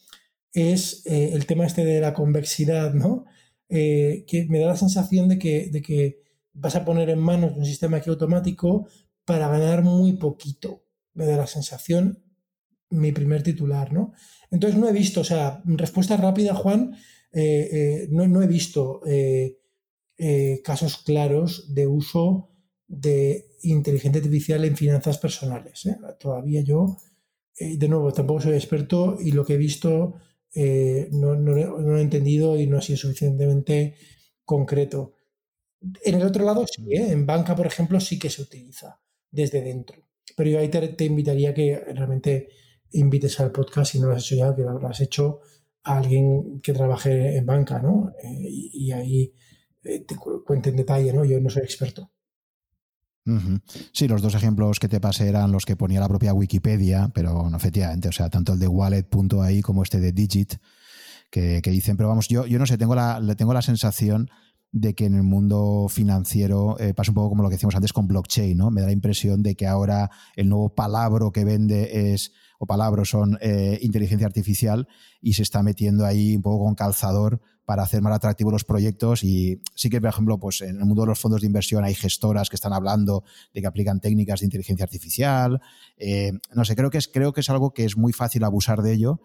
[0.54, 3.26] es eh, el tema este de la convexidad, ¿no?
[3.68, 6.22] que me da la sensación de que, de que
[6.54, 8.88] vas a poner en manos un sistema aquí automático
[9.26, 10.86] para ganar muy poquito.
[11.14, 12.24] Me da la sensación,
[12.90, 14.14] mi primer titular, ¿no?
[14.52, 16.96] Entonces no he visto, o sea, respuesta rápida, Juan,
[17.32, 19.60] eh, eh, no, he visto eh,
[20.64, 22.50] casos claros de uso
[22.88, 25.88] de inteligencia artificial en finanzas personales.
[26.20, 26.98] Todavía yo,
[27.60, 30.16] de nuevo, tampoco soy experto y lo que he visto
[31.12, 33.96] no, no, he entendido y no ha sido suficientemente
[34.46, 35.16] concreto.
[36.04, 37.12] En el otro lado sí, ¿eh?
[37.12, 40.08] en banca, por ejemplo, sí que se utiliza desde dentro.
[40.36, 42.50] Pero yo ahí te, invitaría que realmente
[42.92, 45.42] invites al podcast, si no lo has hecho ya, que lo has hecho
[45.84, 48.14] a alguien que trabaje en banca, ¿no?
[48.22, 49.34] Eh, y, ahí
[49.84, 51.26] eh, te cuente en detalle, ¿no?
[51.26, 52.12] Yo no soy experto.
[53.92, 57.50] Sí, los dos ejemplos que te pasé eran los que ponía la propia Wikipedia, pero
[57.50, 60.56] no, efectivamente, o sea, tanto el de wallet.ai como este de Digit,
[61.32, 64.30] que, dicen, pero vamos, yo, yo no sé, tengo la, tengo la sensación
[64.72, 67.94] de que en el mundo financiero eh, pasa un poco como lo que decíamos antes
[67.94, 68.72] con blockchain, ¿no?
[68.72, 73.10] Me da la impresión de que ahora el nuevo palabra que vende es, o palabras
[73.10, 74.88] son eh, inteligencia artificial
[75.22, 79.24] y se está metiendo ahí un poco con calzador para hacer más atractivos los proyectos
[79.24, 81.96] y sí que, por ejemplo, pues en el mundo de los fondos de inversión hay
[81.96, 85.62] gestoras que están hablando de que aplican técnicas de inteligencia artificial.
[85.98, 88.82] Eh, no sé, creo que, es, creo que es algo que es muy fácil abusar
[88.82, 89.20] de ello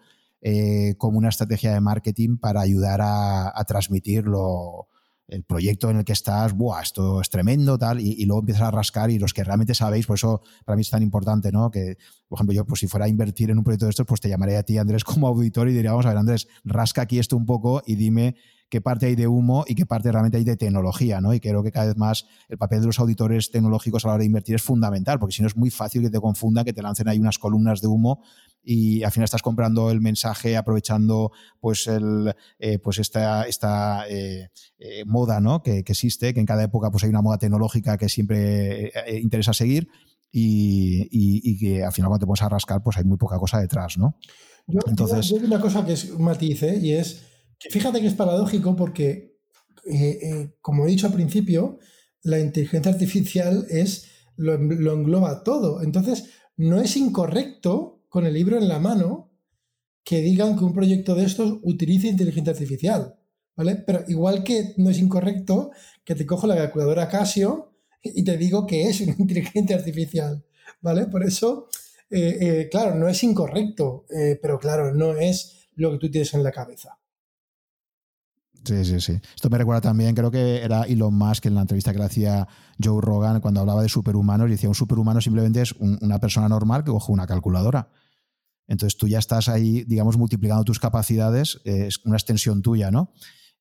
[0.97, 4.87] como una estrategia de marketing para ayudar a, a transmitirlo
[5.31, 8.71] el proyecto en el que estás, Buah, esto es tremendo, tal, y, luego empiezas a
[8.71, 11.71] rascar y los que realmente sabéis, por eso para mí es tan importante, ¿no?
[11.71, 14.19] Que, por ejemplo, yo, pues si fuera a invertir en un proyecto de estos, pues
[14.19, 17.17] te llamaré a ti, Andrés, como auditor y diría, vamos a ver, Andrés, rasca aquí
[17.17, 18.35] esto un poco y dime
[18.69, 21.33] qué parte hay de humo y qué parte realmente hay de tecnología, ¿no?
[21.33, 24.19] Y creo que cada vez más el papel de los auditores tecnológicos a la hora
[24.21, 26.81] de invertir es fundamental, porque si no es muy fácil que te confundan, que te
[26.81, 28.21] lancen ahí unas columnas de humo
[28.63, 34.49] y al final estás comprando el mensaje aprovechando pues el eh, pues esta, esta eh,
[34.77, 35.63] eh, moda ¿no?
[35.63, 38.91] que, existe, que en cada época pues hay una moda tecnológica que siempre
[39.21, 39.87] interesa seguir
[40.31, 43.97] y, que al final cuando te pones a rascar pues hay muy poca cosa detrás,
[43.97, 44.17] ¿no?
[44.87, 47.23] Entonces, yo, una cosa que es un matiz, y es
[47.59, 49.39] fíjate que es paradójico porque,
[50.61, 51.79] como he dicho al principio,
[52.23, 54.07] la inteligencia artificial es
[54.37, 54.53] lo,
[54.93, 55.81] engloba todo.
[55.81, 59.31] Entonces, no es incorrecto con el libro en la mano
[60.03, 63.15] que digan que un proyecto de estos utilice inteligencia artificial.
[63.55, 63.75] ¿Vale?
[63.87, 65.71] Pero igual que no es incorrecto
[66.03, 67.71] que te cojo la calculadora Casio
[68.03, 70.43] y te digo que es una inteligencia artificial.
[70.81, 71.05] ¿Vale?
[71.05, 71.69] Por eso,
[72.09, 74.05] eh, claro, no es incorrecto,
[74.41, 76.99] pero claro, no es lo que tú tienes en la cabeza.
[78.63, 79.19] Sí, sí, sí.
[79.35, 82.47] Esto me recuerda también, creo que era Elon Musk en la entrevista que le hacía
[82.81, 86.83] Joe Rogan cuando hablaba de superhumanos y decía, un superhumano simplemente es una persona normal
[86.83, 87.89] que coge una calculadora.
[88.67, 93.11] Entonces tú ya estás ahí, digamos, multiplicando tus capacidades, es una extensión tuya, ¿no?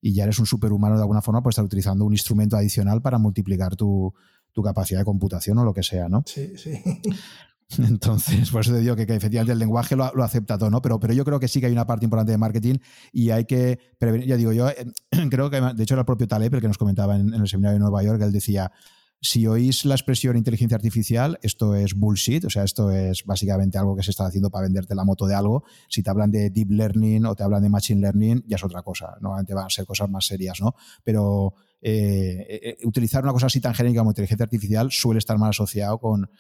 [0.00, 3.18] Y ya eres un superhumano de alguna forma, pues estar utilizando un instrumento adicional para
[3.18, 4.14] multiplicar tu,
[4.52, 6.22] tu capacidad de computación o lo que sea, ¿no?
[6.26, 6.72] Sí, sí.
[7.78, 10.82] Entonces, por eso te digo que, efectivamente el lenguaje lo, acepta todo, ¿no?
[10.82, 12.76] Pero, pero yo creo que sí que hay una parte importante de marketing
[13.12, 14.26] y hay que prevenir.
[14.26, 14.86] Ya digo, yo eh,
[15.31, 17.74] creo que, de hecho, era el propio Taleb el que nos comentaba en, el seminario
[17.74, 18.73] de Nueva York, él decía,
[19.23, 23.94] si oís la expresión inteligencia artificial, esto es bullshit, o sea, esto es básicamente algo
[23.94, 25.62] que se está haciendo para venderte la moto de algo.
[25.89, 28.82] Si te hablan de deep learning o te hablan de machine learning, ya es otra
[28.82, 29.16] cosa.
[29.20, 30.74] Normalmente van a ser cosas más serias, ¿no?
[31.05, 35.50] Pero eh, eh, utilizar una cosa así tan genérica como inteligencia artificial suele estar mal
[35.50, 36.31] asociado con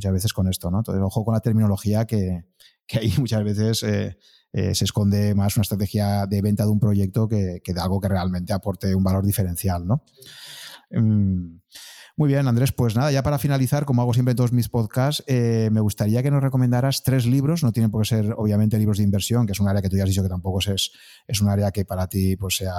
[0.00, 0.78] muchas veces con esto, ¿no?
[0.78, 2.46] Entonces, ojo con la terminología que,
[2.86, 4.16] que ahí muchas veces eh,
[4.52, 8.00] eh, se esconde más una estrategia de venta de un proyecto que, que, de algo
[8.00, 10.02] que realmente aporte un valor diferencial, ¿no?
[10.90, 11.58] Mm,
[12.16, 15.22] muy bien, Andrés, pues nada, ya para finalizar, como hago siempre en todos mis podcasts,
[15.26, 18.98] eh, me gustaría que nos recomendaras tres libros, no tienen por qué ser obviamente libros
[18.98, 20.92] de inversión, que es un área que tú ya has dicho que tampoco es,
[21.26, 22.74] es un área que para ti pues, sea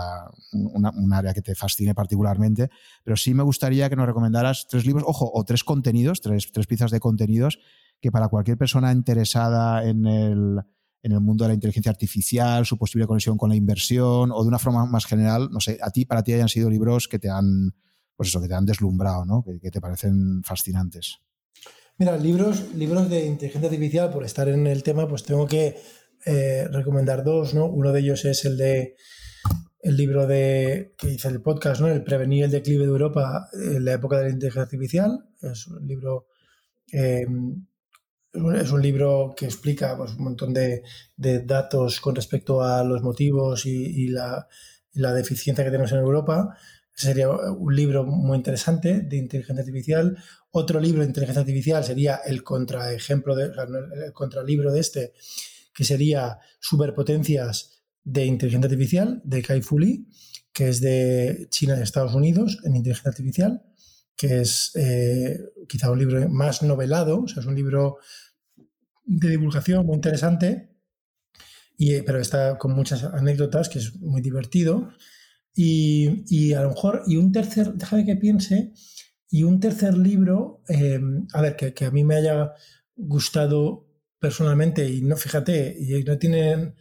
[0.51, 2.69] un área que te fascine particularmente,
[3.03, 6.67] pero sí me gustaría que nos recomendaras tres libros, ojo, o tres contenidos, tres, tres
[6.67, 7.59] piezas de contenidos
[8.01, 10.59] que para cualquier persona interesada en el,
[11.03, 14.47] en el mundo de la inteligencia artificial, su posible conexión con la inversión o de
[14.47, 17.29] una forma más general, no sé, a ti, para ti hayan sido libros que te
[17.29, 17.73] han
[18.15, 19.43] pues eso, que te han deslumbrado, ¿no?
[19.43, 21.17] Que, te parecen fascinantes.
[21.97, 25.77] Mira, libros, libros de inteligencia artificial, por estar en el tema, pues tengo que
[26.25, 27.65] eh, recomendar dos, ¿no?
[27.65, 28.95] Uno de ellos es el de
[29.83, 31.87] el libro de que hice el podcast, ¿no?
[31.87, 35.25] El prevenir el declive de Europa en la época de la inteligencia artificial.
[35.41, 36.27] Es un libro
[36.91, 37.25] eh,
[38.33, 40.83] es un libro que explica pues, un montón de,
[41.17, 44.47] datos con respecto a los motivos y, la,
[44.93, 46.55] deficiencia que tenemos en Europa
[46.93, 50.17] sería un libro muy interesante de inteligencia artificial.
[50.51, 53.51] Otro libro de inteligencia artificial sería el contraejemplo, de,
[54.05, 55.13] el contralibro de este,
[55.73, 60.07] que sería Superpotencias de inteligencia artificial, de Kai Fu Lee,
[60.53, 63.63] que es de China y Estados Unidos en inteligencia artificial,
[64.15, 67.97] que es eh, quizá un libro más novelado, o sea, es un libro
[69.05, 70.69] de divulgación muy interesante,
[71.77, 74.89] y, pero está con muchas anécdotas, que es muy divertido.
[75.53, 78.73] Y, a lo mejor, y un tercer, déjame que piense,
[79.29, 82.53] y un tercer libro, em, a ver, que, a mí me haya
[82.95, 83.87] gustado
[84.19, 86.75] personalmente, y no, fíjate, y no tiene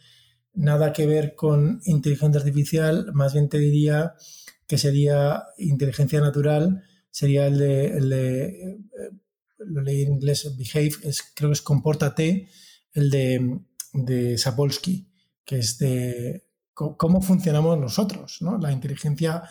[0.54, 4.14] nada que ver con inteligencia artificial, más bien te diría
[4.66, 8.78] que sería inteligencia natural, sería el de, el de eh,
[9.58, 12.48] lo leí en inglés, Behave, es, creo que es Compórtate,
[12.92, 13.60] el de,
[13.92, 15.08] de Sapolsky,
[15.44, 16.49] que es de
[16.96, 18.58] cómo funcionamos nosotros, ¿no?
[18.58, 19.42] La inteligencia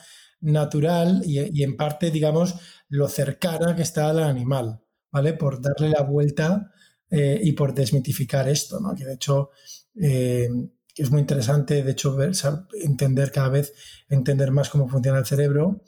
[0.42, 2.56] natural y, en parte, digamos,
[2.88, 5.34] lo cercana que está al animal, ¿vale?
[5.34, 6.72] Por darle la vuelta
[7.10, 8.96] eh, y por desmitificar esto, ¿no?
[8.96, 9.52] Que de hecho,
[9.96, 10.50] eh,
[10.96, 12.18] es muy interesante, de hecho,
[12.74, 13.74] entender cada vez,
[14.10, 15.84] entender más cómo funciona el cerebro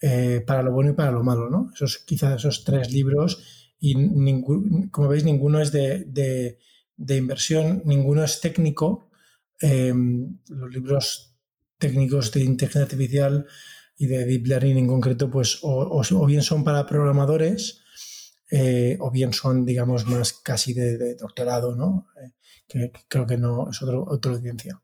[0.00, 1.70] eh, para lo bueno y para lo malo, ¿no?
[1.74, 3.94] Esos, quizás esos tres libros y
[4.92, 6.58] como veis ninguno es de,
[7.08, 9.10] inversión, ninguno es técnico.
[9.62, 11.36] Em, los libros
[11.78, 13.46] técnicos de inteligencia artificial
[13.96, 17.80] y de deep learning en concreto, pues o, bien son para programadores
[18.50, 22.08] eh, o bien son, digamos, más casi de, doctorado, ¿no?
[22.20, 22.32] Eh,
[22.66, 24.81] que, creo que no es otro, otra audiencia.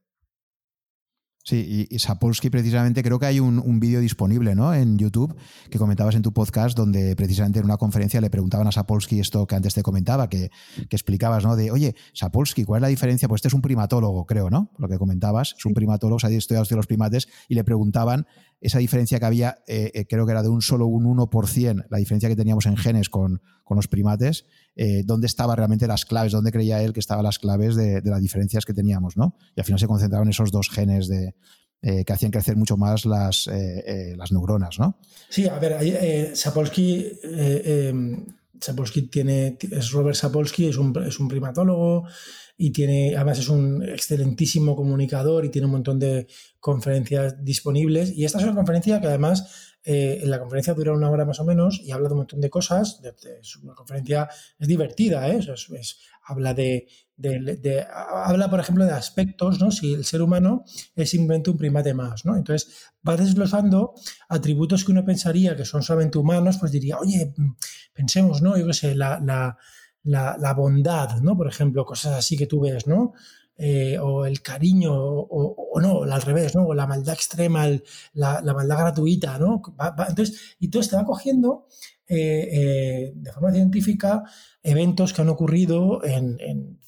[1.49, 4.75] Sí, y, Sapolsky precisamente, creo que hay un, vídeo disponible ¿no?
[4.75, 5.35] en YouTube
[5.71, 9.47] que comentabas en tu podcast donde precisamente en una conferencia le preguntaban a Sapolsky esto
[9.47, 10.51] que antes te comentaba, que,
[10.91, 11.57] explicabas, ¿no?
[11.57, 13.29] De, oye, Sapolsky, ¿cuál es la diferencia?
[13.29, 14.71] Pues este es un primatólogo, creo, ¿no?
[14.77, 18.27] Lo que comentabas, es un primatólogo, se ha estudiado los primates y le preguntaban
[18.61, 21.99] esa diferencia que había, eh, eh, creo que era de un solo un 1%, la
[21.99, 24.47] diferencia que teníamos en genes con, los primates,
[24.77, 28.21] eh, dónde estaban realmente las claves, dónde creía él que estaban las claves de, las
[28.21, 29.37] diferencias que teníamos, ¿no?
[29.55, 31.35] Y al final se concentraban esos dos genes de,
[31.83, 33.49] que hacían crecer mucho más las,
[34.17, 34.99] las neuronas, ¿no?
[35.29, 37.13] Sí, a ver, Sapolsky,
[38.61, 42.07] Sapolsky tiene, es Robert Sapolsky, es un, es un primatólogo,
[42.61, 46.27] y tiene, además es un excelentísimo comunicador y tiene un montón de
[46.59, 48.11] conferencias disponibles.
[48.11, 51.39] Y esta es una conferencia que además, eh, en la conferencia dura una hora más
[51.39, 53.01] o menos y habla de un montón de cosas.
[53.41, 54.29] Es una conferencia,
[54.59, 55.39] es divertida, ¿eh?
[55.39, 56.89] es, habla de,
[57.19, 59.71] de, habla, por ejemplo, de aspectos, ¿no?
[59.71, 60.65] Si el ser humano
[60.97, 62.37] es simplemente un primate más, ¿no?
[62.37, 63.95] Entonces va desglosando
[64.29, 67.35] atributos que uno pensaría que son solamente humanos, pues diría, oye,
[67.93, 68.57] pensemos, ¿no?
[68.57, 69.59] Yo qué sé, la, la
[70.09, 71.37] la, bondad, ¿no?
[71.37, 73.13] Por ejemplo, cosas así que tú ves, ¿no?
[73.57, 76.67] Eh, o el cariño, o, no, al revés, ¿no?
[76.67, 77.67] O la maldad extrema,
[78.15, 79.63] la, maldad gratuita, ¿no?
[80.09, 81.67] entonces, y todo te va cogiendo
[82.07, 84.23] eh, eh, de forma científica
[84.63, 86.79] eventos que han ocurrido en,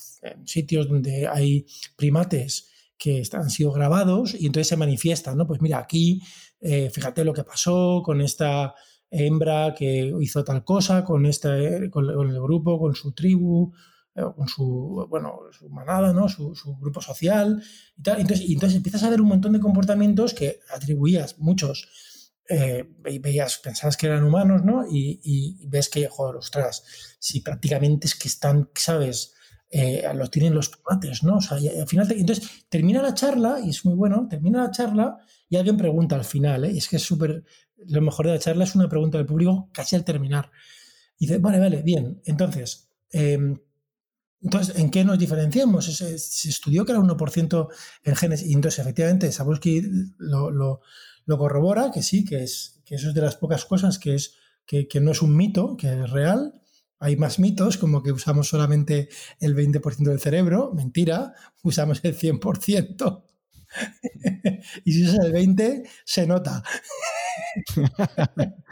[0.44, 1.66] sitios donde hay
[1.97, 2.68] primates
[2.99, 5.47] que han sido grabados y entonces se manifiestan, ¿no?
[5.47, 6.20] Pues mira, aquí,
[6.60, 8.74] fíjate lo que pasó con esta
[9.10, 13.73] hembra que hizo tal cosa con, este, con, el grupo, con su tribu,
[14.15, 16.28] eh, con su, bueno, su manada, ¿no?
[16.28, 17.62] su, grupo social
[17.97, 18.20] y tal.
[18.20, 21.89] Entonces, y entonces empiezas a ver un montón de comportamientos que atribuías muchos.
[22.49, 24.84] Eh, veías, pensabas que eran humanos, ¿no?
[24.90, 26.82] Y, ves que, joder, ostras,
[27.20, 29.34] si prácticamente es que están, ¿sabes?
[29.73, 31.36] Eh, los tienen los tomates, ¿no?
[31.36, 35.18] O sea, al final, entonces termina la charla, y es muy bueno, termina la charla
[35.49, 36.73] y alguien pregunta al final, ¿eh?
[36.73, 37.44] y es que es súper,
[37.76, 40.50] lo mejor de la charla es una pregunta del público casi al terminar.
[41.18, 42.20] Y dice, vale, vale, bien.
[42.24, 43.58] Entonces, em,
[44.42, 45.84] entonces ¿en qué nos diferenciamos?
[45.84, 47.68] Se, estudió que era 1%
[48.05, 49.82] en genes y entonces efectivamente Sapolsky
[50.18, 50.81] lo, lo,
[51.26, 54.34] lo, corrobora, que sí, que, es, que eso es de las pocas cosas que, es,
[54.66, 56.59] que, que no es un mito, que es real.
[57.00, 59.08] Hay más mitos, como que usamos solamente
[59.40, 60.72] el 20% del cerebro.
[60.74, 63.24] Mentira, usamos el 100%.
[64.84, 66.62] y si es el 20, se nota.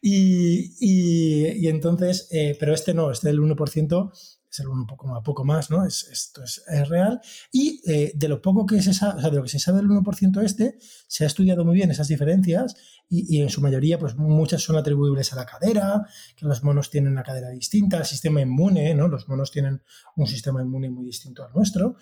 [0.00, 4.12] y, entonces, eh, pero este no, este del 1%
[4.50, 5.86] es el 1 poco, poco más, ¿no?
[5.86, 7.20] Es, esto es, real.
[7.52, 9.78] Y eh, de lo poco que se sabe, o sea, de lo que se sabe
[9.78, 12.74] del 1% este, se ha estudiado muy bien esas diferencias
[13.12, 16.06] y, en su mayoría, pues muchas son atribuibles a la cadera,
[16.36, 19.08] que los monos tienen una cadera distinta, al sistema inmune, ¿no?
[19.08, 19.82] Los monos tienen
[20.14, 21.96] un sistema inmune muy distinto al nuestro.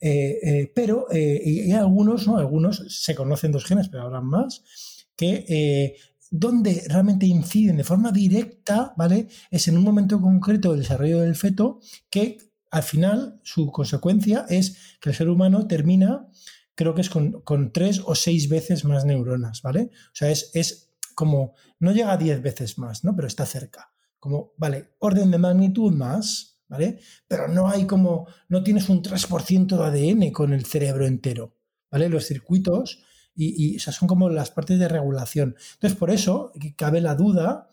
[0.00, 2.36] Eh, eh, pero eh, algunos, ¿no?
[2.36, 4.62] Algunos se conocen dos genes, pero habrá más,
[5.16, 5.96] que
[6.32, 9.28] donde realmente inciden de forma directa, ¿vale?
[9.50, 12.38] Es en un momento concreto del desarrollo del feto que
[12.70, 16.26] al final su consecuencia es que el ser humano termina,
[16.74, 19.90] creo que es con, tres o seis veces más neuronas, ¿vale?
[20.06, 23.14] O sea, es, es como, no llega a diez veces más, ¿no?
[23.14, 23.92] Pero está cerca.
[24.18, 26.98] Como, vale, orden de magnitud más, ¿vale?
[27.28, 31.58] Pero no hay como, no tienes un 3% de ADN con el cerebro entero,
[31.90, 32.08] ¿vale?
[32.08, 33.02] Los circuitos
[33.34, 35.56] y, son como las partes de regulación.
[35.74, 37.68] Entonces, por eso cabe la duda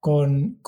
[0.00, 0.60] con,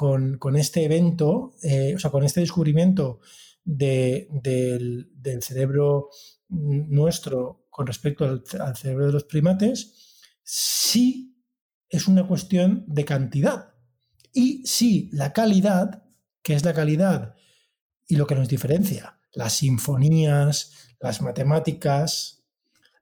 [0.57, 3.21] este evento, eh, o sea, con este descubrimiento
[3.65, 5.11] del,
[5.41, 6.11] cerebro
[6.49, 9.95] nuestro con respecto al, al cerebro de los primates,
[10.43, 11.37] si
[11.89, 13.75] es una cuestión de cantidad.
[14.33, 16.05] Y si la calidad,
[16.43, 17.35] que es la calidad
[18.07, 22.38] y lo que nos diferencia, las sinfonías, las matemáticas,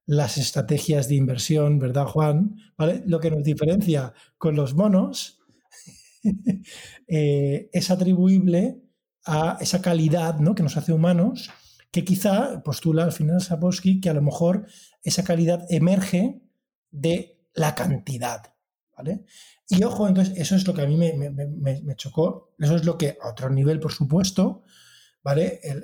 [0.06, 2.56] las estrategias de inversión, ¿verdad, Juan?
[2.78, 3.02] ¿Vale?
[3.06, 5.40] Lo que nos diferencia con los monos
[7.08, 8.80] eh, es atribuible
[9.24, 10.54] a esa calidad ¿no?
[10.54, 11.50] que nos hace humanos,
[11.90, 14.66] que quizá postula al final Sapolsky que a lo mejor
[15.02, 16.40] esa calidad emerge
[16.92, 18.54] de la cantidad.
[18.96, 19.24] ¿vale?
[19.68, 22.96] Y ojo, entonces, eso es lo que a mí me, me chocó, eso es lo
[22.96, 24.62] que a otro nivel, por supuesto,
[25.26, 25.58] ¿vale?
[25.64, 25.82] El,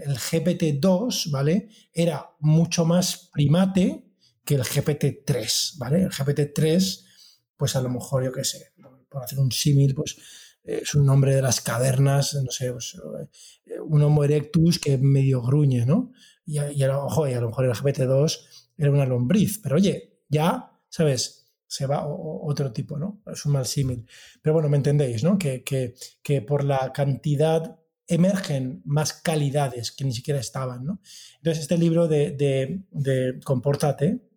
[0.00, 1.68] el GPT-2, ¿vale?
[1.92, 6.04] Era mucho más primate que el GPT-3, ¿vale?
[6.04, 7.04] El GPT-3,
[7.54, 8.72] pues a lo mejor, yo qué sé,
[9.10, 10.16] por hacer un símil, pues
[10.64, 12.96] es un nombre de las cavernas, no sé, pues,
[13.66, 16.12] eh, un Homo erectus que medio gruñe, ¿no?
[16.46, 18.38] Y, y, a, lo, a lo mejor el GPT-2
[18.78, 21.52] era una lombriz, pero oye, ya, ¿sabes?
[21.66, 23.20] Se va otro tipo, ¿no?
[23.26, 24.06] Es un mal símil.
[24.40, 25.36] Pero bueno, me entendéis, ¿no?
[25.36, 27.78] Que, que, que por la cantidad
[28.08, 31.00] emergen más calidades que ni siquiera estaban, ¿no?
[31.36, 34.28] Entonces, este libro de, de, de Comportate,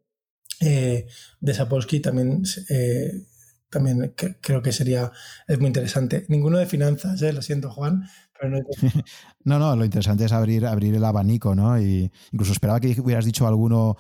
[0.60, 1.08] eh,
[1.40, 3.26] de Sapolsky también, eh,
[3.70, 5.12] también creo que sería
[5.48, 6.26] es muy interesante.
[6.28, 7.34] Ninguno de finanzas, ¿eh?
[7.34, 8.04] lo siento, Juan.
[9.44, 11.80] no, no, lo interesante es abrir, abrir el abanico, ¿no?
[11.80, 13.98] Y incluso esperaba que hubieras dicho alguno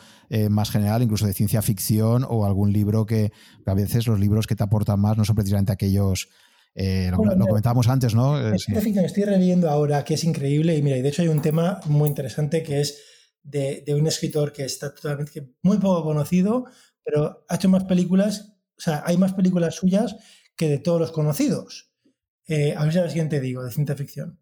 [0.49, 3.31] más general, incluso de ciencia ficción o algún libro que
[3.67, 6.29] a veces los libros que te aportan más no son precisamente aquellos.
[6.75, 8.37] Lo, comentábamos antes, ¿no?
[8.57, 11.41] Ciencia ficción estoy releyendo ahora, que es increíble, y mira, y de hecho hay un
[11.41, 13.01] tema muy interesante que es
[13.43, 16.65] de, un escritor que está totalmente muy poco conocido,
[17.03, 20.15] pero ha hecho más películas, o sea, hay más películas suyas
[20.55, 21.91] que de todos los conocidos.
[22.47, 24.39] Eh, a ver si a siguiente digo, de ciencia ficción.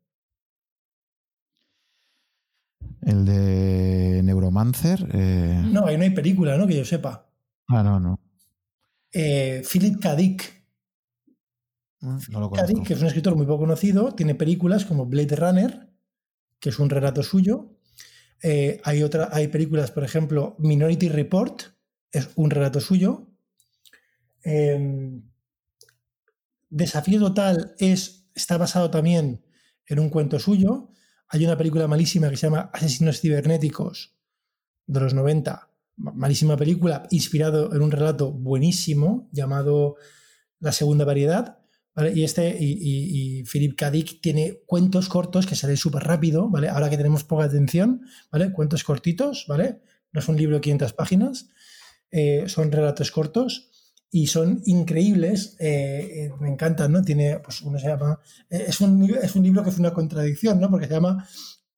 [3.02, 5.08] El de Neuromancer.
[5.14, 5.64] Eh.
[5.66, 6.68] No, ahí no hay película, ¿no?
[6.68, 7.30] Que yo sepa.
[7.68, 8.20] Ah, no, no.
[9.12, 10.16] Eh, Philip K.
[10.16, 10.59] Dick.
[12.02, 15.90] No lo que es un escritor muy poco conocido, tiene películas como Blade Runner,
[16.60, 17.80] que es un relato suyo,
[18.42, 21.62] eh, hay, otra, hay películas, por ejemplo, Minority Report,
[22.12, 23.28] es un relato suyo.
[24.44, 25.24] Em,
[26.70, 29.44] Desafío Total es, está basado también
[29.88, 30.92] en un cuento suyo.
[31.28, 34.16] Hay una película malísima que se llama Asesinos Cibernéticos
[34.88, 35.70] de los 90.
[35.98, 39.96] Malísima película, inspirado en un relato buenísimo llamado
[40.60, 41.59] La Segunda Variedad.
[42.14, 43.92] Y este, y, Philip K.
[44.22, 46.70] tiene cuentos cortos que salen súper rápido, ¿vale?
[46.70, 48.52] Ahora que tenemos poca atención, ¿vale?
[48.52, 49.82] Cuentos cortitos, ¿vale?
[50.12, 51.50] No es un libro de 500 páginas,
[52.12, 53.70] eh, son relatos cortos
[54.12, 57.04] y son increíbles, eh, eh, me encantan, ¿no?
[57.04, 58.20] Tiene, pues uno se llama,
[58.50, 60.70] es, un, es un libro que fue una contradicción, ¿no?
[60.70, 61.28] Porque se llama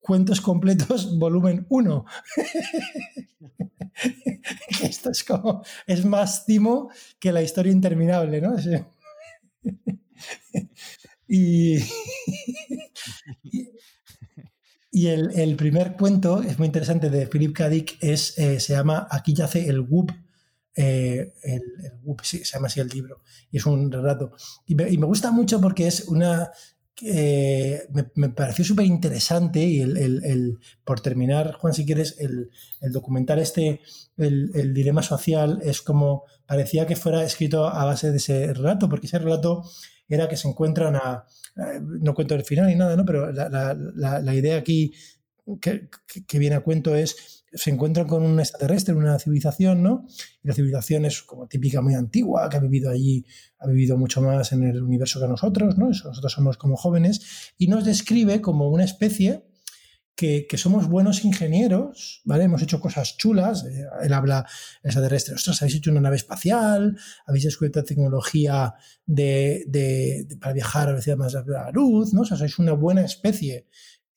[0.00, 2.04] Cuentos completos, volumen 1.
[4.82, 8.56] Esto es como, es más timo que la historia interminable, ¿no?
[11.28, 11.78] y,
[14.94, 17.70] y el, primer cuento es muy interesante de Philip K.
[18.00, 20.12] es, eh, se llama Aquí yace el Whoop.
[20.74, 21.62] Eh, el,
[22.22, 24.32] se llama así el libro, y es un relato.
[24.66, 26.50] Y me, gusta mucho porque es una.
[27.00, 32.50] Eh, me, pareció súper interesante y el, por terminar, Juan, si quieres, el,
[32.92, 33.80] documental este,
[34.18, 39.06] el, dilema social, es como parecía que fuera escrito a base de ese relato, porque
[39.06, 39.64] ese relato
[40.14, 41.24] era que se encuentran a,
[41.80, 43.04] no cuento el final ni nada, ¿no?
[43.04, 44.92] Pero la, idea aquí
[45.60, 50.06] que, viene a cuento es, se encuentran con un extraterrestre, una civilización, ¿no?
[50.42, 53.26] Y la civilización es como típica, muy antigua, que ha vivido allí,
[53.58, 55.88] ha vivido mucho más en el universo que nosotros, ¿no?
[55.88, 59.44] Nosotros somos como jóvenes, y nos describe como una especie
[60.14, 62.44] que, somos buenos ingenieros, ¿vale?
[62.44, 63.64] Hemos hecho cosas chulas.
[63.64, 64.46] Eh, él habla
[64.82, 68.74] extraterrestre, ostras, habéis hecho una nave espacial, habéis descubierto tecnología
[69.06, 72.22] de, para viajar a velocidad más rápida la luz, ¿no?
[72.22, 73.66] O sea, sois una buena especie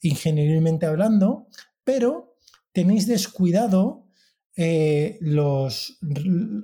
[0.01, 1.47] ingenierilmente hablando,
[1.83, 2.37] pero
[2.71, 4.05] tenéis descuidado
[4.55, 5.97] eh, los.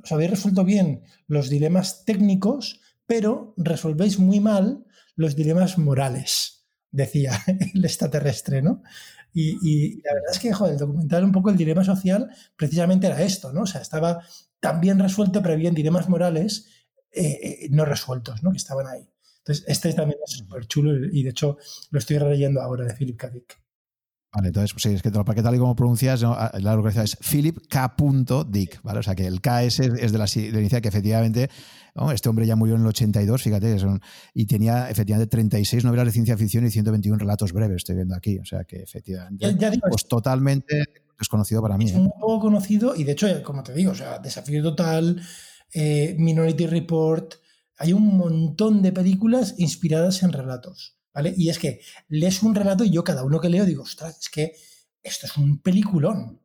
[0.03, 4.85] Os habéis resuelto bien los dilemas técnicos, pero resolvéis muy mal
[5.15, 7.33] los dilemas morales, decía
[7.73, 8.83] el extraterrestre, ¿no?
[9.33, 13.21] Y, la verdad es que, joder, el documental, un poco el dilema social, precisamente era
[13.21, 13.61] esto, ¿no?
[13.61, 14.23] O sea, estaba
[14.59, 16.67] tan bien resuelto, pero había dilemas morales
[17.11, 18.51] eh, eh, no resueltos, ¿no?
[18.51, 19.07] Que estaban ahí.
[19.39, 21.57] Entonces, este también es súper chulo y, de hecho,
[21.89, 23.29] lo estoy releyendo ahora de Philip K.
[23.29, 23.61] Dick.
[24.33, 27.17] Vale, entonces, pues sí, es que para que tal y como pronuncias, la localización es
[27.17, 27.95] Philip K.
[28.47, 28.99] Dick, ¿vale?
[28.99, 31.49] O sea que el K es, es de la, de que efectivamente
[32.13, 33.75] este hombre ya murió en el 82, fíjate,
[34.33, 38.39] y tenía efectivamente 36 novelas de ciencia ficción y 121 relatos breves, estoy viendo aquí.
[38.39, 39.53] O sea que efectivamente,
[39.89, 40.85] pues totalmente
[41.19, 41.85] desconocido para mí.
[41.85, 41.99] Es ¿eh?
[41.99, 45.21] un poco conocido y de hecho, como te digo, o sea, Desafío Total,
[45.73, 47.35] eh, Minority Report,
[47.77, 51.00] hay un montón de películas inspiradas en relatos.
[51.13, 51.33] ¿Vale?
[51.35, 54.29] Y es que lees un relato y yo cada uno que leo digo, ostras, es
[54.29, 54.53] que
[55.03, 56.39] esto es un peliculón.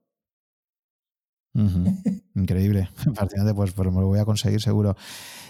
[2.35, 2.91] Increíble.
[3.55, 4.97] pues, pues, me lo voy a conseguir seguro.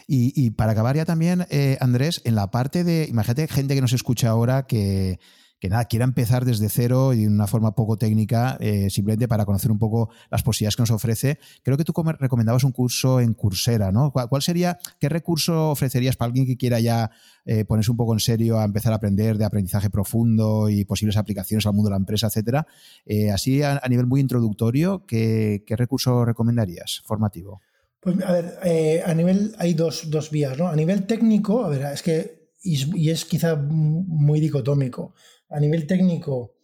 [0.08, 3.92] Y, para acabar ya también, eh, Andrés, en la parte de, imagínate gente que nos
[3.92, 5.18] escucha ahora que,
[5.58, 9.46] que nada, quiera empezar desde cero y de una forma poco técnica, eh, simplemente para
[9.46, 11.38] conocer un poco las posibilidades que nos ofrece.
[11.62, 14.12] Creo que tú recomendabas un curso en Coursera, ¿no?
[14.12, 17.10] ¿Cuál, sería, qué recurso ofrecerías para alguien que quiera ya
[17.46, 21.16] eh, ponerse un poco en serio a empezar a aprender de aprendizaje profundo y posibles
[21.16, 22.66] aplicaciones al mundo de la empresa, etcétera?
[23.06, 27.62] Eh, así, a, nivel muy introductorio, ¿qué, recurso recomendarías formativo?
[28.00, 30.68] Pues a ver, a nivel, hay dos, dos vías, ¿no?
[30.68, 35.14] A nivel técnico, a ver, es que, y es quizá muy dicotómico
[35.48, 36.56] a nivel técnico,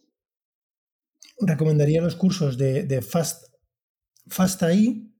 [1.39, 3.53] recomendaría los cursos de, Fast,
[4.27, 5.11] Fast AI,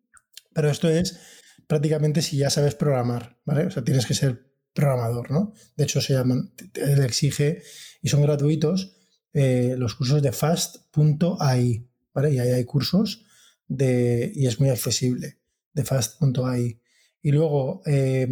[0.53, 1.19] pero esto es
[1.67, 3.65] prácticamente si ya sabes programar, ¿vale?
[3.65, 5.53] O sea, tienes que ser programador, ¿no?
[5.75, 7.63] De hecho, se llaman, él exige
[8.01, 8.97] y son gratuitos
[9.33, 12.33] eh, los cursos de fast.ai, ¿vale?
[12.33, 13.25] Y ahí hay cursos
[13.67, 15.39] de, y es muy accesible,
[15.73, 16.81] de fast.ai.
[17.21, 18.27] Y luego, eh,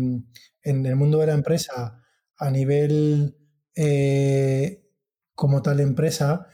[0.63, 2.03] en el mundo de la empresa,
[2.37, 3.37] a nivel
[3.75, 4.90] eh,
[5.41, 6.45] como tal empresa,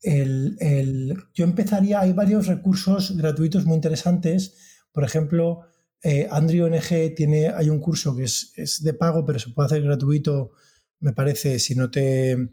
[0.00, 4.54] el, yo empezaría, hay varios recursos gratuitos muy interesantes.
[4.92, 5.60] Por ejemplo,
[6.02, 9.82] eh, Andrew NG tiene, hay un curso que es, de pago, pero se puede hacer
[9.82, 10.52] gratuito,
[11.00, 12.48] me parece, si no te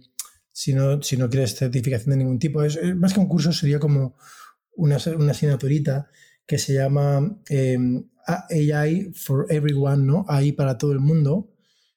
[0.52, 2.64] si no, si no quieres certificación de ningún tipo.
[2.64, 4.18] Es, más que un curso, sería como
[4.76, 6.10] una, una asignaturita
[6.46, 10.26] que se llama em, AI for Everyone, ¿no?
[10.28, 11.56] AI para todo el mundo,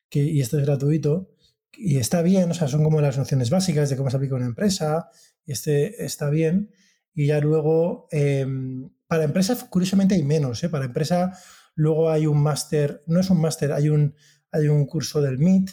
[0.08, 1.34] que, y esto es gratuito
[1.76, 4.46] y está bien, o sea, son como las nociones básicas de cómo se aplica una
[4.46, 5.08] empresa,
[5.44, 6.70] y este está bien.
[7.14, 10.68] Y ya luego, em, para empresa, curiosamente hay menos, ¿eh?
[10.68, 11.32] Para empresa,
[11.74, 14.14] luego hay un máster, no es un máster, hay un,
[14.52, 15.70] hay un curso del MIT,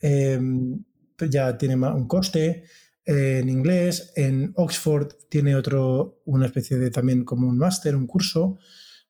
[0.00, 0.84] em,
[1.30, 2.64] ya tiene un coste
[3.04, 8.58] en inglés, en Oxford tiene otro, una especie de también como un máster, un curso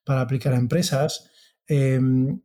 [0.03, 1.29] para aplicar a empresas.
[1.67, 2.41] Em,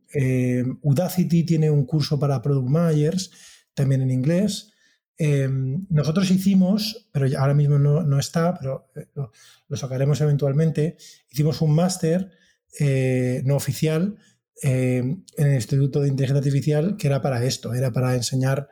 [0.81, 3.31] Udacity tiene un curso para Product Managers
[3.73, 4.73] también en inglés.
[5.17, 10.97] Em, nosotros hicimos, pero ahora mismo no, está, pero eh, lo, sacaremos eventualmente,
[11.29, 12.31] hicimos un máster
[12.79, 14.15] eh, no oficial
[14.61, 18.69] em, en el Instituto de Inteligencia Artificial que era para esto, era para enseñar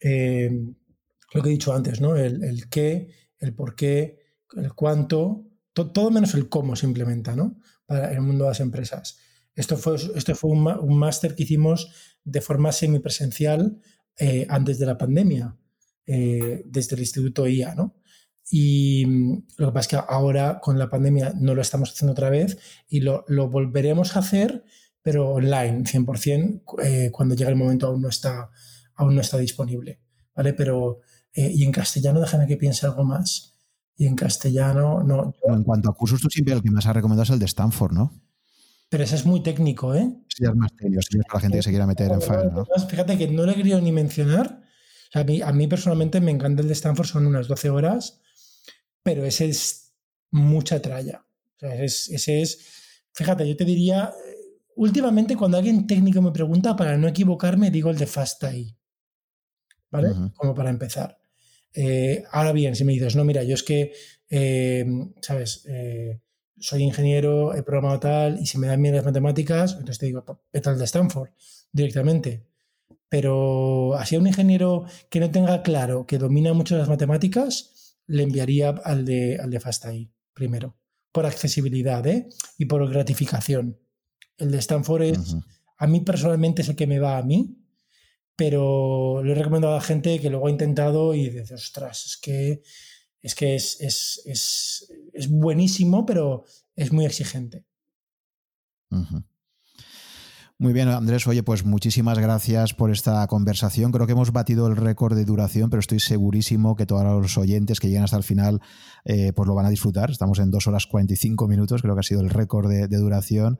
[0.00, 0.74] em,
[1.34, 2.16] lo que he dicho antes, ¿no?
[2.16, 3.08] El, qué,
[3.38, 4.18] el por qué,
[4.56, 7.58] el cuánto, todo menos el cómo se implementa ¿no?
[7.86, 9.18] para el mundo de las empresas.
[9.54, 13.80] Esto fue, esto fue un máster que hicimos de forma semipresencial
[14.18, 15.56] eh, antes de la pandemia,
[16.06, 17.96] eh, desde el Instituto IA, ¿no?
[18.50, 22.12] Y mm, lo que pasa es que ahora con la pandemia no lo estamos haciendo
[22.12, 22.58] otra vez
[22.88, 24.64] y lo, volveremos a hacer,
[25.02, 28.50] pero online, 100%, eh, cuando llegue el momento aún no está,
[28.94, 30.00] aún no está disponible,
[30.34, 30.52] ¿vale?
[30.52, 31.00] Pero,
[31.34, 33.56] y en castellano, déjame que piense algo más.
[33.96, 35.34] Y en castellano, no.
[35.48, 37.92] en cuanto a cursos, tú siempre el que más has recomendado es el de Stanford,
[37.92, 38.22] ¿no?
[38.92, 40.06] Pero ese es muy técnico, ¿eh?
[40.28, 42.52] Sí, es más técnico, sí, es para la gente que se quiera meter en Fire,
[42.52, 42.66] ¿no?
[42.90, 44.60] Fíjate que no lo he querido ni mencionar.
[45.14, 48.20] a, mí, a mí personalmente me encanta el de Stanford, son unas 12 horas,
[49.02, 49.94] pero ese es
[50.30, 51.24] mucha tralla.
[51.56, 52.58] O sea, ese, es,
[53.14, 54.12] fíjate, yo te diría,
[54.76, 58.44] últimamente cuando alguien técnico me pregunta, para no equivocarme, digo el de Fast
[59.90, 60.10] ¿Vale?
[60.36, 61.18] Como para empezar.
[61.72, 63.94] Eh, ahora bien, si me dices, no, mira, yo es que,
[64.28, 64.84] eh,
[65.22, 65.64] ¿sabes?
[65.66, 66.20] Eh,
[66.58, 70.24] soy ingeniero, he programado tal, y si me dan bien las matemáticas, entonces te digo,
[70.52, 71.30] vete al de Stanford
[71.72, 72.46] directamente.
[73.08, 78.22] Pero así a un ingeniero que no tenga claro que domina mucho las matemáticas, le
[78.22, 80.76] enviaría al de, al de FastAI primero,
[81.12, 82.28] por accesibilidad ¿eh?
[82.58, 83.78] y por gratificación.
[84.38, 85.36] El de Stanford es,
[85.76, 87.58] a mí personalmente es el que me va a mí,
[88.36, 92.16] pero lo he recomendado a la gente que luego ha intentado y dice, ostras, es
[92.16, 92.62] que
[93.22, 96.44] es que es, es, buenísimo, pero
[96.74, 97.64] es muy exigente.
[100.58, 101.26] Muy bien, Andrés.
[101.26, 103.90] Oye, pues muchísimas gracias por esta conversación.
[103.90, 107.80] Creo que hemos batido el récord de duración, pero estoy segurísimo que todos los oyentes
[107.80, 108.60] que llegan hasta el final
[109.04, 110.10] eh, pues lo van a disfrutar.
[110.10, 113.58] Estamos en dos horas 45 minutos, creo que ha sido el récord de duración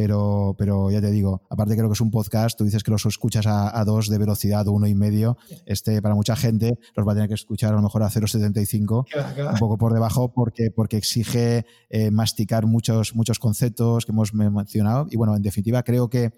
[0.00, 3.04] pero, pero ya te digo, aparte creo que es un podcast, tú dices que los
[3.04, 7.12] escuchas a, dos de velocidad o uno y medio, este para mucha gente los va
[7.12, 10.96] a tener que escuchar a lo mejor a 0,75, un poco por debajo porque, porque
[10.96, 16.32] exige eh, masticar muchos, muchos conceptos que hemos mencionado y bueno, en definitiva creo que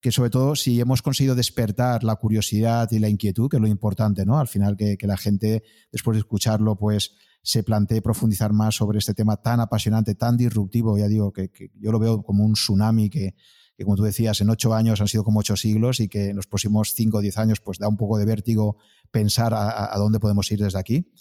[0.00, 3.66] que sobre todo si hemos conseguido despertar la curiosidad y la inquietud, que es lo
[3.66, 4.38] importante, ¿no?
[4.38, 8.98] Al final que, que la gente, después de escucharlo, pues se plantee profundizar más sobre
[8.98, 13.10] este tema tan apasionante, tan disruptivo, ya digo, que, yo lo veo como un tsunami
[13.10, 13.34] que,
[13.82, 16.46] como tú decías, en ocho años han sido como ocho siglos y que en los
[16.46, 18.78] próximos cinco o diez años pues da un poco de vértigo
[19.10, 21.12] pensar a, dónde podemos ir desde aquí.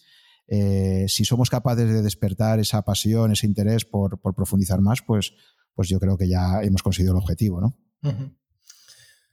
[0.48, 5.34] Eh, si somos capaces de despertar esa pasión, ese interés por, profundizar más, pues,
[5.76, 7.78] pues yo creo que ya hemos conseguido el objetivo, ¿no?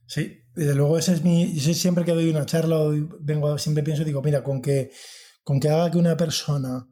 [0.07, 2.81] Sí, desde luego ese es mi, yo siempre que doy una charla
[3.20, 4.91] vengo, siempre pienso, digo, mira, con que,
[5.44, 6.86] con que haga que una persona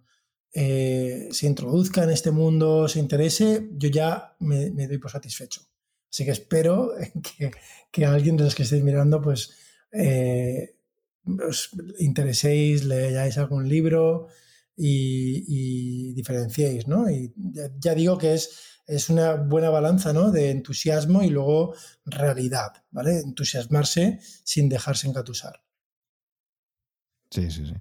[0.53, 5.63] eh, se introduzca en este mundo, se interese, yo ya me, doy por satisfecho.
[6.11, 6.93] Así que espero
[7.93, 9.53] que, alguien de los que estéis mirando, pues
[9.93, 10.77] eh,
[11.47, 14.29] os intereséis, leáis algún libro
[14.75, 17.11] y, diferenciéis, ¿no?
[17.11, 20.31] Y ya, digo que es, es una buena balanza, ¿no?
[20.31, 23.19] De entusiasmo y luego realidad, ¿vale?
[23.19, 25.63] Entusiasmarse sin dejarse engatusar.
[27.31, 27.75] Sí, sí, sí.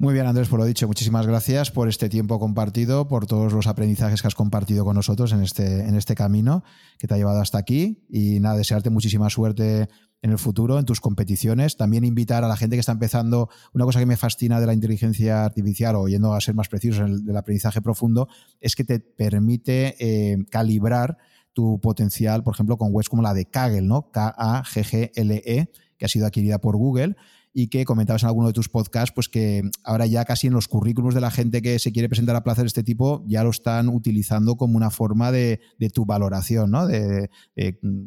[0.00, 3.66] Muy bien, Andrés, por lo dicho, muchísimas gracias por este tiempo compartido, por todos los
[3.66, 6.64] aprendizajes que has compartido con nosotros en este, en este camino
[6.98, 8.06] que te ha llevado hasta aquí.
[8.08, 9.90] Y nada, desearte muchísima suerte
[10.22, 11.76] en el futuro, en tus competiciones.
[11.76, 14.72] También invitar a la gente que está empezando, una cosa que me fascina de la
[14.72, 18.26] inteligencia artificial, o yendo a ser más precisos en el del aprendizaje profundo,
[18.58, 21.18] es que te permite eh, calibrar
[21.52, 24.10] tu potencial, por ejemplo, con webs como la de Kaggle, ¿no?
[24.10, 27.16] K-A-G-G-L-E, que ha sido adquirida por Google
[27.52, 30.68] y que comentabas en alguno de tus podcasts, pues que ahora ya casi en los
[30.68, 33.50] currículums de la gente que se quiere presentar a plazas de este tipo ya lo
[33.50, 35.60] están utilizando como una forma de,
[35.92, 36.86] tu valoración, ¿no?
[36.86, 37.28] De,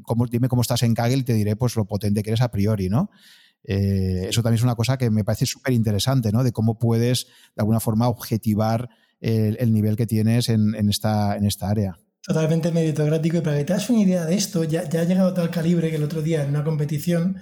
[0.03, 2.51] cómo, dime cómo estás en Kaggle y te diré pues lo potente que eres a
[2.51, 3.09] priori, ¿no?
[3.65, 6.43] Eh, eso también es una cosa que me parece súper interesante, ¿no?
[6.43, 8.89] De cómo puedes de alguna forma objetivar
[9.19, 11.97] el, nivel que tienes en, esta, en esta área.
[12.21, 15.29] Totalmente meritocrático y para que te hagas una idea de esto, ya, ya ha llegado
[15.29, 17.37] a tal calibre que el otro día en una competición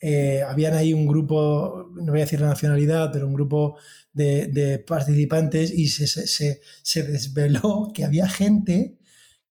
[0.00, 3.76] eh, habían ahí un grupo, no voy a decir la nacionalidad, pero un grupo
[4.12, 8.98] de, participantes y se, desveló que había gente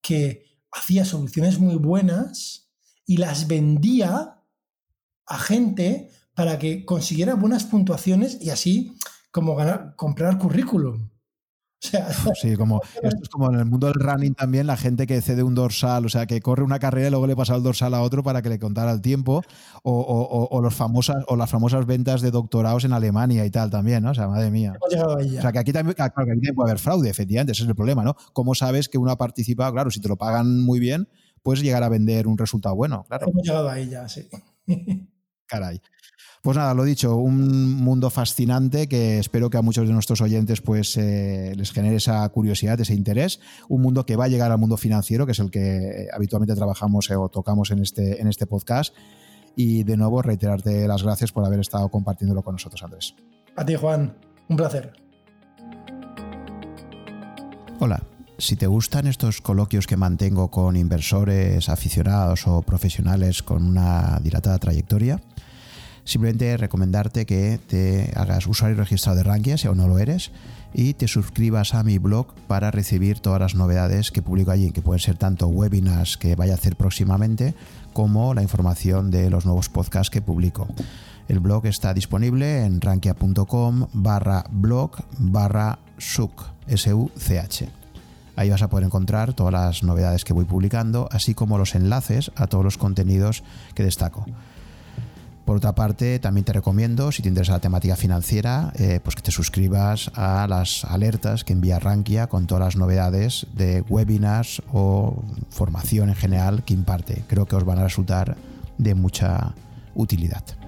[0.01, 2.69] que hacía soluciones muy buenas
[3.05, 4.41] y las vendía
[5.27, 8.93] a gente para que consiguiera buenas puntuaciones y así
[9.31, 11.09] como ganar, comprar currículum.
[12.41, 15.43] sí, como, esto es como en el mundo del running también, la gente que cede
[15.43, 18.01] un dorsal, o sea, que corre una carrera y luego le pasa el dorsal a
[18.01, 19.43] otro para que le contara el tiempo,
[19.83, 24.11] o, los famosas, o las famosas ventas de doctorados en Alemania y tal también, ¿no?
[24.11, 24.73] O sea, madre mía.
[24.81, 24.89] O
[25.41, 25.95] sea, que aquí también,
[26.55, 28.15] puede haber fraude, efectivamente, ese es el problema, ¿no?
[28.33, 29.71] ¿Cómo sabes que uno ha participado?
[29.73, 31.07] Claro, si te lo pagan muy bien,
[31.43, 33.27] puedes llegar a vender un resultado bueno, claro.
[33.29, 34.27] Hemos llegado ahí ya, sí.
[35.47, 35.79] Caray.
[36.45, 40.61] Pues nada, lo dicho, un mundo fascinante que espero que a muchos de nuestros oyentes
[40.61, 43.39] pues eh, les genere esa curiosidad, ese interés.
[43.67, 46.53] Un mundo que va a llegar al mundo financiero, que es el que eh, habitualmente
[46.53, 48.93] trabajamos eh, o tocamos en este, en este podcast.
[49.55, 53.15] Y de nuevo reiterarte las gracias por haber estado compartiéndolo con nosotros, Andrés.
[53.55, 54.15] A ti, Juan.
[54.47, 54.93] Un placer.
[57.79, 58.03] Hola.
[58.37, 64.59] Si te gustan estos coloquios que mantengo con inversores, aficionados o profesionales con una dilatada
[64.59, 65.21] trayectoria,
[66.05, 70.31] Simplemente recomendarte que te hagas usuario registrado de Rankia si aún no lo eres
[70.71, 74.83] y te suscribas a mi blog para recibir todas las novedades que publico allí, que
[74.83, 77.55] pueden ser tanto webinars que vaya a hacer próximamente
[77.91, 80.67] como la información de los nuevos podcasts que publico.
[81.27, 87.63] El blog está disponible en rankia.com barra blog barra such.
[88.35, 92.31] Ahí vas a poder encontrar todas las novedades que voy publicando, así como los enlaces
[92.35, 93.43] a todos los contenidos
[93.73, 94.25] que destaco.
[95.45, 99.21] Por otra parte, también te recomiendo, si te interesa la temática financiera, eh, pues que
[99.21, 105.23] te suscribas a las alertas que envía Rankia con todas las novedades de webinars o
[105.51, 107.23] formación en general que imparte.
[107.27, 108.35] Creo que os van a resultar
[108.79, 109.53] de mucha
[109.93, 110.64] utilidad.